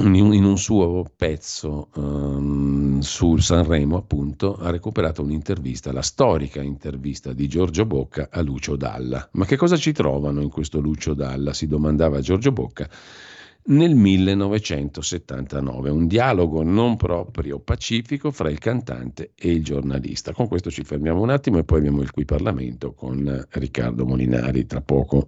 in 0.00 0.44
un 0.44 0.58
suo 0.58 1.04
pezzo 1.16 1.88
um, 1.96 3.00
sul 3.00 3.42
Sanremo, 3.42 3.96
appunto, 3.96 4.54
ha 4.54 4.70
recuperato 4.70 5.22
un'intervista, 5.22 5.92
la 5.92 6.02
storica 6.02 6.62
intervista 6.62 7.32
di 7.32 7.48
Giorgio 7.48 7.84
Bocca 7.84 8.28
a 8.30 8.40
Lucio 8.40 8.76
Dalla. 8.76 9.28
Ma 9.32 9.44
che 9.44 9.56
cosa 9.56 9.76
ci 9.76 9.92
trovano 9.92 10.40
in 10.40 10.50
questo 10.50 10.78
Lucio 10.78 11.14
Dalla? 11.14 11.52
si 11.52 11.66
domandava 11.66 12.20
Giorgio 12.20 12.52
Bocca 12.52 12.88
nel 13.68 13.94
1979, 13.94 15.90
un 15.90 16.06
dialogo 16.06 16.62
non 16.62 16.96
proprio 16.96 17.58
pacifico 17.58 18.30
fra 18.30 18.50
il 18.50 18.58
cantante 18.58 19.32
e 19.34 19.50
il 19.50 19.62
giornalista. 19.64 20.32
Con 20.32 20.48
questo 20.48 20.70
ci 20.70 20.84
fermiamo 20.84 21.20
un 21.20 21.30
attimo 21.30 21.58
e 21.58 21.64
poi 21.64 21.78
abbiamo 21.78 22.02
il 22.02 22.10
qui 22.12 22.24
Parlamento 22.24 22.92
con 22.92 23.46
Riccardo 23.50 24.06
Molinari 24.06 24.64
tra 24.64 24.80
poco. 24.80 25.26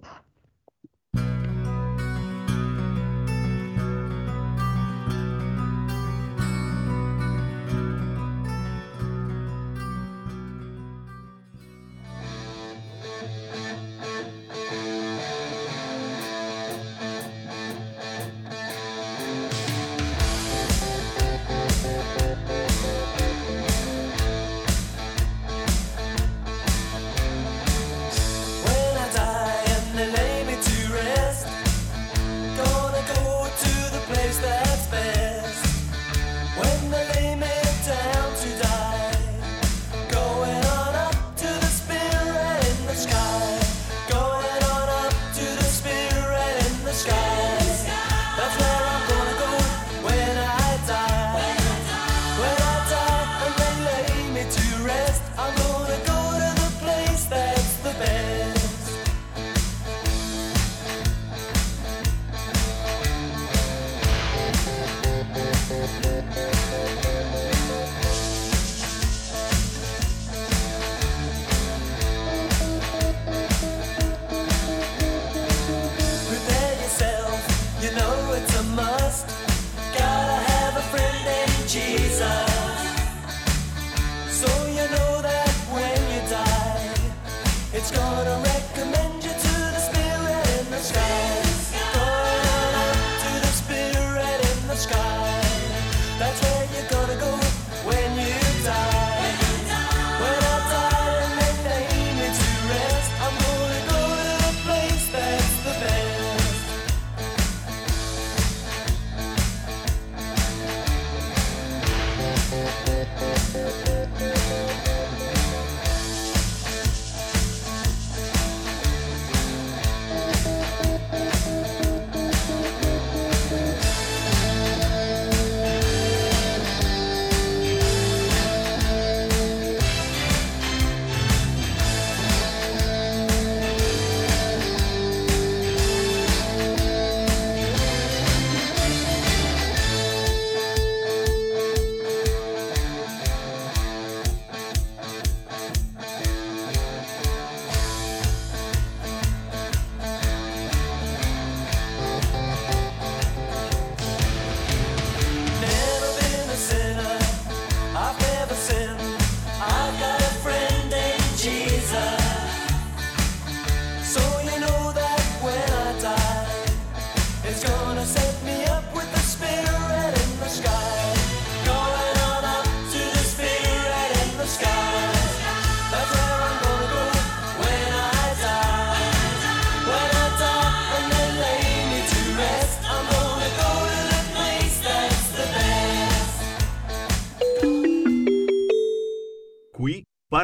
gonna 87.93 88.41
rain. 88.43 88.60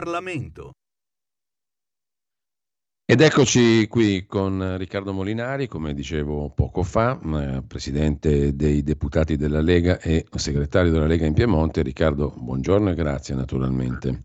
Parlamento. 0.08 0.72
Ed 3.04 3.20
eccoci 3.20 3.88
qui 3.88 4.26
con 4.26 4.78
Riccardo 4.78 5.12
Molinari, 5.12 5.68
come 5.68 5.94
dicevo 5.94 6.50
poco 6.50 6.82
fa, 6.84 7.20
presidente 7.68 8.56
dei 8.56 8.84
deputati 8.84 9.36
della 9.36 9.60
Lega 9.60 10.00
e 10.00 10.26
segretario 10.34 10.92
della 10.92 11.08
Lega 11.08 11.26
in 11.26 11.34
Piemonte. 11.34 11.82
Riccardo, 11.82 12.34
buongiorno 12.38 12.90
e 12.90 12.96
grazie 12.96 13.36
naturalmente. 13.36 14.24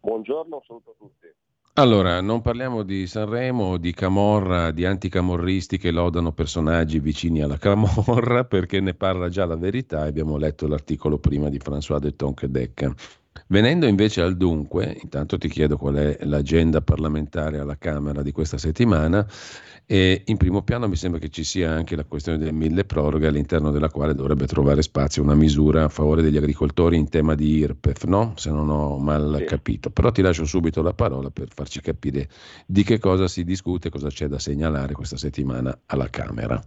Buongiorno, 0.00 0.62
saluto 0.64 0.90
a 0.90 0.94
tutti. 0.98 1.26
Allora, 1.74 2.20
non 2.20 2.40
parliamo 2.40 2.84
di 2.84 3.08
Sanremo, 3.08 3.76
di 3.76 3.92
Camorra, 3.92 4.70
di 4.70 4.84
anticamorristi 4.84 5.78
che 5.78 5.90
lodano 5.90 6.30
personaggi 6.30 7.00
vicini 7.00 7.42
alla 7.42 7.58
Camorra, 7.58 8.44
perché 8.46 8.78
ne 8.78 8.94
parla 8.94 9.28
già 9.28 9.46
la 9.46 9.56
verità. 9.56 10.02
Abbiamo 10.02 10.36
letto 10.36 10.68
l'articolo 10.68 11.18
prima 11.18 11.48
di 11.48 11.58
François 11.58 11.98
de 11.98 12.14
Tonquedec 12.14 13.22
Venendo 13.48 13.86
invece 13.86 14.22
al 14.22 14.36
dunque, 14.36 14.96
intanto 15.02 15.36
ti 15.38 15.48
chiedo 15.48 15.76
qual 15.76 15.96
è 15.96 16.18
l'agenda 16.22 16.80
parlamentare 16.80 17.58
alla 17.58 17.76
Camera 17.76 18.22
di 18.22 18.32
questa 18.32 18.58
settimana 18.58 19.26
e 19.86 20.22
in 20.26 20.36
primo 20.38 20.62
piano 20.62 20.88
mi 20.88 20.96
sembra 20.96 21.20
che 21.20 21.28
ci 21.28 21.44
sia 21.44 21.70
anche 21.70 21.94
la 21.94 22.04
questione 22.04 22.38
delle 22.38 22.52
mille 22.52 22.84
proroghe 22.84 23.26
all'interno 23.26 23.70
della 23.70 23.90
quale 23.90 24.14
dovrebbe 24.14 24.46
trovare 24.46 24.80
spazio 24.82 25.22
una 25.22 25.34
misura 25.34 25.84
a 25.84 25.88
favore 25.88 26.22
degli 26.22 26.38
agricoltori 26.38 26.96
in 26.96 27.08
tema 27.08 27.34
di 27.34 27.58
IRPEF, 27.58 28.04
no? 28.04 28.32
se 28.36 28.50
non 28.50 28.70
ho 28.70 28.96
mal 28.98 29.36
sì. 29.38 29.44
capito. 29.44 29.90
Però 29.90 30.10
ti 30.10 30.22
lascio 30.22 30.46
subito 30.46 30.80
la 30.80 30.94
parola 30.94 31.30
per 31.30 31.48
farci 31.52 31.80
capire 31.80 32.28
di 32.66 32.82
che 32.82 32.98
cosa 32.98 33.28
si 33.28 33.44
discute, 33.44 33.90
cosa 33.90 34.08
c'è 34.08 34.26
da 34.26 34.38
segnalare 34.38 34.94
questa 34.94 35.16
settimana 35.16 35.76
alla 35.86 36.08
Camera. 36.08 36.62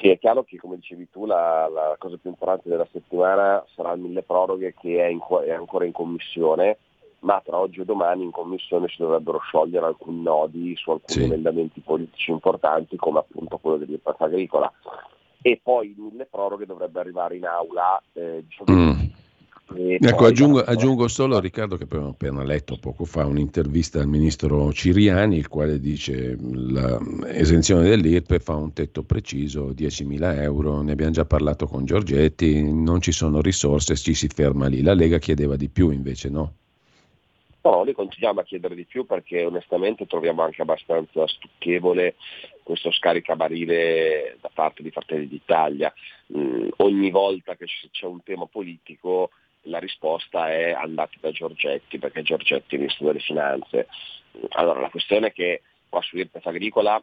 Sì, 0.00 0.08
è 0.08 0.18
chiaro 0.18 0.44
che 0.44 0.56
come 0.56 0.76
dicevi 0.76 1.10
tu 1.10 1.26
la, 1.26 1.68
la 1.68 1.94
cosa 1.98 2.16
più 2.16 2.30
importante 2.30 2.70
della 2.70 2.88
settimana 2.90 3.62
sarà 3.74 3.92
il 3.92 4.00
mille 4.00 4.22
proroghe 4.22 4.74
che 4.80 5.04
è, 5.04 5.08
in, 5.08 5.20
è 5.44 5.52
ancora 5.52 5.84
in 5.84 5.92
commissione 5.92 6.78
ma 7.20 7.42
tra 7.44 7.58
oggi 7.58 7.80
e 7.80 7.84
domani 7.84 8.24
in 8.24 8.30
commissione 8.30 8.88
si 8.88 8.96
dovrebbero 8.96 9.40
sciogliere 9.40 9.84
alcuni 9.84 10.22
nodi 10.22 10.74
su 10.74 10.90
alcuni 10.90 11.18
sì. 11.18 11.22
emendamenti 11.24 11.80
politici 11.80 12.30
importanti 12.30 12.96
come 12.96 13.18
appunto 13.18 13.58
quello 13.58 13.76
dell'IRPAF 13.76 14.20
agricola 14.22 14.72
e 15.42 15.60
poi 15.62 15.90
il 15.90 15.96
mille 15.98 16.24
proroghe 16.24 16.64
dovrebbe 16.64 16.98
arrivare 16.98 17.36
in 17.36 17.44
aula 17.44 18.02
eh, 18.14 18.44
giovedì. 18.48 18.72
Mm. 18.72 19.10
Ecco, 19.72 20.26
aggiungo, 20.26 20.64
aggiungo, 20.64 21.06
solo 21.06 21.36
a 21.36 21.40
Riccardo 21.40 21.76
che 21.76 21.84
abbiamo 21.84 22.08
appena 22.08 22.42
letto 22.42 22.76
poco 22.76 23.04
fa 23.04 23.24
un'intervista 23.24 24.00
al 24.00 24.08
ministro 24.08 24.72
Ciriani, 24.72 25.36
il 25.36 25.46
quale 25.46 25.78
dice 25.78 26.36
l'esenzione 26.36 27.88
dell'IRPE 27.88 28.40
fa 28.40 28.56
un 28.56 28.72
tetto 28.72 29.04
preciso, 29.04 29.70
10.000 29.70 30.42
euro, 30.42 30.82
ne 30.82 30.90
abbiamo 30.92 31.12
già 31.12 31.24
parlato 31.24 31.66
con 31.66 31.84
Giorgetti, 31.84 32.72
non 32.72 33.00
ci 33.00 33.12
sono 33.12 33.40
risorse, 33.40 33.94
ci 33.94 34.14
si 34.14 34.26
ferma 34.26 34.66
lì. 34.66 34.82
La 34.82 34.94
Lega 34.94 35.18
chiedeva 35.18 35.54
di 35.54 35.68
più 35.68 35.90
invece, 35.90 36.30
no? 36.30 36.54
No, 37.62 37.84
noi 37.84 37.92
continuiamo 37.92 38.40
a 38.40 38.44
chiedere 38.44 38.74
di 38.74 38.86
più 38.86 39.04
perché 39.04 39.44
onestamente 39.44 40.06
troviamo 40.06 40.42
anche 40.42 40.62
abbastanza 40.62 41.26
stucchevole 41.26 42.16
questo 42.62 42.90
scaricabarile 42.90 44.38
da 44.40 44.50
parte 44.52 44.82
di 44.82 44.90
Fratelli 44.90 45.28
d'Italia. 45.28 45.92
Mm, 46.36 46.68
ogni 46.78 47.10
volta 47.10 47.54
che 47.56 47.66
c'è 47.90 48.06
un 48.06 48.22
tema 48.22 48.46
politico 48.46 49.30
la 49.62 49.78
risposta 49.78 50.50
è 50.50 50.72
andate 50.72 51.16
da 51.20 51.30
Giorgetti 51.30 51.98
perché 51.98 52.22
Giorgetti 52.22 52.74
è 52.74 52.74
il 52.74 52.80
ministro 52.80 53.06
delle 53.06 53.20
finanze. 53.20 53.88
Allora 54.50 54.80
la 54.80 54.90
questione 54.90 55.28
è 55.28 55.32
che 55.32 55.62
qua 55.88 56.00
su 56.02 56.16
IRPEF 56.16 56.46
agricola 56.46 57.02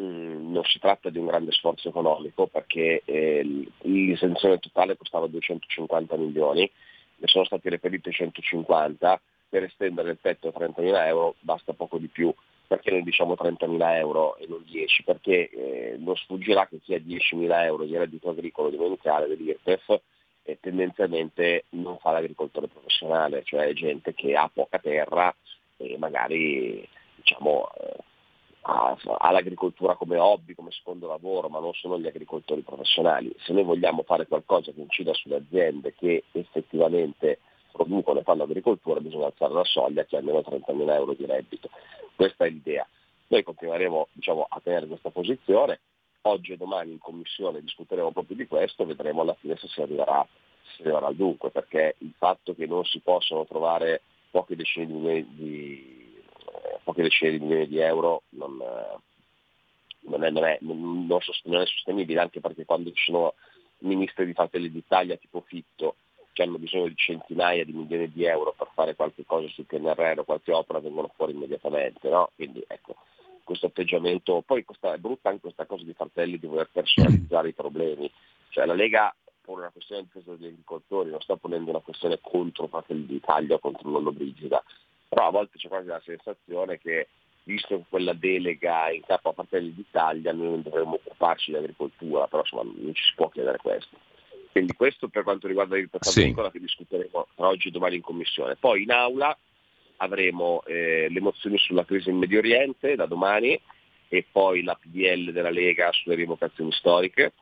mm, 0.00 0.52
non 0.52 0.64
si 0.64 0.78
tratta 0.78 1.10
di 1.10 1.18
un 1.18 1.26
grande 1.26 1.52
sforzo 1.52 1.88
economico 1.88 2.46
perché 2.46 3.02
eh, 3.04 3.66
l'esenzione 3.80 4.58
totale 4.58 4.96
costava 4.96 5.26
250 5.26 6.16
milioni, 6.16 6.70
ne 7.16 7.26
sono 7.26 7.44
stati 7.44 7.68
reperiti 7.68 8.12
150 8.12 9.20
per 9.48 9.62
estendere 9.64 10.10
il 10.10 10.18
tetto 10.20 10.48
a 10.48 10.58
30.000 10.58 11.06
euro 11.06 11.34
basta 11.40 11.72
poco 11.72 11.98
di 11.98 12.08
più. 12.08 12.32
Perché 12.68 12.90
noi 12.90 13.02
diciamo 13.02 13.32
30.000 13.32 13.94
euro 13.94 14.36
e 14.36 14.46
non 14.46 14.62
10? 14.62 15.02
Perché 15.02 15.48
eh, 15.48 15.96
non 15.98 16.14
sfuggirà 16.16 16.66
che 16.66 16.80
chi 16.80 16.92
ha 16.92 16.98
10.000 16.98 17.64
euro 17.64 17.84
di 17.84 17.96
reddito 17.96 18.28
agricolo 18.28 18.68
domenicale 18.68 19.26
dell'IRPEF 19.26 19.98
eh, 20.48 20.58
tendenzialmente 20.60 21.64
non 21.70 21.98
fa 21.98 22.12
l'agricoltore 22.12 22.68
professionale, 22.68 23.42
cioè 23.44 23.70
gente 23.74 24.14
che 24.14 24.34
ha 24.34 24.50
poca 24.52 24.78
terra 24.78 25.34
e 25.76 25.98
magari 25.98 26.88
diciamo, 27.16 27.68
eh, 27.78 27.96
ha, 28.62 28.96
ha, 29.18 29.30
l'agricoltura 29.30 29.94
come 29.94 30.16
hobby, 30.16 30.54
come 30.54 30.70
secondo 30.70 31.06
lavoro, 31.06 31.48
ma 31.50 31.60
non 31.60 31.74
sono 31.74 31.98
gli 31.98 32.06
agricoltori 32.06 32.62
professionali. 32.62 33.34
Se 33.40 33.52
noi 33.52 33.64
vogliamo 33.64 34.04
fare 34.04 34.26
qualcosa 34.26 34.72
che 34.72 34.80
incida 34.80 35.12
sulle 35.12 35.36
aziende 35.36 35.94
che 35.94 36.24
effettivamente 36.32 37.40
producono 37.70 38.20
e 38.20 38.22
fanno 38.22 38.44
agricoltura 38.44 39.00
bisogna 39.00 39.26
alzare 39.26 39.52
la 39.52 39.64
soglia 39.64 40.04
che 40.06 40.16
almeno 40.16 40.38
30.000 40.38 40.94
euro 40.94 41.12
di 41.12 41.26
reddito. 41.26 41.68
Questa 42.16 42.46
è 42.46 42.48
l'idea. 42.48 42.86
Noi 43.26 43.42
continueremo 43.42 44.08
diciamo, 44.12 44.46
a 44.48 44.58
tenere 44.62 44.86
questa 44.86 45.10
posizione, 45.10 45.80
oggi 46.28 46.52
e 46.52 46.56
domani 46.56 46.92
in 46.92 46.98
commissione 46.98 47.60
discuteremo 47.60 48.12
proprio 48.12 48.36
di 48.36 48.46
questo, 48.46 48.84
vedremo 48.84 49.22
alla 49.22 49.34
fine 49.34 49.56
se 49.56 49.68
si 49.68 49.80
arriverà, 49.80 50.26
se 50.76 50.82
arriverà 50.82 51.06
al 51.06 51.16
dunque, 51.16 51.50
perché 51.50 51.96
il 51.98 52.12
fatto 52.16 52.54
che 52.54 52.66
non 52.66 52.84
si 52.84 53.00
possono 53.00 53.46
trovare 53.46 54.02
poche 54.30 54.56
decine 54.56 54.86
di 54.86 54.92
milioni 54.92 55.26
di, 55.30 56.22
eh, 56.64 56.78
poche 56.84 57.02
decine 57.02 57.30
di, 57.32 57.38
milioni 57.38 57.66
di 57.66 57.78
euro 57.78 58.22
non, 58.30 58.60
eh, 58.60 58.98
non, 60.00 60.24
è, 60.24 60.30
non, 60.30 60.44
è, 60.44 60.58
non, 60.60 61.60
è, 61.62 61.66
sostenibile, 61.66 62.20
anche 62.20 62.40
perché 62.40 62.64
quando 62.64 62.92
ci 62.92 63.04
sono 63.04 63.34
ministri 63.78 64.26
di 64.26 64.34
Fratelli 64.34 64.70
d'Italia 64.70 65.16
tipo 65.16 65.40
Fitto 65.46 65.96
che 66.32 66.44
hanno 66.44 66.58
bisogno 66.58 66.86
di 66.86 66.94
centinaia 66.94 67.64
di 67.64 67.72
milioni 67.72 68.12
di 68.12 68.24
euro 68.24 68.54
per 68.56 68.68
fare 68.72 68.94
qualche 68.94 69.24
cosa 69.24 69.48
sul 69.48 69.66
PNRR 69.66 70.20
o 70.20 70.24
qualche 70.24 70.52
opera 70.52 70.78
vengono 70.78 71.10
fuori 71.16 71.32
immediatamente. 71.32 72.08
No? 72.08 72.30
Quindi 72.36 72.62
ecco, 72.66 72.94
questo 73.48 73.66
atteggiamento, 73.66 74.42
poi 74.44 74.62
questa, 74.62 74.92
è 74.92 74.98
brutta 74.98 75.30
anche 75.30 75.40
questa 75.40 75.64
cosa 75.64 75.82
di 75.82 75.94
Fratelli 75.94 76.38
di 76.38 76.46
voler 76.46 76.68
personalizzare 76.70 77.48
i 77.48 77.54
problemi. 77.54 78.12
Cioè 78.50 78.66
la 78.66 78.74
Lega 78.74 79.14
pone 79.40 79.60
una 79.60 79.70
questione 79.70 80.02
di 80.02 80.08
difesa 80.12 80.36
degli 80.36 80.50
agricoltori, 80.50 81.08
non 81.08 81.22
sta 81.22 81.36
ponendo 81.36 81.70
una 81.70 81.80
questione 81.80 82.18
contro 82.20 82.66
Fratelli 82.66 83.06
d'Italia 83.06 83.54
o 83.54 83.58
contro 83.58 83.88
Lollo 83.88 84.12
Brigida, 84.12 84.62
però 85.08 85.28
a 85.28 85.30
volte 85.30 85.56
c'è 85.56 85.68
quasi 85.68 85.86
la 85.86 86.02
sensazione 86.04 86.78
che 86.78 87.08
visto 87.44 87.82
quella 87.88 88.12
delega 88.12 88.90
in 88.90 89.00
capo 89.06 89.30
a 89.30 89.32
Fratelli 89.32 89.72
d'Italia 89.72 90.34
noi 90.34 90.50
non 90.50 90.62
dovremmo 90.62 91.00
occuparci 91.02 91.50
di 91.50 91.56
agricoltura, 91.56 92.26
però 92.26 92.42
insomma 92.42 92.64
non 92.64 92.92
ci 92.92 93.02
si 93.02 93.14
può 93.14 93.30
chiedere 93.30 93.56
questo. 93.56 93.96
Quindi 94.52 94.74
questo 94.74 95.08
per 95.08 95.22
quanto 95.22 95.46
riguarda 95.46 95.78
il 95.78 95.88
sì. 96.00 96.20
agricola 96.20 96.50
che 96.50 96.60
discuteremo 96.60 97.28
tra 97.34 97.46
oggi 97.46 97.68
e 97.68 97.70
domani 97.70 97.96
in 97.96 98.02
commissione. 98.02 98.56
Poi 98.56 98.82
in 98.82 98.90
aula 98.90 99.34
avremo 99.98 100.62
eh, 100.64 101.06
le 101.10 101.20
mozioni 101.20 101.58
sulla 101.58 101.84
crisi 101.84 102.10
in 102.10 102.16
Medio 102.16 102.38
Oriente 102.38 102.96
da 102.96 103.06
domani 103.06 103.60
e 104.08 104.24
poi 104.30 104.62
la 104.62 104.78
PDL 104.80 105.32
della 105.32 105.50
Lega 105.50 105.92
sulle 105.92 106.14
rievocazioni 106.14 106.72
storiche 106.72 107.32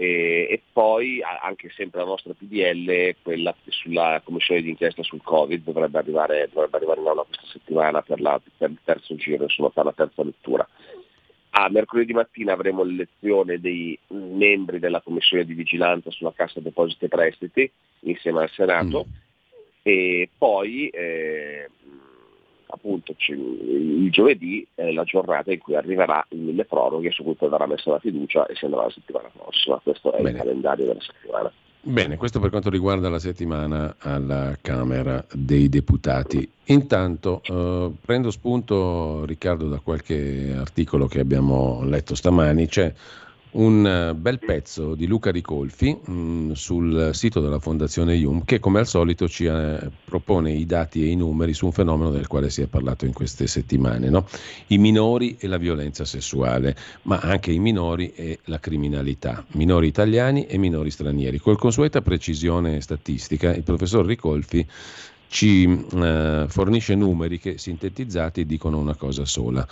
e, 0.00 0.46
e 0.48 0.62
poi 0.72 1.20
anche 1.22 1.70
sempre 1.76 2.00
la 2.00 2.06
nostra 2.06 2.32
PDL, 2.32 3.16
quella 3.20 3.54
sulla 3.68 4.22
commissione 4.24 4.62
d'inchiesta 4.62 5.02
sul 5.02 5.20
Covid, 5.22 5.62
dovrebbe 5.62 5.98
arrivare, 5.98 6.48
dovrebbe 6.50 6.78
arrivare 6.78 7.00
in 7.00 7.06
aula 7.06 7.24
questa 7.24 7.46
settimana 7.52 8.00
per, 8.00 8.18
la, 8.18 8.40
per 8.56 8.70
il 8.70 8.78
terzo 8.82 9.14
giro, 9.16 9.42
insomma 9.42 9.68
per 9.68 9.84
la 9.84 9.92
terza 9.92 10.24
lettura. 10.24 10.66
A 11.50 11.68
mercoledì 11.68 12.14
mattina 12.14 12.54
avremo 12.54 12.82
l'elezione 12.82 13.60
dei 13.60 13.98
membri 14.06 14.78
della 14.78 15.02
Commissione 15.02 15.44
di 15.44 15.52
Vigilanza 15.52 16.10
sulla 16.10 16.32
Cassa 16.34 16.60
Depositi 16.60 17.04
e 17.04 17.08
Prestiti 17.08 17.70
insieme 18.00 18.40
al 18.40 18.50
Senato 18.50 19.04
mm. 19.06 19.12
E 19.82 20.28
poi 20.36 20.88
eh, 20.88 21.68
appunto 22.66 23.14
il 23.28 24.10
giovedì 24.10 24.66
è 24.74 24.90
la 24.92 25.04
giornata 25.04 25.52
in 25.52 25.58
cui 25.58 25.74
arriverà 25.74 26.24
il 26.30 26.38
mille 26.38 26.64
proroghe 26.64 27.10
su 27.10 27.22
cui 27.22 27.34
poi 27.34 27.48
verrà 27.48 27.66
messa 27.66 27.90
la 27.90 27.98
fiducia 27.98 28.46
e 28.46 28.54
si 28.54 28.64
andrà 28.64 28.82
la 28.82 28.90
settimana 28.90 29.30
prossima. 29.32 29.80
Questo 29.82 30.12
è 30.12 30.22
Bene. 30.22 30.30
il 30.30 30.36
calendario 30.36 30.86
della 30.86 31.00
settimana. 31.00 31.52
Bene, 31.82 32.18
questo 32.18 32.40
per 32.40 32.50
quanto 32.50 32.68
riguarda 32.68 33.08
la 33.08 33.18
settimana 33.18 33.96
alla 33.98 34.56
Camera 34.60 35.24
dei 35.32 35.70
Deputati. 35.70 36.46
Intanto 36.66 37.40
eh, 37.42 37.90
prendo 38.04 38.30
spunto, 38.30 39.24
Riccardo, 39.24 39.66
da 39.66 39.78
qualche 39.78 40.54
articolo 40.54 41.06
che 41.06 41.20
abbiamo 41.20 41.82
letto 41.84 42.14
stamani. 42.14 42.66
C'è 42.66 42.92
un 43.52 43.86
eh, 43.86 44.14
bel 44.14 44.38
pezzo 44.38 44.94
di 44.94 45.06
Luca 45.06 45.30
Ricolfi 45.30 45.96
mh, 46.04 46.12
mm, 46.12 46.50
sul 46.52 47.10
sito 47.12 47.40
della 47.40 47.58
Fondazione 47.58 48.14
IUM 48.14 48.44
che 48.44 48.60
come 48.60 48.78
al 48.78 48.86
solito 48.86 49.28
ci 49.28 49.46
eh, 49.46 49.78
propone 50.04 50.52
i 50.52 50.66
dati 50.66 51.02
e 51.02 51.08
i 51.08 51.16
numeri 51.16 51.52
su 51.54 51.66
un 51.66 51.72
fenomeno 51.72 52.10
del 52.10 52.26
quale 52.26 52.50
si 52.50 52.62
è 52.62 52.66
parlato 52.66 53.06
in 53.06 53.12
queste 53.12 53.46
settimane, 53.46 54.08
no? 54.08 54.26
i 54.68 54.78
minori 54.78 55.36
e 55.38 55.46
la 55.48 55.56
violenza 55.56 56.04
sessuale, 56.04 56.76
ma 57.02 57.18
anche 57.18 57.50
i 57.50 57.58
minori 57.58 58.12
e 58.14 58.38
la 58.44 58.60
criminalità, 58.60 59.44
minori 59.52 59.88
italiani 59.88 60.46
e 60.46 60.58
minori 60.58 60.90
stranieri. 60.90 61.38
Col 61.38 61.58
consueta 61.58 62.02
precisione 62.02 62.80
statistica 62.80 63.54
il 63.54 63.62
professor 63.62 64.04
Ricolfi 64.04 64.66
ci 65.28 65.86
eh, 65.94 66.46
fornisce 66.48 66.94
numeri 66.96 67.38
che 67.38 67.56
sintetizzati 67.56 68.44
dicono 68.44 68.78
una 68.78 68.96
cosa 68.96 69.24
sola 69.24 69.66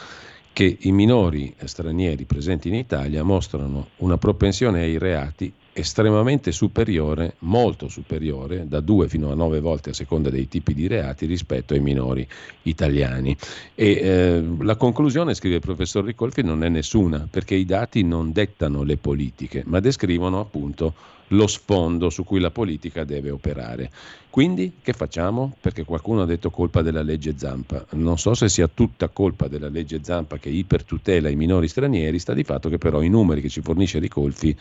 che 0.52 0.76
i 0.80 0.92
minori 0.92 1.54
stranieri 1.64 2.24
presenti 2.24 2.68
in 2.68 2.74
Italia 2.74 3.22
mostrano 3.22 3.88
una 3.98 4.16
propensione 4.16 4.80
ai 4.80 4.98
reati 4.98 5.52
estremamente 5.78 6.52
superiore, 6.52 7.34
molto 7.40 7.88
superiore, 7.88 8.66
da 8.66 8.80
due 8.80 9.08
fino 9.08 9.30
a 9.30 9.34
nove 9.34 9.60
volte 9.60 9.90
a 9.90 9.94
seconda 9.94 10.30
dei 10.30 10.48
tipi 10.48 10.74
di 10.74 10.86
reati 10.86 11.26
rispetto 11.26 11.74
ai 11.74 11.80
minori 11.80 12.26
italiani. 12.62 13.36
E 13.74 13.90
eh, 13.90 14.44
la 14.60 14.76
conclusione, 14.76 15.34
scrive 15.34 15.56
il 15.56 15.60
professor 15.60 16.04
Ricolfi, 16.04 16.42
non 16.42 16.64
è 16.64 16.68
nessuna, 16.68 17.26
perché 17.30 17.54
i 17.54 17.64
dati 17.64 18.02
non 18.02 18.32
dettano 18.32 18.82
le 18.82 18.96
politiche, 18.96 19.62
ma 19.66 19.80
descrivono 19.80 20.40
appunto 20.40 20.94
lo 21.28 21.46
sfondo 21.46 22.10
su 22.10 22.24
cui 22.24 22.40
la 22.40 22.50
politica 22.50 23.04
deve 23.04 23.30
operare. 23.30 23.90
Quindi 24.30 24.74
che 24.82 24.92
facciamo? 24.92 25.56
Perché 25.60 25.84
qualcuno 25.84 26.22
ha 26.22 26.26
detto 26.26 26.50
colpa 26.50 26.82
della 26.82 27.02
legge 27.02 27.34
Zampa. 27.36 27.84
Non 27.92 28.18
so 28.18 28.34
se 28.34 28.48
sia 28.48 28.68
tutta 28.72 29.08
colpa 29.08 29.48
della 29.48 29.68
legge 29.68 30.00
Zampa 30.02 30.38
che 30.38 30.48
ipertutela 30.48 31.28
i 31.28 31.36
minori 31.36 31.66
stranieri, 31.66 32.18
sta 32.18 32.34
di 32.34 32.44
fatto 32.44 32.68
che 32.68 32.78
però 32.78 33.02
i 33.02 33.08
numeri 33.08 33.40
che 33.40 33.48
ci 33.48 33.62
fornisce 33.62 33.98
Ricolfi 33.98 34.56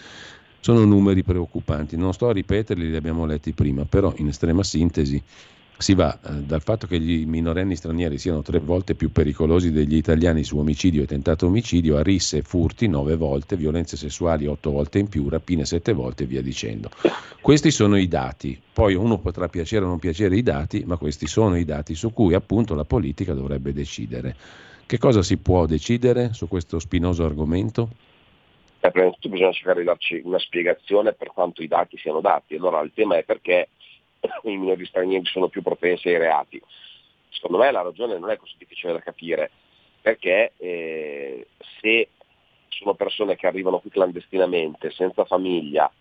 Sono 0.59 0.83
numeri 0.83 1.23
preoccupanti, 1.23 1.95
non 1.97 2.13
sto 2.13 2.29
a 2.29 2.33
ripeterli, 2.33 2.89
li 2.89 2.95
abbiamo 2.95 3.25
letti 3.25 3.53
prima, 3.53 3.85
però 3.85 4.13
in 4.17 4.27
estrema 4.27 4.63
sintesi 4.63 5.21
si 5.77 5.93
va 5.93 6.17
eh, 6.19 6.41
dal 6.41 6.61
fatto 6.61 6.87
che 6.87 6.95
i 6.95 7.25
minorenni 7.25 7.75
stranieri 7.75 8.17
siano 8.17 8.41
tre 8.41 8.59
volte 8.59 8.95
più 8.95 9.11
pericolosi 9.11 9.71
degli 9.71 9.95
italiani 9.95 10.43
su 10.43 10.57
omicidio 10.57 11.03
e 11.03 11.05
tentato 11.05 11.45
omicidio, 11.45 11.97
a 11.97 12.01
risse 12.01 12.37
e 12.37 12.41
furti 12.41 12.87
nove 12.87 13.15
volte, 13.15 13.55
violenze 13.55 13.95
sessuali 13.95 14.47
otto 14.47 14.71
volte 14.71 14.99
in 14.99 15.07
più, 15.07 15.29
rapine 15.29 15.65
sette 15.65 15.93
volte 15.93 16.23
e 16.23 16.25
via 16.25 16.41
dicendo. 16.41 16.89
Questi 17.39 17.69
sono 17.69 17.95
i 17.97 18.07
dati, 18.07 18.59
poi 18.73 18.95
uno 18.95 19.19
potrà 19.19 19.47
piacere 19.47 19.85
o 19.85 19.87
non 19.87 19.99
piacere 19.99 20.35
i 20.35 20.43
dati, 20.43 20.83
ma 20.85 20.97
questi 20.97 21.27
sono 21.27 21.55
i 21.55 21.63
dati 21.63 21.93
su 21.93 22.11
cui 22.11 22.33
appunto 22.33 22.73
la 22.73 22.83
politica 22.83 23.33
dovrebbe 23.33 23.71
decidere. 23.71 24.35
Che 24.85 24.97
cosa 24.97 25.21
si 25.21 25.37
può 25.37 25.65
decidere 25.65 26.31
su 26.33 26.47
questo 26.47 26.79
spinoso 26.79 27.23
argomento? 27.23 27.89
Eh, 28.87 28.91
prima 28.91 29.07
di 29.07 29.13
tutto 29.15 29.29
bisogna 29.29 29.51
cercare 29.51 29.79
di 29.79 29.85
darci 29.85 30.21
una 30.23 30.39
spiegazione 30.39 31.13
per 31.13 31.31
quanto 31.33 31.61
i 31.61 31.67
dati 31.67 31.97
siano 31.97 32.21
dati. 32.21 32.55
Allora 32.55 32.79
il 32.81 32.91
tema 32.93 33.17
è 33.17 33.23
perché 33.23 33.69
i 34.43 34.57
minori 34.57 34.85
stranieri 34.85 35.25
sono 35.25 35.49
più 35.49 35.61
propensi 35.61 36.07
ai 36.07 36.17
reati. 36.17 36.61
Secondo 37.29 37.57
me 37.57 37.71
la 37.71 37.81
ragione 37.81 38.17
non 38.17 38.29
è 38.29 38.37
così 38.37 38.53
difficile 38.57 38.93
da 38.93 38.99
capire, 38.99 39.51
perché 40.01 40.53
eh, 40.57 41.47
se 41.81 42.09
sono 42.69 42.93
persone 42.93 43.35
che 43.35 43.47
arrivano 43.47 43.79
qui 43.79 43.89
clandestinamente, 43.89 44.91
senza 44.91 45.25
famiglia, 45.25 45.91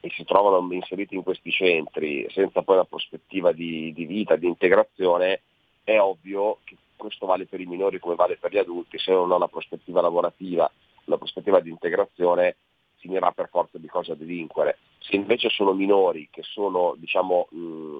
e 0.00 0.10
si 0.10 0.24
trovano 0.24 0.72
inseriti 0.72 1.16
in 1.16 1.22
questi 1.22 1.50
centri 1.50 2.26
senza 2.30 2.62
poi 2.62 2.76
una 2.76 2.84
prospettiva 2.84 3.50
di, 3.50 3.92
di 3.92 4.04
vita, 4.04 4.36
di 4.36 4.46
integrazione, 4.46 5.40
è 5.82 5.98
ovvio 5.98 6.58
che 6.62 6.76
questo 6.94 7.26
vale 7.26 7.46
per 7.46 7.60
i 7.60 7.66
minori 7.66 7.98
come 7.98 8.14
vale 8.14 8.36
per 8.36 8.52
gli 8.52 8.58
adulti, 8.58 8.98
se 8.98 9.10
non 9.10 9.32
ha 9.32 9.36
una 9.36 9.48
prospettiva 9.48 10.00
lavorativa, 10.00 10.70
una 11.06 11.18
prospettiva 11.18 11.60
di 11.60 11.70
integrazione, 11.70 12.56
finirà 12.96 13.30
per 13.32 13.48
forza 13.48 13.78
di 13.78 13.86
cosa 13.86 14.12
a 14.12 14.16
delinquere. 14.16 14.78
Se 14.98 15.16
invece 15.16 15.48
sono 15.48 15.72
minori 15.72 16.28
che 16.30 16.42
sono, 16.42 16.94
diciamo, 16.96 17.46
mh, 17.50 17.98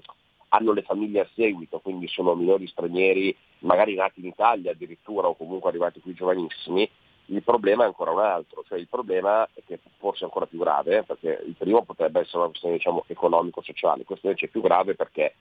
hanno 0.48 0.72
le 0.72 0.82
famiglie 0.82 1.20
a 1.20 1.28
seguito, 1.34 1.80
quindi 1.80 2.08
sono 2.08 2.34
minori 2.34 2.66
stranieri, 2.66 3.36
magari 3.60 3.94
nati 3.94 4.20
in 4.20 4.26
Italia 4.26 4.72
addirittura 4.72 5.28
o 5.28 5.36
comunque 5.36 5.70
arrivati 5.70 6.00
qui 6.00 6.14
giovanissimi, 6.14 6.88
il 7.26 7.42
problema 7.42 7.82
è 7.82 7.86
ancora 7.86 8.12
un 8.12 8.20
altro, 8.20 8.62
cioè 8.68 8.78
il 8.78 8.88
problema 8.88 9.48
è 9.52 9.60
che 9.66 9.80
forse 9.98 10.20
è 10.20 10.24
ancora 10.24 10.46
più 10.46 10.58
grave, 10.58 11.02
perché 11.02 11.42
il 11.44 11.54
primo 11.56 11.82
potrebbe 11.82 12.20
essere 12.20 12.38
una 12.38 12.48
questione 12.48 12.76
diciamo, 12.76 13.04
economico-sociale, 13.06 14.04
questo 14.04 14.26
invece 14.26 14.46
è 14.46 14.48
più 14.48 14.60
grave 14.60 14.94
perché 14.94 15.34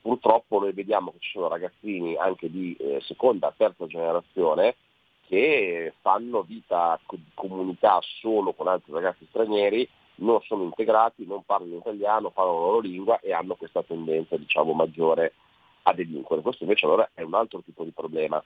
purtroppo 0.00 0.58
noi 0.58 0.72
vediamo 0.72 1.12
che 1.12 1.18
ci 1.20 1.30
sono 1.30 1.48
ragazzini 1.48 2.16
anche 2.16 2.50
di 2.50 2.76
eh, 2.78 3.00
seconda, 3.02 3.54
terza 3.56 3.86
generazione 3.86 4.74
che 5.34 5.94
fanno 6.00 6.42
vita 6.42 7.00
di 7.10 7.30
comunità 7.34 7.98
solo 8.20 8.52
con 8.52 8.68
altri 8.68 8.92
ragazzi 8.92 9.26
stranieri, 9.30 9.88
non 10.16 10.40
sono 10.42 10.62
integrati, 10.62 11.26
non 11.26 11.42
parlano 11.44 11.78
italiano, 11.78 12.30
parlano 12.30 12.60
la 12.60 12.66
loro 12.66 12.78
lingua 12.78 13.18
e 13.18 13.32
hanno 13.32 13.56
questa 13.56 13.82
tendenza 13.82 14.36
diciamo, 14.36 14.72
maggiore 14.74 15.32
a 15.82 15.92
delinquere. 15.92 16.40
Questo 16.40 16.62
invece 16.62 16.86
allora 16.86 17.10
è 17.14 17.22
un 17.22 17.34
altro 17.34 17.62
tipo 17.62 17.82
di 17.82 17.90
problema, 17.90 18.42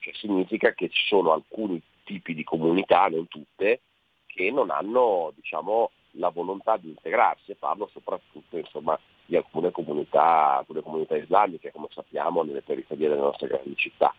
cioè 0.00 0.12
significa 0.14 0.72
che 0.72 0.88
ci 0.88 1.06
sono 1.06 1.30
alcuni 1.30 1.80
tipi 2.02 2.34
di 2.34 2.42
comunità, 2.42 3.06
non 3.06 3.28
tutte, 3.28 3.82
che 4.26 4.50
non 4.50 4.70
hanno 4.70 5.30
diciamo, 5.36 5.92
la 6.16 6.30
volontà 6.30 6.76
di 6.76 6.88
integrarsi 6.88 7.52
e 7.52 7.54
parlo 7.54 7.88
soprattutto 7.92 8.56
insomma, 8.56 8.98
di 9.26 9.36
alcune 9.36 9.70
comunità, 9.70 10.58
alcune 10.58 10.82
comunità 10.82 11.16
islamiche, 11.16 11.70
come 11.70 11.86
sappiamo, 11.90 12.42
nelle 12.42 12.62
periferie 12.62 13.08
delle 13.08 13.20
nostre 13.20 13.46
grandi 13.46 13.76
città. 13.76 14.12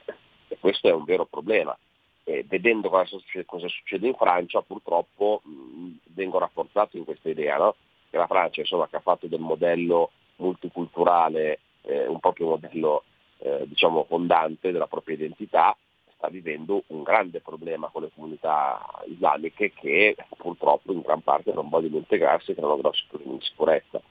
E 0.48 0.58
questo 0.58 0.88
è 0.88 0.94
un 0.94 1.04
vero 1.04 1.26
problema 1.26 1.78
eh, 2.26 2.46
vedendo 2.48 2.90
cosa 2.90 3.06
succede, 3.06 3.46
cosa 3.46 3.68
succede, 3.68 4.08
in 4.08 4.16
Francia 4.16 4.62
purtroppo 4.62 5.42
mh, 5.44 5.88
vengo 6.14 6.40
rafforzato 6.40 6.98
in 6.98 7.06
questa 7.06 7.30
idea, 7.30 7.58
no? 7.58 7.76
che 8.10 8.18
la 8.18 8.28
Francia 8.28 8.62
insomma, 8.62 8.88
che 8.88 8.96
ha 8.96 9.02
fatto 9.02 9.28
del 9.28 9.40
modello 9.40 10.12
multiculturale 10.38 11.60
eh, 11.82 12.08
un 12.08 12.20
proprio 12.20 12.48
modello 12.48 13.04
eh, 13.40 13.64
diciamo, 13.68 14.06
fondante 14.06 14.72
della 14.72 14.88
propria 14.88 15.16
identità, 15.16 15.76
sta 16.16 16.30
vivendo 16.30 16.84
un 16.88 17.04
grande 17.04 17.42
problema 17.42 17.90
con 17.90 18.04
le 18.04 18.12
comunità 18.16 18.80
islamiche 19.08 19.74
che 19.74 20.16
purtroppo 20.38 20.94
in 20.94 21.02
gran 21.02 21.22
parte 21.22 21.52
non 21.52 21.68
vogliono 21.68 21.98
integrarsi 21.98 22.52
e 22.52 22.56
creano 22.56 22.78
grossi 22.78 23.04
problemi 23.10 23.40
di 23.40 23.46
sicurezza. 23.46 24.02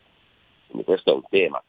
Quindi 0.66 0.84
questo 0.84 1.12
è 1.12 1.14
un 1.14 1.24
tema, 1.30 1.62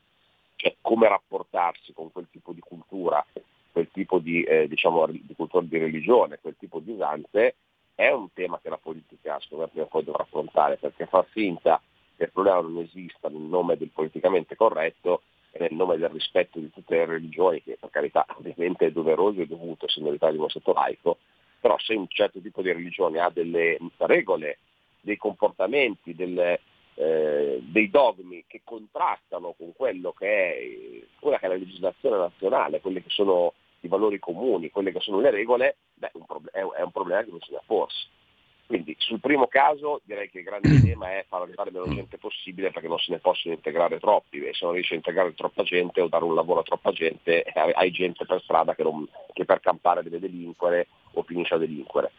cioè 0.58 0.76
come 0.82 1.08
rapportarsi 1.08 1.94
con 1.94 2.12
quel 2.12 2.28
tipo 2.32 2.52
di 2.52 2.60
cultura 2.60 3.26
quel 3.74 3.90
tipo 3.92 4.20
di, 4.20 4.44
eh, 4.44 4.68
diciamo, 4.70 5.06
di 5.08 5.34
cultura 5.36 5.66
di 5.66 5.78
religione, 5.80 6.40
quel 6.40 6.56
tipo 6.58 6.80
di 6.80 6.92
usanze, 6.92 7.56
è 7.96 8.10
un 8.10 8.32
tema 8.34 8.60
che 8.62 8.70
la 8.70 8.78
politica 8.78 9.40
secondo 9.42 9.66
me 9.66 9.70
prima 9.70 9.86
o 9.86 9.90
poi 9.90 10.04
dovrà 10.04 10.24
affrontare, 10.24 10.78
perché 10.78 11.08
far 11.08 11.26
finta 11.26 11.82
che 12.16 12.26
il 12.26 12.32
problema 12.32 12.62
non 12.62 12.78
esista 12.78 13.28
nel 13.28 13.42
nome 13.42 13.76
del 13.76 13.90
politicamente 13.90 14.56
corretto 14.56 15.24
e 15.52 15.60
nel 15.60 15.74
nome 15.74 15.98
del 15.98 16.10
rispetto 16.10 16.60
di 16.60 16.72
tutte 16.72 16.96
le 16.96 17.06
religioni, 17.06 17.62
che 17.62 17.78
per 17.80 17.90
carità 17.90 18.26
ovviamente 18.38 18.86
è 18.86 18.92
doveroso 18.92 19.42
e 19.42 19.48
dovuto 19.48 19.88
essendo 19.88 20.12
l'Italia 20.12 20.40
uno 20.40 20.50
Stato 20.50 20.72
laico, 20.72 21.18
però 21.60 21.78
se 21.80 21.96
un 21.96 22.08
certo 22.08 22.40
tipo 22.40 22.62
di 22.62 22.72
religione 22.72 23.20
ha 23.20 23.30
delle 23.30 23.78
regole, 23.98 24.60
dei 25.02 25.18
comportamenti, 25.18 26.16
delle, 26.16 26.60
eh, 26.96 27.60
dei 27.62 27.90
dogmi 27.90 28.44
che 28.48 28.62
contrastano 28.64 29.54
con 29.58 29.74
quello 29.76 30.12
che 30.12 30.28
è, 30.28 31.06
quella 31.20 31.40
che 31.40 31.46
è 31.46 31.50
la 31.50 31.56
legislazione 31.56 32.18
nazionale, 32.18 32.82
quelle 32.82 33.02
che 33.02 33.10
sono 33.10 33.54
i 33.84 33.90
valori 33.90 34.20
comuni, 34.20 34.70
quelle 34.70 34.92
che 34.92 35.00
sono 35.00 35.20
le 35.20 35.30
regole, 35.30 35.78
beh, 35.94 36.12
è 36.52 36.62
un 36.62 36.92
problema 36.92 37.24
che 37.24 37.32
bisogna 37.32 37.62
porsi. 37.66 38.08
Quindi 38.66 38.96
sul 38.98 39.20
primo 39.20 39.48
caso 39.48 40.02
direi 40.06 40.30
che 40.30 40.40
il 40.40 40.46
grande 40.46 40.70
tema 40.82 41.12
è 41.12 41.26
far 41.28 41.42
arrivare 41.42 41.72
meno 41.72 41.94
gente 41.94 42.18
possibile 42.18 42.72
perché 42.72 42.88
non 42.88 42.98
se 42.98 43.12
ne 43.12 43.20
possono 43.20 43.54
integrare 43.54 44.00
troppi 44.00 44.40
e 44.40 44.54
se 44.54 44.66
non 44.66 44.74
riesci 44.74 44.94
a 44.94 44.96
integrare 44.96 45.34
troppa 45.34 45.64
gente 45.64 46.02
o 46.02 46.08
dare 46.08 46.24
un 46.24 46.34
lavoro 46.34 46.62
a 46.62 46.64
troppa 46.64 46.92
gente 46.92 47.44
hai 47.44 47.92
gente 47.92 48.26
per 48.26 48.42
strada 48.42 48.74
che, 48.74 48.84
non, 48.84 49.08
che 49.34 49.46
per 49.46 49.60
campare 49.60 50.02
deve 50.02 50.20
delinquere 50.20 50.88
o 51.14 51.24
finisce 51.24 51.56
a 51.56 51.58
delinquere. 51.58 52.12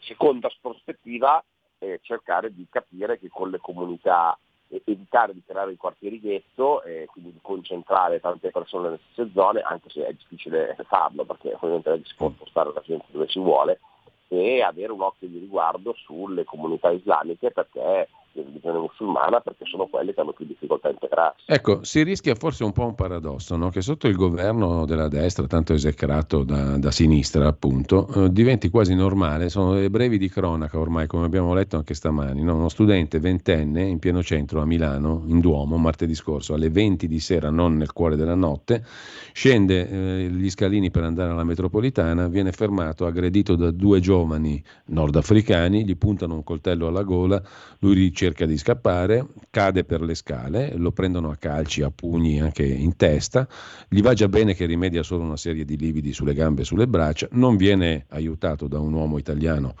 Seconda 0.00 0.50
prospettiva 0.60 1.42
è 1.78 1.98
cercare 2.02 2.52
di 2.52 2.66
capire 2.68 3.18
che 3.18 3.28
con 3.28 3.50
le 3.50 3.58
comunità 3.58 4.38
evitare 4.84 5.34
di 5.34 5.42
creare 5.46 5.72
i 5.72 5.76
quartieri 5.76 6.20
ghetto 6.20 6.82
e 6.82 7.06
quindi 7.10 7.32
di 7.32 7.38
concentrare 7.42 8.20
tante 8.20 8.50
persone 8.50 8.84
nelle 8.84 9.00
stesse 9.10 9.30
zone, 9.34 9.60
anche 9.60 9.90
se 9.90 10.06
è 10.06 10.12
difficile 10.12 10.76
farlo 10.88 11.24
perché 11.24 11.54
ovviamente 11.54 12.00
si 12.04 12.14
può 12.16 12.30
spostare 12.30 12.72
la 12.72 12.82
gente 12.84 13.06
dove 13.10 13.28
si 13.28 13.38
vuole, 13.38 13.80
e 14.28 14.62
avere 14.62 14.92
un 14.92 15.02
occhio 15.02 15.28
di 15.28 15.38
riguardo 15.38 15.94
sulle 15.94 16.44
comunità 16.44 16.90
islamiche 16.90 17.50
perché 17.50 18.08
religione 18.42 18.78
musulmana 18.78 19.40
perché 19.40 19.64
sono 19.66 19.86
quelle 19.86 20.12
che 20.12 20.20
hanno 20.20 20.32
più 20.32 20.46
difficoltà 20.46 20.88
a 20.88 20.90
integrarsi. 20.90 21.44
Ecco, 21.46 21.84
si 21.84 22.02
rischia 22.02 22.34
forse 22.34 22.64
un 22.64 22.72
po' 22.72 22.86
un 22.86 22.94
paradosso, 22.94 23.56
no? 23.56 23.70
che 23.70 23.80
sotto 23.80 24.08
il 24.08 24.16
governo 24.16 24.84
della 24.84 25.08
destra, 25.08 25.46
tanto 25.46 25.72
esecrato 25.72 26.42
da, 26.42 26.76
da 26.78 26.90
sinistra 26.90 27.46
appunto, 27.46 28.08
eh, 28.14 28.32
diventi 28.32 28.68
quasi 28.68 28.94
normale, 28.94 29.48
sono 29.48 29.74
delle 29.74 29.90
brevi 29.90 30.18
di 30.18 30.28
cronaca 30.28 30.78
ormai, 30.78 31.06
come 31.06 31.26
abbiamo 31.26 31.54
letto 31.54 31.76
anche 31.76 31.94
stamani, 31.94 32.42
no? 32.42 32.56
uno 32.56 32.68
studente 32.68 33.20
ventenne 33.20 33.82
in 33.82 33.98
pieno 33.98 34.22
centro 34.22 34.60
a 34.60 34.66
Milano, 34.66 35.24
in 35.26 35.40
Duomo, 35.40 35.76
martedì 35.76 36.14
scorso, 36.14 36.54
alle 36.54 36.70
20 36.70 37.06
di 37.06 37.20
sera, 37.20 37.50
non 37.50 37.76
nel 37.76 37.92
cuore 37.92 38.16
della 38.16 38.34
notte, 38.34 38.84
scende 39.32 39.88
eh, 39.88 40.28
gli 40.28 40.50
scalini 40.50 40.90
per 40.90 41.04
andare 41.04 41.30
alla 41.30 41.44
metropolitana, 41.44 42.28
viene 42.28 42.52
fermato, 42.52 43.06
aggredito 43.06 43.54
da 43.54 43.70
due 43.70 44.00
giovani 44.00 44.62
nordafricani, 44.86 45.84
gli 45.84 45.96
puntano 45.96 46.34
un 46.34 46.42
coltello 46.42 46.88
alla 46.88 47.02
gola, 47.02 47.42
lui 47.80 47.94
riceve 47.94 48.23
cerca 48.24 48.46
di 48.46 48.56
scappare, 48.56 49.26
cade 49.50 49.84
per 49.84 50.00
le 50.00 50.14
scale, 50.14 50.72
lo 50.76 50.92
prendono 50.92 51.28
a 51.30 51.36
calci, 51.36 51.82
a 51.82 51.90
pugni 51.90 52.40
anche 52.40 52.64
in 52.64 52.96
testa, 52.96 53.46
gli 53.86 54.00
va 54.00 54.14
già 54.14 54.28
bene 54.28 54.54
che 54.54 54.64
rimedia 54.64 55.02
solo 55.02 55.24
una 55.24 55.36
serie 55.36 55.66
di 55.66 55.76
lividi 55.76 56.14
sulle 56.14 56.32
gambe 56.32 56.62
e 56.62 56.64
sulle 56.64 56.86
braccia, 56.86 57.28
non 57.32 57.56
viene 57.56 58.06
aiutato 58.08 58.66
da 58.66 58.78
un 58.78 58.94
uomo 58.94 59.18
italiano 59.18 59.74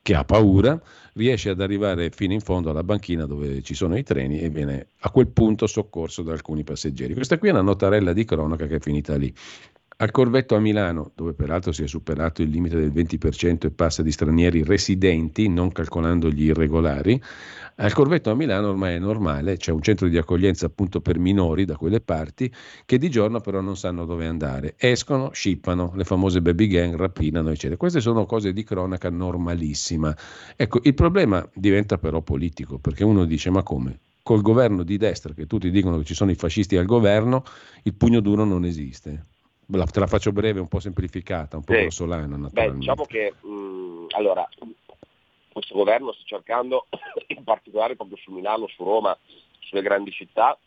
che 0.00 0.14
ha 0.14 0.24
paura, 0.24 0.80
riesce 1.12 1.50
ad 1.50 1.60
arrivare 1.60 2.08
fino 2.08 2.32
in 2.32 2.40
fondo 2.40 2.70
alla 2.70 2.82
banchina 2.82 3.26
dove 3.26 3.60
ci 3.60 3.74
sono 3.74 3.98
i 3.98 4.02
treni 4.02 4.40
e 4.40 4.48
viene 4.48 4.86
a 5.00 5.10
quel 5.10 5.28
punto 5.28 5.66
soccorso 5.66 6.22
da 6.22 6.32
alcuni 6.32 6.64
passeggeri. 6.64 7.12
Questa 7.12 7.36
qui 7.36 7.48
è 7.48 7.52
una 7.52 7.60
notarella 7.60 8.14
di 8.14 8.24
cronaca 8.24 8.66
che 8.66 8.76
è 8.76 8.80
finita 8.80 9.14
lì. 9.16 9.30
Al 10.00 10.12
Corvetto 10.12 10.54
a 10.54 10.60
Milano, 10.60 11.12
dove 11.14 11.34
peraltro 11.34 11.72
si 11.72 11.82
è 11.82 11.86
superato 11.86 12.40
il 12.40 12.48
limite 12.48 12.74
del 12.74 12.90
20% 12.90 13.66
e 13.66 13.70
passa 13.70 14.00
di 14.00 14.10
stranieri 14.10 14.64
residenti, 14.64 15.46
non 15.46 15.70
calcolando 15.72 16.30
gli 16.30 16.44
irregolari, 16.44 17.22
al 17.76 17.92
Corvetto 17.92 18.30
a 18.30 18.34
Milano 18.34 18.70
ormai 18.70 18.94
è 18.94 18.98
normale, 18.98 19.58
c'è 19.58 19.72
un 19.72 19.82
centro 19.82 20.08
di 20.08 20.16
accoglienza 20.16 20.64
appunto 20.64 21.02
per 21.02 21.18
minori 21.18 21.66
da 21.66 21.76
quelle 21.76 22.00
parti 22.00 22.50
che 22.86 22.96
di 22.96 23.10
giorno 23.10 23.40
però 23.40 23.60
non 23.60 23.76
sanno 23.76 24.06
dove 24.06 24.26
andare. 24.26 24.72
Escono, 24.78 25.32
scippano, 25.34 25.92
le 25.94 26.04
famose 26.04 26.40
baby 26.40 26.66
gang 26.66 26.94
rapinano, 26.94 27.50
eccetera. 27.50 27.76
Queste 27.76 28.00
sono 28.00 28.24
cose 28.24 28.54
di 28.54 28.64
cronaca 28.64 29.10
normalissima. 29.10 30.16
Ecco, 30.56 30.80
il 30.82 30.94
problema 30.94 31.46
diventa 31.52 31.98
però 31.98 32.22
politico, 32.22 32.78
perché 32.78 33.04
uno 33.04 33.26
dice 33.26 33.50
ma 33.50 33.62
come? 33.62 33.98
Col 34.22 34.40
governo 34.40 34.82
di 34.82 34.96
destra, 34.96 35.34
che 35.34 35.46
tutti 35.46 35.70
dicono 35.70 35.98
che 35.98 36.04
ci 36.04 36.14
sono 36.14 36.30
i 36.30 36.36
fascisti 36.36 36.78
al 36.78 36.86
governo, 36.86 37.44
il 37.82 37.92
pugno 37.92 38.20
duro 38.20 38.44
non 38.44 38.64
esiste 38.64 39.24
la, 39.72 39.84
te 39.84 40.00
la 40.00 40.06
faccio 40.06 40.32
breve, 40.32 40.60
un 40.60 40.68
po' 40.68 40.80
semplificata, 40.80 41.56
un 41.56 41.64
po' 41.64 41.74
sì. 41.74 41.80
grossolana 41.80 42.48
Beh, 42.50 42.74
diciamo 42.74 43.04
che 43.04 43.34
mh, 43.40 44.06
allora, 44.10 44.48
questo 45.52 45.74
governo 45.74 46.12
sta 46.12 46.22
cercando 46.24 46.86
in 47.28 47.44
particolare 47.44 47.96
proprio 47.96 48.16
su 48.16 48.32
Milano, 48.32 48.66
su 48.68 48.84
Roma, 48.84 49.16
sulle 49.60 49.82
grandi 49.82 50.10
città, 50.10 50.58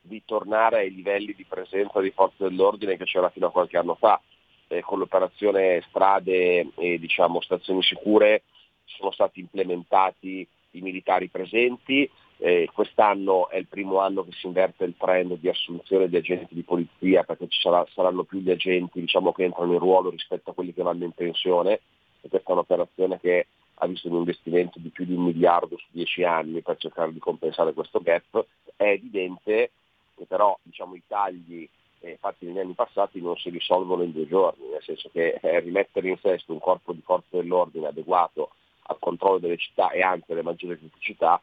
di 0.00 0.22
tornare 0.24 0.78
ai 0.78 0.94
livelli 0.94 1.34
di 1.34 1.44
presenza 1.44 2.00
di 2.00 2.10
forze 2.10 2.44
dell'ordine 2.44 2.96
che 2.96 3.04
c'era 3.04 3.30
fino 3.30 3.46
a 3.46 3.52
qualche 3.52 3.76
anno 3.76 3.94
fa. 3.94 4.20
Eh, 4.68 4.80
con 4.80 4.98
l'operazione 4.98 5.84
strade 5.88 6.70
e 6.76 6.98
diciamo, 6.98 7.42
stazioni 7.42 7.82
sicure 7.82 8.42
sono 8.84 9.10
stati 9.10 9.40
implementati 9.40 10.46
i 10.72 10.80
militari 10.80 11.28
presenti, 11.28 12.08
eh, 12.44 12.68
quest'anno 12.74 13.48
è 13.50 13.56
il 13.56 13.68
primo 13.68 14.00
anno 14.00 14.24
che 14.24 14.32
si 14.32 14.48
inverte 14.48 14.82
il 14.84 14.96
trend 14.98 15.38
di 15.38 15.48
assunzione 15.48 16.08
di 16.08 16.16
agenti 16.16 16.56
di 16.56 16.64
polizia 16.64 17.22
perché 17.22 17.46
ci 17.46 17.60
sarà, 17.60 17.86
saranno 17.92 18.24
più 18.24 18.40
gli 18.40 18.50
agenti 18.50 18.98
diciamo, 18.98 19.30
che 19.30 19.44
entrano 19.44 19.72
in 19.72 19.78
ruolo 19.78 20.10
rispetto 20.10 20.50
a 20.50 20.52
quelli 20.52 20.74
che 20.74 20.82
vanno 20.82 21.04
in 21.04 21.12
pensione 21.12 21.80
e 22.20 22.28
questa 22.28 22.50
è 22.50 22.52
un'operazione 22.52 23.20
che 23.20 23.46
ha 23.74 23.86
visto 23.86 24.08
un 24.08 24.16
investimento 24.16 24.80
di 24.80 24.88
più 24.88 25.04
di 25.04 25.14
un 25.14 25.22
miliardo 25.22 25.78
su 25.78 25.86
dieci 25.92 26.24
anni 26.24 26.62
per 26.62 26.78
cercare 26.78 27.12
di 27.12 27.20
compensare 27.20 27.72
questo 27.72 28.00
gap. 28.00 28.44
È 28.74 28.88
evidente 28.88 29.70
che 30.16 30.24
però 30.26 30.58
diciamo, 30.62 30.96
i 30.96 31.02
tagli 31.06 31.68
eh, 32.00 32.16
fatti 32.20 32.46
negli 32.46 32.58
anni 32.58 32.74
passati 32.74 33.20
non 33.20 33.36
si 33.36 33.50
risolvono 33.50 34.02
in 34.02 34.10
due 34.10 34.26
giorni, 34.26 34.68
nel 34.68 34.82
senso 34.82 35.08
che 35.12 35.38
eh, 35.40 35.60
rimettere 35.60 36.08
in 36.08 36.18
sesto 36.20 36.52
un 36.52 36.58
corpo 36.58 36.92
di 36.92 37.02
forze 37.04 37.36
dell'ordine 37.36 37.86
adeguato 37.86 38.50
al 38.86 38.98
controllo 38.98 39.38
delle 39.38 39.58
città 39.58 39.90
e 39.90 40.02
anche 40.02 40.32
alle 40.32 40.42
maggiori 40.42 40.76
criticità 40.76 41.40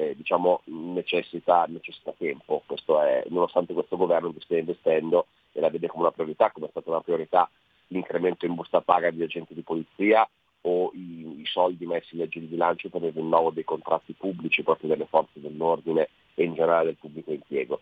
eh, 0.00 0.16
diciamo, 0.16 0.62
necessita, 0.64 1.66
necessita, 1.68 2.14
tempo. 2.16 2.62
Questo 2.64 3.00
è, 3.02 3.24
nonostante 3.28 3.74
questo 3.74 3.96
governo 3.96 4.32
che 4.32 4.40
stia 4.40 4.58
investendo 4.58 5.26
e 5.52 5.60
la 5.60 5.68
vede 5.68 5.88
come 5.88 6.04
una 6.04 6.12
priorità, 6.12 6.50
come 6.50 6.66
è 6.66 6.70
stata 6.70 6.90
una 6.90 7.02
priorità 7.02 7.48
l'incremento 7.88 8.46
in 8.46 8.54
busta 8.54 8.80
paga 8.80 9.10
degli 9.10 9.22
agenti 9.22 9.52
di 9.52 9.62
polizia 9.62 10.28
o 10.62 10.90
i, 10.94 11.40
i 11.40 11.44
soldi 11.46 11.86
messi 11.86 12.14
in 12.14 12.20
legge 12.20 12.38
di 12.38 12.46
bilancio 12.46 12.88
per 12.88 13.02
il 13.02 13.12
rinnovo 13.12 13.50
dei 13.50 13.64
contratti 13.64 14.12
pubblici 14.12 14.62
proprio 14.62 14.88
delle 14.88 15.06
forze 15.06 15.40
dell'ordine 15.40 16.08
e 16.34 16.44
in 16.44 16.54
generale 16.54 16.86
del 16.86 16.96
pubblico 16.96 17.32
impiego. 17.32 17.80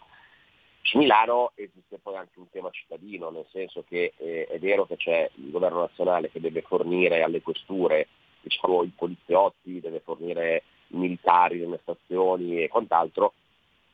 Su 0.83 0.97
Milano 0.97 1.53
esiste 1.55 1.99
poi 1.99 2.17
anche 2.17 2.39
un 2.39 2.49
tema 2.51 2.71
cittadino, 2.71 3.29
nel 3.31 3.45
senso 3.51 3.85
che 3.87 4.15
eh, 4.17 4.47
è 4.47 4.59
vero 4.59 4.87
che 4.87 4.97
c'è 4.97 5.31
il 5.35 5.51
governo 5.51 5.81
nazionale 5.81 6.31
che 6.31 6.41
deve 6.41 6.63
fornire 6.63 7.23
alle 7.23 7.43
questure 7.43 8.09
diciamo, 8.41 8.83
i 8.85 8.93
poliziotti, 8.97 9.81
deve 9.81 10.01
fornire 10.01 10.63
militari 10.89 11.59
nelle 11.59 11.81
stazioni 11.83 12.63
e 12.63 12.69
quant'altro, 12.69 13.33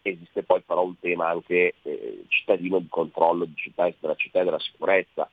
esiste 0.02 0.42
poi 0.42 0.60
però 0.60 0.84
un 0.84 0.98
tema 0.98 1.28
anche 1.28 1.74
eh, 1.82 2.24
cittadino 2.28 2.78
di 2.78 2.88
controllo 2.88 3.44
di 3.44 3.54
città 3.56 3.86
e 3.86 3.94
della 3.98 4.14
città 4.14 4.40
e 4.40 4.44
della 4.44 4.58
sicurezza, 4.58 5.28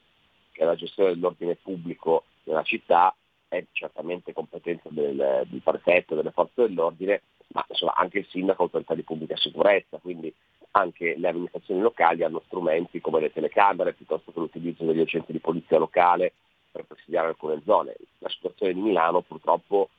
che 0.52 0.64
la 0.64 0.76
gestione 0.76 1.14
dell'ordine 1.14 1.56
pubblico 1.56 2.24
nella 2.44 2.64
città 2.64 3.14
è 3.48 3.64
certamente 3.74 4.34
competenza 4.34 4.88
del, 4.90 5.46
del 5.50 5.62
prefetto, 5.62 6.16
delle 6.16 6.32
forze 6.32 6.68
dell'ordine, 6.68 7.22
ma 7.48 7.66
insomma, 7.68 7.94
anche 7.96 8.20
il 8.20 8.28
sindaco 8.30 8.64
autorità 8.64 8.96
di 8.96 9.04
pubblica 9.04 9.36
sicurezza, 9.36 9.98
quindi 9.98 10.34
anche 10.72 11.16
le 11.18 11.28
amministrazioni 11.28 11.82
locali 11.82 12.24
hanno 12.24 12.42
strumenti 12.46 13.02
come 13.02 13.20
le 13.20 13.34
telecamere 13.34 13.94
piuttosto 13.94 14.32
che 14.32 14.40
l'utilizzo 14.40 14.86
degli 14.86 15.02
agenti 15.02 15.34
di 15.34 15.40
polizia 15.40 15.78
locale 15.78 16.32
per 16.72 16.86
presidiare 16.86 17.28
alcune 17.28 17.62
zone. 17.66 17.96
La 18.20 18.30
situazione 18.30 18.74
di 18.74 18.80
Milano 18.80 19.20
purtroppo 19.22 19.90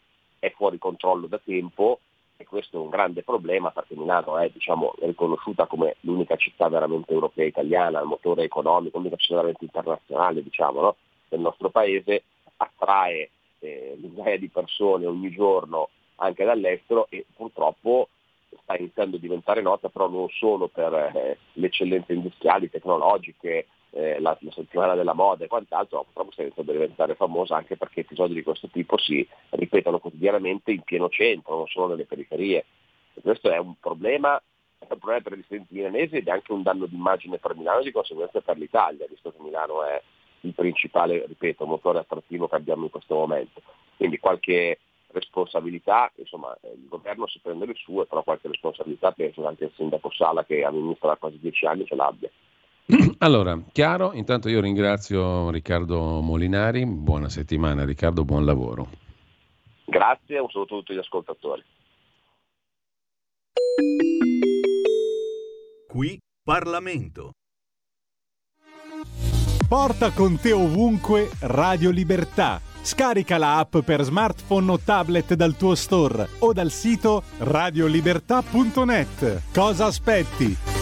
è 0.43 0.51
fuori 0.57 0.77
controllo 0.77 1.29
da 1.29 1.39
tempo 1.39 2.01
e 2.37 2.45
questo 2.45 2.77
è 2.77 2.81
un 2.81 2.89
grande 2.89 3.23
problema 3.23 3.71
perché 3.71 3.95
Milano 3.95 4.39
è 4.39 4.51
diciamo, 4.51 4.93
riconosciuta 4.99 5.67
come 5.67 5.95
l'unica 6.01 6.35
città 6.35 6.69
veramente 6.69 7.13
europea 7.13 7.47
italiana, 7.47 8.01
il 8.01 8.07
motore 8.07 8.43
economico, 8.43 8.99
l'unica 8.99 9.15
città 9.15 9.37
veramente 9.37 9.65
internazionale 9.65 10.43
diciamo, 10.43 10.81
no? 10.81 10.97
del 11.29 11.39
nostro 11.39 11.71
paese, 11.71 12.25
attrae 12.57 13.31
eh, 13.61 13.97
migliaia 14.01 14.37
di 14.37 14.49
persone 14.49 15.07
ogni 15.07 15.31
giorno 15.31 15.91
anche 16.17 16.45
dall'estero 16.45 17.07
e 17.09 17.25
purtroppo 17.37 18.09
sta 18.63 18.77
iniziando 18.77 19.19
a 19.19 19.21
diventare 19.21 19.63
nota 19.63 19.91
però 19.91 20.09
non 20.09 20.29
solo 20.29 20.67
per 20.67 20.93
eh, 20.93 21.39
le 21.53 21.67
eccellenze 21.67 22.15
industriali, 22.15 22.69
tecnologiche, 22.69 23.67
eh, 23.93 24.19
la, 24.21 24.37
la, 24.41 24.51
settimana 24.53 24.95
della 24.95 25.13
moda 25.13 25.45
e 25.45 25.49
quant'altro, 25.49 26.05
purtroppo 26.05 26.33
sta 26.33 26.43
iniziando 26.43 26.71
a 26.71 26.75
diventare 26.75 27.15
famosa 27.15 27.57
anche 27.57 27.77
perché 27.77 28.01
episodi 28.01 28.35
di 28.35 28.43
questo 28.43 28.69
tipo 28.69 28.99
si 28.99 29.27
ripetono 29.51 29.99
quotidianamente 29.99 30.73
in 30.73 30.83
pieno 30.83 31.09
centro, 31.09 31.57
non 31.57 31.67
solo 31.67 31.89
nelle 31.89 32.07
periferie. 32.07 32.65
E 33.15 33.21
questo 33.21 33.51
è 33.51 33.59
un 33.59 33.75
problema, 33.79 34.37
è 34.79 34.87
un 34.89 34.99
problema 34.99 35.21
per 35.21 35.37
gli 35.37 35.43
studenti 35.43 35.75
milanesi 35.75 36.17
ed 36.17 36.29
è 36.29 36.31
anche 36.31 36.53
un 36.53 36.63
danno 36.63 36.87
d'immagine 36.87 37.39
per 37.39 37.55
Milano 37.55 37.81
e 37.81 37.85
di 37.85 37.93
conseguenza 37.93 38.41
per 38.41 38.57
l'Italia, 38.57 39.07
visto 39.09 39.31
che 39.31 39.43
Milano 39.43 39.85
è 39.85 40.01
il 40.41 40.55
principale, 40.55 41.27
ripeto, 41.27 41.67
motore 41.67 41.99
attrattivo 41.99 42.49
che 42.49 42.57
abbiamo 42.57 42.85
in 42.85 42.91
questo 42.91 43.15
momento. 43.15 43.61
Quindi 43.97 44.19
qualche 44.19 44.79
responsabilità, 45.09 46.11
insomma 46.17 46.57
il 46.63 46.89
governo 46.89 47.27
si 47.27 47.39
prende 47.41 47.67
le 47.67 47.75
sue, 47.75 48.07
però 48.07 48.23
qualche 48.23 48.49
responsabilità 48.49 49.13
penso 49.13 49.47
anche 49.47 49.65
il 49.65 49.73
sindaco 49.77 50.11
Sala 50.11 50.45
che 50.45 50.65
amministra 50.65 51.09
da 51.09 51.17
quasi 51.17 51.39
dieci 51.39 51.67
anni 51.67 51.85
ce 51.85 51.95
l'abbia. 51.95 52.31
Allora, 53.19 53.59
chiaro, 53.73 54.13
intanto 54.13 54.49
io 54.49 54.61
ringrazio 54.61 55.51
Riccardo 55.51 56.21
Molinari, 56.21 56.85
buona 56.85 57.29
settimana 57.29 57.85
Riccardo, 57.85 58.25
buon 58.25 58.45
lavoro. 58.45 58.89
Grazie, 59.85 60.39
un 60.39 60.49
saluto 60.51 60.75
a 60.75 60.79
tutti 60.79 60.95
gli 60.95 60.99
ascoltatori. 60.99 61.63
Qui 65.89 66.19
Parlamento. 66.43 67.33
Porta 69.69 70.13
con 70.13 70.39
te 70.39 70.53
ovunque 70.53 71.31
Radio 71.41 71.91
Libertà. 71.91 72.61
Scarica 72.83 73.39
la 73.39 73.59
app 73.59 73.79
per 73.79 74.03
smartphone 74.03 74.73
o 74.73 74.79
tablet 74.79 75.35
dal 75.35 75.57
tuo 75.57 75.75
store 75.75 76.29
o 76.41 76.53
dal 76.53 76.71
sito 76.71 77.23
radiolibertà.net. 77.39 79.53
Cosa 79.53 79.87
aspetti? 79.87 80.82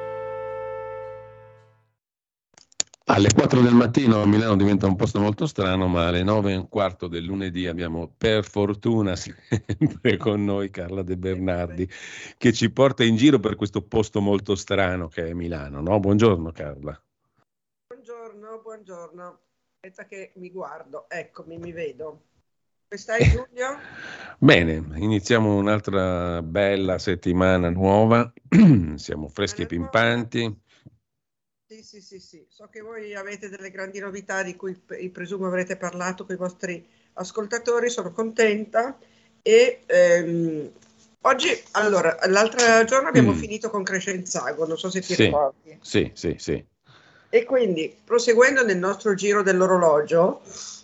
Alle 3.13 3.33
4 3.33 3.59
del 3.59 3.73
mattino 3.73 4.25
Milano 4.25 4.55
diventa 4.55 4.87
un 4.87 4.95
posto 4.95 5.19
molto 5.19 5.45
strano, 5.45 5.89
ma 5.89 6.07
alle 6.07 6.23
9 6.23 6.53
e 6.53 6.55
un 6.55 6.69
quarto 6.69 7.07
del 7.07 7.25
lunedì 7.25 7.67
abbiamo 7.67 8.09
per 8.17 8.45
fortuna 8.45 9.17
sempre 9.19 10.15
con 10.15 10.45
noi 10.45 10.69
Carla 10.69 11.01
De 11.01 11.17
Bernardi 11.17 11.89
che 12.37 12.53
ci 12.53 12.71
porta 12.71 13.03
in 13.03 13.17
giro 13.17 13.37
per 13.37 13.57
questo 13.57 13.81
posto 13.81 14.21
molto 14.21 14.55
strano 14.55 15.09
che 15.09 15.27
è 15.27 15.33
Milano. 15.33 15.81
No? 15.81 15.99
Buongiorno 15.99 16.53
Carla. 16.53 16.97
Buongiorno, 17.87 18.61
buongiorno. 18.63 19.39
Aspetta 19.81 20.05
che 20.05 20.31
mi 20.35 20.49
guardo, 20.49 21.09
eccomi, 21.09 21.57
mi 21.57 21.73
vedo. 21.73 22.07
Come 22.87 23.01
stai 23.01 23.25
Giulio? 23.25 23.77
Bene, 24.37 24.85
iniziamo 24.95 25.53
un'altra 25.57 26.41
bella 26.41 26.97
settimana 26.97 27.69
nuova, 27.69 28.31
siamo 28.95 29.27
freschi 29.27 29.63
e 29.63 29.65
pimpanti 29.65 30.69
sì, 31.71 31.83
sì, 31.83 32.01
sì, 32.01 32.19
sì. 32.19 32.45
So 32.49 32.67
che 32.69 32.81
voi 32.81 33.15
avete 33.15 33.47
delle 33.47 33.71
grandi 33.71 33.99
novità 33.99 34.43
di 34.43 34.57
cui 34.57 34.77
presumo 35.09 35.47
avrete 35.47 35.77
parlato 35.77 36.25
con 36.25 36.35
i 36.35 36.37
vostri 36.37 36.85
ascoltatori, 37.13 37.89
sono 37.89 38.11
contenta. 38.11 38.97
E 39.41 39.79
ehm, 39.85 40.69
oggi, 41.21 41.47
allora, 41.71 42.17
l'altro 42.27 42.83
giorno 42.83 43.07
abbiamo 43.07 43.31
mm. 43.31 43.37
finito 43.37 43.69
con 43.69 43.83
Crescenzago, 43.83 44.67
non 44.67 44.77
so 44.77 44.89
se 44.89 44.99
ti 44.99 45.13
sì, 45.13 45.25
ricordi. 45.25 45.77
Sì, 45.81 46.11
sì, 46.13 46.35
sì. 46.37 46.65
E 47.29 47.45
quindi, 47.45 47.95
proseguendo 48.03 48.65
nel 48.65 48.77
nostro 48.77 49.13
giro 49.13 49.41
dell'orologio, 49.41 50.41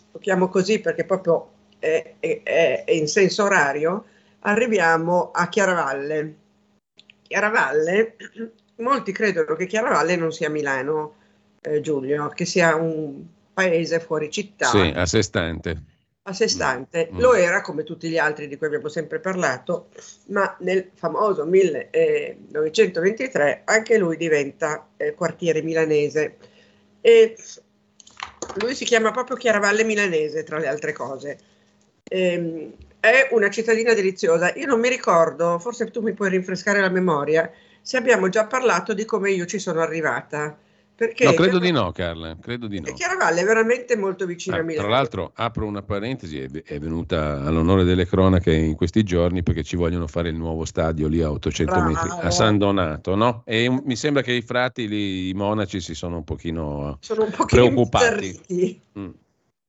lo 0.09 0.19
chiamo 0.19 0.47
così 0.47 0.79
perché 0.79 1.03
proprio 1.03 1.51
è, 1.79 2.13
è, 2.17 2.43
è 2.85 2.91
in 2.91 3.09
senso 3.09 3.43
orario, 3.43 4.05
arriviamo 4.39 5.31
a 5.31 5.49
Chiaravalle. 5.49 6.35
Chiaravalle 7.23 8.15
molti 8.77 9.11
credono 9.11 9.55
che 9.55 9.65
Chiaravalle 9.65 10.15
non 10.15 10.31
sia 10.31 10.49
Milano, 10.49 11.15
eh, 11.61 11.81
Giulio, 11.81 12.29
che 12.29 12.45
sia 12.45 12.75
un 12.75 13.25
paese 13.53 13.99
fuori 13.99 14.31
città. 14.31 14.67
Sì, 14.67 14.93
a 14.95 15.05
sé 15.05 15.21
stante. 15.21 15.83
A 16.23 16.31
sé 16.33 16.47
stante. 16.47 17.09
Mm. 17.11 17.19
Lo 17.19 17.33
era 17.33 17.59
come 17.61 17.83
tutti 17.83 18.07
gli 18.09 18.17
altri 18.17 18.47
di 18.47 18.57
cui 18.57 18.67
abbiamo 18.67 18.87
sempre 18.89 19.19
parlato, 19.19 19.89
ma 20.27 20.55
nel 20.59 20.91
famoso 20.93 21.45
1923 21.45 23.61
anche 23.65 23.97
lui 23.97 24.15
diventa 24.17 24.87
eh, 24.97 25.13
quartiere 25.13 25.61
milanese. 25.61 26.37
E 27.01 27.35
lui 28.55 28.75
si 28.75 28.85
chiama 28.85 29.11
proprio 29.11 29.37
Chiaravalle 29.37 29.83
Milanese, 29.83 30.43
tra 30.43 30.57
le 30.57 30.67
altre 30.67 30.93
cose. 30.93 31.37
Ehm, 32.03 32.73
è 32.99 33.29
una 33.31 33.49
cittadina 33.49 33.93
deliziosa. 33.93 34.53
Io 34.55 34.65
non 34.65 34.79
mi 34.79 34.89
ricordo, 34.89 35.59
forse 35.59 35.91
tu 35.91 36.01
mi 36.01 36.13
puoi 36.13 36.29
rinfrescare 36.29 36.79
la 36.79 36.89
memoria, 36.89 37.49
se 37.87 37.95
abbiamo 37.95 38.27
già 38.27 38.45
parlato 38.45 38.93
di 38.93 39.05
come 39.05 39.31
io 39.31 39.45
ci 39.45 39.59
sono 39.59 39.79
arrivata. 39.79 40.57
Perché 40.93 41.23
no, 41.23 41.33
credo 41.33 41.57
di 41.57 41.71
no, 41.71 41.93
Carla, 41.93 42.35
credo 42.41 42.67
di 42.67 42.81
no. 42.81 42.91
Chiaravalle 42.91 43.39
è 43.41 43.45
veramente 43.45 43.95
molto 43.95 44.25
vicino 44.25 44.57
Ah, 44.57 44.59
a 44.59 44.63
Milano. 44.63 44.87
tra 44.87 44.97
l'altro, 44.97 45.31
apro 45.35 45.65
una 45.65 45.83
parentesi, 45.83 46.37
è, 46.65 46.79
venuta 46.79 47.43
all'onore 47.45 47.85
delle 47.85 48.05
cronache 48.05 48.51
in 48.51 48.75
questi 48.75 49.03
giorni 49.03 49.41
perché 49.41 49.63
ci 49.63 49.77
vogliono 49.77 50.05
fare 50.07 50.27
il 50.29 50.35
nuovo 50.35 50.65
stadio 50.65 51.07
lì 51.07 51.21
a 51.21 51.31
800 51.31 51.71
Bravo. 51.71 51.87
metri 51.87 52.09
a 52.19 52.29
San 52.29 52.57
Donato, 52.57 53.15
no? 53.15 53.43
E 53.45 53.69
mi 53.69 53.95
sembra 53.95 54.21
che 54.21 54.33
i 54.33 54.41
frati 54.41 54.85
lì, 54.89 55.29
i 55.29 55.33
monaci, 55.33 55.79
si 55.79 55.93
sono 55.93 56.17
un 56.17 56.23
pochino 56.25 56.97
sono 56.99 57.23
un 57.23 57.29
pochino 57.31 57.61
preoccupati. 57.69 58.25
imbizzarriti, 58.25 58.81
Mm. 58.99 59.09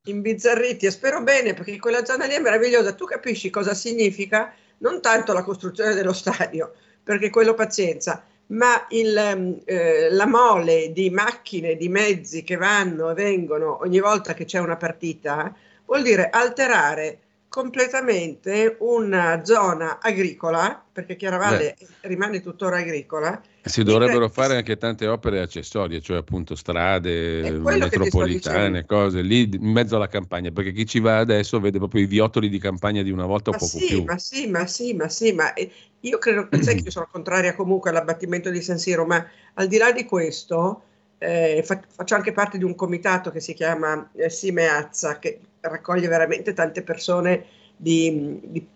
imbizzarriti 0.06 0.86
e 0.86 0.90
spero 0.90 1.22
bene 1.22 1.54
perché 1.54 1.78
quella 1.78 2.04
zona 2.04 2.24
lì 2.24 2.34
è 2.34 2.40
meravigliosa. 2.40 2.94
Tu 2.94 3.04
capisci 3.04 3.50
cosa 3.50 3.74
significa 3.74 4.52
non 4.78 5.00
tanto 5.02 5.32
la 5.32 5.42
costruzione 5.44 5.94
dello 5.94 6.12
stadio, 6.14 6.72
perché 7.08 7.30
quello 7.30 7.54
pazienza, 7.54 8.22
ma 8.48 8.84
il, 8.90 9.16
ehm, 9.16 9.60
eh, 9.64 10.10
la 10.10 10.26
mole 10.26 10.92
di 10.92 11.08
macchine, 11.08 11.74
di 11.74 11.88
mezzi 11.88 12.42
che 12.42 12.56
vanno 12.56 13.08
e 13.08 13.14
vengono 13.14 13.78
ogni 13.80 13.98
volta 13.98 14.34
che 14.34 14.44
c'è 14.44 14.58
una 14.58 14.76
partita, 14.76 15.54
vuol 15.86 16.02
dire 16.02 16.28
alterare 16.28 17.18
completamente 17.58 18.76
una 18.78 19.44
zona 19.44 19.98
agricola, 20.00 20.80
perché 20.92 21.16
Chiaravalle 21.16 21.74
rimane 22.02 22.40
tuttora 22.40 22.76
agricola, 22.76 23.42
Si 23.64 23.82
dovrebbero 23.82 24.28
fare 24.28 24.54
anche 24.54 24.76
tante 24.76 25.08
opere 25.08 25.40
accessorie, 25.40 26.00
cioè 26.00 26.18
appunto 26.18 26.54
strade, 26.54 27.44
sto 27.46 27.76
metropolitane, 27.76 28.86
cose 28.86 29.22
lì 29.22 29.50
in 29.52 29.72
mezzo 29.72 29.96
alla 29.96 30.06
campagna, 30.06 30.52
perché 30.52 30.70
chi 30.70 30.86
ci 30.86 31.00
va 31.00 31.18
adesso 31.18 31.58
vede 31.58 31.78
proprio 31.78 32.02
i 32.02 32.06
viottoli 32.06 32.48
di 32.48 32.60
campagna 32.60 33.02
di 33.02 33.10
una 33.10 33.26
volta 33.26 33.50
o 33.50 33.54
Ma 33.54 33.58
poco 33.58 33.78
sì, 33.78 33.86
più. 33.86 34.04
ma 34.04 34.18
sì, 34.18 34.46
ma 34.46 34.66
sì, 34.68 34.94
ma 34.94 35.08
sì, 35.08 35.32
ma 35.32 35.52
eh, 35.54 35.68
io 35.98 36.18
credo, 36.18 36.48
sai 36.62 36.76
che 36.76 36.82
io 36.84 36.90
sono 36.92 37.08
contraria 37.10 37.56
comunque 37.56 37.90
all'abbattimento 37.90 38.50
di 38.50 38.62
San 38.62 38.78
Siro, 38.78 39.04
ma 39.04 39.26
al 39.54 39.66
di 39.66 39.78
là 39.78 39.90
di 39.90 40.04
questo, 40.04 40.82
eh, 41.18 41.62
fa- 41.64 41.82
faccio 41.88 42.14
anche 42.14 42.32
parte 42.32 42.58
di 42.58 42.64
un 42.64 42.74
comitato 42.74 43.30
che 43.30 43.40
si 43.40 43.52
chiama 43.54 44.10
eh, 44.14 44.30
Simeazza, 44.30 45.18
che 45.18 45.40
raccoglie 45.60 46.08
veramente 46.08 46.52
tante 46.52 46.82
persone 46.82 47.44
di- 47.76 48.40
di- 48.42 48.68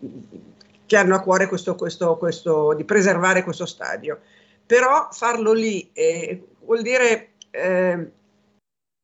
che 0.85 0.97
hanno 0.97 1.15
a 1.15 1.21
cuore 1.21 1.47
questo, 1.47 1.75
questo, 1.75 2.17
questo, 2.17 2.73
di 2.73 2.83
preservare 2.83 3.43
questo 3.43 3.65
stadio. 3.65 4.19
Però 4.65 5.09
farlo 5.11 5.53
lì 5.53 5.89
eh, 5.93 6.41
vuol 6.65 6.81
dire 6.81 7.31
eh, 7.51 8.11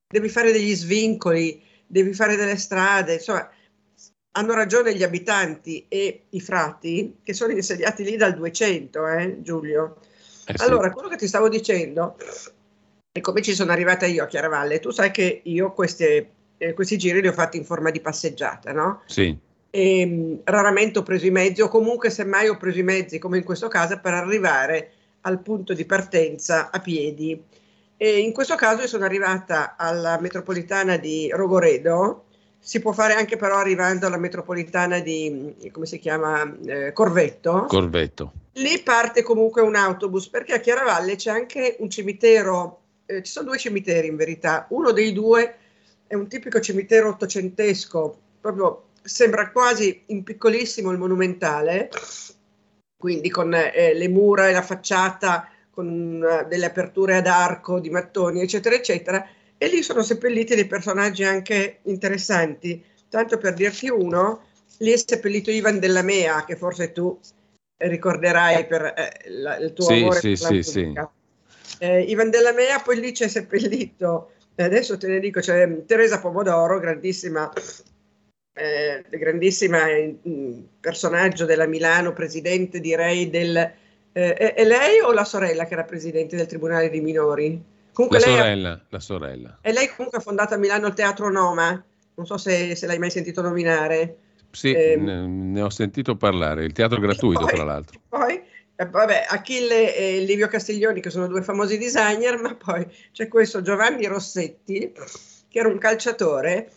devi 0.08 0.30
fare 0.30 0.52
degli 0.52 0.76
svincoli, 0.76 1.62
devi 1.86 2.14
fare 2.14 2.36
delle 2.36 2.58
strade, 2.58 3.16
insomma, 3.16 3.50
hanno 4.32 4.54
ragione 4.54 4.96
gli 4.96 5.04
abitanti 5.04 5.86
e 5.88 6.26
i 6.30 6.42
frati 6.42 7.20
che 7.24 7.34
sono 7.34 7.52
insediati 7.52 8.04
lì 8.04 8.16
dal 8.16 8.36
200, 8.36 9.08
eh, 9.08 9.42
Giulio. 9.42 9.98
Eh 10.46 10.58
sì. 10.58 10.64
Allora, 10.64 10.92
quello 10.92 11.10
che 11.10 11.18
ti 11.18 11.28
stavo 11.28 11.50
dicendo 11.50 12.16
come 13.22 13.42
ci 13.42 13.54
sono 13.54 13.72
arrivata 13.72 14.06
io 14.06 14.24
a 14.24 14.28
Chiaravalle. 14.28 14.80
Tu 14.80 14.92
sai 14.92 15.12
che 15.12 15.42
io 15.44 15.74
queste, 15.74 16.30
eh, 16.58 16.74
questi 16.74 16.98
giri 16.98 17.22
li 17.22 17.28
ho 17.28 17.34
fatti 17.34 17.58
in 17.58 17.66
forma 17.66 17.90
di 17.90 18.00
passeggiata, 18.00 18.72
no? 18.72 19.02
Sì, 19.06 19.36
E, 19.72 20.06
mh, 20.06 20.42
raramente 20.46 21.00
ho 21.00 21.04
preso 21.04 21.26
i 21.28 21.32
mezzi, 21.32 21.62
o 21.62 21.68
comunque 21.68 22.10
semmai 22.10 22.48
ho 22.50 22.58
preso 22.58 22.80
i 22.80 22.84
mezzi, 22.84 23.20
come 23.20 23.38
in 23.38 23.44
questo 23.44 23.68
caso, 23.68 24.00
per 24.00 24.14
arrivare 24.14 24.92
al 25.22 25.42
punto 25.42 25.74
di 25.74 25.86
partenza 25.86 26.70
a 26.72 26.80
piedi. 26.80 27.40
E 27.98 28.20
in 28.20 28.32
questo 28.32 28.56
caso 28.56 28.88
sono 28.88 29.06
arrivata 29.06 29.76
alla 29.78 30.18
metropolitana 30.20 30.98
di 30.98 31.30
Rogoredo, 31.32 32.24
si 32.58 32.80
può 32.80 32.92
fare 32.94 33.14
anche 33.14 33.38
però 33.38 33.58
arrivando 33.58 34.08
alla 34.08 34.18
metropolitana 34.18 35.00
di, 35.00 35.56
mh, 35.60 35.72
come 35.72 35.86
si 35.86 36.00
chiama, 36.00 36.52
Eh, 36.66 36.92
Corvetto. 36.94 37.66
Corvetto. 37.68 38.34
Lì 38.54 38.80
parte 38.82 39.22
comunque 39.24 39.62
un 39.62 39.76
autobus 39.76 40.28
perché 40.30 40.54
a 40.54 40.60
Chiaravalle 40.60 41.16
c'è 41.16 41.30
anche 41.32 41.76
un 41.80 41.90
cimitero, 41.90 42.80
eh, 43.10 43.24
ci 43.24 43.32
sono 43.32 43.48
due 43.48 43.58
cimiteri 43.58 44.08
in 44.08 44.16
verità, 44.16 44.68
uno 44.70 44.92
dei 44.92 45.12
due 45.14 45.56
è 46.06 46.14
un 46.14 46.28
tipico 46.28 46.60
cimitero 46.60 47.10
ottocentesco, 47.10 48.20
proprio 48.40 48.90
sembra 49.02 49.50
quasi 49.50 50.04
in 50.08 50.24
piccolissimo 50.24 50.92
il 50.92 51.00
monumentale, 51.00 51.90
quindi 52.98 53.30
con 53.30 53.54
eh, 53.54 53.94
le 53.96 54.08
mura 54.10 54.48
e 54.48 54.52
la 54.52 54.62
facciata, 54.62 55.50
con 55.72 56.24
eh, 56.24 56.46
delle 56.48 56.66
aperture 56.66 57.16
ad 57.16 57.28
arco 57.28 57.80
di 57.80 57.90
mattoni, 57.90 58.42
eccetera, 58.42 58.76
eccetera, 58.76 59.28
e 59.58 59.68
lì 59.68 59.82
sono 59.82 60.04
seppelliti 60.04 60.54
dei 60.56 60.68
personaggi 60.68 61.24
anche 61.24 61.80
interessanti. 61.84 62.84
Tanto 63.10 63.38
per 63.38 63.54
dirti 63.54 63.90
uno, 63.90 64.44
lì 64.78 64.92
è 64.92 64.98
seppellito 64.98 65.50
Ivan 65.50 65.80
della 65.80 66.04
Mea, 66.04 66.46
che 66.46 66.56
forse 66.56 66.92
tu 66.92 67.18
ricorderai 67.78 68.68
per 68.68 68.94
eh, 68.96 69.30
la- 69.30 69.58
il 69.58 69.74
tuo 69.74 69.88
Sì, 69.88 69.94
amore 69.94 70.20
sì, 70.20 70.32
per 70.34 70.42
la 70.42 70.48
sì, 70.48 70.64
sì. 70.64 70.94
Eh, 71.80 72.02
Ivan 72.04 72.30
della 72.30 72.52
Mea, 72.54 72.80
poi 72.80 73.00
lì 73.00 73.12
c'è 73.14 73.28
seppellito, 73.28 74.32
eh, 74.56 74.64
adesso 74.64 74.98
te 74.98 75.08
ne 75.08 75.20
dico, 75.20 75.40
c'è 75.40 75.86
Teresa 75.86 76.20
Pomodoro, 76.20 76.78
grandissima, 76.80 77.52
eh, 78.54 79.04
grandissima 79.10 79.86
mm, 80.28 80.60
personaggio 80.80 81.46
della 81.46 81.66
Milano, 81.68 82.14
presidente 82.14 82.80
direi 82.80 83.30
del... 83.30 83.56
eh, 84.12 84.34
è, 84.34 84.64
lei 84.66 85.00
o 85.00 85.12
la 85.14 85.24
sorella 85.24 85.66
che 85.66 85.74
era 85.74 85.84
presidente 85.84 86.36
del 86.36 86.48
Tribunale 86.48 86.90
dei 86.90 87.02
Minori? 87.02 87.62
Comunque 87.94 88.20
La 88.20 88.26
lei 88.26 88.36
ha- 88.36 88.40
sorella, 88.42 88.86
la 88.90 89.00
sorella. 89.00 89.58
e 89.62 89.72
lei 89.72 89.88
comunque 89.96 90.20
ha 90.20 90.22
fondato 90.22 90.54
a 90.54 90.58
Milano 90.58 90.88
il 90.88 90.94
Teatro 90.94 91.30
Noma, 91.32 91.84
non 92.16 92.26
so 92.26 92.38
se, 92.38 92.76
se 92.76 92.88
l'hai 92.88 93.00
mai 93.00 93.10
sentito 93.12 93.42
nominare. 93.42 94.18
Sì, 94.52 94.74
Ehm, 94.74 95.04
ne, 95.04 95.28
ne 95.28 95.62
ho 95.62 95.70
sentito 95.70 96.16
parlare, 96.16 96.66
il 96.66 96.74
teatro 96.74 97.00
gratuito 97.00 97.46
poi- 97.46 97.54
tra 97.54 97.64
l'altro. 97.64 98.00
Poi, 98.10 98.42
eh, 98.82 98.86
vabbè, 98.86 99.26
Achille 99.28 99.94
e 99.94 100.20
Livio 100.22 100.48
Castiglioni, 100.48 101.02
che 101.02 101.10
sono 101.10 101.28
due 101.28 101.42
famosi 101.42 101.78
designer, 101.78 102.40
ma 102.40 102.56
poi 102.56 102.88
c'è 103.12 103.28
questo 103.28 103.62
Giovanni 103.62 104.06
Rossetti, 104.06 104.94
che 105.50 105.60
era 105.60 105.68
un 105.68 105.78
calciatore 105.78 106.72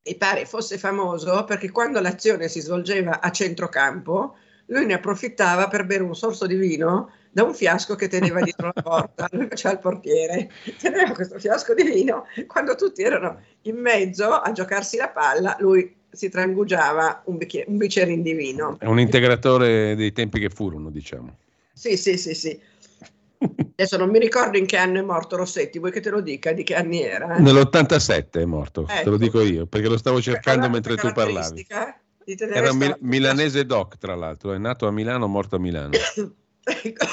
e 0.00 0.14
pare 0.14 0.46
fosse 0.46 0.78
famoso 0.78 1.44
perché 1.44 1.72
quando 1.72 2.00
l'azione 2.00 2.46
si 2.46 2.60
svolgeva 2.60 3.20
a 3.20 3.32
centrocampo, 3.32 4.36
lui 4.66 4.86
ne 4.86 4.94
approfittava 4.94 5.66
per 5.66 5.86
bere 5.86 6.04
un 6.04 6.14
sorso 6.14 6.46
di 6.46 6.54
vino 6.54 7.10
da 7.32 7.42
un 7.42 7.52
fiasco 7.52 7.96
che 7.96 8.06
teneva 8.06 8.40
dietro 8.40 8.70
la 8.72 8.80
porta. 8.80 9.28
Lui 9.32 9.48
faceva 9.48 9.74
il 9.74 9.80
portiere, 9.80 10.50
teneva 10.78 11.10
questo 11.14 11.40
fiasco 11.40 11.74
di 11.74 11.82
vino. 11.82 12.26
Quando 12.46 12.76
tutti 12.76 13.02
erano 13.02 13.42
in 13.62 13.76
mezzo 13.76 14.30
a 14.30 14.52
giocarsi 14.52 14.96
la 14.96 15.08
palla, 15.08 15.56
lui 15.58 15.97
si 16.10 16.28
trangugiava 16.28 17.22
un, 17.26 17.36
bicchiere, 17.36 17.70
un 17.70 17.76
bicchierino 17.76 18.22
di 18.22 18.32
vino. 18.32 18.76
È 18.78 18.86
un 18.86 19.00
integratore 19.00 19.94
dei 19.94 20.12
tempi 20.12 20.40
che 20.40 20.50
furono, 20.50 20.90
diciamo. 20.90 21.36
Sì, 21.72 21.96
sì, 21.96 22.16
sì, 22.16 22.34
sì. 22.34 22.60
Adesso 23.76 23.96
non 23.96 24.10
mi 24.10 24.18
ricordo 24.18 24.58
in 24.58 24.66
che 24.66 24.76
anno 24.76 24.98
è 24.98 25.02
morto 25.02 25.36
Rossetti, 25.36 25.78
vuoi 25.78 25.92
che 25.92 26.00
te 26.00 26.10
lo 26.10 26.20
dica 26.20 26.52
di 26.52 26.64
che 26.64 26.74
anni 26.74 27.02
era? 27.02 27.38
Nell'87 27.38 28.30
è 28.32 28.44
morto, 28.44 28.82
te 28.82 29.00
Ecco. 29.00 29.10
lo 29.10 29.16
dico 29.16 29.40
io, 29.40 29.66
perché 29.66 29.88
lo 29.88 29.96
stavo 29.96 30.20
cercando 30.20 30.68
mentre 30.68 30.96
tu 30.96 31.12
parlavi. 31.12 31.64
Era 32.36 32.74
mil- 32.74 32.96
milanese 33.00 33.64
doc, 33.64 33.96
tra 33.96 34.14
l'altro, 34.14 34.52
è 34.52 34.58
nato 34.58 34.86
a 34.86 34.90
Milano, 34.90 35.28
morto 35.28 35.56
a 35.56 35.58
Milano. 35.58 35.92
Ecco. 36.68 37.06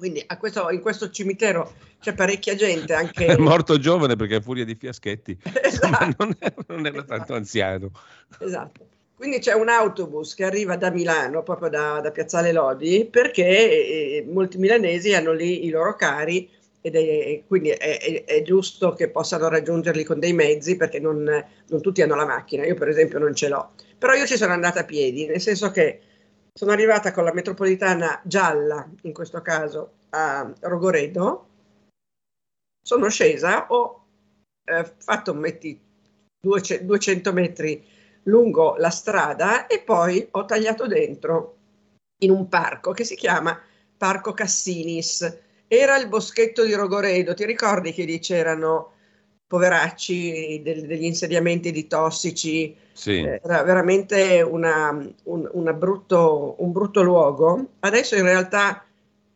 Quindi 0.00 0.24
a 0.26 0.38
questo- 0.38 0.70
in 0.70 0.80
questo 0.80 1.10
cimitero 1.10 1.74
c'è 2.00 2.14
parecchia 2.14 2.54
gente 2.54 2.94
anche... 2.94 3.26
È 3.26 3.36
morto 3.36 3.78
giovane 3.78 4.16
perché 4.16 4.36
a 4.36 4.40
furia 4.40 4.64
di 4.64 4.74
fiaschetti, 4.74 5.36
Esatto. 5.62 5.88
ma 5.90 6.14
non 6.18 6.34
era, 6.38 6.54
non 6.68 6.86
era 6.86 7.02
tanto 7.02 7.34
anziano. 7.34 7.90
Esatto. 8.38 8.86
Quindi 9.14 9.38
c'è 9.40 9.52
un 9.52 9.68
autobus 9.68 10.34
che 10.34 10.44
arriva 10.44 10.76
da 10.76 10.90
Milano, 10.90 11.42
proprio 11.42 11.68
da, 11.68 12.00
da 12.00 12.10
Piazzale 12.10 12.52
Lodi, 12.52 13.06
perché 13.10 13.44
eh, 13.46 14.26
molti 14.26 14.56
milanesi 14.56 15.12
hanno 15.12 15.32
lì 15.34 15.66
i 15.66 15.68
loro 15.70 15.94
cari 15.94 16.48
ed 16.80 16.96
è, 16.96 17.42
quindi 17.46 17.68
è, 17.68 17.98
è- 18.00 18.24
è 18.24 18.40
giusto 18.42 18.94
che 18.94 19.10
possano 19.10 19.48
raggiungerli 19.50 20.02
con 20.04 20.18
dei 20.18 20.32
mezzi 20.32 20.76
perché 20.78 20.98
non, 21.00 21.22
non 21.68 21.80
tutti 21.82 22.00
hanno 22.00 22.14
la 22.14 22.24
macchina. 22.24 22.64
Io 22.64 22.74
per 22.74 22.88
esempio 22.88 23.18
non 23.18 23.34
ce 23.34 23.48
l'ho. 23.48 23.72
Però 23.98 24.14
io 24.14 24.24
ci 24.26 24.38
sono 24.38 24.54
andata 24.54 24.80
a 24.80 24.84
piedi, 24.84 25.26
nel 25.26 25.42
senso 25.42 25.70
che 25.70 26.00
sono 26.52 26.72
arrivata 26.72 27.12
con 27.12 27.24
la 27.24 27.32
metropolitana 27.32 28.20
gialla, 28.24 28.88
in 29.02 29.12
questo 29.12 29.40
caso 29.42 29.92
a 30.10 30.52
Rogoredo, 30.60 31.48
sono 32.82 33.08
scesa, 33.08 33.66
ho 33.68 34.06
eh, 34.64 34.92
fatto 34.98 35.34
metti 35.34 35.78
200 36.40 36.84
200 36.84 37.32
metri 37.32 37.84
lungo 38.24 38.76
la 38.76 38.90
strada 38.90 39.66
e 39.66 39.80
poi 39.80 40.26
ho 40.30 40.44
tagliato 40.44 40.86
dentro 40.86 41.56
in 42.22 42.30
un 42.30 42.48
parco 42.48 42.92
che 42.92 43.04
si 43.04 43.14
chiama 43.14 43.58
Parco 43.96 44.32
Cassinis. 44.32 45.38
Era 45.68 45.96
il 45.96 46.08
boschetto 46.08 46.64
di 46.64 46.74
Rogoredo, 46.74 47.34
ti 47.34 47.44
ricordi 47.44 47.92
che 47.92 48.04
lì 48.04 48.18
c'erano 48.18 48.94
poveracci 49.50 50.60
del- 50.62 50.86
degli 50.86 51.04
insediamenti 51.04 51.72
di 51.72 51.88
tossici? 51.88 52.72
Sì. 52.92 53.18
Eh, 53.18 53.40
Era 53.42 53.64
veramente 53.64 54.42
una- 54.42 54.90
un, 55.24 55.48
una 55.52 55.72
brutto, 55.72 56.54
un 56.58 56.70
brutto 56.70 57.02
luogo. 57.02 57.70
Adesso 57.80 58.14
in 58.14 58.22
realtà 58.22 58.84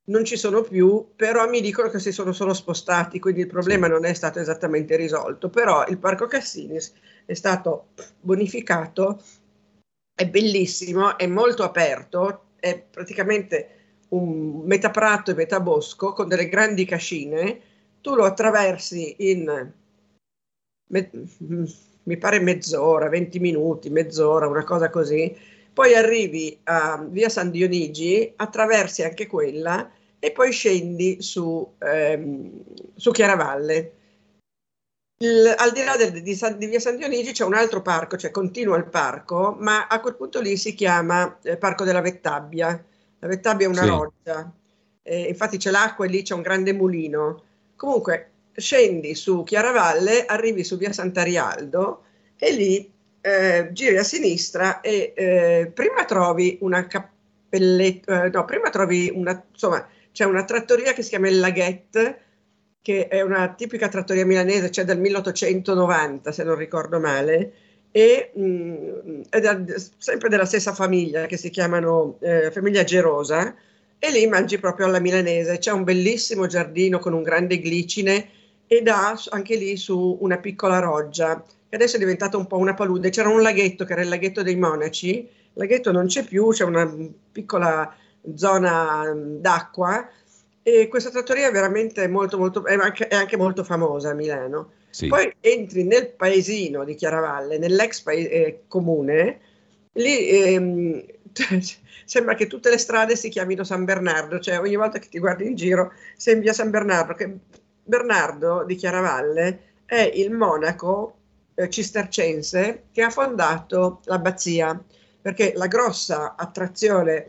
non 0.05 0.25
ci 0.25 0.37
sono 0.37 0.63
più, 0.63 1.09
però 1.17 1.49
mi 1.49 1.61
dicono 1.61 1.89
che 1.89 1.99
si 1.99 2.13
sono 2.13 2.33
solo 2.33 2.55
spostati, 2.55 3.19
quindi 3.19 3.41
il 3.41 3.49
problema 3.49 3.89
non 3.89 4.05
è 4.05 4.15
stato 4.15 4.39
esattamente 4.39 4.95
risolto. 4.97 5.49
Però 5.51 5.85
il 5.89 5.99
Parco 5.99 6.27
Cassinis 6.29 6.93
è 7.25 7.35
stato 7.35 7.87
bonificato 8.21 9.21
è 10.15 10.29
bellissimo, 10.29 11.19
è 11.19 11.27
molto 11.27 11.65
aperto, 11.65 12.45
è 12.61 12.79
praticamente 12.79 13.69
un 14.11 14.63
metà 14.65 14.91
prato 14.91 15.33
e 15.33 15.35
metà 15.35 15.59
bosco 15.61 16.13
con 16.13 16.29
delle 16.29 16.49
grandi 16.49 16.85
cascine, 16.85 17.61
tu 18.01 18.15
lo 18.15 18.25
attraversi 18.25 19.17
in 19.31 19.73
me, 20.89 21.11
mi 22.05 22.17
pare 22.17 22.41
mezz'ora, 22.41 23.09
20 23.09 23.39
minuti, 23.39 23.91
mezz'ora, 23.91 24.47
una 24.47 24.65
cosa 24.65 24.91
così, 24.91 25.35
poi 25.73 25.95
arrivi 25.95 26.59
a 26.65 27.05
via 27.09 27.29
San 27.29 27.51
Dionigi, 27.51 28.33
attraversi 28.37 29.03
anche 29.03 29.27
quella 29.27 29.91
e 30.19 30.31
poi 30.31 30.53
scendi 30.53 31.21
su, 31.21 31.75
ehm, 31.79 32.65
su 32.95 33.11
Chiaravalle. 33.11 33.93
Il, 35.19 35.55
al 35.57 35.73
di 35.73 35.83
là 35.85 35.97
del, 35.97 36.23
di, 36.23 36.35
San, 36.35 36.59
di, 36.59 36.67
via 36.67 36.81
San 36.81 36.97
Dionigi 36.97 37.33
c'è 37.33 37.45
un 37.45 37.55
altro 37.55 37.83
parco, 37.83 38.17
cioè 38.17 38.31
continua 38.31 38.77
il 38.77 38.87
parco, 38.87 39.57
ma 39.59 39.87
a 39.87 40.01
quel 40.01 40.17
punto 40.17 40.41
lì 40.41 40.57
si 40.57 40.75
chiama 40.75 41.39
eh, 41.43 41.57
Parco 41.57 41.85
della 41.85 42.01
Vettabbia. 42.01 42.85
La 43.19 43.29
Vettabbia 43.29 43.67
è 43.67 43.71
una 43.71 43.83
sì. 43.83 43.89
roccia, 43.89 44.53
eh, 45.03 45.23
infatti 45.23 45.57
c'è 45.57 45.71
l'acqua 45.71 46.05
e 46.05 46.09
lì 46.09 46.23
c'è 46.23 46.35
un 46.35 46.43
grande 46.43 46.73
mulino. 46.73 47.43
Comunque 47.77 48.34
scendi 48.57 49.15
su 49.15 49.43
Chiaravalle, 49.43 50.25
arrivi 50.27 50.65
su 50.65 50.77
via 50.77 50.93
Sant'Arialdo 50.93 52.03
e 52.37 52.53
lì 52.53 52.93
eh, 53.21 53.71
giri 53.73 53.97
a 53.97 54.05
sinistra 54.05 54.81
e 54.81 55.13
eh, 55.17 55.71
prima 55.73 56.05
trovi 56.05 56.59
una 56.61 56.87
cappelletta, 56.87 58.25
eh, 58.25 58.31
no, 58.31 58.45
prima 58.45 58.69
trovi 58.71 59.11
una, 59.15 59.43
insomma, 59.51 59.87
c'è 60.13 60.25
una 60.25 60.45
trattoria 60.45 60.93
che 60.93 61.03
si 61.03 61.09
chiama 61.09 61.29
il 61.29 61.41
Laghetto, 61.41 62.17
che 62.83 63.09
è 63.09 63.23
una 63.23 63.55
tipica 63.55 63.89
trattoria 63.89 64.27
milanese, 64.27 64.71
cioè 64.71 64.85
del 64.85 65.01
1890 65.01 66.33
se 66.33 66.45
non 66.45 66.55
ricordo 66.57 67.01
male, 67.01 67.53
e 67.91 68.31
mh, 68.35 68.43
mm, 68.43 69.21
è 69.31 69.41
da, 69.41 69.59
sempre 69.97 70.29
della 70.29 70.45
stessa 70.45 70.75
famiglia 70.75 71.25
che 71.25 71.39
si 71.39 71.49
chiamano 71.49 72.19
eh, 72.21 72.51
famiglia 72.51 72.85
Gerosa 72.85 73.55
e 73.99 74.11
lì 74.11 74.27
mangi 74.27 74.59
proprio 74.59 74.85
alla 74.85 75.01
milanese, 75.01 75.59
c'è 75.59 75.73
un 75.73 75.85
bellissimo 75.85 76.47
giardino 76.47 76.99
con 76.99 77.15
un 77.15 77.23
grande 77.23 77.59
glicine 77.59 78.29
ed 78.67 78.89
ha 78.89 79.15
anche 79.31 79.57
lì 79.57 79.77
su 79.77 80.19
una 80.21 80.39
piccola 80.39 80.79
roggia, 80.79 81.43
che 81.69 81.75
adesso 81.77 81.97
è 81.97 81.99
diventata 81.99 82.37
un 82.37 82.47
po' 82.47 82.59
una 82.59 82.75
palude. 82.75 83.11
C'era 83.11 83.29
un 83.29 83.43
laghetto 83.43 83.85
che 83.85 83.93
era 83.93 84.03
il 84.03 84.09
laghetto 84.09 84.43
dei 84.43 84.57
monaci, 84.57 85.19
il 85.19 85.29
laghetto 85.53 85.93
non 85.93 86.07
c'è 86.07 86.25
più, 86.25 86.49
c'è 86.51 86.65
una 86.65 86.93
piccola 87.31 87.95
zona 88.35 89.13
d'acqua 89.15 90.09
e 90.63 90.89
questa 90.89 91.11
trattoria 91.11 91.49
è 91.49 91.53
veramente 91.53 92.09
molto, 92.09 92.39
molto, 92.39 92.65
è 92.65 92.75
anche, 92.75 93.07
è 93.07 93.15
anche 93.15 93.37
molto 93.37 93.65
famosa 93.65 94.11
a 94.11 94.15
Milano. 94.15 94.73
Sì. 94.89 95.09
Poi 95.09 95.31
entri 95.41 95.85
nel 95.85 96.09
paesino 96.09 96.85
di 96.85 96.95
Chiaravalle, 96.95 97.59
nell'ex 97.59 98.01
paese, 98.01 98.31
eh, 98.31 98.63
comune, 98.67 99.41
lì 99.93 100.29
ehm, 100.29 101.05
sembra 102.07 102.35
che 102.35 102.47
tutte 102.47 102.71
le 102.71 102.79
strade 102.79 103.15
si 103.17 103.29
chiamino 103.29 103.63
San 103.63 103.85
Bernardo, 103.85 104.39
cioè 104.39 104.59
ogni 104.59 104.77
volta 104.77 104.99
che 104.99 105.09
ti 105.09 105.19
guardi 105.19 105.47
in 105.47 105.55
giro 105.55 105.93
sembra 106.17 106.53
San 106.53 106.71
Bernardo, 106.71 107.13
che 107.15 107.31
Bernardo 107.85 108.65
di 108.65 108.77
Chiaravalle 108.77 109.73
è 109.85 110.11
il 110.15 110.31
monaco 110.31 111.17
eh, 111.55 111.69
cistercense 111.69 112.85
che 112.91 113.03
ha 113.03 113.11
fondato 113.11 114.01
l'abbazia, 114.05 114.83
perché 115.21 115.53
la 115.55 115.67
grossa 115.67 116.35
attrazione, 116.37 117.27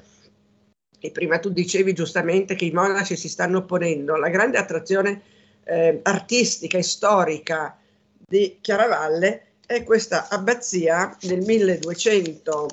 e 1.00 1.12
prima 1.12 1.40
tu 1.40 1.50
dicevi 1.50 1.94
giustamente 1.94 2.56
che 2.56 2.66
i 2.66 2.72
monaci 2.72 3.16
si 3.16 3.30
stanno 3.30 3.60
opponendo, 3.60 4.16
la 4.16 4.30
grande 4.30 4.58
attrazione 4.58 5.22
eh, 5.64 6.00
artistica 6.04 6.78
e 6.78 6.84
storica 6.84 7.78
di 8.28 8.58
Chiaravalle 8.62 9.42
è 9.66 9.84
questa 9.84 10.28
abbazia 10.30 11.16
nel 11.24 11.42
1200, 11.42 12.68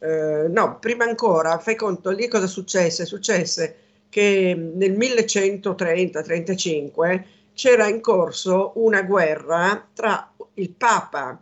eh, 0.00 0.46
no, 0.48 0.78
prima 0.78 1.04
ancora, 1.04 1.58
fai 1.58 1.74
conto 1.74 2.10
lì 2.10 2.28
cosa 2.28 2.46
successe? 2.46 3.04
Successe 3.04 3.76
che 4.16 4.56
nel 4.56 4.92
1130-35 4.92 7.24
c'era 7.52 7.86
in 7.86 8.00
corso 8.00 8.72
una 8.76 9.02
guerra 9.02 9.86
tra 9.92 10.32
il 10.54 10.70
Papa 10.70 11.38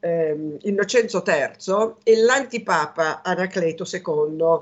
eh, 0.00 0.56
Innocenzo 0.62 1.22
III 1.26 1.96
e 2.02 2.16
l'antipapa 2.16 3.20
Anacleto 3.22 3.84
II. 3.84 4.56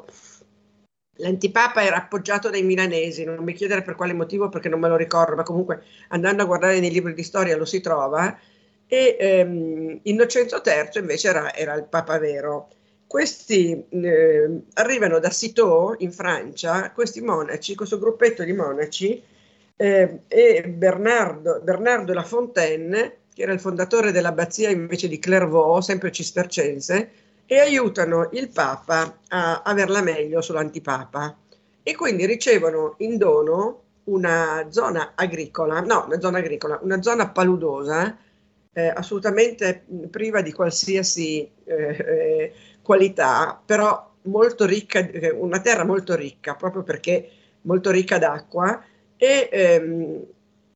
L'antipapa 1.19 1.85
era 1.85 1.99
appoggiato 1.99 2.51
dai 2.51 2.65
milanesi, 2.65 3.23
non 3.23 3.45
mi 3.45 3.53
chiedere 3.53 3.83
per 3.83 3.95
quale 3.95 4.13
motivo 4.13 4.49
perché 4.49 4.69
non 4.69 4.81
me 4.81 4.89
lo 4.89 4.97
ricordo, 4.97 5.37
ma 5.37 5.45
comunque 5.45 5.85
andando 6.09 6.43
a 6.43 6.47
guardare 6.47 6.81
nei 6.81 6.91
libri 6.91 7.15
di 7.15 7.23
storia 7.23 7.57
lo 7.57 7.65
si 7.65 7.81
trova, 7.81 8.37
e 8.89 9.17
ehm, 9.21 10.01
Innocenzo 10.03 10.61
III 10.65 10.99
invece 10.99 11.29
era, 11.29 11.55
era 11.55 11.75
il 11.75 11.85
papa 11.85 12.19
vero. 12.19 12.71
Questi 13.13 13.89
eh, 13.91 14.61
arrivano 14.73 15.19
da 15.19 15.29
Citeaux 15.29 15.97
in 15.99 16.11
Francia, 16.13 16.93
questi 16.93 17.21
monaci, 17.21 17.75
questo 17.75 17.99
gruppetto 17.99 18.43
di 18.43 18.55
monaci, 18.55 19.23
eh, 19.77 20.21
e 20.27 20.65
Bernardo, 20.67 21.61
Bernardo 21.63 22.15
La 22.15 22.23
Fontaine, 22.23 23.17
che 23.35 23.43
era 23.43 23.53
il 23.53 23.61
fondatore 23.61 24.13
dell'abbazia 24.13 24.71
invece 24.71 25.09
di 25.09 25.19
Clairvaux, 25.19 25.85
sempre 25.85 26.11
cistercense, 26.11 27.11
e 27.45 27.59
aiutano 27.59 28.31
il 28.33 28.49
Papa 28.49 29.19
a 29.29 29.61
averla 29.61 30.01
meglio 30.01 30.41
sull'antipapa. 30.41 31.37
E 31.83 31.95
quindi 31.95 32.25
ricevono 32.25 32.95
in 33.01 33.19
dono 33.19 33.83
una 34.05 34.69
zona 34.71 35.13
agricola, 35.15 35.81
no, 35.81 36.05
una 36.07 36.19
zona 36.19 36.39
agricola, 36.39 36.79
una 36.81 37.03
zona 37.03 37.29
paludosa, 37.29 38.17
eh, 38.73 38.87
assolutamente 38.89 39.85
priva 40.09 40.41
di 40.41 40.51
qualsiasi 40.51 41.47
eh, 41.65 41.97
eh 41.99 42.53
qualità, 42.83 43.61
però 43.65 44.11
molto 44.23 44.67
ricca, 44.67 44.99
eh, 44.99 45.31
una 45.31 45.61
terra 45.61 45.85
molto 45.85 46.15
ricca, 46.15 46.55
proprio 46.55 46.83
perché 46.83 47.31
molto 47.63 47.91
ricca 47.91 48.19
d'acqua. 48.19 48.83
E, 49.17 49.49
ehm, 49.51 50.27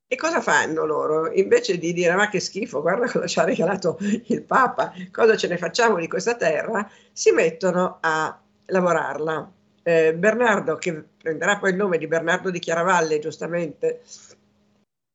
e 0.08 0.16
cosa 0.16 0.40
fanno 0.40 0.84
loro? 0.84 1.32
Invece 1.32 1.78
di 1.78 1.92
dire 1.92 2.14
ma 2.14 2.28
che 2.28 2.38
schifo, 2.38 2.80
guarda 2.80 3.10
cosa 3.10 3.26
ci 3.26 3.40
ha 3.40 3.44
regalato 3.44 3.98
il 4.26 4.42
Papa, 4.42 4.92
cosa 5.10 5.36
ce 5.36 5.48
ne 5.48 5.58
facciamo 5.58 5.96
di 5.98 6.06
questa 6.06 6.36
terra, 6.36 6.88
si 7.12 7.32
mettono 7.32 7.98
a 8.00 8.40
lavorarla. 8.66 9.52
Eh, 9.82 10.14
Bernardo, 10.14 10.76
che 10.76 11.04
prenderà 11.16 11.58
poi 11.58 11.70
il 11.70 11.76
nome 11.76 11.98
di 11.98 12.06
Bernardo 12.06 12.50
di 12.50 12.58
Chiaravalle, 12.58 13.18
giustamente, 13.18 14.02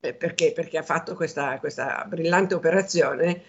eh, 0.01 0.13
perché, 0.13 0.51
perché, 0.53 0.77
ha 0.77 0.83
fatto 0.83 1.15
questa, 1.15 1.57
questa 1.59 2.05
brillante 2.07 2.55
operazione, 2.55 3.41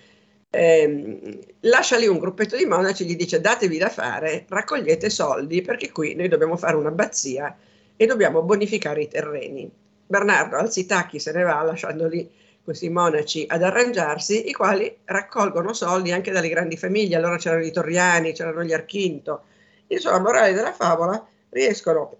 eh, 0.55 1.39
lascia 1.61 1.97
lì 1.97 2.07
un 2.07 2.19
gruppetto 2.19 2.57
di 2.57 2.67
monaci, 2.67 3.07
gli 3.07 3.17
dice 3.17 3.41
datevi 3.41 3.79
da 3.79 3.89
fare, 3.89 4.45
raccogliete 4.49 5.09
soldi 5.09 5.63
perché 5.63 5.91
qui 5.91 6.15
noi 6.15 6.29
dobbiamo 6.29 6.59
fare 6.59 6.77
un'abbazia 6.77 7.57
e 7.97 8.05
dobbiamo 8.07 8.43
bonificare 8.43 9.03
i 9.03 9.09
terreni. 9.09 9.71
Bernardo 10.07 10.57
Alzitacchi 10.57 11.19
se 11.19 11.33
ne 11.33 11.43
va 11.43 11.63
lasciando 11.63 12.07
lì 12.07 12.31
questi 12.63 12.91
monaci 12.91 13.47
ad 13.49 13.63
arrangiarsi, 13.63 14.51
i 14.51 14.53
quali 14.53 14.95
raccolgono 15.07 15.73
soldi 15.73 16.13
anche 16.13 16.31
dalle 16.31 16.51
grandi 16.51 16.77
famiglie, 16.77 17.17
allora 17.17 17.39
c'erano 17.39 17.65
i 17.65 17.73
Torriani, 17.73 18.33
c'erano 18.33 18.63
gli 18.63 18.75
Archinto. 18.75 19.45
Insomma, 19.87 20.21
morale 20.21 20.53
della 20.53 20.73
favola, 20.73 21.27
riescono 21.49 22.19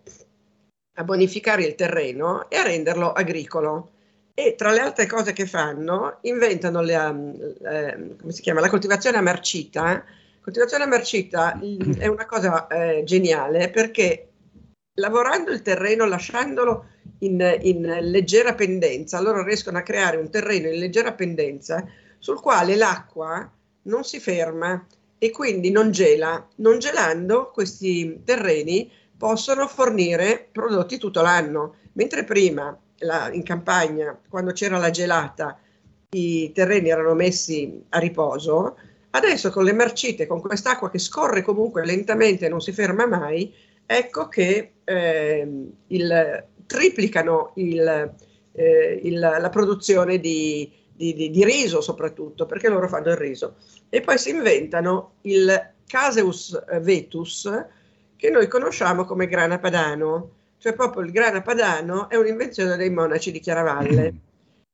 a 0.95 1.05
bonificare 1.05 1.65
il 1.65 1.75
terreno 1.75 2.49
e 2.49 2.57
a 2.57 2.63
renderlo 2.63 3.13
agricolo 3.13 3.91
e 4.35 4.55
tra 4.57 4.73
le 4.73 4.81
altre 4.81 5.07
cose 5.07 5.33
che 5.33 5.47
fanno 5.47 6.19
inventano 6.23 6.81
le, 6.81 6.95
eh, 7.63 8.17
come 8.19 8.33
si 8.33 8.41
chiama, 8.41 8.61
la 8.61 8.69
coltivazione 8.69 9.19
a 9.19 9.23
marcita. 9.23 10.05
Coltivazione 10.41 10.85
a 10.85 10.89
marcita 10.89 11.61
è 11.99 12.07
una 12.07 12.27
cosa 12.27 12.67
eh, 12.67 13.03
geniale 13.05 13.71
perché 13.71 14.29
lavorando 14.95 15.51
il 15.51 15.63
terreno, 15.63 16.05
lasciandolo 16.07 16.87
in, 17.21 17.59
in, 17.63 17.99
leggera 18.01 18.55
pendenza, 18.55 19.21
loro 19.21 19.45
riescono 19.45 19.79
a 19.79 19.83
creare 19.83 20.17
un 20.17 20.31
terreno 20.31 20.69
in 20.69 20.79
leggera 20.79 21.13
pendenza 21.13 21.87
sul 22.19 22.41
quale 22.41 22.75
l'acqua 22.75 23.51
non 23.83 24.05
si 24.05 24.19
ferma 24.19 24.85
e 25.19 25.31
quindi 25.31 25.71
non 25.71 25.91
gela. 25.91 26.47
Non 26.57 26.79
gelando 26.79 27.51
questi 27.53 28.23
terreni 28.25 28.91
possono 29.17 29.69
fornire 29.69 30.49
prodotti 30.51 30.99
tutto 30.99 31.23
l'anno, 31.23 31.77
mentre 31.93 32.25
prima 32.25 32.77
la, 33.03 33.31
in 33.33 33.43
campagna, 33.43 34.19
quando 34.29 34.53
c'era 34.53 34.79
la 34.79 34.91
gelata, 34.91 35.59
i 36.11 36.53
terreni 36.53 36.91
erano 36.91 37.15
messi 37.15 37.85
a 37.91 37.99
riposo, 37.99 38.77
adesso 39.11 39.51
con 39.51 39.65
le 39.65 39.73
marcite, 39.73 40.27
con 40.27 40.41
quest'acqua 40.41 40.91
che 40.91 40.99
scorre 40.99 41.43
comunque 41.43 41.85
lentamente 41.85 42.47
e 42.47 42.49
non 42.49 42.61
si 42.61 42.73
ferma 42.73 43.07
mai, 43.07 43.55
ecco 43.87 44.29
che 44.29 44.73
eh, 44.85 45.49
il, 45.87 46.45
triplicano 46.67 47.53
il, 47.57 48.15
eh, 48.53 49.01
il, 49.03 49.19
la 49.19 49.49
produzione 49.51 50.19
di, 50.19 50.71
di, 50.95 51.15
di, 51.15 51.31
di, 51.31 51.45
riso 51.45 51.81
soprattutto, 51.81 52.47
perché 52.47 52.69
loro 52.69 52.89
fanno 52.89 53.11
il 53.11 53.17
riso. 53.17 53.57
E 53.89 54.01
poi 54.01 54.19
si 54.19 54.31
inventano 54.31 55.15
il 55.23 55.73
Caseus 55.87 56.63
vetus, 56.81 57.51
che 58.17 58.31
noi 58.31 58.47
conosciamo 58.49 59.05
come 59.05 59.27
grana 59.27 59.59
padano, 59.59 60.31
cioè 60.63 60.75
proprio 60.75 61.03
il 61.03 61.11
grana 61.11 61.43
padano 61.43 62.09
è 62.09 62.15
un'invenzione 62.15 62.77
dei 62.77 62.89
monaci 62.89 63.33
di 63.33 63.41
Chiaravalle. 63.41 64.15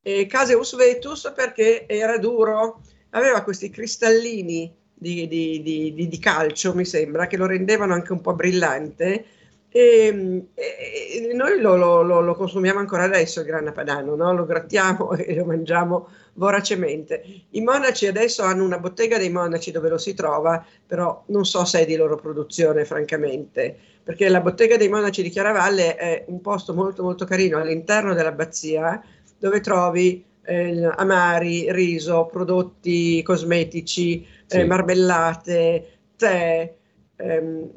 E 0.02 0.26
Caseus 0.26 0.76
vetus 0.76 1.32
perché 1.34 1.88
era 1.88 2.18
duro, 2.18 2.82
aveva 3.10 3.42
questi 3.42 3.70
cristallini 3.70 4.70
di, 4.92 5.26
di, 5.26 5.62
di, 5.62 6.06
di 6.06 6.18
calcio, 6.18 6.74
mi 6.74 6.84
sembra, 6.84 7.26
che 7.26 7.38
lo 7.38 7.46
rendevano 7.46 7.94
anche 7.94 8.12
un 8.12 8.20
po' 8.20 8.34
brillante. 8.34 9.24
E, 9.70 10.46
e 10.54 11.32
noi 11.34 11.60
lo, 11.60 11.76
lo, 11.76 12.02
lo, 12.02 12.34
consumiamo 12.34 12.78
ancora 12.78 13.04
adesso 13.04 13.40
il 13.40 13.46
grana 13.46 13.70
padano, 13.70 14.14
no? 14.16 14.32
lo 14.32 14.46
grattiamo 14.46 15.12
e 15.16 15.34
lo 15.34 15.44
mangiamo 15.44 16.08
voracemente. 16.34 17.22
I 17.50 17.60
monaci 17.60 18.06
adesso 18.06 18.42
hanno 18.42 18.64
una 18.64 18.78
bottega 18.78 19.18
dei 19.18 19.30
monaci 19.30 19.70
dove 19.70 19.88
lo 19.88 19.98
si 19.98 20.14
trova, 20.14 20.64
però 20.86 21.22
non 21.26 21.44
so 21.44 21.64
se 21.64 21.80
è 21.80 21.86
di 21.86 21.96
loro 21.96 22.16
produzione, 22.16 22.84
francamente, 22.86 23.76
perché 24.02 24.28
la 24.28 24.40
bottega 24.40 24.76
dei 24.76 24.88
monaci 24.88 25.22
di 25.22 25.28
Chiaravalle 25.28 25.96
è 25.96 26.24
un 26.28 26.40
posto 26.40 26.72
molto 26.72 27.02
molto 27.02 27.26
carino 27.26 27.58
all'interno 27.58 28.14
dell'abbazia 28.14 29.02
dove 29.38 29.60
trovi 29.60 30.24
eh, 30.42 30.90
amari, 30.96 31.70
riso, 31.70 32.26
prodotti 32.26 33.22
cosmetici, 33.22 34.26
sì. 34.46 34.56
eh, 34.56 34.64
marmellate, 34.64 35.98
tè, 36.16 36.74
ehm, 37.16 37.70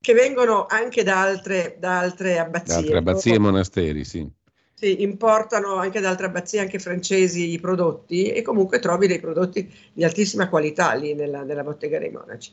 che 0.00 0.14
vengono 0.14 0.66
anche 0.66 1.02
da 1.02 1.20
altre, 1.20 1.76
da 1.78 1.98
altre 1.98 2.38
abbazie. 2.38 2.74
Da 2.74 2.80
altre 2.80 2.98
abbazie 2.98 3.34
e 3.34 3.38
monasteri, 3.38 4.04
sì. 4.04 4.28
Sì, 4.74 5.02
importano 5.02 5.74
anche 5.74 6.00
da 6.00 6.08
altre 6.08 6.26
abbazie, 6.26 6.60
anche 6.60 6.78
francesi, 6.78 7.52
i 7.52 7.60
prodotti 7.60 8.32
e 8.32 8.40
comunque 8.40 8.78
trovi 8.78 9.06
dei 9.06 9.20
prodotti 9.20 9.70
di 9.92 10.04
altissima 10.04 10.48
qualità 10.48 10.94
lì 10.94 11.12
nella, 11.12 11.42
nella 11.42 11.62
bottega 11.62 11.98
dei 11.98 12.10
monaci. 12.10 12.50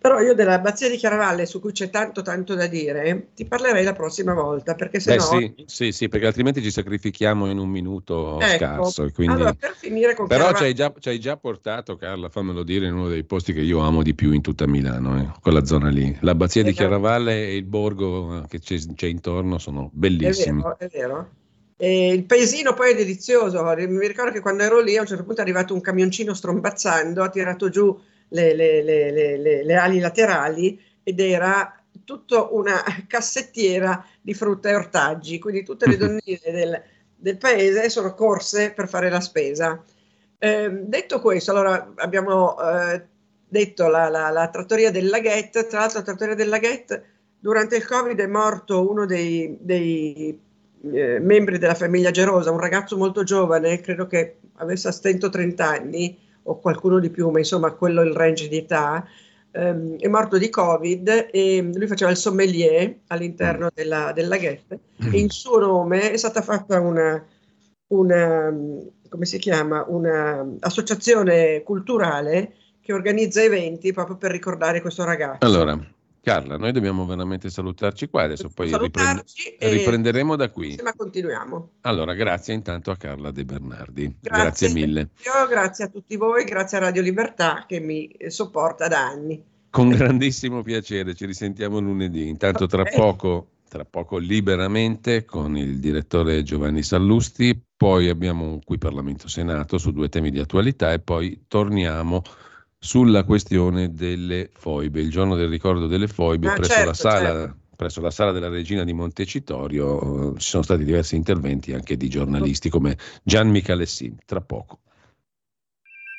Però 0.00 0.18
io 0.20 0.32
dell'abbazia 0.32 0.88
di 0.88 0.96
Chiaravalle, 0.96 1.44
su 1.44 1.60
cui 1.60 1.72
c'è 1.72 1.90
tanto 1.90 2.22
tanto 2.22 2.54
da 2.54 2.66
dire, 2.66 3.28
ti 3.34 3.44
parlerei 3.44 3.84
la 3.84 3.92
prossima 3.92 4.32
volta, 4.32 4.74
perché 4.74 4.98
se 4.98 5.16
no... 5.16 5.20
Sì, 5.20 5.54
sì, 5.66 5.92
sì, 5.92 6.08
perché 6.08 6.24
altrimenti 6.24 6.62
ci 6.62 6.70
sacrifichiamo 6.70 7.50
in 7.50 7.58
un 7.58 7.68
minuto 7.68 8.40
ecco. 8.40 8.56
scarso. 8.56 9.10
Quindi... 9.12 9.34
Allora, 9.34 9.52
per 9.52 9.74
finire 9.76 10.14
con 10.14 10.26
Però 10.26 10.54
ci 10.54 10.62
hai, 10.62 10.74
già, 10.74 10.90
già, 11.18 11.36
portato, 11.36 11.96
Carla, 11.96 12.30
fammelo 12.30 12.62
dire, 12.62 12.86
in 12.86 12.94
uno 12.94 13.08
dei 13.08 13.24
posti 13.24 13.52
che 13.52 13.60
io 13.60 13.80
amo 13.80 14.02
di 14.02 14.14
più 14.14 14.32
in 14.32 14.40
tutta 14.40 14.66
Milano, 14.66 15.20
eh, 15.20 15.28
quella 15.42 15.66
zona 15.66 15.90
lì. 15.90 16.16
L'abbazia 16.20 16.62
esatto. 16.62 16.74
di 16.74 16.80
Chiaravalle 16.80 17.48
e 17.48 17.56
il 17.56 17.64
borgo 17.64 18.46
che 18.48 18.58
c'è, 18.58 18.78
c'è 18.94 19.06
intorno 19.06 19.58
sono 19.58 19.90
bellissimi. 19.92 20.60
È 20.60 20.62
vero, 20.62 20.78
è 20.78 20.88
vero. 20.88 21.30
E 21.76 22.12
il 22.14 22.24
paesino 22.24 22.72
poi 22.72 22.92
è 22.92 22.94
delizioso. 22.94 23.62
Mi 23.64 24.06
ricordo 24.06 24.32
che 24.32 24.40
quando 24.40 24.62
ero 24.62 24.80
lì 24.80 24.96
a 24.96 25.02
un 25.02 25.06
certo 25.06 25.24
punto 25.24 25.40
è 25.40 25.44
arrivato 25.44 25.74
un 25.74 25.82
camioncino 25.82 26.32
strombazzando, 26.32 27.22
ha 27.22 27.28
tirato 27.28 27.68
giù 27.68 27.98
le, 28.30 28.54
le, 28.54 28.82
le, 28.82 29.64
le 29.64 29.74
ali 29.74 30.00
laterali 30.00 30.80
ed 31.02 31.20
era 31.20 31.74
tutta 32.04 32.48
una 32.50 32.82
cassettiera 33.06 34.04
di 34.20 34.34
frutta 34.34 34.70
e 34.70 34.74
ortaggi, 34.74 35.38
quindi 35.38 35.62
tutte 35.62 35.86
le 35.86 35.96
donnine 35.98 36.40
del, 36.44 36.82
del 37.14 37.36
paese 37.36 37.88
sono 37.88 38.14
corse 38.14 38.72
per 38.72 38.88
fare 38.88 39.10
la 39.10 39.20
spesa. 39.20 39.82
Eh, 40.38 40.70
detto 40.70 41.20
questo, 41.20 41.50
allora 41.50 41.92
abbiamo 41.96 42.56
eh, 42.60 43.04
detto 43.46 43.88
la, 43.88 44.08
la, 44.08 44.30
la, 44.30 44.48
trattoria 44.48 44.90
del 44.90 45.08
Laghetto, 45.08 45.66
tra 45.66 45.80
l'altro 45.80 45.98
la 45.98 46.04
trattoria 46.04 46.34
del 46.34 46.48
Laghetto 46.48 47.02
durante 47.40 47.76
il 47.76 47.86
Covid 47.86 48.18
è 48.18 48.26
morto 48.26 48.88
uno 48.88 49.06
dei, 49.06 49.56
dei 49.60 50.38
eh, 50.92 51.18
membri 51.18 51.58
della 51.58 51.74
famiglia 51.74 52.10
Gerosa, 52.10 52.50
un 52.50 52.60
ragazzo 52.60 52.96
molto 52.96 53.24
giovane, 53.24 53.80
credo 53.80 54.06
che 54.06 54.36
avesse 54.56 54.88
a 54.88 54.92
stento 54.92 55.30
30 55.30 55.66
anni, 55.66 56.18
o 56.44 56.58
qualcuno 56.58 56.98
di 56.98 57.10
più, 57.10 57.28
ma 57.30 57.38
insomma 57.38 57.72
quello 57.72 58.02
il 58.02 58.12
range 58.12 58.48
di 58.48 58.58
età, 58.58 59.06
ehm, 59.52 59.98
è 59.98 60.08
morto 60.08 60.38
di 60.38 60.48
Covid 60.50 61.28
e 61.30 61.70
lui 61.74 61.86
faceva 61.86 62.10
il 62.10 62.16
sommelier 62.16 62.96
all'interno 63.08 63.66
mm. 63.66 63.74
della, 63.74 64.12
del 64.12 64.28
laghetto 64.28 64.78
e 65.12 65.18
in 65.18 65.30
suo 65.30 65.58
nome 65.58 66.12
è 66.12 66.16
stata 66.16 66.42
fatta 66.42 66.80
una, 66.80 67.24
una 67.88 68.54
come 69.08 69.26
si 69.26 69.38
chiama, 69.38 69.84
un'associazione 69.86 71.62
culturale 71.62 72.54
che 72.80 72.92
organizza 72.92 73.42
eventi 73.42 73.92
proprio 73.92 74.16
per 74.16 74.30
ricordare 74.30 74.80
questo 74.80 75.04
ragazzo. 75.04 75.44
Allora, 75.44 75.78
Carla, 76.22 76.58
noi 76.58 76.72
dobbiamo 76.72 77.06
veramente 77.06 77.48
salutarci 77.48 78.08
qua, 78.08 78.24
adesso 78.24 78.50
poi 78.50 78.76
riprende, 78.76 79.24
riprenderemo 79.58 80.36
da 80.36 80.50
qui. 80.50 80.78
Ma 80.82 80.92
continuiamo. 80.92 81.70
Allora, 81.82 82.12
grazie 82.12 82.52
intanto 82.52 82.90
a 82.90 82.96
Carla 82.96 83.30
De 83.30 83.44
Bernardi. 83.44 84.16
Grazie, 84.20 84.42
grazie 84.42 84.68
mille. 84.72 85.08
Io, 85.24 85.48
grazie 85.48 85.84
a 85.84 85.88
tutti 85.88 86.16
voi, 86.16 86.44
grazie 86.44 86.76
a 86.76 86.80
Radio 86.80 87.00
Libertà 87.00 87.64
che 87.66 87.80
mi 87.80 88.14
sopporta 88.28 88.86
da 88.86 89.06
anni. 89.06 89.42
Con 89.70 89.88
grandissimo 89.88 90.62
piacere, 90.62 91.14
ci 91.14 91.24
risentiamo 91.24 91.78
lunedì. 91.78 92.28
Intanto 92.28 92.66
tra 92.66 92.82
poco, 92.84 93.48
tra 93.68 93.84
poco 93.84 94.18
liberamente 94.18 95.24
con 95.24 95.56
il 95.56 95.78
direttore 95.78 96.42
Giovanni 96.42 96.82
Sallusti, 96.82 97.58
poi 97.76 98.08
abbiamo 98.08 98.58
qui 98.62 98.76
Parlamento 98.76 99.26
Senato 99.26 99.78
su 99.78 99.90
due 99.92 100.10
temi 100.10 100.30
di 100.30 100.38
attualità 100.38 100.92
e 100.92 100.98
poi 100.98 101.44
torniamo 101.48 102.22
sulla 102.82 103.24
questione 103.24 103.92
delle 103.92 104.48
foibe, 104.54 105.00
il 105.00 105.10
giorno 105.10 105.36
del 105.36 105.48
ricordo 105.48 105.86
delle 105.86 106.08
foibe 106.08 106.48
ah, 106.48 106.54
presso, 106.54 106.72
certo, 106.72 106.86
la 106.86 106.94
sala, 106.94 107.28
certo. 107.28 107.56
presso, 107.76 108.00
la 108.00 108.10
sala, 108.10 108.32
della 108.32 108.48
Regina 108.48 108.84
di 108.84 108.94
Montecitorio. 108.94 110.34
Ci 110.38 110.48
sono 110.48 110.62
stati 110.62 110.82
diversi 110.82 111.14
interventi 111.14 111.74
anche 111.74 111.98
di 111.98 112.08
giornalisti 112.08 112.70
come 112.70 112.96
Gian 113.22 113.48
Michalessin. 113.50 114.16
Tra 114.24 114.40
poco. 114.40 114.78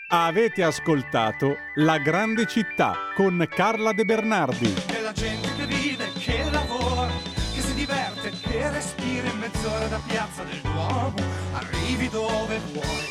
Avete 0.10 0.62
ascoltato 0.62 1.56
La 1.76 1.98
grande 1.98 2.46
città 2.46 2.96
con 3.16 3.44
Carla 3.50 3.92
De 3.92 4.06
Bernardi. 4.06 4.74
È 4.86 5.02
la 5.02 5.14
gente 5.14 5.48
che 5.56 5.66
vive, 5.66 6.06
che 6.20 6.44
lavora, 6.52 7.10
che 7.56 7.62
si 7.62 7.74
diverte, 7.74 8.30
che 8.40 8.70
respira 8.70 9.28
in 9.28 9.40
mezz'ora 9.40 9.88
da 9.88 10.02
piazza 10.06 10.44
del 10.44 10.60
Duomo, 10.62 11.16
arrivi 11.54 12.08
dove 12.10 12.60
vuoi 12.74 13.11